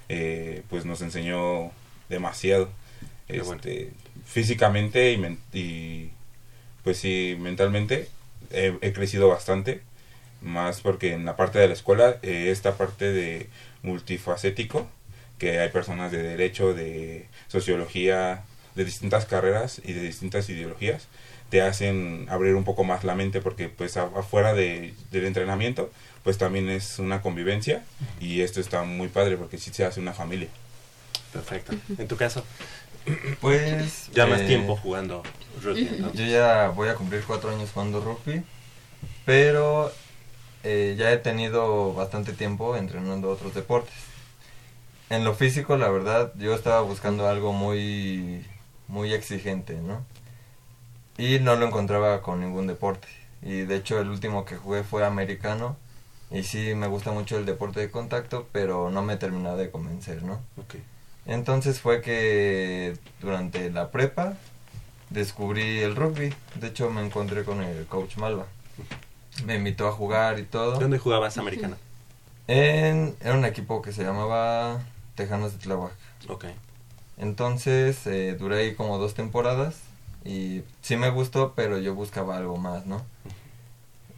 eh, 0.09 0.63
pues 0.71 0.85
nos 0.85 1.03
enseñó 1.03 1.73
demasiado. 2.09 2.71
Este, 3.29 3.93
Físicamente 4.25 5.13
y, 5.13 5.59
y, 5.59 6.11
pues 6.85 6.99
sí, 6.99 7.37
mentalmente 7.39 8.09
he, 8.53 8.77
he 8.81 8.93
crecido 8.93 9.29
bastante. 9.29 9.83
Más 10.43 10.81
porque 10.81 11.13
en 11.13 11.25
la 11.25 11.37
parte 11.37 11.59
de 11.59 11.67
la 11.69 11.75
escuela, 11.75 12.17
eh, 12.23 12.49
esta 12.51 12.77
parte 12.77 13.13
de 13.13 13.49
multifacético, 13.83 14.87
que 15.39 15.59
hay 15.61 15.69
personas 15.71 16.13
de 16.13 16.23
derecho, 16.23 16.73
de 16.75 17.27
sociología, 17.49 18.43
de 18.75 18.85
distintas 18.85 19.25
carreras 19.27 19.81
y 19.85 19.93
de 19.93 20.03
distintas 20.03 20.49
ideologías, 20.49 21.09
te 21.51 21.63
hacen 21.63 22.27
abrir 22.29 22.55
un 22.55 22.65
poco 22.65 22.85
más 22.85 23.05
la 23.05 23.15
mente 23.15 23.41
porque 23.41 23.69
pues 23.69 23.97
a- 23.97 24.11
afuera 24.17 24.53
de, 24.53 24.95
del 25.11 25.25
entrenamiento 25.27 25.91
pues 26.25 26.39
también 26.39 26.69
es 26.69 26.99
una 26.99 27.23
convivencia 27.23 27.85
y 28.21 28.41
esto 28.41 28.61
está 28.61 28.83
muy 28.83 29.09
padre 29.09 29.37
porque 29.37 29.59
sí 29.59 29.71
se 29.73 29.85
hace 29.85 30.01
una 30.01 30.13
familia. 30.13 30.49
Perfecto. 31.33 31.73
En 31.99 32.09
tu 32.09 32.17
caso, 32.17 32.45
Pues... 33.41 34.09
ya 34.13 34.27
más 34.27 34.41
eh, 34.41 34.47
tiempo 34.47 34.77
jugando 34.77 35.23
rugby. 35.63 35.89
Yo 36.15 36.25
ya 36.25 36.69
voy 36.69 36.89
a 36.89 36.95
cumplir 36.95 37.23
cuatro 37.27 37.51
años 37.51 37.71
jugando 37.73 38.01
rugby, 38.01 38.43
pero 39.25 39.93
eh, 40.69 40.97
ya 40.99 41.13
he 41.13 41.19
tenido 41.19 41.95
bastante 41.95 42.33
tiempo 42.33 42.77
entrenando 42.77 43.31
otros 43.31 43.55
deportes. 43.55 43.95
En 45.11 45.23
lo 45.23 45.33
físico, 45.33 45.77
la 45.77 45.89
verdad, 45.89 46.33
yo 46.37 46.55
estaba 46.55 46.81
buscando 46.81 47.29
algo 47.29 47.53
muy, 47.53 48.45
muy 48.89 49.13
exigente, 49.13 49.75
¿no? 49.75 50.05
Y 51.19 51.39
no 51.39 51.55
lo 51.55 51.67
encontraba 51.69 52.21
con 52.21 52.41
ningún 52.41 52.67
deporte. 52.67 53.07
Y 53.43 53.61
de 53.61 53.77
hecho 53.77 54.01
el 54.01 54.09
último 54.09 54.45
que 54.45 54.57
jugué 54.57 54.83
fue 54.83 55.07
americano. 55.07 55.77
Y 56.33 56.43
sí, 56.43 56.75
me 56.75 56.89
gusta 56.89 57.13
mucho 57.13 57.39
el 57.39 57.47
deporte 57.47 57.79
de 57.79 57.93
contacto, 57.93 58.49
pero 58.51 58.91
no 58.91 59.03
me 59.03 59.17
terminaba 59.17 59.55
de 59.55 59.71
convencer, 59.71 60.25
¿no? 60.25 60.41
Entonces 61.27 61.81
fue 61.81 62.03
que 62.03 62.97
durante 63.21 63.71
la 63.71 63.93
prepa 63.93 64.35
descubrí 65.11 65.79
el 65.79 65.95
rugby. 65.95 66.35
De 66.57 66.67
hecho, 66.67 66.91
me 66.91 67.07
encontré 67.07 67.45
con 67.45 67.63
el 67.63 67.87
coach 67.87 68.17
Malva. 68.17 68.47
Me 69.45 69.57
invitó 69.57 69.89
a 69.89 69.93
jugar 69.93 70.39
y 70.39 70.45
todo. 70.45 70.79
¿Dónde 70.79 70.99
jugabas 70.99 71.37
americano? 71.39 71.77
En, 72.49 73.17
era 73.21 73.35
un 73.35 73.45
equipo 73.45 73.83
que 73.83 73.93
se 73.93 74.05
llamaba 74.05 74.81
Tejanos 75.15 75.53
de 75.53 75.59
Tláhuac. 75.59 75.93
Ok. 76.29 76.47
Entonces 77.19 78.07
eh, 78.07 78.37
duré 78.39 78.61
ahí 78.61 78.75
como 78.75 78.99
dos 78.99 79.15
temporadas 79.15 79.81
y 80.25 80.63
sí 80.83 80.97
me 80.97 81.11
gustó, 81.11 81.55
pero 81.55 81.79
yo 81.79 81.95
buscaba 81.95 82.37
algo 82.37 82.57
más, 82.57 82.87
¿no? 82.87 83.03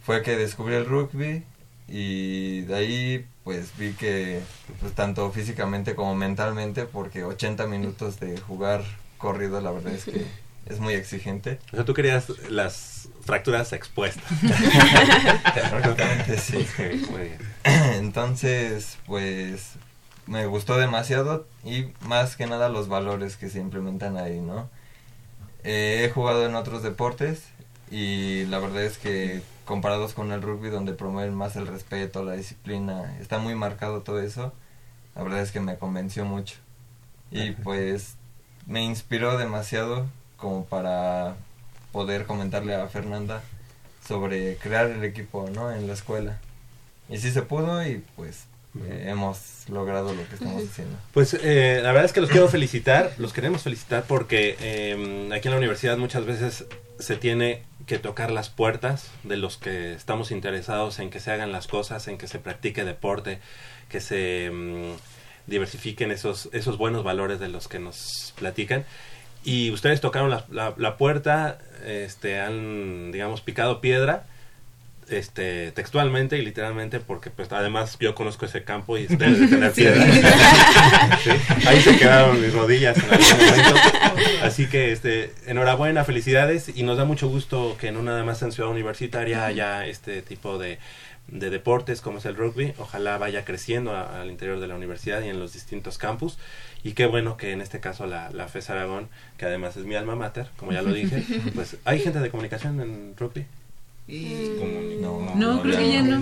Fue 0.03 0.21
que 0.23 0.35
descubrí 0.35 0.75
el 0.75 0.85
rugby 0.85 1.43
y 1.87 2.61
de 2.61 2.75
ahí 2.75 3.27
pues 3.43 3.75
vi 3.77 3.93
que 3.93 4.41
pues 4.79 4.93
tanto 4.93 5.31
físicamente 5.31 5.95
como 5.95 6.15
mentalmente, 6.15 6.85
porque 6.85 7.23
80 7.23 7.67
minutos 7.67 8.19
de 8.19 8.39
jugar 8.39 8.83
corrido 9.17 9.59
la 9.61 9.71
verdad 9.71 9.93
es 9.93 10.05
que 10.05 10.25
es 10.65 10.79
muy 10.79 10.93
exigente. 10.93 11.59
O 11.71 11.75
sea, 11.75 11.85
tú 11.85 11.93
querías 11.93 12.29
las 12.49 13.09
fracturas 13.21 13.73
expuestas. 13.73 14.23
Prácticamente 15.69 16.37
sí. 16.37 16.67
Muy 17.09 17.21
bien. 17.21 17.39
Entonces, 17.63 18.97
pues 19.05 19.73
me 20.29 20.45
gustó 20.45 20.77
demasiado 20.77 21.47
y 21.63 21.87
más 22.01 22.35
que 22.35 22.45
nada 22.45 22.69
los 22.69 22.87
valores 22.87 23.35
que 23.35 23.49
se 23.49 23.59
implementan 23.59 24.17
ahí, 24.17 24.39
¿no? 24.39 24.69
Eh, 25.63 26.05
he 26.05 26.09
jugado 26.11 26.45
en 26.45 26.55
otros 26.55 26.83
deportes 26.83 27.43
y 27.89 28.45
la 28.45 28.59
verdad 28.59 28.83
es 28.83 28.97
que 28.97 29.41
comparados 29.65 30.13
con 30.13 30.31
el 30.31 30.41
rugby 30.41 30.69
donde 30.69 30.93
promueven 30.93 31.33
más 31.33 31.55
el 31.55 31.67
respeto, 31.67 32.23
la 32.23 32.33
disciplina, 32.33 33.17
está 33.19 33.39
muy 33.39 33.55
marcado 33.55 34.01
todo 34.01 34.21
eso, 34.21 34.53
la 35.15 35.23
verdad 35.23 35.41
es 35.41 35.51
que 35.51 35.59
me 35.59 35.77
convenció 35.77 36.25
mucho. 36.25 36.57
Y 37.31 37.51
pues 37.51 38.15
me 38.65 38.83
inspiró 38.83 39.37
demasiado 39.37 40.07
como 40.39 40.65
para 40.65 41.35
poder 41.91 42.25
comentarle 42.25 42.75
a 42.75 42.87
Fernanda 42.87 43.41
sobre 44.07 44.57
crear 44.57 44.89
el 44.89 45.03
equipo, 45.03 45.49
¿no? 45.53 45.71
En 45.71 45.87
la 45.87 45.93
escuela. 45.93 46.39
Y 47.09 47.17
sí 47.17 47.31
se 47.31 47.41
pudo 47.41 47.85
y 47.85 48.03
pues 48.15 48.45
eh, 48.83 49.05
hemos 49.07 49.67
logrado 49.67 50.13
lo 50.13 50.27
que 50.27 50.35
estamos 50.35 50.63
haciendo. 50.63 50.95
Pues 51.13 51.33
eh, 51.33 51.79
la 51.81 51.89
verdad 51.89 52.05
es 52.05 52.13
que 52.13 52.21
los 52.21 52.29
quiero 52.29 52.47
felicitar, 52.47 53.13
los 53.17 53.33
queremos 53.33 53.63
felicitar 53.63 54.03
porque 54.07 54.55
eh, 54.61 55.29
aquí 55.33 55.47
en 55.47 55.51
la 55.51 55.57
universidad 55.57 55.97
muchas 55.97 56.25
veces 56.25 56.65
se 56.99 57.15
tiene 57.15 57.63
que 57.87 57.97
tocar 57.97 58.29
las 58.29 58.49
puertas 58.49 59.09
de 59.23 59.37
los 59.37 59.57
que 59.57 59.93
estamos 59.93 60.31
interesados 60.31 60.99
en 60.99 61.09
que 61.09 61.19
se 61.19 61.31
hagan 61.31 61.51
las 61.51 61.67
cosas, 61.67 62.07
en 62.07 62.17
que 62.17 62.27
se 62.27 62.37
practique 62.37 62.83
deporte, 62.83 63.39
que 63.89 64.01
se 64.01 64.51
mm, 64.51 64.93
diversifiquen 65.47 66.11
esos, 66.11 66.49
esos 66.51 66.77
buenos 66.77 67.03
valores 67.03 67.39
de 67.39 67.47
los 67.47 67.67
que 67.67 67.79
nos 67.79 68.33
platican. 68.37 68.85
Y 69.43 69.71
ustedes 69.71 70.01
tocaron 70.01 70.29
la, 70.29 70.45
la- 70.51 70.73
la 70.77 70.97
puerta, 70.97 71.59
este, 71.85 72.39
han, 72.39 73.11
digamos, 73.11 73.41
picado 73.41 73.81
piedra 73.81 74.25
este 75.09 75.71
textualmente 75.71 76.37
y 76.37 76.43
literalmente 76.43 76.99
porque 76.99 77.31
pues 77.31 77.51
además 77.51 77.97
yo 77.99 78.13
conozco 78.13 78.45
ese 78.45 78.63
campo 78.63 78.95
y 78.95 79.07
debe 79.07 79.39
de 79.39 79.47
tener 79.47 79.73
Sí. 79.73 79.85
Sí, 81.23 81.31
ahí 81.67 81.81
se 81.81 81.97
quedaron 81.97 82.39
mis 82.39 82.53
rodillas 82.53 82.95
en 82.97 83.09
algún 83.09 83.47
momento. 83.47 83.75
Así 84.43 84.67
que 84.67 84.91
este 84.91 85.33
enhorabuena 85.47 86.03
felicidades 86.05 86.69
y 86.75 86.83
nos 86.83 86.97
da 86.99 87.05
mucho 87.05 87.27
gusto 87.27 87.75
que 87.79 87.91
no 87.91 88.03
nada 88.03 88.23
más 88.23 88.41
en 88.43 88.51
ciudad 88.51 88.69
universitaria 88.69 89.45
haya 89.45 89.87
este 89.87 90.21
tipo 90.21 90.59
de, 90.59 90.77
de 91.31 91.49
deportes 91.49 92.01
como 92.01 92.17
es 92.19 92.25
el 92.25 92.35
rugby 92.35 92.73
ojalá 92.77 93.17
vaya 93.17 93.45
creciendo 93.45 93.95
a- 93.95 94.21
al 94.21 94.29
interior 94.29 94.59
de 94.59 94.67
la 94.67 94.75
universidad 94.75 95.21
y 95.21 95.29
en 95.29 95.39
los 95.39 95.53
distintos 95.53 95.97
campus. 95.97 96.37
Y 96.83 96.93
qué 96.93 97.05
bueno 97.05 97.35
que 97.37 97.51
en 97.51 97.61
este 97.61 97.79
caso 97.79 98.05
la, 98.07 98.29
la 98.31 98.47
FES 98.47 98.69
Aragón 98.69 99.09
que 99.37 99.45
además 99.45 99.75
es 99.77 99.85
mi 99.85 99.95
alma 99.95 100.15
mater 100.15 100.47
como 100.57 100.71
ya 100.71 100.81
lo 100.81 100.93
dije 100.93 101.23
pues 101.55 101.77
hay 101.85 101.99
gente 101.99 102.19
de 102.19 102.29
comunicación 102.29 102.79
en 102.81 103.15
rugby 103.17 103.45
no, 105.01 105.35
No, 105.35 105.61
creo 105.61 105.77
que 105.77 105.91
ya 105.91 106.01
no. 106.01 106.19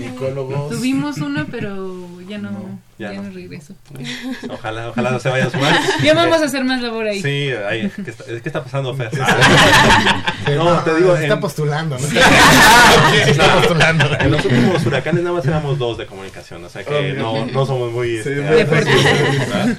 Tuvimos 0.69 1.17
uno, 1.19 1.45
pero 1.49 2.05
ya 2.27 2.37
no, 2.37 2.79
ya 2.99 3.13
ya, 3.13 3.17
no. 3.21 3.23
no. 3.23 3.31
regresó. 3.33 3.73
Ojalá, 4.49 4.89
ojalá 4.89 5.11
no 5.11 5.19
se 5.19 5.29
vaya 5.29 5.45
a 5.45 5.49
sumar. 5.49 5.79
Ya 6.03 6.13
vamos 6.13 6.41
a 6.41 6.45
hacer 6.45 6.63
más 6.65 6.81
labor 6.81 7.07
ahí. 7.07 7.21
Sí, 7.21 7.49
ay, 7.69 7.89
¿qué, 8.03 8.11
está, 8.11 8.25
¿qué 8.25 8.35
está 8.45 8.63
pasando, 8.63 8.93
Fer? 8.95 9.09
no, 10.57 10.79
te 10.83 10.95
digo. 10.95 11.15
Se 11.15 11.21
está 11.23 11.33
en- 11.35 11.39
postulando, 11.39 11.97
¿no? 11.97 12.05
Sí. 12.07 12.17
Se 13.23 13.31
está 13.31 13.47
No, 13.47 13.59
postulando. 13.59 14.05
En 14.19 14.31
los 14.31 14.43
últimos 14.43 14.85
huracanes 14.85 15.23
nada 15.23 15.35
más 15.37 15.45
éramos 15.45 15.79
dos 15.79 15.97
de 15.97 16.05
comunicación, 16.05 16.63
o 16.65 16.69
sea 16.69 16.83
que 16.83 17.15
Oh, 17.21 17.45
no, 17.45 17.45
no 17.45 17.65
somos 17.65 17.91
muy. 17.93 18.21
Sí, 18.23 18.29
este. 18.31 19.77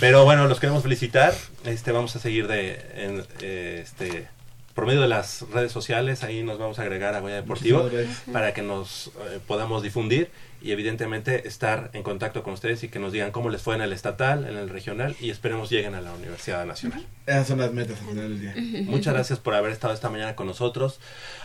Pero 0.00 0.24
bueno, 0.24 0.46
los 0.48 0.60
queremos 0.60 0.82
felicitar. 0.82 1.32
Este, 1.64 1.92
vamos 1.92 2.14
a 2.16 2.18
seguir 2.18 2.46
de, 2.46 2.72
en, 2.96 3.24
eh, 3.40 3.80
este, 3.82 4.28
por 4.76 4.84
medio 4.84 5.00
de 5.00 5.08
las 5.08 5.40
redes 5.50 5.72
sociales, 5.72 6.22
ahí 6.22 6.42
nos 6.42 6.58
vamos 6.58 6.78
a 6.78 6.82
agregar 6.82 7.14
a 7.14 7.20
Goya 7.20 7.36
Deportivo 7.36 7.88
para 8.30 8.52
que 8.52 8.60
nos 8.60 9.06
eh, 9.06 9.40
podamos 9.46 9.82
difundir 9.82 10.30
y 10.60 10.70
evidentemente 10.70 11.48
estar 11.48 11.88
en 11.94 12.02
contacto 12.02 12.42
con 12.42 12.52
ustedes 12.52 12.84
y 12.84 12.88
que 12.90 12.98
nos 12.98 13.10
digan 13.10 13.32
cómo 13.32 13.48
les 13.48 13.62
fue 13.62 13.74
en 13.74 13.80
el 13.80 13.94
estatal, 13.94 14.46
en 14.46 14.54
el 14.54 14.68
regional 14.68 15.16
y 15.18 15.30
esperemos 15.30 15.70
lleguen 15.70 15.94
a 15.94 16.02
la 16.02 16.12
Universidad 16.12 16.66
Nacional. 16.66 17.06
Esas 17.24 17.46
son 17.48 17.58
las 17.60 17.72
metas 17.72 17.98
al 18.00 18.06
final 18.06 18.28
del 18.28 18.40
día. 18.40 18.54
Muchas 18.84 19.14
gracias 19.14 19.38
por 19.38 19.54
haber 19.54 19.72
estado 19.72 19.94
esta 19.94 20.10
mañana 20.10 20.36
con 20.36 20.46
nosotros. 20.46 21.00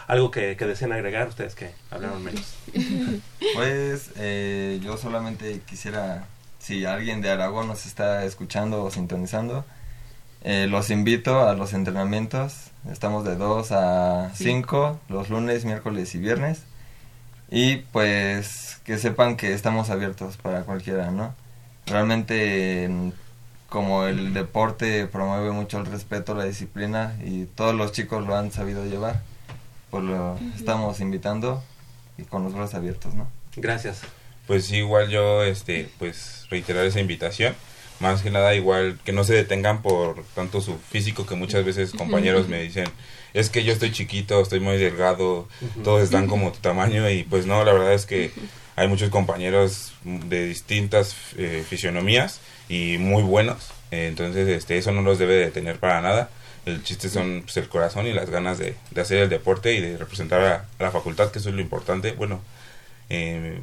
Algo 0.08 0.30
que, 0.30 0.58
que 0.58 0.66
deseen 0.66 0.92
agregar 0.92 1.30
ustedes 1.30 1.56
que 1.56 1.72
hablaron 1.90 2.22
menos. 2.22 2.56
Pues 3.56 4.12
eh, 4.18 4.80
yo 4.84 4.98
solamente 4.98 5.62
quisiera, 5.66 6.26
si 6.60 6.84
alguien 6.84 7.22
de 7.22 7.30
Aragón 7.30 7.68
nos 7.68 7.86
está 7.86 8.26
escuchando 8.26 8.84
o 8.84 8.92
sintonizando, 8.92 9.66
eh, 10.44 10.68
los 10.70 10.90
invito 10.90 11.48
a 11.48 11.54
los 11.54 11.74
entrenamientos. 11.74 12.71
Estamos 12.90 13.24
de 13.26 13.36
2 13.36 13.72
a 13.72 14.32
Sí. 14.34 14.46
5 14.46 15.00
los 15.10 15.30
lunes, 15.30 15.66
miércoles 15.66 16.14
y 16.16 16.20
viernes. 16.20 16.64
Y 17.50 17.78
pues 17.78 18.80
que 18.86 18.98
sepan 18.98 19.36
que 19.38 19.54
estamos 19.54 19.90
abiertos 19.90 20.38
para 20.38 20.62
cualquiera, 20.64 21.12
¿no? 21.12 21.36
Realmente 21.86 22.86
en- 22.86 23.14
como 23.70 24.06
el 24.06 24.34
deporte 24.34 25.06
promueve 25.06 25.52
mucho 25.52 25.80
el 25.80 25.86
respeto, 25.86 26.34
la 26.36 26.44
disciplina 26.46 27.16
y 27.24 27.46
todos 27.46 27.74
los 27.76 27.92
chicos 27.92 28.26
lo 28.26 28.36
han 28.36 28.52
sabido 28.52 28.86
llevar, 28.86 29.22
pues 29.90 30.04
lo 30.04 30.34
Ujú. 30.34 30.52
estamos 30.58 31.00
invitando 31.00 31.64
y 32.18 32.24
con 32.24 32.44
los 32.44 32.54
brazos 32.54 32.76
abiertos, 32.76 33.14
¿no? 33.14 33.28
Gracias. 33.56 34.02
Pues 34.48 34.66
sí, 34.66 34.78
igual 34.78 35.10
yo, 35.10 35.44
este, 35.44 35.90
pues 36.00 36.48
reiterar 36.50 36.86
esa 36.86 37.00
invitación. 37.00 37.54
Más 38.02 38.22
que 38.24 38.32
nada, 38.32 38.56
igual 38.56 38.98
que 39.06 39.14
no 39.14 39.24
se 39.24 39.36
detengan 39.36 39.82
por 39.82 40.24
tanto 40.34 40.60
su 40.60 40.78
físico, 40.78 41.26
que 41.28 41.36
muchas 41.36 41.64
veces 41.64 41.92
compañeros 41.92 42.48
me 42.48 42.62
dicen, 42.62 42.88
es 43.34 43.50
que 43.52 43.64
yo 43.64 43.72
estoy 43.72 43.92
chiquito, 43.92 44.42
estoy 44.42 44.60
muy 44.60 44.78
delgado, 44.78 45.48
todos 45.84 46.02
están 46.02 46.28
como 46.28 46.52
tu 46.52 46.60
tamaño 46.60 47.08
y 47.10 47.24
pues 47.24 47.46
no, 47.46 47.64
la 47.64 47.74
verdad 47.74 47.94
es 47.94 48.08
que 48.08 48.32
hay 48.76 48.88
muchos 48.88 49.10
compañeros 49.10 49.94
de 50.04 50.48
distintas 50.48 51.16
eh, 51.38 51.64
fisionomías 51.70 52.40
y 52.68 52.98
muy 52.98 53.24
buenos, 53.24 53.70
Eh, 53.92 54.08
entonces 54.08 54.48
este, 54.48 54.78
eso 54.78 54.92
no 54.94 55.02
los 55.02 55.20
debe 55.20 55.36
detener 55.36 55.78
para 55.78 56.02
nada. 56.02 56.30
El 56.66 56.82
chiste 56.82 57.10
son 57.10 57.42
pues, 57.44 57.58
el 57.58 57.68
corazón 57.68 58.08
y 58.08 58.14
las 58.14 58.30
ganas 58.30 58.58
de, 58.58 58.76
de 58.92 59.02
hacer 59.02 59.18
el 59.18 59.30
deporte 59.30 59.74
y 59.74 59.82
de 59.82 59.98
representar 59.98 60.42
a, 60.42 60.66
a 60.80 60.84
la 60.84 60.92
facultad, 60.92 61.30
que 61.32 61.40
eso 61.40 61.50
es 61.50 61.56
lo 61.56 61.62
importante. 61.62 62.14
Bueno, 62.14 62.40
eh, 63.10 63.60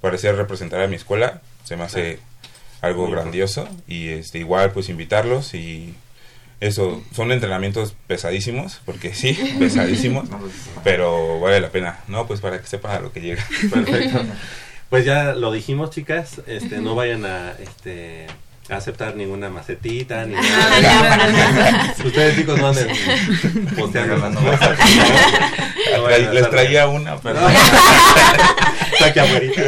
parecía 0.00 0.32
representar 0.32 0.82
a 0.82 0.88
mi 0.88 0.96
escuela, 0.96 1.40
se 1.64 1.76
me 1.76 1.84
hace 1.84 2.18
algo 2.80 3.06
Muy 3.06 3.12
grandioso 3.16 3.68
y 3.86 4.08
este 4.10 4.38
igual 4.38 4.70
pues 4.72 4.88
invitarlos 4.88 5.54
y 5.54 5.94
eso 6.60 7.02
son 7.14 7.30
entrenamientos 7.32 7.94
pesadísimos 8.06 8.80
porque 8.84 9.14
sí 9.14 9.32
pesadísimos 9.58 10.28
pero 10.84 11.40
vale 11.40 11.60
la 11.60 11.70
pena 11.70 12.00
no 12.08 12.26
pues 12.26 12.40
para 12.40 12.60
que 12.60 12.66
sepan 12.66 12.96
a 12.96 13.00
lo 13.00 13.12
que 13.12 13.20
llega. 13.20 13.44
Perfecto. 13.72 14.22
Pues 14.90 15.04
ya 15.04 15.34
lo 15.34 15.52
dijimos, 15.52 15.90
chicas, 15.90 16.40
este, 16.46 16.78
no 16.78 16.94
vayan 16.94 17.26
a, 17.26 17.52
este, 17.62 18.26
a 18.70 18.76
aceptar 18.76 19.16
ninguna 19.16 19.50
macetita, 19.50 20.24
ni 20.24 20.34
nada. 20.34 21.94
Ustedes 22.04 22.36
chicos 22.36 22.58
no 22.58 22.68
anden 22.68 22.88
posteando 23.78 24.14
esas 24.50 24.78
cosas, 24.78 26.32
Les 26.32 26.48
traía 26.50 26.88
una, 26.88 27.18
pero- 27.18 27.38
afuerita. 29.20 29.62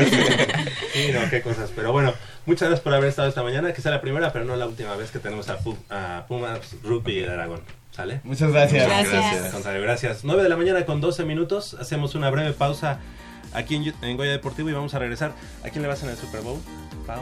Sí, 0.95 1.11
no, 1.13 1.29
qué 1.29 1.43
cosas. 1.43 1.71
Pero 1.77 1.93
bueno, 1.93 2.15
muchas 2.47 2.69
gracias 2.69 2.81
por 2.81 2.95
haber 2.95 3.09
estado 3.09 3.29
esta 3.29 3.43
mañana, 3.43 3.73
que 3.73 3.81
sea 3.83 3.91
la 3.91 4.01
primera, 4.01 4.33
pero 4.33 4.45
no 4.45 4.57
la 4.57 4.67
última 4.67 4.95
vez 4.97 5.11
que 5.11 5.19
tenemos 5.19 5.49
a, 5.49 5.59
Pu- 5.59 5.77
a 5.91 6.25
Pumas 6.29 6.59
Rugby 6.83 7.21
de 7.21 7.31
Aragón. 7.31 7.61
¿Sale? 7.93 8.21
Muchas 8.25 8.53
gracias. 8.53 8.87
Muchas 8.87 9.09
Gracias. 9.13 9.53
Contrario, 9.53 9.83
gracias. 9.83 10.21
9 10.25 10.43
de 10.45 10.49
la 10.49 10.57
mañana 10.57 10.87
con 10.87 11.01
12 11.01 11.25
minutos. 11.25 11.75
Hacemos 11.75 12.15
una 12.15 12.31
breve 12.31 12.53
pausa 12.53 12.99
aquí 13.53 13.75
en, 13.77 13.93
en 14.03 14.17
Goya 14.17 14.31
Deportivo 14.31 14.71
y 14.71 14.73
vamos 14.73 14.95
a 14.95 14.99
regresar. 15.01 15.33
¿A 15.65 15.71
quién 15.71 15.83
le 15.83 15.89
vas 15.89 16.03
en 16.05 16.11
el 16.11 16.17
Super 16.17 16.41
Bowl? 16.43 16.61
Pau. 17.07 17.21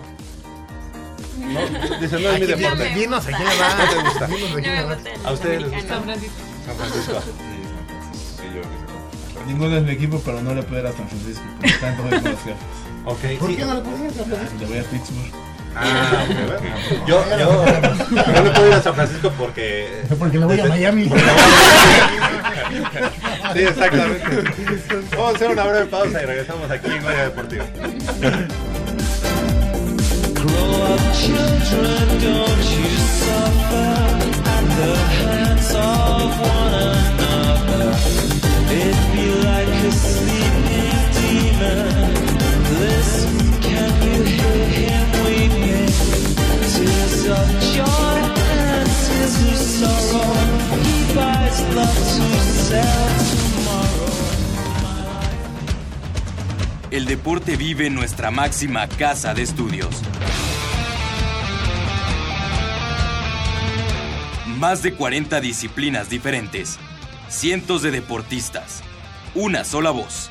No, 1.38 1.60
dice, 2.00 2.18
no 2.20 2.30
es 2.30 2.40
mi 2.40 2.46
deporte. 2.46 2.88
dinos 2.94 3.26
a 3.26 3.28
quién 3.30 3.48
le 3.48 3.56
vas. 3.58 3.78
No 3.78 3.88
te 3.96 4.02
gusta. 4.08 4.26
Dinos 4.26 4.50
a 4.50 4.54
quién 4.60 4.74
le 4.74 4.82
vas. 4.84 4.98
¿A 5.24 5.32
ustedes 5.32 5.62
les 5.62 5.72
gusta? 5.72 5.88
San 5.94 6.02
Francisco. 6.04 6.36
San 6.66 6.76
Francisco. 6.76 7.22
Ninguno 9.46 9.76
es 9.78 9.82
mi 9.84 9.92
equipo, 9.92 10.20
pero 10.24 10.42
no 10.42 10.54
le 10.54 10.62
puedo 10.62 10.80
ir 10.82 10.86
a 10.86 10.92
San 10.92 11.08
Francisco. 11.08 11.42
Por 11.60 11.70
lo 11.70 11.78
tanto, 11.78 12.02
voy 12.02 12.10
con 12.20 12.30
los 12.32 12.40
jefes. 12.42 12.56
Ok, 13.04 13.20
¿Por 13.38 13.50
sí. 13.50 13.56
qué 13.56 13.64
no 13.64 13.82
puedes 13.82 14.00
ir 14.00 14.06
a 14.08 14.12
San 14.12 14.26
Francisco? 14.26 14.58
Le 14.60 14.66
voy 14.66 14.78
a 14.78 14.82
Pittsburgh. 14.84 15.32
Ah, 15.76 16.24
ok, 16.24 16.36
bueno. 16.46 16.60
Yo, 17.06 17.24
yo, 17.30 17.36
yo 17.36 18.42
no 18.42 18.52
puedo 18.52 18.66
ir 18.68 18.74
a 18.74 18.82
San 18.82 18.94
Francisco 18.94 19.32
porque... 19.38 20.02
Porque 20.18 20.38
le 20.38 20.44
voy 20.44 20.60
a 20.60 20.66
Miami. 20.66 21.10
Sí, 23.52 23.60
exactamente. 23.60 24.24
Vamos 25.12 25.32
a 25.32 25.36
hacer 25.36 25.50
una 25.50 25.64
breve 25.64 25.86
pausa 25.86 26.22
y 26.22 26.26
regresamos 26.26 26.70
aquí 26.70 26.90
en 26.90 27.02
Goya 27.02 27.24
Deportivo. 27.24 27.64
Grow 30.34 30.94
up, 30.94 31.00
children, 31.14 32.20
don't 32.20 32.62
you 32.62 32.88
El 56.90 57.06
deporte 57.06 57.56
vive 57.56 57.86
en 57.86 57.94
nuestra 57.94 58.30
máxima 58.30 58.88
casa 58.88 59.32
de 59.32 59.42
estudios. 59.42 60.02
Más 64.58 64.82
de 64.82 64.94
40 64.94 65.40
disciplinas 65.40 66.10
diferentes, 66.10 66.78
cientos 67.28 67.82
de 67.82 67.90
deportistas, 67.90 68.82
una 69.34 69.64
sola 69.64 69.90
voz. 69.90 70.30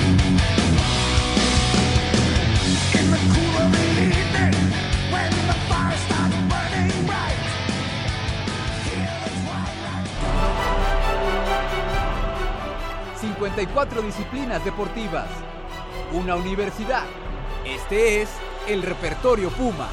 54 13.41 14.03
disciplinas 14.03 14.63
deportivas. 14.63 15.27
Una 16.13 16.35
universidad. 16.35 17.05
Este 17.65 18.21
es 18.21 18.29
el 18.67 18.83
repertorio 18.83 19.49
Puma. 19.49 19.87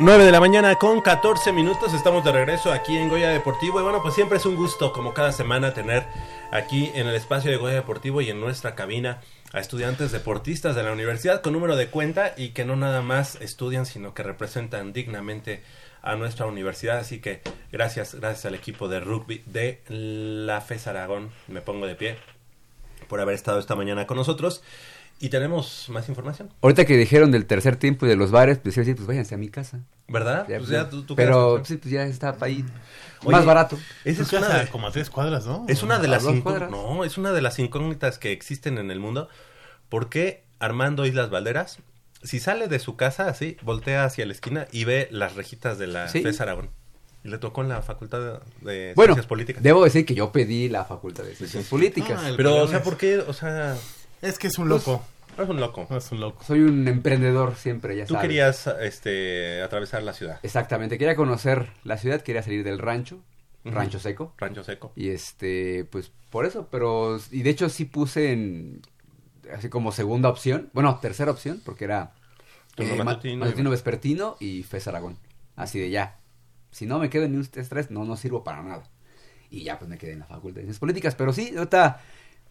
9 0.00 0.24
de 0.24 0.30
la 0.30 0.38
mañana 0.38 0.76
con 0.76 1.00
14 1.00 1.52
minutos, 1.52 1.92
estamos 1.92 2.22
de 2.22 2.30
regreso 2.30 2.70
aquí 2.70 2.96
en 2.96 3.08
Goya 3.08 3.30
Deportivo 3.30 3.80
y 3.80 3.82
bueno, 3.82 4.00
pues 4.00 4.14
siempre 4.14 4.38
es 4.38 4.46
un 4.46 4.54
gusto 4.54 4.92
como 4.92 5.12
cada 5.12 5.32
semana 5.32 5.74
tener 5.74 6.06
aquí 6.52 6.92
en 6.94 7.08
el 7.08 7.16
espacio 7.16 7.50
de 7.50 7.56
Goya 7.56 7.74
Deportivo 7.74 8.20
y 8.20 8.30
en 8.30 8.38
nuestra 8.38 8.76
cabina 8.76 9.20
a 9.52 9.58
estudiantes 9.58 10.12
deportistas 10.12 10.76
de 10.76 10.84
la 10.84 10.92
universidad 10.92 11.42
con 11.42 11.52
número 11.52 11.74
de 11.74 11.88
cuenta 11.88 12.32
y 12.36 12.50
que 12.50 12.64
no 12.64 12.76
nada 12.76 13.02
más 13.02 13.40
estudian 13.40 13.86
sino 13.86 14.14
que 14.14 14.22
representan 14.22 14.92
dignamente 14.92 15.64
a 16.00 16.14
nuestra 16.14 16.46
universidad, 16.46 16.98
así 16.98 17.20
que 17.20 17.42
gracias, 17.72 18.14
gracias 18.14 18.46
al 18.46 18.54
equipo 18.54 18.86
de 18.86 19.00
rugby 19.00 19.42
de 19.46 19.82
la 19.88 20.60
FES 20.60 20.86
Aragón, 20.86 21.30
me 21.48 21.60
pongo 21.60 21.88
de 21.88 21.96
pie 21.96 22.18
por 23.08 23.20
haber 23.20 23.34
estado 23.34 23.58
esta 23.58 23.74
mañana 23.74 24.06
con 24.06 24.16
nosotros 24.16 24.62
y 25.20 25.28
tenemos 25.30 25.86
más 25.88 26.08
información. 26.08 26.50
Ahorita 26.62 26.84
que 26.84 26.96
dijeron 26.96 27.30
del 27.30 27.46
tercer 27.46 27.76
tiempo 27.76 28.06
y 28.06 28.08
de 28.08 28.16
los 28.16 28.30
bares, 28.30 28.58
pues 28.58 28.74
sí, 28.74 28.94
pues 28.94 29.06
váyanse 29.06 29.34
a 29.34 29.38
mi 29.38 29.48
casa. 29.48 29.80
¿Verdad? 30.08 30.46
Ya, 30.48 30.58
Pues 30.58 30.70
ya 30.70 30.88
tú- 30.88 31.02
tú 31.04 31.16
pero 31.16 31.56
quedas- 31.56 31.68
sí, 31.68 31.76
pues 31.76 31.90
ya 31.92 32.04
está 32.04 32.36
ahí. 32.40 32.64
Oye, 33.24 33.32
más 33.32 33.44
barato. 33.44 33.76
Esa 34.04 34.22
es 34.22 34.32
una 34.32 34.48
de, 34.60 34.68
como 34.68 34.86
a 34.86 34.92
tres 34.92 35.10
cuadras, 35.10 35.44
¿no? 35.46 35.64
es 35.68 35.82
una 35.82 35.98
de 35.98 36.08
las 36.08 36.22
cuadras. 36.24 36.70
no, 36.70 37.04
es 37.04 37.18
una 37.18 37.32
de 37.32 37.42
las 37.42 37.58
incógnitas 37.58 38.18
que 38.18 38.32
existen 38.32 38.78
en 38.78 38.90
el 38.90 39.00
mundo. 39.00 39.28
¿Por 39.88 40.08
qué 40.08 40.44
Armando 40.60 41.04
Islas 41.06 41.30
Valderas, 41.30 41.78
si 42.22 42.38
sale 42.40 42.68
de 42.68 42.78
su 42.78 42.96
casa 42.96 43.28
así, 43.28 43.56
voltea 43.62 44.04
hacia 44.04 44.24
la 44.26 44.32
esquina 44.32 44.66
y 44.72 44.84
ve 44.84 45.08
las 45.10 45.34
rejitas 45.34 45.78
de 45.78 45.86
la 45.88 46.08
Sí. 46.08 46.22
FES 46.22 46.40
Aragón? 46.40 46.70
Y 47.24 47.28
le 47.28 47.38
tocó 47.38 47.62
en 47.62 47.68
la 47.68 47.82
Facultad 47.82 48.40
de, 48.60 48.70
de 48.70 48.92
Bueno, 48.94 49.14
Ciencias 49.14 49.26
Políticas. 49.26 49.62
debo 49.62 49.82
decir 49.84 50.06
que 50.06 50.14
yo 50.14 50.30
pedí 50.30 50.68
la 50.68 50.84
facultad 50.84 51.24
de 51.24 51.34
ciencias 51.34 51.64
políticas. 51.66 52.20
Ah, 52.24 52.32
Pero, 52.36 52.62
o 52.62 52.68
sea, 52.68 52.82
¿por 52.84 52.96
qué? 52.96 53.18
O 53.18 53.32
sea, 53.32 53.76
Es 54.22 54.38
que 54.38 54.46
es 54.48 54.58
un 54.58 54.68
Pues, 54.68 54.86
loco. 54.86 55.04
es 55.38 55.48
un 55.48 55.60
loco. 55.60 55.86
Es 55.96 56.12
un 56.12 56.20
loco. 56.20 56.44
Soy 56.44 56.60
un 56.60 56.86
emprendedor 56.88 57.54
siempre, 57.56 57.96
ya 57.96 58.04
Tú 58.06 58.14
sabes. 58.14 58.28
querías 58.28 58.66
este, 58.80 59.62
atravesar 59.62 60.02
la 60.02 60.12
ciudad. 60.12 60.40
Exactamente, 60.42 60.98
quería 60.98 61.16
conocer 61.16 61.70
la 61.84 61.96
ciudad, 61.98 62.20
quería 62.22 62.42
salir 62.42 62.64
del 62.64 62.78
rancho, 62.78 63.20
rancho 63.64 63.98
seco. 63.98 64.34
Rancho 64.38 64.64
Seco. 64.64 64.92
Y 64.96 65.10
este, 65.10 65.84
pues 65.90 66.10
por 66.30 66.44
eso, 66.46 66.68
pero, 66.70 67.18
y 67.30 67.42
de 67.42 67.50
hecho 67.50 67.68
sí 67.68 67.84
puse 67.84 68.32
en, 68.32 68.82
así 69.54 69.68
como 69.68 69.92
segunda 69.92 70.28
opción, 70.28 70.70
bueno, 70.72 70.98
tercera 71.00 71.30
opción, 71.30 71.60
porque 71.64 71.84
era 71.84 72.12
ma- 72.96 73.04
matutino. 73.04 73.44
matutino 73.44 73.70
vespertino 73.70 74.36
y 74.40 74.62
FES 74.62 74.88
Aragón. 74.88 75.18
Así 75.56 75.78
de 75.80 75.90
ya, 75.90 76.18
si 76.70 76.86
no 76.86 76.98
me 76.98 77.10
quedo 77.10 77.24
en 77.24 77.38
ustedes 77.38 77.68
tres, 77.68 77.90
no, 77.90 78.04
no 78.04 78.16
sirvo 78.16 78.42
para 78.44 78.62
nada. 78.62 78.84
Y 79.50 79.62
ya 79.64 79.78
pues 79.78 79.88
me 79.88 79.96
quedé 79.98 80.12
en 80.12 80.20
la 80.20 80.26
Facultad 80.26 80.56
de 80.56 80.62
Ciencias 80.62 80.78
Políticas, 80.78 81.14
pero 81.14 81.32
sí, 81.32 81.54
ahorita 81.56 82.00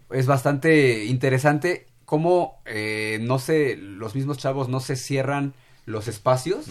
es 0.10 0.26
bastante 0.26 1.06
interesante 1.06 1.88
cómo, 2.06 2.62
eh, 2.66 3.20
no 3.22 3.40
sé, 3.40 3.76
los 3.78 4.16
mismos 4.16 4.38
chavos 4.38 4.70
no 4.70 4.80
se 4.80 4.96
cierran 4.96 5.54
los 5.86 6.08
espacios 6.08 6.68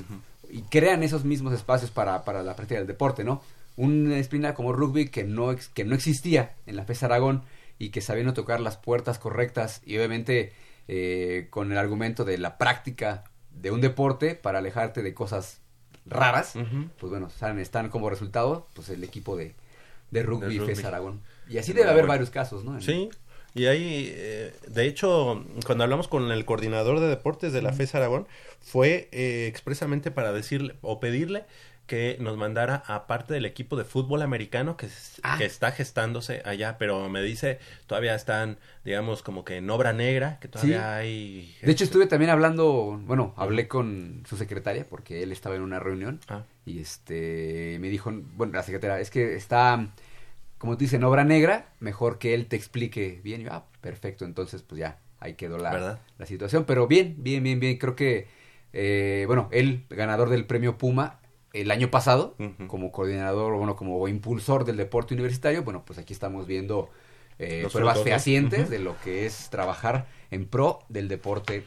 y 0.51 0.63
crean 0.63 1.03
esos 1.03 1.25
mismos 1.25 1.53
espacios 1.53 1.91
para, 1.91 2.25
para 2.25 2.43
la 2.43 2.55
práctica 2.57 2.79
del 2.79 2.87
deporte, 2.87 3.25
¿no? 3.25 3.43
Una 3.77 4.15
disciplina 4.17 4.55
como 4.55 4.73
rugby 4.73 5.09
que 5.11 5.25
no, 5.25 5.53
ex- 5.53 5.69
que 5.69 5.85
no 5.85 5.95
existía 5.95 6.55
en 6.67 6.77
la 6.77 6.85
FES 6.85 7.03
Aragón 7.03 7.43
y 7.79 7.91
que 7.91 8.01
sabiendo 8.01 8.33
tocar 8.33 8.61
las 8.61 8.77
puertas 8.79 9.19
correctas 9.19 9.83
y 9.85 9.97
obviamente 9.99 10.53
eh, 10.89 11.49
con 11.51 11.73
el 11.73 11.79
argumento 11.79 12.25
de 12.25 12.39
la 12.39 12.57
práctica 12.57 13.25
de 13.51 13.71
un 13.71 13.81
deporte 13.83 14.35
para 14.35 14.59
alejarte 14.61 15.03
de 15.03 15.13
cosas 15.13 15.61
raras, 16.07 16.55
pues 16.99 17.11
bueno, 17.11 17.27
están, 17.27 17.59
están 17.59 17.89
como 17.91 18.09
resultado 18.09 18.69
pues 18.75 18.89
el 18.89 19.03
equipo 19.05 19.37
de, 19.37 19.55
de 20.11 20.23
rugby, 20.23 20.47
Del 20.47 20.59
rugby. 20.61 20.75
FES 20.77 20.85
Aragón. 20.87 21.21
Y 21.49 21.59
así 21.59 21.73
debe 21.73 21.91
haber 21.91 22.07
varios 22.07 22.31
casos, 22.31 22.65
¿no? 22.65 22.75
En- 22.77 22.83
Sí, 22.83 23.11
y 23.57 23.66
ahí, 23.66 24.12
eh, 24.15 24.53
de 24.69 24.85
hecho, 24.87 25.45
cuando 25.65 25.85
hablamos 25.85 26.09
con 26.09 26.31
el 26.31 26.45
coordinador 26.45 27.01
de 27.01 27.09
deportes 27.09 27.53
de 27.53 27.62
la 27.62 27.73
FES 27.73 27.95
Aragón, 27.95 28.28
fue 28.61 29.09
eh, 29.12 29.47
expresamente 29.49 30.11
para 30.11 30.33
decirle 30.33 30.77
o 30.83 31.01
pedirle 31.01 31.45
que 31.87 32.16
nos 32.19 32.37
mandara 32.37 32.83
a 32.89 33.07
parte 33.07 33.33
del 33.33 33.45
equipo 33.47 33.77
de 33.77 33.85
fútbol 33.85 34.20
americano 34.23 34.77
que, 34.77 34.89
Ah. 35.23 35.37
que 35.39 35.45
está 35.45 35.70
gestándose 35.70 36.43
allá, 36.45 36.78
pero 36.78 37.09
me 37.09 37.23
dice, 37.23 37.61
todavía 37.87 38.16
están, 38.16 38.59
digamos, 38.85 39.23
como 39.23 39.45
que 39.45 39.59
en 39.59 39.70
obra 39.70 39.93
negra, 39.93 40.39
que 40.41 40.49
todavía 40.49 40.78
Sí. 40.81 40.85
hay... 40.85 41.57
De 41.62 41.70
hecho, 41.70 41.85
estuve 41.85 42.07
también 42.09 42.31
hablando, 42.33 43.01
bueno, 43.05 43.35
hablé 43.37 43.69
con 43.69 44.24
su 44.28 44.37
secretaria 44.37 44.85
porque 44.91 45.23
él 45.23 45.31
estaba 45.31 45.55
en 45.55 45.62
una 45.62 45.78
reunión 45.78 46.19
Ah. 46.27 46.43
y 46.65 46.81
este 46.81 47.78
me 47.81 47.89
dijo, 47.89 48.11
bueno, 48.35 48.53
la 48.55 48.65
secretaria, 48.65 48.99
es 48.99 49.11
que 49.11 49.37
está, 49.37 49.87
como 50.59 50.74
tú 50.74 50.81
dices, 50.81 50.95
en 50.95 51.05
obra 51.05 51.24
negra, 51.24 51.73
mejor 51.81 52.19
que 52.19 52.35
él 52.35 52.47
te 52.47 52.57
explique 52.57 53.20
bien. 53.23 53.43
Yo, 53.43 53.53
ah, 53.53 53.66
perfecto, 53.81 54.24
entonces 54.24 54.62
pues 54.62 54.78
ya, 54.78 54.99
ahí 55.20 55.35
quedó 55.35 55.59
la, 55.59 55.70
¿Verdad? 55.70 56.01
la 56.19 56.27
situación. 56.27 56.65
Pero 56.65 56.87
bien, 56.87 57.16
bien, 57.19 57.43
bien, 57.43 57.61
bien, 57.61 57.78
creo 57.78 57.97
que, 57.97 58.28
eh, 58.73 59.24
bueno, 59.27 59.49
él, 59.53 59.85
ganador 59.91 60.31
del 60.31 60.47
premio 60.47 60.78
Puma 60.78 61.20
el 61.53 61.70
año 61.70 61.91
pasado, 61.91 62.37
como 62.66 62.93
coordinador, 62.93 63.57
bueno, 63.57 63.77
como 63.77 64.07
impulsor 64.09 64.66
del 64.66 64.77
deporte 64.77 65.15
universitario, 65.15 65.62
bueno, 65.62 65.85
pues 65.87 65.99
aquí 65.99 66.12
estamos 66.12 66.47
viendo 66.47 66.91
eh, 67.39 67.66
pruebas 67.73 68.03
fehacientes 68.03 68.69
de 68.69 68.78
lo 68.78 68.95
que 69.03 69.24
es 69.24 69.49
trabajar 69.49 70.07
en 70.31 70.47
pro 70.47 70.81
del 70.91 71.09
deporte 71.09 71.65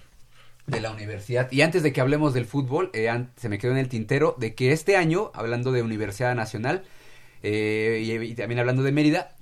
de 0.67 0.81
la 0.81 0.91
universidad. 0.91 1.51
Y 1.51 1.61
antes 1.61 1.81
de 1.81 1.91
que 1.91 2.01
hablemos 2.01 2.35
del 2.35 2.45
fútbol, 2.45 2.91
eh, 2.93 3.09
se 3.35 3.49
me 3.49 3.57
quedó 3.57 3.71
en 3.71 3.79
el 3.79 3.89
tintero 3.89 4.35
de 4.37 4.53
que 4.53 4.71
este 4.71 4.95
año, 4.95 5.31
hablando 5.33 5.71
de 5.71 5.81
Universidad 5.81 6.35
Nacional 6.35 6.83
eh, 7.43 8.01
y, 8.03 8.11
y 8.13 8.35
también 8.35 8.59
hablando 8.59 8.83
de 8.83 8.91
Mérida, 8.91 9.35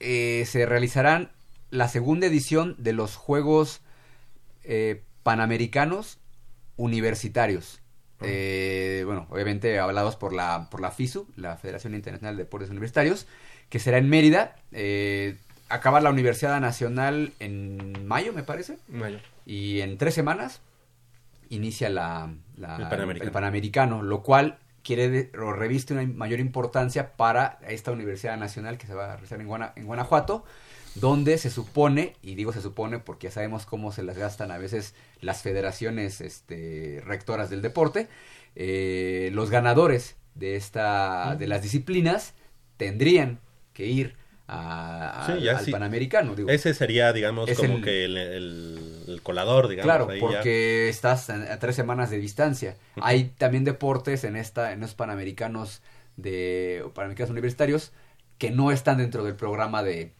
eh, 0.00 0.44
se 0.46 0.66
realizarán 0.66 1.30
la 1.70 1.88
segunda 1.88 2.26
edición 2.26 2.74
de 2.78 2.92
los 2.92 3.16
Juegos 3.16 3.80
eh, 4.64 5.02
Panamericanos 5.22 6.18
Universitarios. 6.76 7.80
Eh, 8.24 9.02
bueno, 9.04 9.26
obviamente 9.30 9.78
hablados 9.80 10.14
por 10.16 10.32
la, 10.32 10.68
por 10.70 10.80
la 10.80 10.90
FISU, 10.92 11.26
la 11.36 11.56
Federación 11.56 11.94
Internacional 11.94 12.36
de 12.36 12.44
Deportes 12.44 12.70
Universitarios, 12.70 13.26
que 13.68 13.78
será 13.80 13.98
en 13.98 14.08
Mérida. 14.08 14.56
Acaba 15.68 16.00
la 16.00 16.10
Universidad 16.10 16.60
Nacional 16.60 17.32
en 17.40 18.06
mayo, 18.06 18.32
me 18.32 18.42
parece. 18.42 18.76
Mayo. 18.88 19.18
Y 19.46 19.80
en 19.80 19.96
tres 19.98 20.14
semanas 20.14 20.60
inicia 21.48 21.88
la, 21.88 22.32
la- 22.56 22.76
El 22.76 22.88
Panamericano. 22.88 23.28
el 23.28 23.32
Panamericano, 23.32 24.02
lo 24.02 24.22
cual 24.22 24.58
quiere 24.82 25.30
o 25.40 25.52
reviste 25.52 25.94
una 25.94 26.04
mayor 26.06 26.40
importancia 26.40 27.12
para 27.16 27.58
esta 27.68 27.92
Universidad 27.92 28.36
Nacional 28.36 28.78
que 28.78 28.86
se 28.86 28.94
va 28.94 29.12
a 29.12 29.16
realizar 29.16 29.40
en, 29.40 29.46
Guana- 29.48 29.72
en 29.76 29.86
Guanajuato, 29.86 30.44
donde 30.94 31.38
se 31.38 31.50
supone, 31.50 32.16
y 32.22 32.34
digo 32.34 32.52
se 32.52 32.60
supone 32.60 32.98
porque 32.98 33.28
ya 33.28 33.32
sabemos 33.32 33.64
cómo 33.66 33.92
se 33.92 34.02
las 34.02 34.18
gastan 34.18 34.50
a 34.50 34.58
veces 34.58 34.94
las 35.20 35.42
federaciones 35.42 36.20
este, 36.20 37.02
rectoras 37.06 37.48
del 37.50 37.62
deporte, 37.62 38.08
eh, 38.56 39.30
los 39.32 39.50
ganadores 39.50 40.16
de, 40.34 40.56
esta, 40.56 41.36
de 41.36 41.46
las 41.46 41.62
disciplinas 41.62 42.34
tendrían 42.76 43.38
que 43.72 43.86
ir 43.86 44.16
a- 44.48 45.24
Sí, 45.26 45.32
al- 45.32 45.42
ya 45.42 45.58
al 45.58 45.64
sí. 45.64 45.70
Panamericano. 45.70 46.34
digo. 46.34 46.48
Ese 46.48 46.74
sería, 46.74 47.12
digamos, 47.12 47.48
Es 47.48 47.58
como 47.58 47.76
el- 47.76 47.82
que 47.84 48.04
el, 48.04 48.16
el- 48.16 49.04
el 49.08 49.22
colador, 49.22 49.68
digamos. 49.68 49.86
Claro, 49.86 50.08
ahí 50.10 50.20
ya. 50.20 50.26
porque 50.26 50.88
estás 50.88 51.30
a, 51.30 51.52
a 51.52 51.58
tres 51.58 51.76
semanas 51.76 52.10
de 52.10 52.18
distancia. 52.18 52.76
Hay 53.00 53.24
también 53.38 53.64
deportes 53.64 54.24
en 54.24 54.36
esta, 54.36 54.72
en 54.72 54.80
los 54.80 54.94
panamericanos 54.94 55.82
de 56.16 56.84
panamericanos 56.94 57.30
universitarios 57.30 57.92
que 58.38 58.50
no 58.50 58.70
están 58.72 58.98
dentro 58.98 59.24
del 59.24 59.36
programa 59.36 59.82
de, 59.82 60.12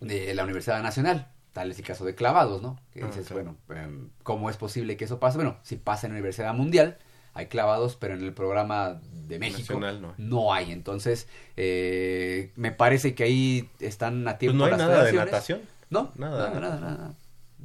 de 0.00 0.34
la 0.34 0.44
Universidad 0.44 0.82
Nacional. 0.82 1.28
Tal 1.52 1.70
es 1.70 1.78
el 1.78 1.84
caso 1.84 2.04
de 2.06 2.14
clavados, 2.14 2.62
¿no? 2.62 2.80
Que 2.94 3.02
Ah, 3.02 3.06
dices, 3.08 3.30
bueno, 3.30 3.56
em, 3.68 4.08
¿cómo 4.22 4.48
es 4.48 4.56
posible 4.56 4.96
que 4.96 5.04
eso 5.04 5.20
pase? 5.20 5.36
Bueno, 5.36 5.58
si 5.62 5.76
pasa 5.76 6.06
en 6.06 6.12
la 6.14 6.18
Universidad 6.18 6.54
Mundial, 6.54 6.96
hay 7.34 7.46
clavados, 7.46 7.96
pero 7.96 8.14
en 8.14 8.22
el 8.22 8.32
programa 8.32 9.00
de 9.26 9.38
México 9.38 9.74
Nacional 9.80 10.14
no 10.18 10.52
hay. 10.52 10.66
hay. 10.66 10.72
Entonces, 10.72 11.28
eh, 11.56 12.50
me 12.56 12.72
parece 12.72 13.14
que 13.14 13.24
ahí 13.24 13.70
están 13.80 14.26
a 14.28 14.38
tiempo 14.38 14.58
Pues 14.58 14.70
no 14.70 14.74
hay 14.76 14.78
las 14.78 14.88
nada 14.88 15.04
de 15.04 15.12
natación. 15.12 15.60
No, 15.90 16.10
Nada, 16.16 16.50
nada, 16.50 16.60
nada, 16.60 16.80
nada. 16.80 17.14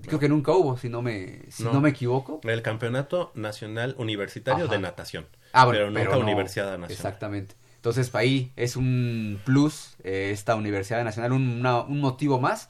Creo 0.05 0.19
que 0.19 0.29
nunca 0.29 0.51
hubo, 0.51 0.77
si 0.77 0.89
no 0.89 1.01
me, 1.01 1.41
si 1.49 1.63
no. 1.63 1.81
me 1.81 1.89
equivoco. 1.89 2.39
El 2.43 2.61
Campeonato 2.61 3.31
Nacional 3.33 3.95
Universitario 3.97 4.65
Ajá. 4.65 4.73
de 4.75 4.79
Natación. 4.79 5.25
Ah, 5.53 5.65
bueno, 5.65 5.77
pero 5.79 5.87
nunca 5.89 6.01
pero 6.01 6.15
no. 6.17 6.21
Universidad 6.23 6.65
Nacional. 6.77 6.91
Exactamente. 6.91 7.55
Entonces, 7.77 8.13
ahí 8.13 8.51
es 8.55 8.75
un 8.75 9.39
plus 9.43 9.95
eh, 10.03 10.29
esta 10.31 10.55
Universidad 10.55 11.03
Nacional, 11.03 11.31
un, 11.31 11.47
una- 11.59 11.81
un 11.81 11.99
motivo 11.99 12.39
más, 12.39 12.69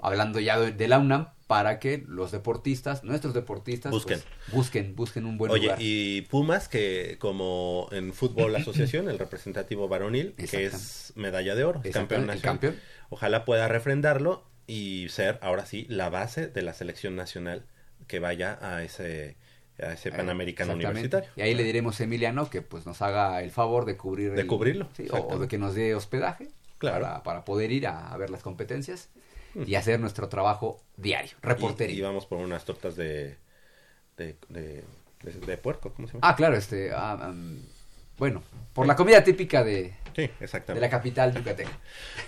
hablando 0.00 0.38
ya 0.40 0.58
de, 0.60 0.70
de 0.72 0.88
la 0.88 0.98
UNAM, 0.98 1.28
para 1.48 1.78
que 1.80 2.04
los 2.06 2.30
deportistas, 2.30 3.02
nuestros 3.04 3.32
deportistas, 3.34 3.90
Busquen. 3.90 4.20
pues, 4.20 4.52
busquen, 4.54 4.94
busquen 4.94 5.24
un 5.24 5.38
buen 5.38 5.50
Oye, 5.50 5.62
lugar. 5.64 5.78
y 5.80 6.20
Pumas, 6.30 6.68
que 6.68 7.16
como 7.18 7.88
en 7.90 8.12
fútbol 8.12 8.54
asociación, 8.54 9.08
el 9.08 9.18
representativo 9.18 9.88
varonil, 9.88 10.34
que 10.34 10.66
es 10.66 11.12
medalla 11.16 11.54
de 11.56 11.64
oro, 11.64 11.80
es 11.84 11.94
campeón 11.94 12.26
nacional. 12.26 12.42
campeón. 12.42 12.76
Ojalá 13.08 13.46
pueda 13.46 13.66
refrendarlo 13.66 14.44
y 14.66 15.06
ser, 15.08 15.38
ahora 15.40 15.64
sí, 15.64 15.86
la 15.88 16.10
base 16.10 16.48
de 16.48 16.60
la 16.60 16.74
selección 16.74 17.16
nacional 17.16 17.64
que 18.06 18.18
vaya 18.18 18.58
a 18.60 18.82
ese, 18.84 19.36
a 19.82 19.94
ese 19.94 20.10
Panamericano 20.10 20.72
Eh, 20.72 20.76
Exactamente. 20.76 20.86
Universitario. 20.86 21.30
Y 21.34 21.40
ahí 21.40 21.54
le 21.54 21.64
diremos 21.64 21.98
a 21.98 22.04
Emiliano 22.04 22.50
que 22.50 22.60
pues 22.60 22.84
nos 22.84 23.00
haga 23.00 23.42
el 23.42 23.50
favor 23.50 23.86
de 23.86 23.96
cubrir 23.96 24.32
De 24.32 24.42
el- 24.42 24.46
cubrirlo, 24.46 24.86
sí, 24.94 25.06
o- 25.10 25.38
de 25.38 25.48
que 25.48 25.56
nos 25.56 25.74
dé 25.74 25.94
hospedaje 25.94 26.48
Claro. 26.76 27.00
para, 27.06 27.22
para 27.22 27.44
poder 27.46 27.72
ir 27.72 27.86
a, 27.86 28.12
a 28.12 28.16
ver 28.18 28.28
las 28.28 28.42
competencias 28.42 29.08
y 29.54 29.74
hacer 29.74 30.00
nuestro 30.00 30.28
trabajo 30.28 30.82
diario, 30.96 31.36
reportería. 31.42 31.96
Y, 31.96 31.98
y 31.98 32.02
vamos 32.02 32.26
por 32.26 32.38
unas 32.38 32.64
tortas 32.64 32.96
de, 32.96 33.36
de, 34.16 34.36
de 34.48 34.84
de, 35.22 35.32
de 35.32 35.56
puerco, 35.58 35.92
¿cómo 35.94 36.06
se 36.06 36.14
llama? 36.14 36.28
Ah, 36.28 36.36
claro, 36.36 36.56
este, 36.56 36.92
ah, 36.92 37.18
am, 37.20 37.60
bueno, 38.18 38.42
por 38.72 38.86
la 38.86 38.94
comida 38.94 39.22
típica 39.24 39.64
de, 39.64 39.94
Sí, 40.14 40.22
de 40.22 40.30
exactamente. 40.40 40.80
la 40.80 40.90
capital 40.90 41.34
yucateca. 41.34 41.70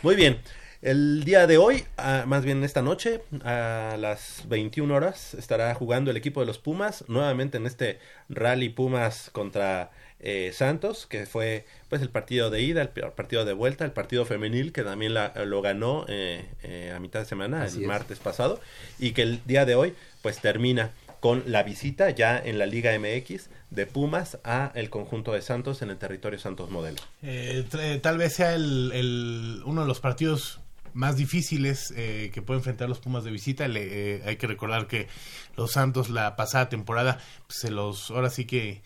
Muy 0.03 0.17
bien. 0.17 0.41
El 0.83 1.25
día 1.25 1.47
de 1.47 1.59
hoy, 1.59 1.85
ah, 1.99 2.25
más 2.27 2.43
bien 2.45 2.65
esta 2.65 2.81
noche, 2.83 3.21
a 3.45 3.97
las 3.99 4.45
21 4.49 4.95
horas, 4.95 5.35
estará 5.35 5.75
jugando 5.75 6.11
el 6.11 6.17
equipo 6.17 6.41
de 6.41 6.47
los 6.47 6.59
Pumas, 6.59 7.05
nuevamente 7.07 7.59
en 7.59 7.67
este 7.67 7.99
rally 8.31 8.71
Pumas 8.71 9.31
contra 9.31 9.91
eh, 10.23 10.53
Santos, 10.55 11.07
que 11.07 11.27
fue 11.27 11.65
pues 11.89 12.03
el 12.03 12.11
partido 12.11 12.51
de 12.51 12.61
ida, 12.63 12.83
el 12.83 12.89
partido 12.91 13.45
de 13.45 13.53
vuelta, 13.53 13.85
el 13.85 13.93
partido 13.93 14.25
femenil, 14.27 14.73
que 14.73 14.83
también 14.83 15.15
la- 15.15 15.33
lo 15.47 15.63
ganó 15.63 16.05
eh, 16.09 16.45
eh, 16.63 16.93
a 16.95 17.01
mitad 17.01 17.21
de 17.21 17.27
semana, 17.27 17.63
Así 17.63 17.79
el 17.79 17.83
es. 17.83 17.89
martes 17.89 18.19
pasado, 18.19 18.61
y 18.99 19.13
que 19.13 19.23
el 19.23 19.41
día 19.47 19.65
de 19.65 19.75
hoy 19.75 19.95
pues 20.23 20.39
termina 20.41 20.93
con 21.21 21.43
la 21.47 21.63
visita 21.63 22.09
ya 22.11 22.39
en 22.39 22.59
la 22.59 22.65
Liga 22.67 22.93
MX 22.99 23.51
de 23.71 23.87
Pumas 23.87 24.39
a 24.45 24.73
el 24.75 24.89
conjunto 24.91 25.33
de 25.33 25.43
Santos 25.43 25.83
en 25.83 25.91
el 25.91 25.99
territorio 25.99 26.39
Santos 26.39 26.71
Modelo. 26.71 26.99
Eh, 27.23 27.65
tal 28.03 28.17
vez 28.19 28.35
sea 28.35 28.55
el, 28.55 28.91
el- 28.95 29.63
uno 29.67 29.83
de 29.83 29.87
los 29.89 30.01
partidos 30.01 30.61
más 30.93 31.17
difíciles 31.17 31.93
eh, 31.97 32.31
que 32.35 32.43
puede 32.43 32.59
enfrentar 32.59 32.89
los 32.89 32.99
Pumas 33.01 33.23
de 33.25 33.31
visita. 33.31 33.69
Le- 33.69 34.17
eh, 34.17 34.23
hay 34.27 34.37
que 34.37 34.47
recordar 34.47 34.87
que 34.87 35.09
los 35.57 35.73
Santos 35.73 36.11
la 36.11 36.37
pasada 36.37 36.69
temporada 36.69 37.19
pues, 37.47 37.59
se 37.61 37.71
los 37.71 38.11
ahora 38.11 38.29
sí 38.31 38.45
que 38.47 38.83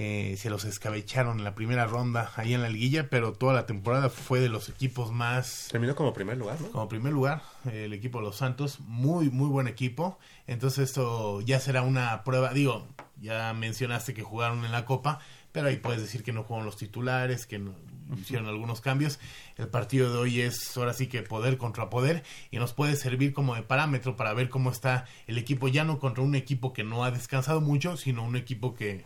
eh, 0.00 0.36
se 0.36 0.48
los 0.48 0.64
escabecharon 0.64 1.38
en 1.38 1.44
la 1.44 1.56
primera 1.56 1.84
ronda 1.88 2.30
ahí 2.36 2.54
en 2.54 2.62
la 2.62 2.68
liguilla, 2.68 3.10
pero 3.10 3.32
toda 3.32 3.52
la 3.52 3.66
temporada 3.66 4.10
fue 4.10 4.38
de 4.38 4.48
los 4.48 4.68
equipos 4.68 5.10
más 5.10 5.66
Terminó 5.72 5.96
como 5.96 6.14
primer 6.14 6.36
lugar, 6.36 6.60
¿no? 6.60 6.70
como 6.70 6.88
primer 6.88 7.12
lugar, 7.12 7.42
eh, 7.68 7.86
el 7.86 7.92
equipo 7.92 8.18
de 8.18 8.26
los 8.26 8.36
Santos, 8.36 8.78
muy, 8.78 9.28
muy 9.28 9.48
buen 9.48 9.66
equipo. 9.66 10.16
Entonces 10.46 10.90
esto 10.90 11.40
ya 11.40 11.58
será 11.58 11.82
una 11.82 12.22
prueba, 12.22 12.52
digo, 12.52 12.86
ya 13.20 13.52
mencionaste 13.54 14.14
que 14.14 14.22
jugaron 14.22 14.64
en 14.64 14.70
la 14.70 14.84
Copa, 14.84 15.18
pero 15.50 15.66
ahí 15.66 15.78
puedes 15.78 16.00
decir 16.00 16.22
que 16.22 16.32
no 16.32 16.44
jugaron 16.44 16.64
los 16.64 16.76
titulares, 16.76 17.44
que 17.44 17.58
no, 17.58 17.74
hicieron 18.16 18.46
algunos 18.46 18.80
cambios. 18.80 19.18
El 19.56 19.66
partido 19.66 20.12
de 20.12 20.18
hoy 20.18 20.40
es 20.42 20.76
ahora 20.76 20.92
sí 20.92 21.08
que 21.08 21.22
poder 21.22 21.58
contra 21.58 21.90
poder 21.90 22.22
y 22.52 22.58
nos 22.58 22.72
puede 22.72 22.94
servir 22.94 23.32
como 23.32 23.56
de 23.56 23.62
parámetro 23.62 24.14
para 24.14 24.32
ver 24.32 24.48
cómo 24.48 24.70
está 24.70 25.06
el 25.26 25.38
equipo, 25.38 25.66
ya 25.66 25.82
no 25.82 25.98
contra 25.98 26.22
un 26.22 26.36
equipo 26.36 26.72
que 26.72 26.84
no 26.84 27.02
ha 27.02 27.10
descansado 27.10 27.60
mucho, 27.60 27.96
sino 27.96 28.22
un 28.22 28.36
equipo 28.36 28.76
que, 28.76 29.04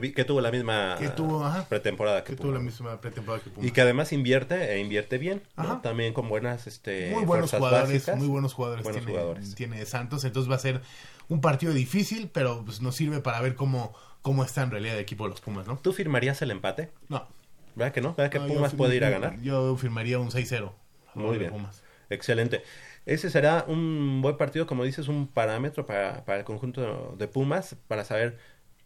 Que, 0.00 0.24
tuvo 0.24 0.40
la 0.40 0.50
misma 0.50 0.96
Que 0.98 1.08
tuvo, 1.08 1.44
ajá. 1.44 1.66
pretemporada 1.68 2.24
que, 2.24 2.32
que 2.32 2.36
tuvo 2.42 2.52
la 2.52 2.58
Pumas. 2.58 2.72
misma 2.80 3.00
pretemporada 3.00 3.42
que 3.44 3.50
Pumas. 3.50 3.68
Y 3.68 3.72
que 3.72 3.80
además 3.82 4.12
invierte 4.12 4.72
e 4.72 4.78
invierte 4.78 5.18
bien. 5.18 5.42
También 5.82 6.12
con 6.14 6.28
buenas 6.28 6.66
este, 6.66 7.10
muy 7.10 7.24
buenos 7.24 7.50
jugadores, 7.50 7.92
básicas. 7.92 8.16
muy 8.16 8.28
buenos 8.28 8.54
jugadores, 8.54 8.84
Buenos 8.84 9.02
tiene, 9.04 9.12
jugadores. 9.18 9.54
tiene 9.54 9.84
Santos, 9.86 10.24
entonces 10.24 10.50
va 10.50 10.56
a 10.56 10.60
ser 10.60 10.80
un 11.28 11.40
partido 11.40 11.72
difícil, 11.72 12.30
pero 12.32 12.64
pues 12.64 12.80
nos 12.80 12.96
sirve 12.96 13.20
para 13.20 13.40
ver 13.40 13.54
cómo, 13.54 13.94
cómo 14.22 14.44
está 14.44 14.62
en 14.62 14.70
realidad 14.70 14.94
el 14.96 15.00
equipo 15.02 15.24
de 15.24 15.30
los 15.30 15.40
Pumas, 15.40 15.66
¿no? 15.66 15.76
¿Tú 15.78 15.92
firmarías 15.92 16.40
el 16.42 16.50
empate? 16.50 16.90
No. 17.08 17.26
¿Verdad 17.74 17.92
que 17.92 18.00
no? 18.00 18.14
¿Verdad 18.14 18.30
que 18.30 18.38
No, 18.38 18.46
Pumas 18.46 18.74
puede 18.74 18.96
ir 18.96 19.04
a 19.04 19.10
ganar? 19.10 19.40
Yo 19.40 19.76
firmaría 19.76 20.18
un 20.18 20.30
6-0. 20.30 20.56
a 20.68 21.12
favor 21.12 21.28
Muy 21.28 21.38
bien. 21.38 21.50
Pumas. 21.50 21.82
Excelente. 22.10 22.62
Ese 23.06 23.30
será 23.30 23.64
un 23.66 24.20
buen 24.22 24.36
partido, 24.36 24.66
como 24.66 24.84
dices, 24.84 25.08
un 25.08 25.26
parámetro 25.26 25.86
para, 25.86 26.24
para 26.24 26.38
el 26.38 26.44
conjunto 26.44 27.16
de 27.18 27.28
Pumas, 27.28 27.76
para 27.88 28.04
saber 28.04 28.38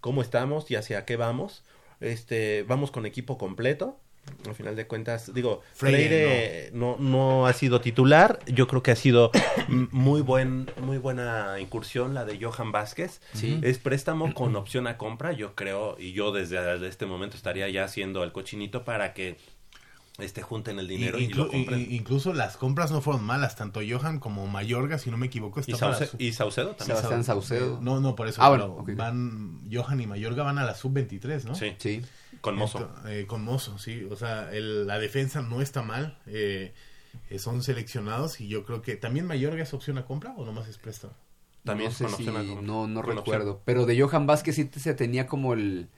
cómo 0.07 0.23
estamos 0.23 0.71
y 0.71 0.77
hacia 0.77 1.05
qué 1.05 1.17
vamos. 1.17 1.65
Este, 1.99 2.63
vamos 2.63 2.93
con 2.93 3.07
equipo 3.07 3.39
completo. 3.39 3.99
Al 4.47 4.55
final 4.55 4.77
de 4.77 4.87
cuentas, 4.87 5.35
digo, 5.35 5.63
Freire, 5.75 5.99
Freire, 6.07 6.71
no. 6.73 6.97
no 7.01 7.49
ha 7.49 7.53
sido 7.53 7.81
titular. 7.81 8.39
Yo 8.47 8.69
creo 8.69 8.85
que 8.85 8.93
ha 8.93 8.97
sido 8.97 9.33
muy 9.69 10.21
buen, 10.21 10.71
muy 10.81 10.99
buena 10.99 11.59
incursión 11.59 12.15
la 12.15 12.25
de 12.25 12.39
Johan 12.41 12.71
Vázquez. 12.71 13.21
Sí. 13.35 13.59
Es 13.65 13.79
préstamo 13.79 14.33
con 14.33 14.55
opción 14.55 14.87
a 14.87 14.97
compra, 14.97 15.33
yo 15.33 15.57
creo, 15.57 15.97
y 15.99 16.13
yo 16.13 16.31
desde 16.31 16.87
este 16.87 17.07
momento 17.07 17.37
estaría 17.37 17.69
ya 17.69 17.83
haciendo 17.83 18.23
el 18.23 18.31
cochinito 18.31 18.85
para 18.85 19.13
que 19.13 19.37
este 20.19 20.41
junten 20.43 20.79
el 20.79 20.89
dinero 20.89 21.19
y, 21.19 21.29
Inclu- 21.29 21.37
lo 21.37 21.49
compren. 21.51 21.81
y- 21.81 21.95
incluso 21.97 22.33
las 22.33 22.57
compras 22.57 22.91
no 22.91 23.01
fueron 23.03 23.23
malas, 23.25 23.55
tanto 23.57 23.81
Johan 23.87 24.19
como 24.19 24.47
Mayorga, 24.47 24.99
si 24.99 25.11
no 25.11 25.17
me 25.19 25.27
equivoco. 25.27 25.61
está 25.61 25.73
Y 25.73 25.75
para 25.79 25.93
Sauce- 25.99 26.07
su- 26.11 26.17
y 26.19 26.33
Saucedo 26.33 26.71
también. 26.77 26.97
Sebastián 26.97 27.25
Saucedo. 27.25 27.79
No, 27.83 28.01
no, 28.01 28.17
por 28.17 28.27
eso. 28.29 28.43
Ah, 28.43 28.49
bueno, 28.49 28.83
van 28.97 29.61
Johan 29.71 30.01
y 30.01 30.07
Mayorga 30.07 30.43
van 30.43 30.59
a 30.59 30.65
la 30.65 30.75
sub-23, 30.75 31.45
¿no? 31.45 31.55
Sí. 31.55 31.75
Sí. 31.79 32.03
Con 32.41 32.57
Mozo. 32.57 32.91
Eh, 33.07 33.25
con 33.27 33.43
Mozo, 33.43 33.79
sí. 33.79 34.07
O 34.11 34.17
sea, 34.17 34.51
el- 34.53 34.87
la 34.87 34.99
defensa 34.99 35.43
no 35.43 35.61
está 35.63 35.83
mal. 35.83 36.19
eh, 36.27 36.73
eh, 37.31 37.39
son 37.39 37.63
seleccionados 37.63 38.41
y 38.43 38.49
yo 38.49 38.65
creo 38.67 38.83
que 38.83 38.95
también 38.97 39.27
Mayorga 39.27 39.63
es 39.63 39.73
opción 39.73 39.97
a 39.99 40.05
compra 40.05 40.35
o 40.37 40.45
nomás 40.45 40.69
es 40.69 40.77
préstamo. 40.79 41.15
También 41.65 41.91
no 41.91 41.97
sé 41.97 42.07
si- 42.09 42.13
opción 42.15 42.37
a 42.37 42.45
compra. 42.45 42.63
no, 42.63 42.87
no 42.87 43.03
recuerdo. 43.03 43.63
Pero 43.65 43.87
de 43.87 44.01
Johan 44.01 44.27
Vázquez 44.27 44.55
sí 44.57 44.71
se 44.77 44.93
tenía 44.95 45.27
como 45.27 45.55
el, 45.55 45.89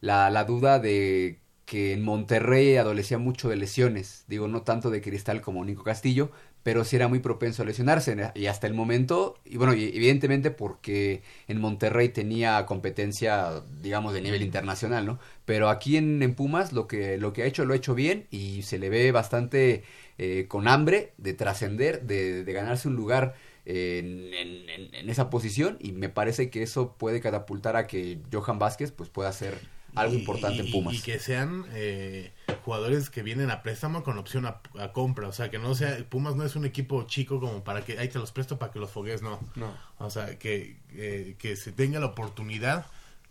la, 0.00 0.30
la 0.30 0.44
duda 0.44 0.78
de 0.78 1.40
que 1.68 1.92
en 1.92 2.02
Monterrey 2.02 2.76
adolecía 2.76 3.18
mucho 3.18 3.50
de 3.50 3.56
lesiones. 3.56 4.24
Digo, 4.26 4.48
no 4.48 4.62
tanto 4.62 4.88
de 4.88 5.02
Cristal 5.02 5.42
como 5.42 5.62
Nico 5.66 5.84
Castillo, 5.84 6.30
pero 6.62 6.82
sí 6.82 6.96
era 6.96 7.08
muy 7.08 7.18
propenso 7.18 7.62
a 7.62 7.66
lesionarse. 7.66 8.16
Y 8.34 8.46
hasta 8.46 8.66
el 8.66 8.72
momento, 8.72 9.36
y 9.44 9.58
bueno, 9.58 9.74
y 9.74 9.84
evidentemente 9.84 10.50
porque 10.50 11.22
en 11.46 11.60
Monterrey 11.60 12.08
tenía 12.08 12.64
competencia, 12.64 13.62
digamos, 13.82 14.14
de 14.14 14.22
nivel 14.22 14.40
internacional, 14.42 15.04
¿no? 15.04 15.18
Pero 15.44 15.68
aquí 15.68 15.98
en, 15.98 16.22
en 16.22 16.34
Pumas 16.34 16.72
lo 16.72 16.86
que, 16.88 17.18
lo 17.18 17.34
que 17.34 17.42
ha 17.42 17.46
hecho 17.46 17.66
lo 17.66 17.74
ha 17.74 17.76
hecho 17.76 17.94
bien 17.94 18.26
y 18.30 18.62
se 18.62 18.78
le 18.78 18.88
ve 18.88 19.12
bastante 19.12 19.84
eh, 20.16 20.46
con 20.48 20.68
hambre 20.68 21.12
de 21.18 21.34
trascender, 21.34 22.02
de, 22.04 22.44
de 22.44 22.52
ganarse 22.54 22.88
un 22.88 22.96
lugar 22.96 23.34
en, 23.66 24.32
en- 24.32 24.70
en- 24.70 24.94
en 24.94 25.10
esa 25.10 25.28
posición 25.28 25.76
y 25.80 25.92
me 25.92 26.08
parece 26.08 26.48
que 26.48 26.62
eso 26.62 26.94
puede 26.96 27.20
catapultar 27.20 27.76
a 27.76 27.86
que 27.86 28.20
Johan 28.32 28.58
Vázquez 28.58 28.90
pues 28.92 29.10
pueda 29.10 29.30
ser 29.32 29.58
algo 29.94 30.14
Y- 30.14 30.18
importante 30.18 30.62
y- 30.62 30.66
en 30.66 30.72
Pumas. 30.72 30.94
Y 30.94 31.00
que 31.02 31.18
sean 31.18 31.64
eh, 31.72 32.32
jugadores 32.64 33.10
que 33.10 33.22
vienen 33.22 33.50
a 33.50 33.62
préstamo 33.62 34.02
con 34.02 34.18
opción 34.18 34.46
a, 34.46 34.60
a 34.78 34.92
compra. 34.92 35.28
O 35.28 35.32
sea, 35.32 35.50
que 35.50 35.58
no 35.58 35.74
sea. 35.74 35.98
Pumas 36.08 36.36
no 36.36 36.44
es 36.44 36.56
un 36.56 36.64
equipo 36.64 37.02
chico 37.06 37.40
como 37.40 37.64
para 37.64 37.84
que 37.84 37.98
ahí 37.98 38.08
te 38.08 38.18
los 38.18 38.32
presto 38.32 38.58
para 38.58 38.72
que 38.72 38.78
los 38.78 38.90
fogues, 38.90 39.22
no. 39.22 39.40
No. 39.56 39.72
O 39.98 40.10
sea, 40.10 40.38
que, 40.38 40.76
eh, 40.92 41.36
que 41.38 41.56
se 41.56 41.72
tenga 41.72 42.00
la 42.00 42.06
oportunidad 42.06 42.86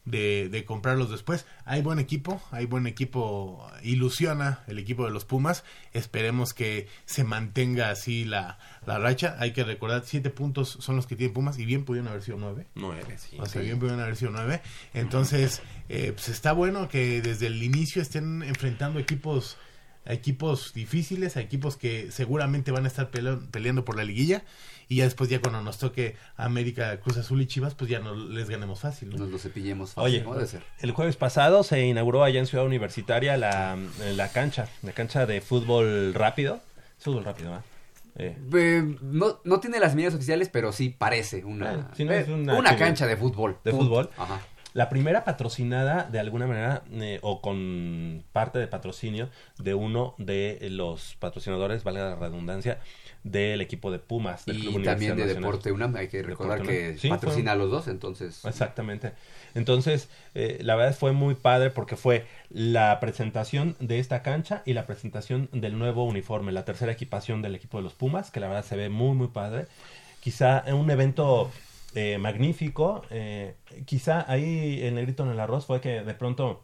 de, 0.07 0.49
de 0.49 0.65
comprarlos 0.65 1.11
después. 1.11 1.45
Hay 1.65 1.81
buen 1.81 1.99
equipo, 1.99 2.41
hay 2.51 2.65
buen 2.65 2.87
equipo, 2.87 3.69
ilusiona 3.83 4.63
el 4.67 4.79
equipo 4.79 5.05
de 5.05 5.11
los 5.11 5.25
Pumas. 5.25 5.63
Esperemos 5.93 6.53
que 6.53 6.87
se 7.05 7.23
mantenga 7.23 7.89
así 7.89 8.25
la, 8.25 8.57
la 8.85 8.97
racha. 8.97 9.35
Hay 9.39 9.51
que 9.51 9.63
recordar, 9.63 10.03
siete 10.05 10.29
puntos 10.29 10.77
son 10.79 10.95
los 10.95 11.05
que 11.05 11.15
tiene 11.15 11.33
Pumas 11.33 11.59
y 11.59 11.65
bien 11.65 11.83
pudieron 11.83 12.07
haber 12.07 12.23
sido 12.23 12.37
nueve. 12.39 12.67
Nueve, 12.75 13.17
sí. 13.17 13.37
O 13.39 13.45
sea, 13.45 13.61
bien 13.61 13.77
pudieron 13.79 14.01
haber 14.01 14.15
sido 14.15 14.31
nueve. 14.31 14.61
Entonces, 14.93 15.61
eh, 15.89 16.13
pues 16.13 16.29
está 16.29 16.53
bueno 16.53 16.87
que 16.87 17.21
desde 17.21 17.47
el 17.47 17.61
inicio 17.61 18.01
estén 18.01 18.43
enfrentando 18.43 18.99
equipos 18.99 19.57
a 20.07 20.13
equipos 20.13 20.73
difíciles, 20.73 21.37
a 21.37 21.41
equipos 21.41 21.77
que 21.77 22.11
seguramente 22.11 22.71
van 22.71 22.85
a 22.85 22.87
estar 22.87 23.11
pelea- 23.11 23.39
peleando 23.51 23.83
por 23.85 23.97
la 23.97 24.03
liguilla. 24.03 24.43
Y 24.89 24.97
ya 24.97 25.03
después, 25.03 25.29
ya 25.29 25.41
cuando 25.41 25.61
nos 25.61 25.77
toque 25.79 26.15
América, 26.37 26.97
Cruz 27.01 27.17
Azul 27.17 27.41
y 27.41 27.45
Chivas, 27.45 27.75
pues 27.75 27.89
ya 27.91 27.99
no 27.99 28.15
les 28.15 28.49
ganemos 28.49 28.79
fácil. 28.79 29.09
¿no? 29.09 29.17
Nos 29.17 29.29
lo 29.29 29.37
cepillemos 29.37 29.93
fácil, 29.93 30.23
Oye. 30.25 30.33
Debe 30.33 30.47
ser. 30.47 30.63
el 30.79 30.91
jueves 30.91 31.17
pasado 31.17 31.63
se 31.63 31.85
inauguró 31.85 32.23
allá 32.23 32.39
en 32.39 32.47
Ciudad 32.47 32.65
Universitaria 32.65 33.35
la, 33.35 33.77
la 34.15 34.31
cancha, 34.31 34.69
la 34.83 34.93
cancha 34.93 35.25
de 35.25 35.41
fútbol 35.41 36.13
rápido. 36.13 36.61
Es 36.97 37.03
Fútbol 37.03 37.25
rápido, 37.25 37.49
¿verdad? 37.49 37.65
Eh, 38.15 38.37
Eh, 38.55 38.95
no, 39.01 39.39
no 39.43 39.59
tiene 39.59 39.79
las 39.79 39.93
medidas 39.93 40.15
oficiales, 40.15 40.47
pero 40.49 40.71
sí 40.71 40.89
parece 40.97 41.43
una, 41.43 41.73
no 41.99 42.11
es 42.13 42.27
eh, 42.27 42.31
una 42.31 42.75
cancha 42.77 43.05
de 43.05 43.17
fútbol. 43.17 43.57
de 43.65 43.71
Punto. 43.71 43.85
fútbol. 43.85 44.09
Ajá. 44.17 44.39
La 44.77 44.89
primera 44.89 45.23
patrocinada 45.23 46.03
de 46.03 46.19
alguna 46.19 46.45
manera 46.45 46.83
eh, 46.91 47.17
o 47.23 47.41
con 47.41 48.23
parte 48.31 48.59
de 48.59 48.67
patrocinio 48.67 49.27
de 49.57 49.73
uno 49.73 50.13
de 50.19 50.59
los 50.69 51.15
patrocinadores, 51.15 51.83
valga 51.83 52.11
la 52.11 52.15
redundancia, 52.15 52.77
del 53.23 53.61
equipo 53.61 53.89
de 53.91 53.97
Pumas. 53.97 54.45
Del 54.45 54.59
Y 54.59 54.61
Club 54.67 54.83
también 54.83 55.15
de 55.15 55.23
Nacional. 55.23 55.41
Deporte 55.41 55.71
UNAM, 55.71 55.95
hay 55.95 56.09
que 56.09 56.21
recordar 56.21 56.59
Deporte 56.59 56.93
que. 56.93 56.99
Sí, 56.99 57.09
patrocina 57.09 57.43
fue- 57.45 57.51
a 57.53 57.55
los 57.55 57.71
dos, 57.71 57.87
entonces... 57.87 58.45
Exactamente. 58.45 59.13
Entonces, 59.55 60.09
eh, 60.35 60.59
la 60.61 60.75
verdad 60.75 60.95
fue 60.95 61.11
muy 61.11 61.33
padre 61.33 61.71
porque 61.71 61.95
fue 61.95 62.27
la 62.51 62.99
presentación 62.99 63.75
de 63.79 63.97
esta 63.97 64.21
cancha 64.21 64.61
y 64.63 64.73
la 64.73 64.85
presentación 64.85 65.49
del 65.53 65.79
nuevo 65.79 66.03
uniforme, 66.03 66.51
la 66.51 66.65
tercera 66.65 66.91
equipación 66.91 67.41
del 67.41 67.55
equipo 67.55 67.77
de 67.79 67.83
los 67.83 67.93
Pumas, 67.95 68.29
que 68.29 68.39
la 68.39 68.47
verdad 68.47 68.63
se 68.63 68.75
ve 68.75 68.89
muy, 68.89 69.15
muy 69.15 69.29
padre. 69.29 69.65
Quizá 70.19 70.63
en 70.67 70.75
un 70.75 70.91
evento 70.91 71.49
eh, 71.99 72.19
magnífico, 72.19 73.01
eh, 73.09 73.55
quizá 73.85 74.23
ahí 74.31 74.81
el 74.83 75.01
grito 75.01 75.23
en 75.23 75.29
el 75.29 75.39
arroz 75.39 75.65
fue 75.65 75.81
que 75.81 76.03
de 76.03 76.13
pronto 76.13 76.63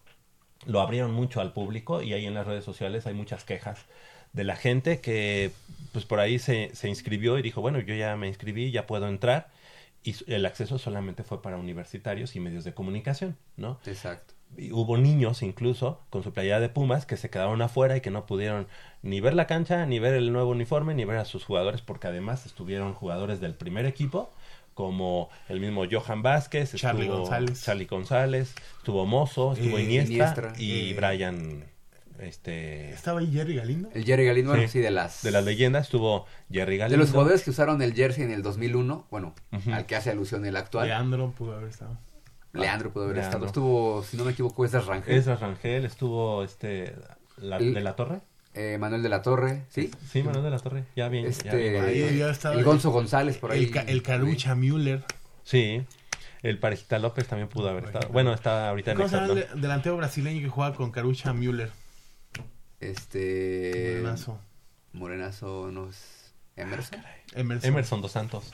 lo 0.67 0.79
abrieron 0.79 1.11
mucho 1.11 1.41
al 1.41 1.53
público 1.53 2.03
y 2.03 2.13
ahí 2.13 2.27
en 2.27 2.35
las 2.35 2.45
redes 2.45 2.63
sociales 2.63 3.07
hay 3.07 3.15
muchas 3.15 3.43
quejas 3.43 3.79
de 4.31 4.43
la 4.43 4.55
gente 4.55 5.01
que 5.01 5.49
pues 5.91 6.05
por 6.05 6.19
ahí 6.19 6.37
se, 6.37 6.69
se 6.75 6.87
inscribió 6.87 7.39
y 7.39 7.41
dijo, 7.41 7.61
bueno, 7.61 7.79
yo 7.79 7.95
ya 7.95 8.15
me 8.15 8.27
inscribí, 8.27 8.69
ya 8.69 8.85
puedo 8.85 9.07
entrar 9.07 9.49
y 10.03 10.15
el 10.27 10.45
acceso 10.45 10.77
solamente 10.77 11.23
fue 11.23 11.41
para 11.41 11.57
universitarios 11.57 12.35
y 12.35 12.39
medios 12.39 12.63
de 12.63 12.75
comunicación, 12.75 13.35
¿no? 13.57 13.79
Exacto. 13.87 14.35
Y 14.55 14.71
hubo 14.71 14.99
niños 14.99 15.41
incluso 15.41 15.99
con 16.11 16.21
su 16.21 16.31
playera 16.31 16.59
de 16.59 16.69
Pumas 16.69 17.07
que 17.07 17.17
se 17.17 17.31
quedaron 17.31 17.59
afuera 17.63 17.97
y 17.97 18.01
que 18.01 18.11
no 18.11 18.27
pudieron 18.27 18.67
ni 19.01 19.19
ver 19.19 19.33
la 19.33 19.47
cancha, 19.47 19.87
ni 19.87 19.97
ver 19.97 20.13
el 20.13 20.31
nuevo 20.31 20.51
uniforme, 20.51 20.93
ni 20.93 21.05
ver 21.05 21.17
a 21.17 21.25
sus 21.25 21.43
jugadores 21.43 21.81
porque 21.81 22.05
además 22.05 22.45
estuvieron 22.45 22.93
jugadores 22.93 23.39
del 23.39 23.55
primer 23.55 23.87
equipo 23.87 24.31
como 24.73 25.29
el 25.49 25.59
mismo 25.59 25.83
Johan 25.89 26.21
Vázquez, 26.21 26.73
Charlie 26.75 27.03
estuvo 27.03 27.19
González. 27.21 27.63
Charlie 27.63 27.85
González, 27.85 28.55
estuvo 28.77 29.05
Mozo, 29.05 29.53
estuvo 29.53 29.77
Eh, 29.77 29.83
Iniesta, 29.83 30.11
Iniestra. 30.13 30.53
y 30.57 30.91
Eh, 30.91 30.93
Brian 30.95 31.65
este 32.19 32.91
¿Estaba 32.93 33.19
ahí 33.19 33.31
Jerry 33.31 33.55
Galindo? 33.55 33.89
El 33.93 34.05
Jerry 34.05 34.25
Galindo, 34.25 34.51
bueno, 34.51 34.67
sí, 34.67 34.79
de 34.79 34.91
las... 34.91 35.23
de 35.23 35.31
las 35.31 35.43
leyendas 35.43 35.85
estuvo 35.85 36.25
Jerry 36.51 36.73
De 36.73 36.77
Galindo. 36.79 37.01
los 37.03 37.11
jugadores 37.11 37.43
que 37.43 37.49
usaron 37.49 37.81
el 37.81 37.93
jersey 37.93 38.23
en 38.23 38.31
el 38.31 38.43
2001, 38.43 39.07
bueno, 39.09 39.33
Ujú. 39.51 39.73
al 39.73 39.85
que 39.85 39.95
hace 39.95 40.11
alusión 40.11 40.45
el 40.45 40.55
actual. 40.55 40.87
Leandro 40.87 41.31
pudo 41.31 41.55
haber 41.55 41.69
estado. 41.69 41.97
Leandro 42.53 42.91
pudo 42.93 43.05
haber 43.05 43.17
Leandro. 43.17 43.31
estado. 43.39 43.45
Estuvo, 43.47 44.03
si 44.03 44.15
no 44.15 44.25
me 44.25 44.31
equivoco, 44.31 44.63
Esdras 44.63 44.85
Rangel. 44.85 45.15
Esdras 45.15 45.39
Rangel, 45.39 45.85
estuvo 45.85 46.43
este 46.43 46.95
la- 47.37 47.57
El- 47.57 47.73
de 47.73 47.81
la 47.81 47.95
Torre. 47.95 48.21
Eh, 48.55 48.77
Manuel 48.79 49.01
de 49.01 49.09
la 49.09 49.21
Torre, 49.23 49.63
¿sí? 49.69 49.89
Sí, 50.11 50.21
Manuel 50.21 50.43
de 50.43 50.49
la 50.51 50.59
Torre, 50.59 50.83
ya 50.95 51.09
bien. 51.09 51.23
ya 51.25 51.29
Este, 51.31 51.57
bien. 51.71 51.83
Ahí 51.83 52.21
estado 52.21 52.57
el 52.59 52.63
Gonzo 52.63 52.91
González 52.91 53.37
por 53.37 53.51
ahí. 53.51 53.63
El, 53.63 53.71
ca- 53.71 53.81
el 53.81 54.03
Carucha 54.03 54.53
Müller. 54.53 55.03
Sí, 55.43 55.81
el 56.43 56.59
Parejita 56.59 56.99
López 56.99 57.27
también 57.27 57.49
pudo 57.49 57.69
haber 57.69 57.85
estado. 57.85 58.09
Bueno, 58.09 58.31
está 58.33 58.69
ahorita 58.69 58.91
en 58.91 58.97
¿Cómo 58.97 59.09
se 59.09 59.15
llama 59.15 59.27
Hexatlón. 59.33 59.55
el 59.55 59.61
delantero 59.61 59.97
brasileño 59.97 60.41
que 60.41 60.49
juega 60.49 60.73
con 60.75 60.91
Carucha 60.91 61.33
Müller? 61.33 61.71
Este... 62.79 63.95
Morenazo. 64.01 64.39
Morenazo, 64.93 65.69
no 65.71 65.89
es... 65.89 66.33
Emerson. 66.55 66.99
Emerson. 67.33 67.69
Emerson 67.71 68.01
dos 68.01 68.11
Santos. 68.11 68.53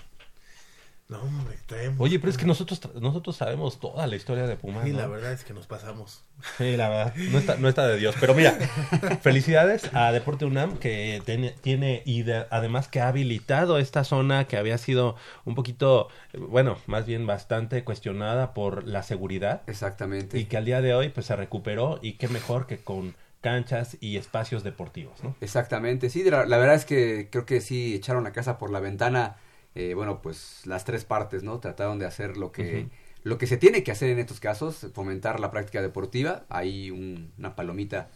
No, 1.10 1.20
hombre, 1.24 1.58
traemos. 1.66 2.00
Oye, 2.00 2.20
pero 2.20 2.30
es 2.30 2.38
que 2.38 2.46
nosotros 2.46 2.80
tra- 2.80 2.94
nosotros 3.02 3.36
sabemos 3.36 3.80
toda 3.80 4.06
la 4.06 4.16
historia 4.16 4.46
de 4.46 4.56
Pumas. 4.56 4.86
Sí, 4.86 4.92
¿no? 4.92 5.00
la 5.00 5.08
verdad 5.08 5.34
es 5.34 5.44
que 5.44 5.56
nos 5.56 5.66
pasamos. 5.66 6.24
Sí, 6.60 6.78
la 6.78 6.88
verdad. 6.88 7.16
No 7.32 7.40
está, 7.40 7.56
no 7.58 7.68
está 7.68 7.88
de 7.88 7.98
Dios. 7.98 8.14
Pero 8.20 8.36
mira, 8.36 8.52
felicidades 9.24 9.90
a 9.94 10.12
Deporte 10.12 10.46
UNAM 10.46 10.78
que 10.78 11.20
tiene, 11.26 11.56
tiene 11.62 12.04
y 12.06 12.22
de- 12.22 12.46
además 12.52 12.88
que 12.88 13.02
ha 13.02 13.08
habilitado 13.08 13.80
esta 13.80 14.04
zona 14.04 14.46
que 14.46 14.58
había 14.58 14.78
sido 14.78 15.16
un 15.46 15.56
poquito, 15.56 16.10
bueno, 16.38 16.78
más 16.86 17.08
bien 17.08 17.26
bastante 17.26 17.84
cuestionada 17.84 18.54
por 18.54 18.88
la 18.88 19.02
seguridad. 19.02 19.64
Exactamente. 19.66 20.38
Y 20.38 20.46
que 20.46 20.58
al 20.58 20.66
día 20.66 20.82
de 20.82 20.94
hoy 20.94 21.10
pues 21.10 21.26
se 21.26 21.36
recuperó 21.36 21.98
y 22.04 22.14
qué 22.14 22.28
mejor 22.28 22.68
que 22.68 22.78
con 22.78 23.16
canchas 23.42 23.98
y 24.00 24.18
espacios 24.18 24.64
deportivos, 24.64 25.24
¿no? 25.24 25.36
Exactamente, 25.42 26.10
sí, 26.12 26.24
la, 26.30 26.46
la 26.46 26.58
verdad 26.58 26.76
es 26.76 26.86
que 26.86 27.30
creo 27.32 27.46
que 27.48 27.62
sí 27.62 27.96
echaron 27.96 28.24
la 28.26 28.32
casa 28.34 28.58
por 28.60 28.70
la 28.70 28.80
ventana, 28.80 29.38
eh, 29.76 29.94
bueno, 29.94 30.22
pues 30.22 30.62
las 30.66 30.86
tres 30.86 31.06
partes, 31.06 31.44
¿no? 31.44 31.60
Trataron 31.60 32.00
de 32.00 32.06
hacer 32.06 32.38
lo 32.38 32.52
que, 32.52 32.88
lo 33.24 33.38
que 33.38 33.48
se 33.48 33.58
tiene 33.58 33.84
que 33.84 33.92
hacer 33.92 34.10
en 34.10 34.20
estos 34.20 34.40
casos, 34.40 34.88
fomentar 34.94 35.40
la 35.40 35.52
práctica 35.52 35.82
deportiva, 35.82 36.44
hay 36.50 36.92
un- 36.92 37.32
una 37.38 37.56
palomita 37.56 38.10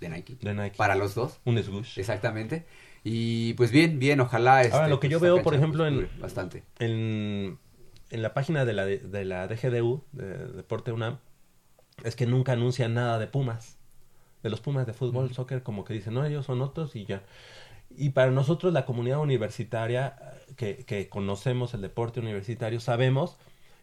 de 0.00 0.08
Nike, 0.10 0.36
De 0.40 0.52
Nike. 0.54 0.76
para 0.76 0.94
los 0.94 1.14
dos. 1.14 1.38
Un 1.44 1.62
sgush. 1.62 1.98
Exactamente. 1.98 2.66
Y 3.04 3.54
pues 3.54 3.70
bien, 3.70 3.98
bien, 3.98 4.20
ojalá. 4.20 4.56
Ahora, 4.58 4.62
este, 4.66 4.88
lo 4.88 4.98
que 5.00 5.06
pues, 5.08 5.12
yo 5.12 5.20
veo, 5.20 5.34
cancha, 5.36 5.44
por 5.44 5.54
ejemplo, 5.54 5.86
en, 5.86 6.08
Bastante. 6.20 6.64
en, 6.80 7.58
en 8.10 8.22
la 8.22 8.34
página 8.34 8.64
de 8.64 8.72
la, 8.72 8.84
de, 8.84 8.98
de 8.98 9.24
la 9.24 9.46
DGDU, 9.46 10.02
de 10.12 10.36
Deporte 10.48 10.90
UNAM, 10.92 11.18
es 12.04 12.16
que 12.16 12.26
nunca 12.26 12.52
anuncian 12.52 12.94
nada 12.94 13.18
de 13.18 13.26
Pumas. 13.28 13.78
De 14.42 14.50
los 14.50 14.60
Pumas 14.60 14.86
de 14.86 14.92
fútbol, 14.92 15.32
soccer, 15.32 15.62
como 15.62 15.84
que 15.84 15.94
dicen, 15.94 16.14
no, 16.14 16.24
ellos 16.24 16.44
son 16.46 16.60
otros 16.62 16.94
y 16.96 17.04
ya. 17.06 17.22
Y 17.96 18.10
para 18.10 18.30
nosotros, 18.30 18.72
la 18.72 18.84
comunidad 18.86 19.20
universitaria 19.20 20.16
que, 20.56 20.84
que 20.84 21.08
conocemos 21.08 21.74
el 21.74 21.82
deporte 21.82 22.20
universitario, 22.20 22.80
sabemos 22.80 23.36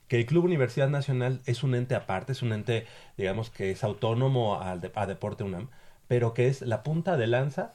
que 0.08 0.18
el 0.18 0.26
Club 0.26 0.46
Universidad 0.46 0.90
Nacional 0.90 1.42
es 1.46 1.64
un 1.64 1.76
ente 1.76 1.96
aparte, 1.96 2.34
es 2.34 2.42
un 2.42 2.54
ente, 2.54 2.86
digamos, 3.18 3.50
que 3.50 3.72
es 3.72 3.84
autónomo 3.84 4.62
al 4.62 4.82
de- 4.82 4.92
a 4.96 5.08
Deporte 5.08 5.44
UNAM, 5.44 5.70
pero 6.08 6.34
que 6.34 6.48
es 6.48 6.62
la 6.62 6.84
punta 6.84 7.18
de 7.18 7.28
lanza 7.28 7.74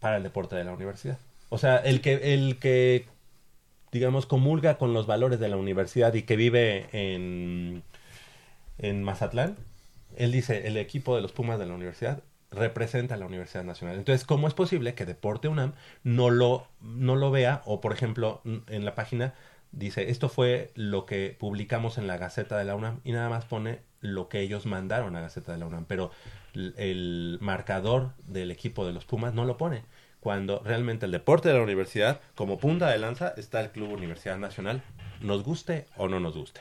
para 0.00 0.16
el 0.16 0.22
deporte 0.22 0.56
de 0.56 0.64
la 0.64 0.72
universidad. 0.72 1.18
O 1.48 1.58
sea, 1.58 1.76
el 1.76 2.00
que, 2.00 2.34
el 2.34 2.58
que 2.58 3.06
digamos, 3.92 4.26
comulga 4.26 4.78
con 4.78 4.94
los 4.94 5.06
valores 5.06 5.40
de 5.40 5.48
la 5.48 5.56
universidad 5.56 6.14
y 6.14 6.22
que 6.22 6.36
vive 6.36 6.88
en, 6.92 7.82
en 8.78 9.02
Mazatlán, 9.04 9.56
él 10.16 10.32
dice, 10.32 10.66
el 10.68 10.76
equipo 10.76 11.16
de 11.16 11.22
los 11.22 11.32
Pumas 11.32 11.58
de 11.58 11.66
la 11.66 11.74
universidad 11.74 12.22
representa 12.50 13.14
a 13.14 13.18
la 13.18 13.26
Universidad 13.26 13.64
Nacional. 13.64 13.96
Entonces, 13.96 14.26
¿cómo 14.26 14.48
es 14.48 14.54
posible 14.54 14.94
que 14.94 15.06
Deporte 15.06 15.48
UNAM 15.48 15.72
no 16.02 16.30
lo, 16.30 16.66
no 16.80 17.16
lo 17.16 17.30
vea? 17.30 17.62
O, 17.64 17.80
por 17.80 17.92
ejemplo, 17.92 18.42
en 18.44 18.84
la 18.84 18.94
página 18.94 19.34
dice, 19.72 20.10
esto 20.10 20.28
fue 20.28 20.72
lo 20.74 21.06
que 21.06 21.36
publicamos 21.38 21.98
en 21.98 22.06
la 22.06 22.16
Gaceta 22.16 22.58
de 22.58 22.64
la 22.64 22.74
UNAM 22.74 23.00
y 23.04 23.12
nada 23.12 23.28
más 23.28 23.44
pone 23.44 23.80
lo 24.00 24.28
que 24.28 24.40
ellos 24.40 24.66
mandaron 24.66 25.14
a 25.16 25.20
Gaceta 25.20 25.52
de 25.52 25.58
la 25.58 25.66
UNAM, 25.66 25.84
pero 25.86 26.10
el 26.54 27.38
marcador 27.40 28.12
del 28.26 28.50
equipo 28.50 28.86
de 28.86 28.92
los 28.92 29.04
Pumas 29.04 29.34
no 29.34 29.44
lo 29.44 29.56
pone. 29.56 29.84
Cuando 30.20 30.60
realmente 30.64 31.06
el 31.06 31.12
deporte 31.12 31.48
de 31.48 31.54
la 31.54 31.62
universidad, 31.62 32.20
como 32.34 32.58
punta 32.58 32.90
de 32.90 32.98
lanza, 32.98 33.32
está 33.36 33.60
el 33.60 33.70
Club 33.70 33.92
Universidad 33.92 34.36
Nacional, 34.36 34.82
nos 35.20 35.44
guste 35.44 35.86
o 35.96 36.08
no 36.08 36.20
nos 36.20 36.36
guste. 36.36 36.60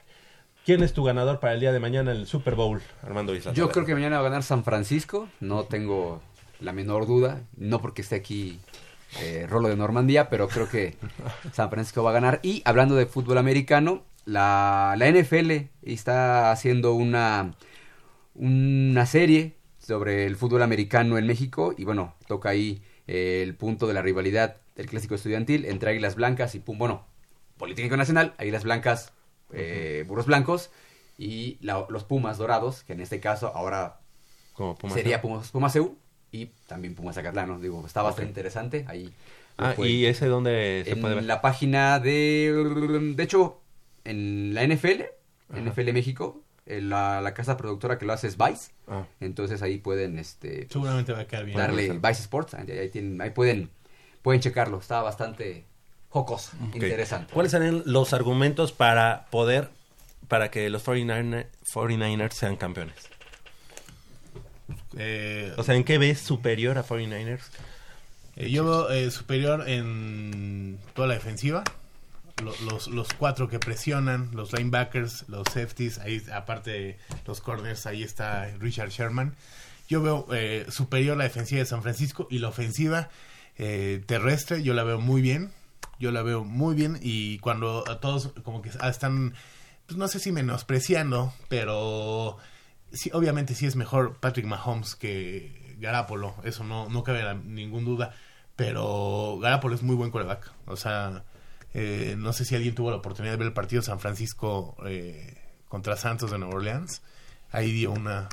¿Quién 0.65 0.83
es 0.83 0.93
tu 0.93 1.03
ganador 1.03 1.39
para 1.39 1.53
el 1.53 1.59
día 1.59 1.71
de 1.71 1.79
mañana 1.79 2.11
en 2.11 2.17
el 2.17 2.27
Super 2.27 2.55
Bowl, 2.55 2.81
Armando 3.01 3.33
Isla? 3.33 3.53
Yo 3.53 3.69
creo 3.69 3.85
que 3.85 3.93
mañana 3.93 4.17
va 4.17 4.27
a 4.27 4.29
ganar 4.29 4.43
San 4.43 4.63
Francisco, 4.63 5.27
no 5.39 5.63
tengo 5.63 6.21
la 6.59 6.73
menor 6.73 7.07
duda, 7.07 7.41
no 7.57 7.81
porque 7.81 8.01
esté 8.01 8.15
aquí 8.15 8.59
eh, 9.21 9.47
Rolo 9.49 9.69
de 9.69 9.75
Normandía, 9.75 10.29
pero 10.29 10.47
creo 10.47 10.69
que 10.69 10.95
San 11.53 11.69
Francisco 11.69 12.03
va 12.03 12.11
a 12.11 12.13
ganar. 12.13 12.39
Y 12.43 12.61
hablando 12.65 12.95
de 12.95 13.05
fútbol 13.05 13.37
americano, 13.37 14.03
la, 14.25 14.95
la 14.97 15.09
NFL 15.09 15.51
está 15.81 16.51
haciendo 16.51 16.93
una, 16.93 17.55
una 18.35 19.05
serie 19.05 19.55
sobre 19.79 20.25
el 20.25 20.35
fútbol 20.35 20.61
americano 20.61 21.17
en 21.17 21.25
México 21.25 21.73
y 21.75 21.83
bueno, 21.83 22.13
toca 22.27 22.49
ahí 22.49 22.83
eh, 23.07 23.41
el 23.43 23.55
punto 23.55 23.87
de 23.87 23.95
la 23.95 24.03
rivalidad 24.03 24.57
del 24.75 24.85
clásico 24.85 25.15
estudiantil 25.15 25.65
entre 25.65 25.91
Águilas 25.91 26.15
Blancas 26.15 26.53
y 26.53 26.59
Pum, 26.59 26.77
bueno, 26.77 27.05
Politécnico 27.57 27.97
Nacional, 27.97 28.33
Águilas 28.37 28.63
Blancas, 28.63 29.13
eh, 29.53 30.03
Burros 30.07 30.25
Blancos 30.25 30.69
y 31.17 31.57
la- 31.61 31.85
los 31.89 32.03
Pumas 32.03 32.37
Dorados, 32.37 32.83
que 32.83 32.93
en 32.93 33.01
este 33.01 33.19
caso 33.19 33.47
ahora 33.55 33.99
Como 34.53 34.75
Pumas 34.75 34.95
seríaEu. 34.95 35.21
Pumas, 35.21 35.49
Pumas 35.51 35.75
EU 35.75 35.95
y 36.31 36.47
también 36.67 36.95
Pumas 36.95 37.15
Zacatlán, 37.15 37.49
¿no? 37.49 37.59
Digo, 37.59 37.83
está 37.85 38.01
bastante 38.01 38.29
interesante 38.29 38.85
ahí. 38.87 39.13
Ah, 39.57 39.73
¿y 39.77 40.05
ese 40.05 40.27
dónde 40.27 40.83
se 40.85 40.91
en 40.93 41.01
puede 41.01 41.15
ver? 41.15 41.23
la 41.25 41.41
página 41.41 41.99
de... 41.99 43.13
De 43.15 43.23
hecho, 43.23 43.59
en 44.05 44.53
la 44.53 44.63
NFL, 44.63 45.01
Ajá. 45.49 45.59
NFL 45.61 45.91
México, 45.91 46.41
en 46.65 46.89
la, 46.89 47.19
la 47.19 47.33
casa 47.33 47.57
productora 47.57 47.97
que 47.97 48.05
lo 48.05 48.13
hace 48.13 48.27
es 48.27 48.37
Vice. 48.37 48.71
Ah. 48.87 49.05
Entonces 49.19 49.61
ahí 49.61 49.77
pueden 49.79 50.17
este, 50.19 50.67
Seguramente 50.69 51.11
va 51.11 51.19
a 51.21 51.27
quedar 51.27 51.43
bien. 51.45 51.57
darle 51.57 51.89
Vice 51.89 52.21
Sports. 52.21 52.53
Ahí, 52.53 52.71
ahí 52.71 52.89
tienen- 52.89 53.19
ahí 53.21 53.31
pueden, 53.31 53.69
pueden 54.21 54.39
checarlo. 54.39 54.77
Está 54.79 55.01
bastante 55.01 55.65
jocoso, 56.09 56.51
Ok. 56.69 56.75
interesante. 56.75 57.33
¿Cuáles 57.33 57.51
serían 57.51 57.83
los 57.85 58.13
argumentos 58.13 58.71
para 58.71 59.25
poder, 59.31 59.69
para 60.27 60.49
que 60.51 60.69
los 60.69 60.83
49ers, 60.85 61.47
49ers 61.73 62.31
sean 62.33 62.55
campeones? 62.55 62.95
Eh, 64.97 65.53
O 65.57 65.63
sea, 65.63 65.75
¿en 65.75 65.83
qué 65.83 65.97
ves 65.97 66.19
superior 66.19 66.77
a 66.77 66.83
49ers? 66.83 67.41
Eh, 68.35 68.49
yo 68.51 68.63
veo 68.63 68.89
eh, 68.91 69.11
superior 69.11 69.67
en 69.69 70.79
toda 70.93 71.07
la 71.07 71.13
defensiva. 71.15 71.63
Lo- 72.43 72.55
Los, 72.65 72.87
los 72.87 73.09
cuatro 73.13 73.49
que 73.49 73.59
presionan, 73.59 74.29
los 74.33 74.53
linebackers, 74.53 75.25
los 75.27 75.43
safeties, 75.53 75.99
ahí 75.99 76.21
aparte 76.33 76.71
de 76.71 76.97
los 77.25 77.41
corners, 77.41 77.85
ahí 77.85 78.03
está 78.03 78.45
Richard 78.59 78.89
Sherman. 78.89 79.35
Yo 79.89 80.01
veo 80.01 80.27
eh, 80.31 80.65
superior 80.69 81.17
la 81.17 81.23
defensiva 81.25 81.59
de 81.59 81.65
San 81.65 81.81
Francisco 81.81 82.27
y 82.29 82.39
la 82.39 82.49
ofensiva 82.49 83.09
eh, 83.57 84.01
terrestre, 84.05 84.63
yo 84.63 84.73
la 84.73 84.83
veo 84.83 85.01
muy 85.01 85.21
bien. 85.21 85.51
Yo 85.99 86.11
la 86.11 86.23
veo 86.23 86.43
muy 86.43 86.75
bien 86.75 86.97
y 87.01 87.39
cuando 87.39 87.83
a 87.87 87.99
todos 87.99 88.33
como 88.43 88.61
que 88.61 88.69
están, 88.69 89.33
pues 89.85 89.97
no 89.97 90.07
sé 90.07 90.19
si 90.19 90.31
menospreciando, 90.31 91.33
pero 91.49 92.37
sí, 92.91 93.09
obviamente 93.13 93.53
sí 93.53 93.65
es 93.65 93.75
mejor 93.75 94.17
Patrick 94.19 94.45
Mahomes 94.45 94.95
que 94.95 95.75
Garapolo, 95.79 96.35
eso 96.43 96.63
no, 96.63 96.89
no 96.89 97.03
cabe 97.03 97.35
ningún 97.35 97.85
duda, 97.85 98.13
pero 98.55 99.37
Garapolo 99.41 99.75
es 99.75 99.83
muy 99.83 99.95
buen 99.95 100.11
coreback, 100.11 100.51
o 100.65 100.75
sea, 100.75 101.25
eh, 101.73 102.15
no 102.17 102.33
sé 102.33 102.45
si 102.45 102.55
alguien 102.55 102.75
tuvo 102.75 102.91
la 102.91 102.97
oportunidad 102.97 103.33
de 103.33 103.37
ver 103.37 103.47
el 103.47 103.53
partido 103.53 103.81
San 103.81 103.99
Francisco 103.99 104.75
eh, 104.85 105.37
contra 105.67 105.97
Santos 105.97 106.31
de 106.31 106.39
Nueva 106.39 106.55
Orleans, 106.55 107.01
ahí 107.51 107.71
dio 107.71 107.91
una, 107.91 108.29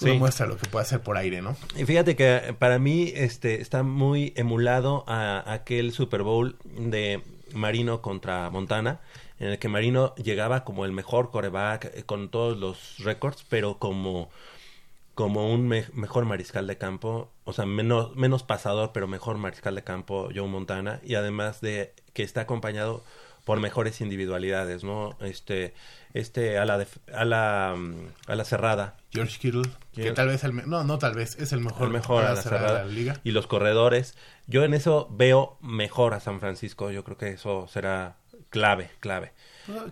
una 0.00 0.12
Sí. 0.12 0.18
muestra 0.18 0.46
lo 0.46 0.56
que 0.56 0.68
puede 0.68 0.82
hacer 0.84 1.00
por 1.00 1.16
aire, 1.16 1.40
¿no? 1.42 1.56
Y 1.76 1.84
fíjate 1.84 2.16
que 2.16 2.54
para 2.58 2.78
mí 2.78 3.12
este 3.14 3.60
está 3.60 3.82
muy 3.82 4.32
emulado 4.36 5.04
a 5.06 5.52
aquel 5.52 5.92
Super 5.92 6.22
Bowl 6.22 6.56
de 6.64 7.22
Marino 7.52 8.02
contra 8.02 8.50
Montana, 8.50 9.00
en 9.38 9.48
el 9.50 9.58
que 9.58 9.68
Marino 9.68 10.14
llegaba 10.16 10.64
como 10.64 10.84
el 10.84 10.92
mejor 10.92 11.30
coreback 11.30 11.84
eh, 11.94 12.02
con 12.04 12.28
todos 12.28 12.58
los 12.58 12.96
récords, 12.98 13.44
pero 13.48 13.78
como 13.78 14.30
como 15.14 15.52
un 15.52 15.68
me- 15.68 15.86
mejor 15.92 16.24
mariscal 16.24 16.66
de 16.66 16.76
campo, 16.76 17.30
o 17.44 17.52
sea, 17.52 17.66
menos, 17.66 18.16
menos 18.16 18.42
pasador, 18.42 18.90
pero 18.92 19.06
mejor 19.06 19.38
mariscal 19.38 19.76
de 19.76 19.84
campo 19.84 20.28
Joe 20.34 20.48
Montana, 20.48 20.98
y 21.04 21.14
además 21.14 21.60
de 21.60 21.92
que 22.14 22.24
está 22.24 22.40
acompañado 22.40 23.04
por 23.44 23.60
mejores 23.60 24.00
individualidades, 24.00 24.82
¿no? 24.82 25.16
Este, 25.20 25.72
este 26.14 26.56
a 26.58 26.64
la, 26.64 26.78
def- 26.78 26.98
a 27.14 27.24
la, 27.26 27.74
mm, 27.76 28.30
a 28.30 28.34
la 28.34 28.44
cerrada. 28.44 28.96
George 29.12 29.38
Kittle, 29.38 29.70
que 29.94 30.10
tal 30.12 30.28
vez, 30.28 30.42
el 30.44 30.68
no, 30.68 30.82
no 30.84 30.98
tal 30.98 31.14
vez, 31.14 31.36
es 31.38 31.52
el 31.52 31.60
mejor, 31.60 31.88
el 31.88 31.92
mejor 31.92 32.24
a 32.24 32.32
la 32.34 32.42
cerrada 32.42 32.62
cerrada 32.68 32.78
de 32.84 32.88
la 32.88 32.92
liga. 32.92 33.20
y 33.24 33.32
los 33.32 33.46
corredores. 33.46 34.14
Yo 34.46 34.64
en 34.64 34.74
eso 34.74 35.06
veo 35.10 35.58
mejor 35.60 36.14
a 36.14 36.20
San 36.20 36.40
Francisco. 36.40 36.90
Yo 36.90 37.04
creo 37.04 37.18
que 37.18 37.28
eso 37.30 37.66
será 37.68 38.16
Clave, 38.50 38.88
clave. 39.00 39.32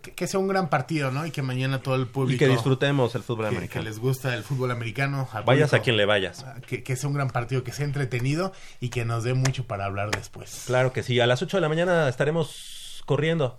Que, 0.02 0.12
que 0.12 0.26
sea 0.28 0.38
un 0.38 0.46
gran 0.46 0.68
partido, 0.68 1.10
¿no? 1.10 1.26
Y 1.26 1.32
que 1.32 1.42
mañana 1.42 1.80
todo 1.82 1.96
el 1.96 2.06
público... 2.06 2.36
Y 2.36 2.38
que 2.38 2.46
disfrutemos 2.46 3.12
el 3.16 3.24
fútbol 3.24 3.46
que- 3.48 3.56
americano. 3.56 3.82
Que 3.82 3.88
les 3.88 3.98
gusta 3.98 4.34
el 4.36 4.44
fútbol 4.44 4.70
americano. 4.70 5.28
al 5.32 5.42
Vayas 5.42 5.70
público, 5.70 5.76
a 5.82 5.84
quien 5.84 5.96
le 5.96 6.04
vayas. 6.04 6.44
Que, 6.68 6.84
que 6.84 6.94
sea 6.94 7.08
un 7.08 7.14
gran 7.16 7.28
partido, 7.30 7.64
que 7.64 7.72
sea 7.72 7.84
entretenido 7.86 8.52
y 8.78 8.90
que 8.90 9.04
nos 9.04 9.24
dé 9.24 9.34
mucho 9.34 9.64
para 9.66 9.86
hablar 9.86 10.12
después. 10.12 10.62
Claro 10.66 10.92
que 10.92 11.02
sí. 11.02 11.18
A 11.18 11.26
las 11.26 11.42
8 11.42 11.56
de 11.56 11.60
la 11.62 11.68
mañana 11.68 12.08
estaremos 12.08 13.02
corriendo 13.06 13.58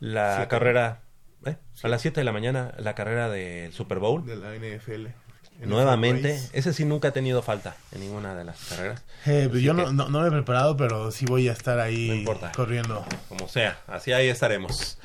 la 0.00 0.36
Siete. 0.36 0.48
carrera. 0.48 1.02
¿Eh? 1.46 1.56
A 1.82 1.88
las 1.88 2.02
7 2.02 2.20
de 2.20 2.24
la 2.24 2.32
mañana 2.32 2.74
la 2.78 2.94
carrera 2.94 3.28
del 3.28 3.72
Super 3.72 3.98
Bowl. 3.98 4.24
De 4.26 4.36
la 4.36 4.54
NFL. 4.54 5.06
Nuevamente. 5.66 6.40
Ese 6.52 6.72
sí 6.72 6.84
nunca 6.84 7.08
ha 7.08 7.12
tenido 7.12 7.42
falta 7.42 7.76
en 7.92 8.00
ninguna 8.00 8.34
de 8.34 8.44
las 8.44 8.58
carreras. 8.68 9.02
Eh, 9.26 9.48
Así 9.50 9.62
yo 9.62 9.74
no, 9.74 9.92
no, 9.92 10.08
no 10.08 10.20
me 10.22 10.28
he 10.28 10.30
preparado, 10.30 10.76
pero 10.76 11.10
sí 11.12 11.24
voy 11.26 11.48
a 11.48 11.52
estar 11.52 11.78
ahí 11.78 12.08
No 12.08 12.14
importa. 12.14 12.52
corriendo. 12.54 13.04
Como 13.28 13.48
sea, 13.48 13.78
así 13.86 14.12
ahí 14.12 14.28
estaremos. 14.28 14.98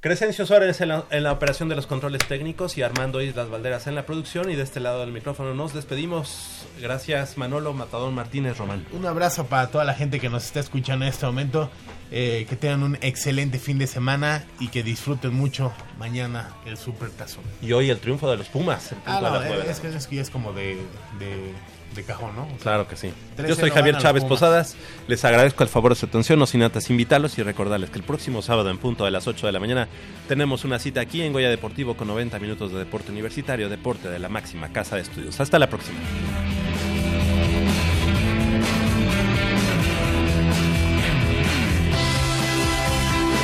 Crescencio 0.00 0.46
Suárez 0.46 0.80
en 0.80 0.90
la, 0.90 1.04
en 1.10 1.24
la 1.24 1.32
operación 1.32 1.68
de 1.68 1.74
los 1.74 1.88
controles 1.88 2.24
técnicos 2.28 2.78
y 2.78 2.82
Armando 2.82 3.20
Islas 3.20 3.50
Valderas 3.50 3.88
en 3.88 3.96
la 3.96 4.06
producción. 4.06 4.48
Y 4.48 4.54
de 4.54 4.62
este 4.62 4.78
lado 4.78 5.00
del 5.00 5.10
micrófono 5.10 5.54
nos 5.54 5.74
despedimos. 5.74 6.66
Gracias 6.80 7.36
Manolo 7.36 7.72
Matadón 7.72 8.14
Martínez 8.14 8.58
Román. 8.58 8.86
Un 8.92 9.06
abrazo 9.06 9.46
para 9.46 9.66
toda 9.72 9.84
la 9.84 9.94
gente 9.94 10.20
que 10.20 10.28
nos 10.28 10.44
está 10.44 10.60
escuchando 10.60 11.04
en 11.04 11.10
este 11.10 11.26
momento. 11.26 11.68
Eh, 12.10 12.46
que 12.48 12.56
tengan 12.56 12.84
un 12.84 12.96
excelente 13.02 13.58
fin 13.58 13.76
de 13.76 13.86
semana 13.86 14.46
y 14.60 14.68
que 14.68 14.82
disfruten 14.82 15.34
mucho 15.34 15.74
mañana 15.98 16.54
el 16.64 16.78
Super 16.78 17.10
Tazón. 17.10 17.44
Y 17.60 17.72
hoy 17.72 17.90
el 17.90 17.98
triunfo 17.98 18.30
de 18.30 18.38
los 18.38 18.46
Pumas. 18.48 18.88
punto 18.90 19.02
Ah, 19.04 19.20
no, 19.20 19.40
de 19.40 19.58
la 19.58 19.64
es, 19.64 19.80
que, 19.80 19.88
es 19.88 20.06
que 20.06 20.16
ya 20.16 20.22
es 20.22 20.30
como 20.30 20.54
de, 20.54 20.76
de, 21.18 21.52
de 21.98 22.04
cajón, 22.04 22.34
¿no? 22.34 22.44
O 22.44 22.48
sea, 22.48 22.58
Claro 22.62 22.88
que 22.88 22.96
sí. 22.96 23.12
3-0 23.36 23.48
Yo 23.48 23.54
soy 23.54 23.70
Javier 23.70 23.98
Chávez. 23.98 24.24
Posadas. 24.24 24.76
Les 25.06 25.24
agradezco 25.24 25.62
el 25.62 25.68
favor 25.68 25.92
de 25.92 25.96
su 25.96 26.06
atención. 26.06 26.38
No 26.38 26.46
sin 26.46 26.62
antes 26.62 26.88
invitarlos 26.90 27.38
y 27.38 27.42
recordarles 27.42 27.90
que 27.90 27.98
el 27.98 28.04
próximo 28.04 28.42
sábado 28.42 28.70
en 28.70 28.78
punto 28.78 29.04
de 29.04 29.10
las 29.10 29.26
8 29.26 29.46
de 29.46 29.52
la 29.52 29.60
mañana 29.60 29.88
tenemos 30.28 30.64
una 30.64 30.78
cita 30.78 31.00
aquí 31.00 31.22
en 31.22 31.32
Goya 31.32 31.50
Deportivo 31.50 31.96
con 31.96 32.08
90 32.08 32.38
minutos 32.38 32.72
de 32.72 32.78
deporte 32.78 33.10
universitario, 33.10 33.68
deporte 33.68 34.08
de 34.08 34.18
la 34.18 34.28
máxima 34.28 34.72
casa 34.72 34.96
de 34.96 35.02
estudios. 35.02 35.38
Hasta 35.40 35.58
la 35.58 35.68
próxima. 35.68 35.98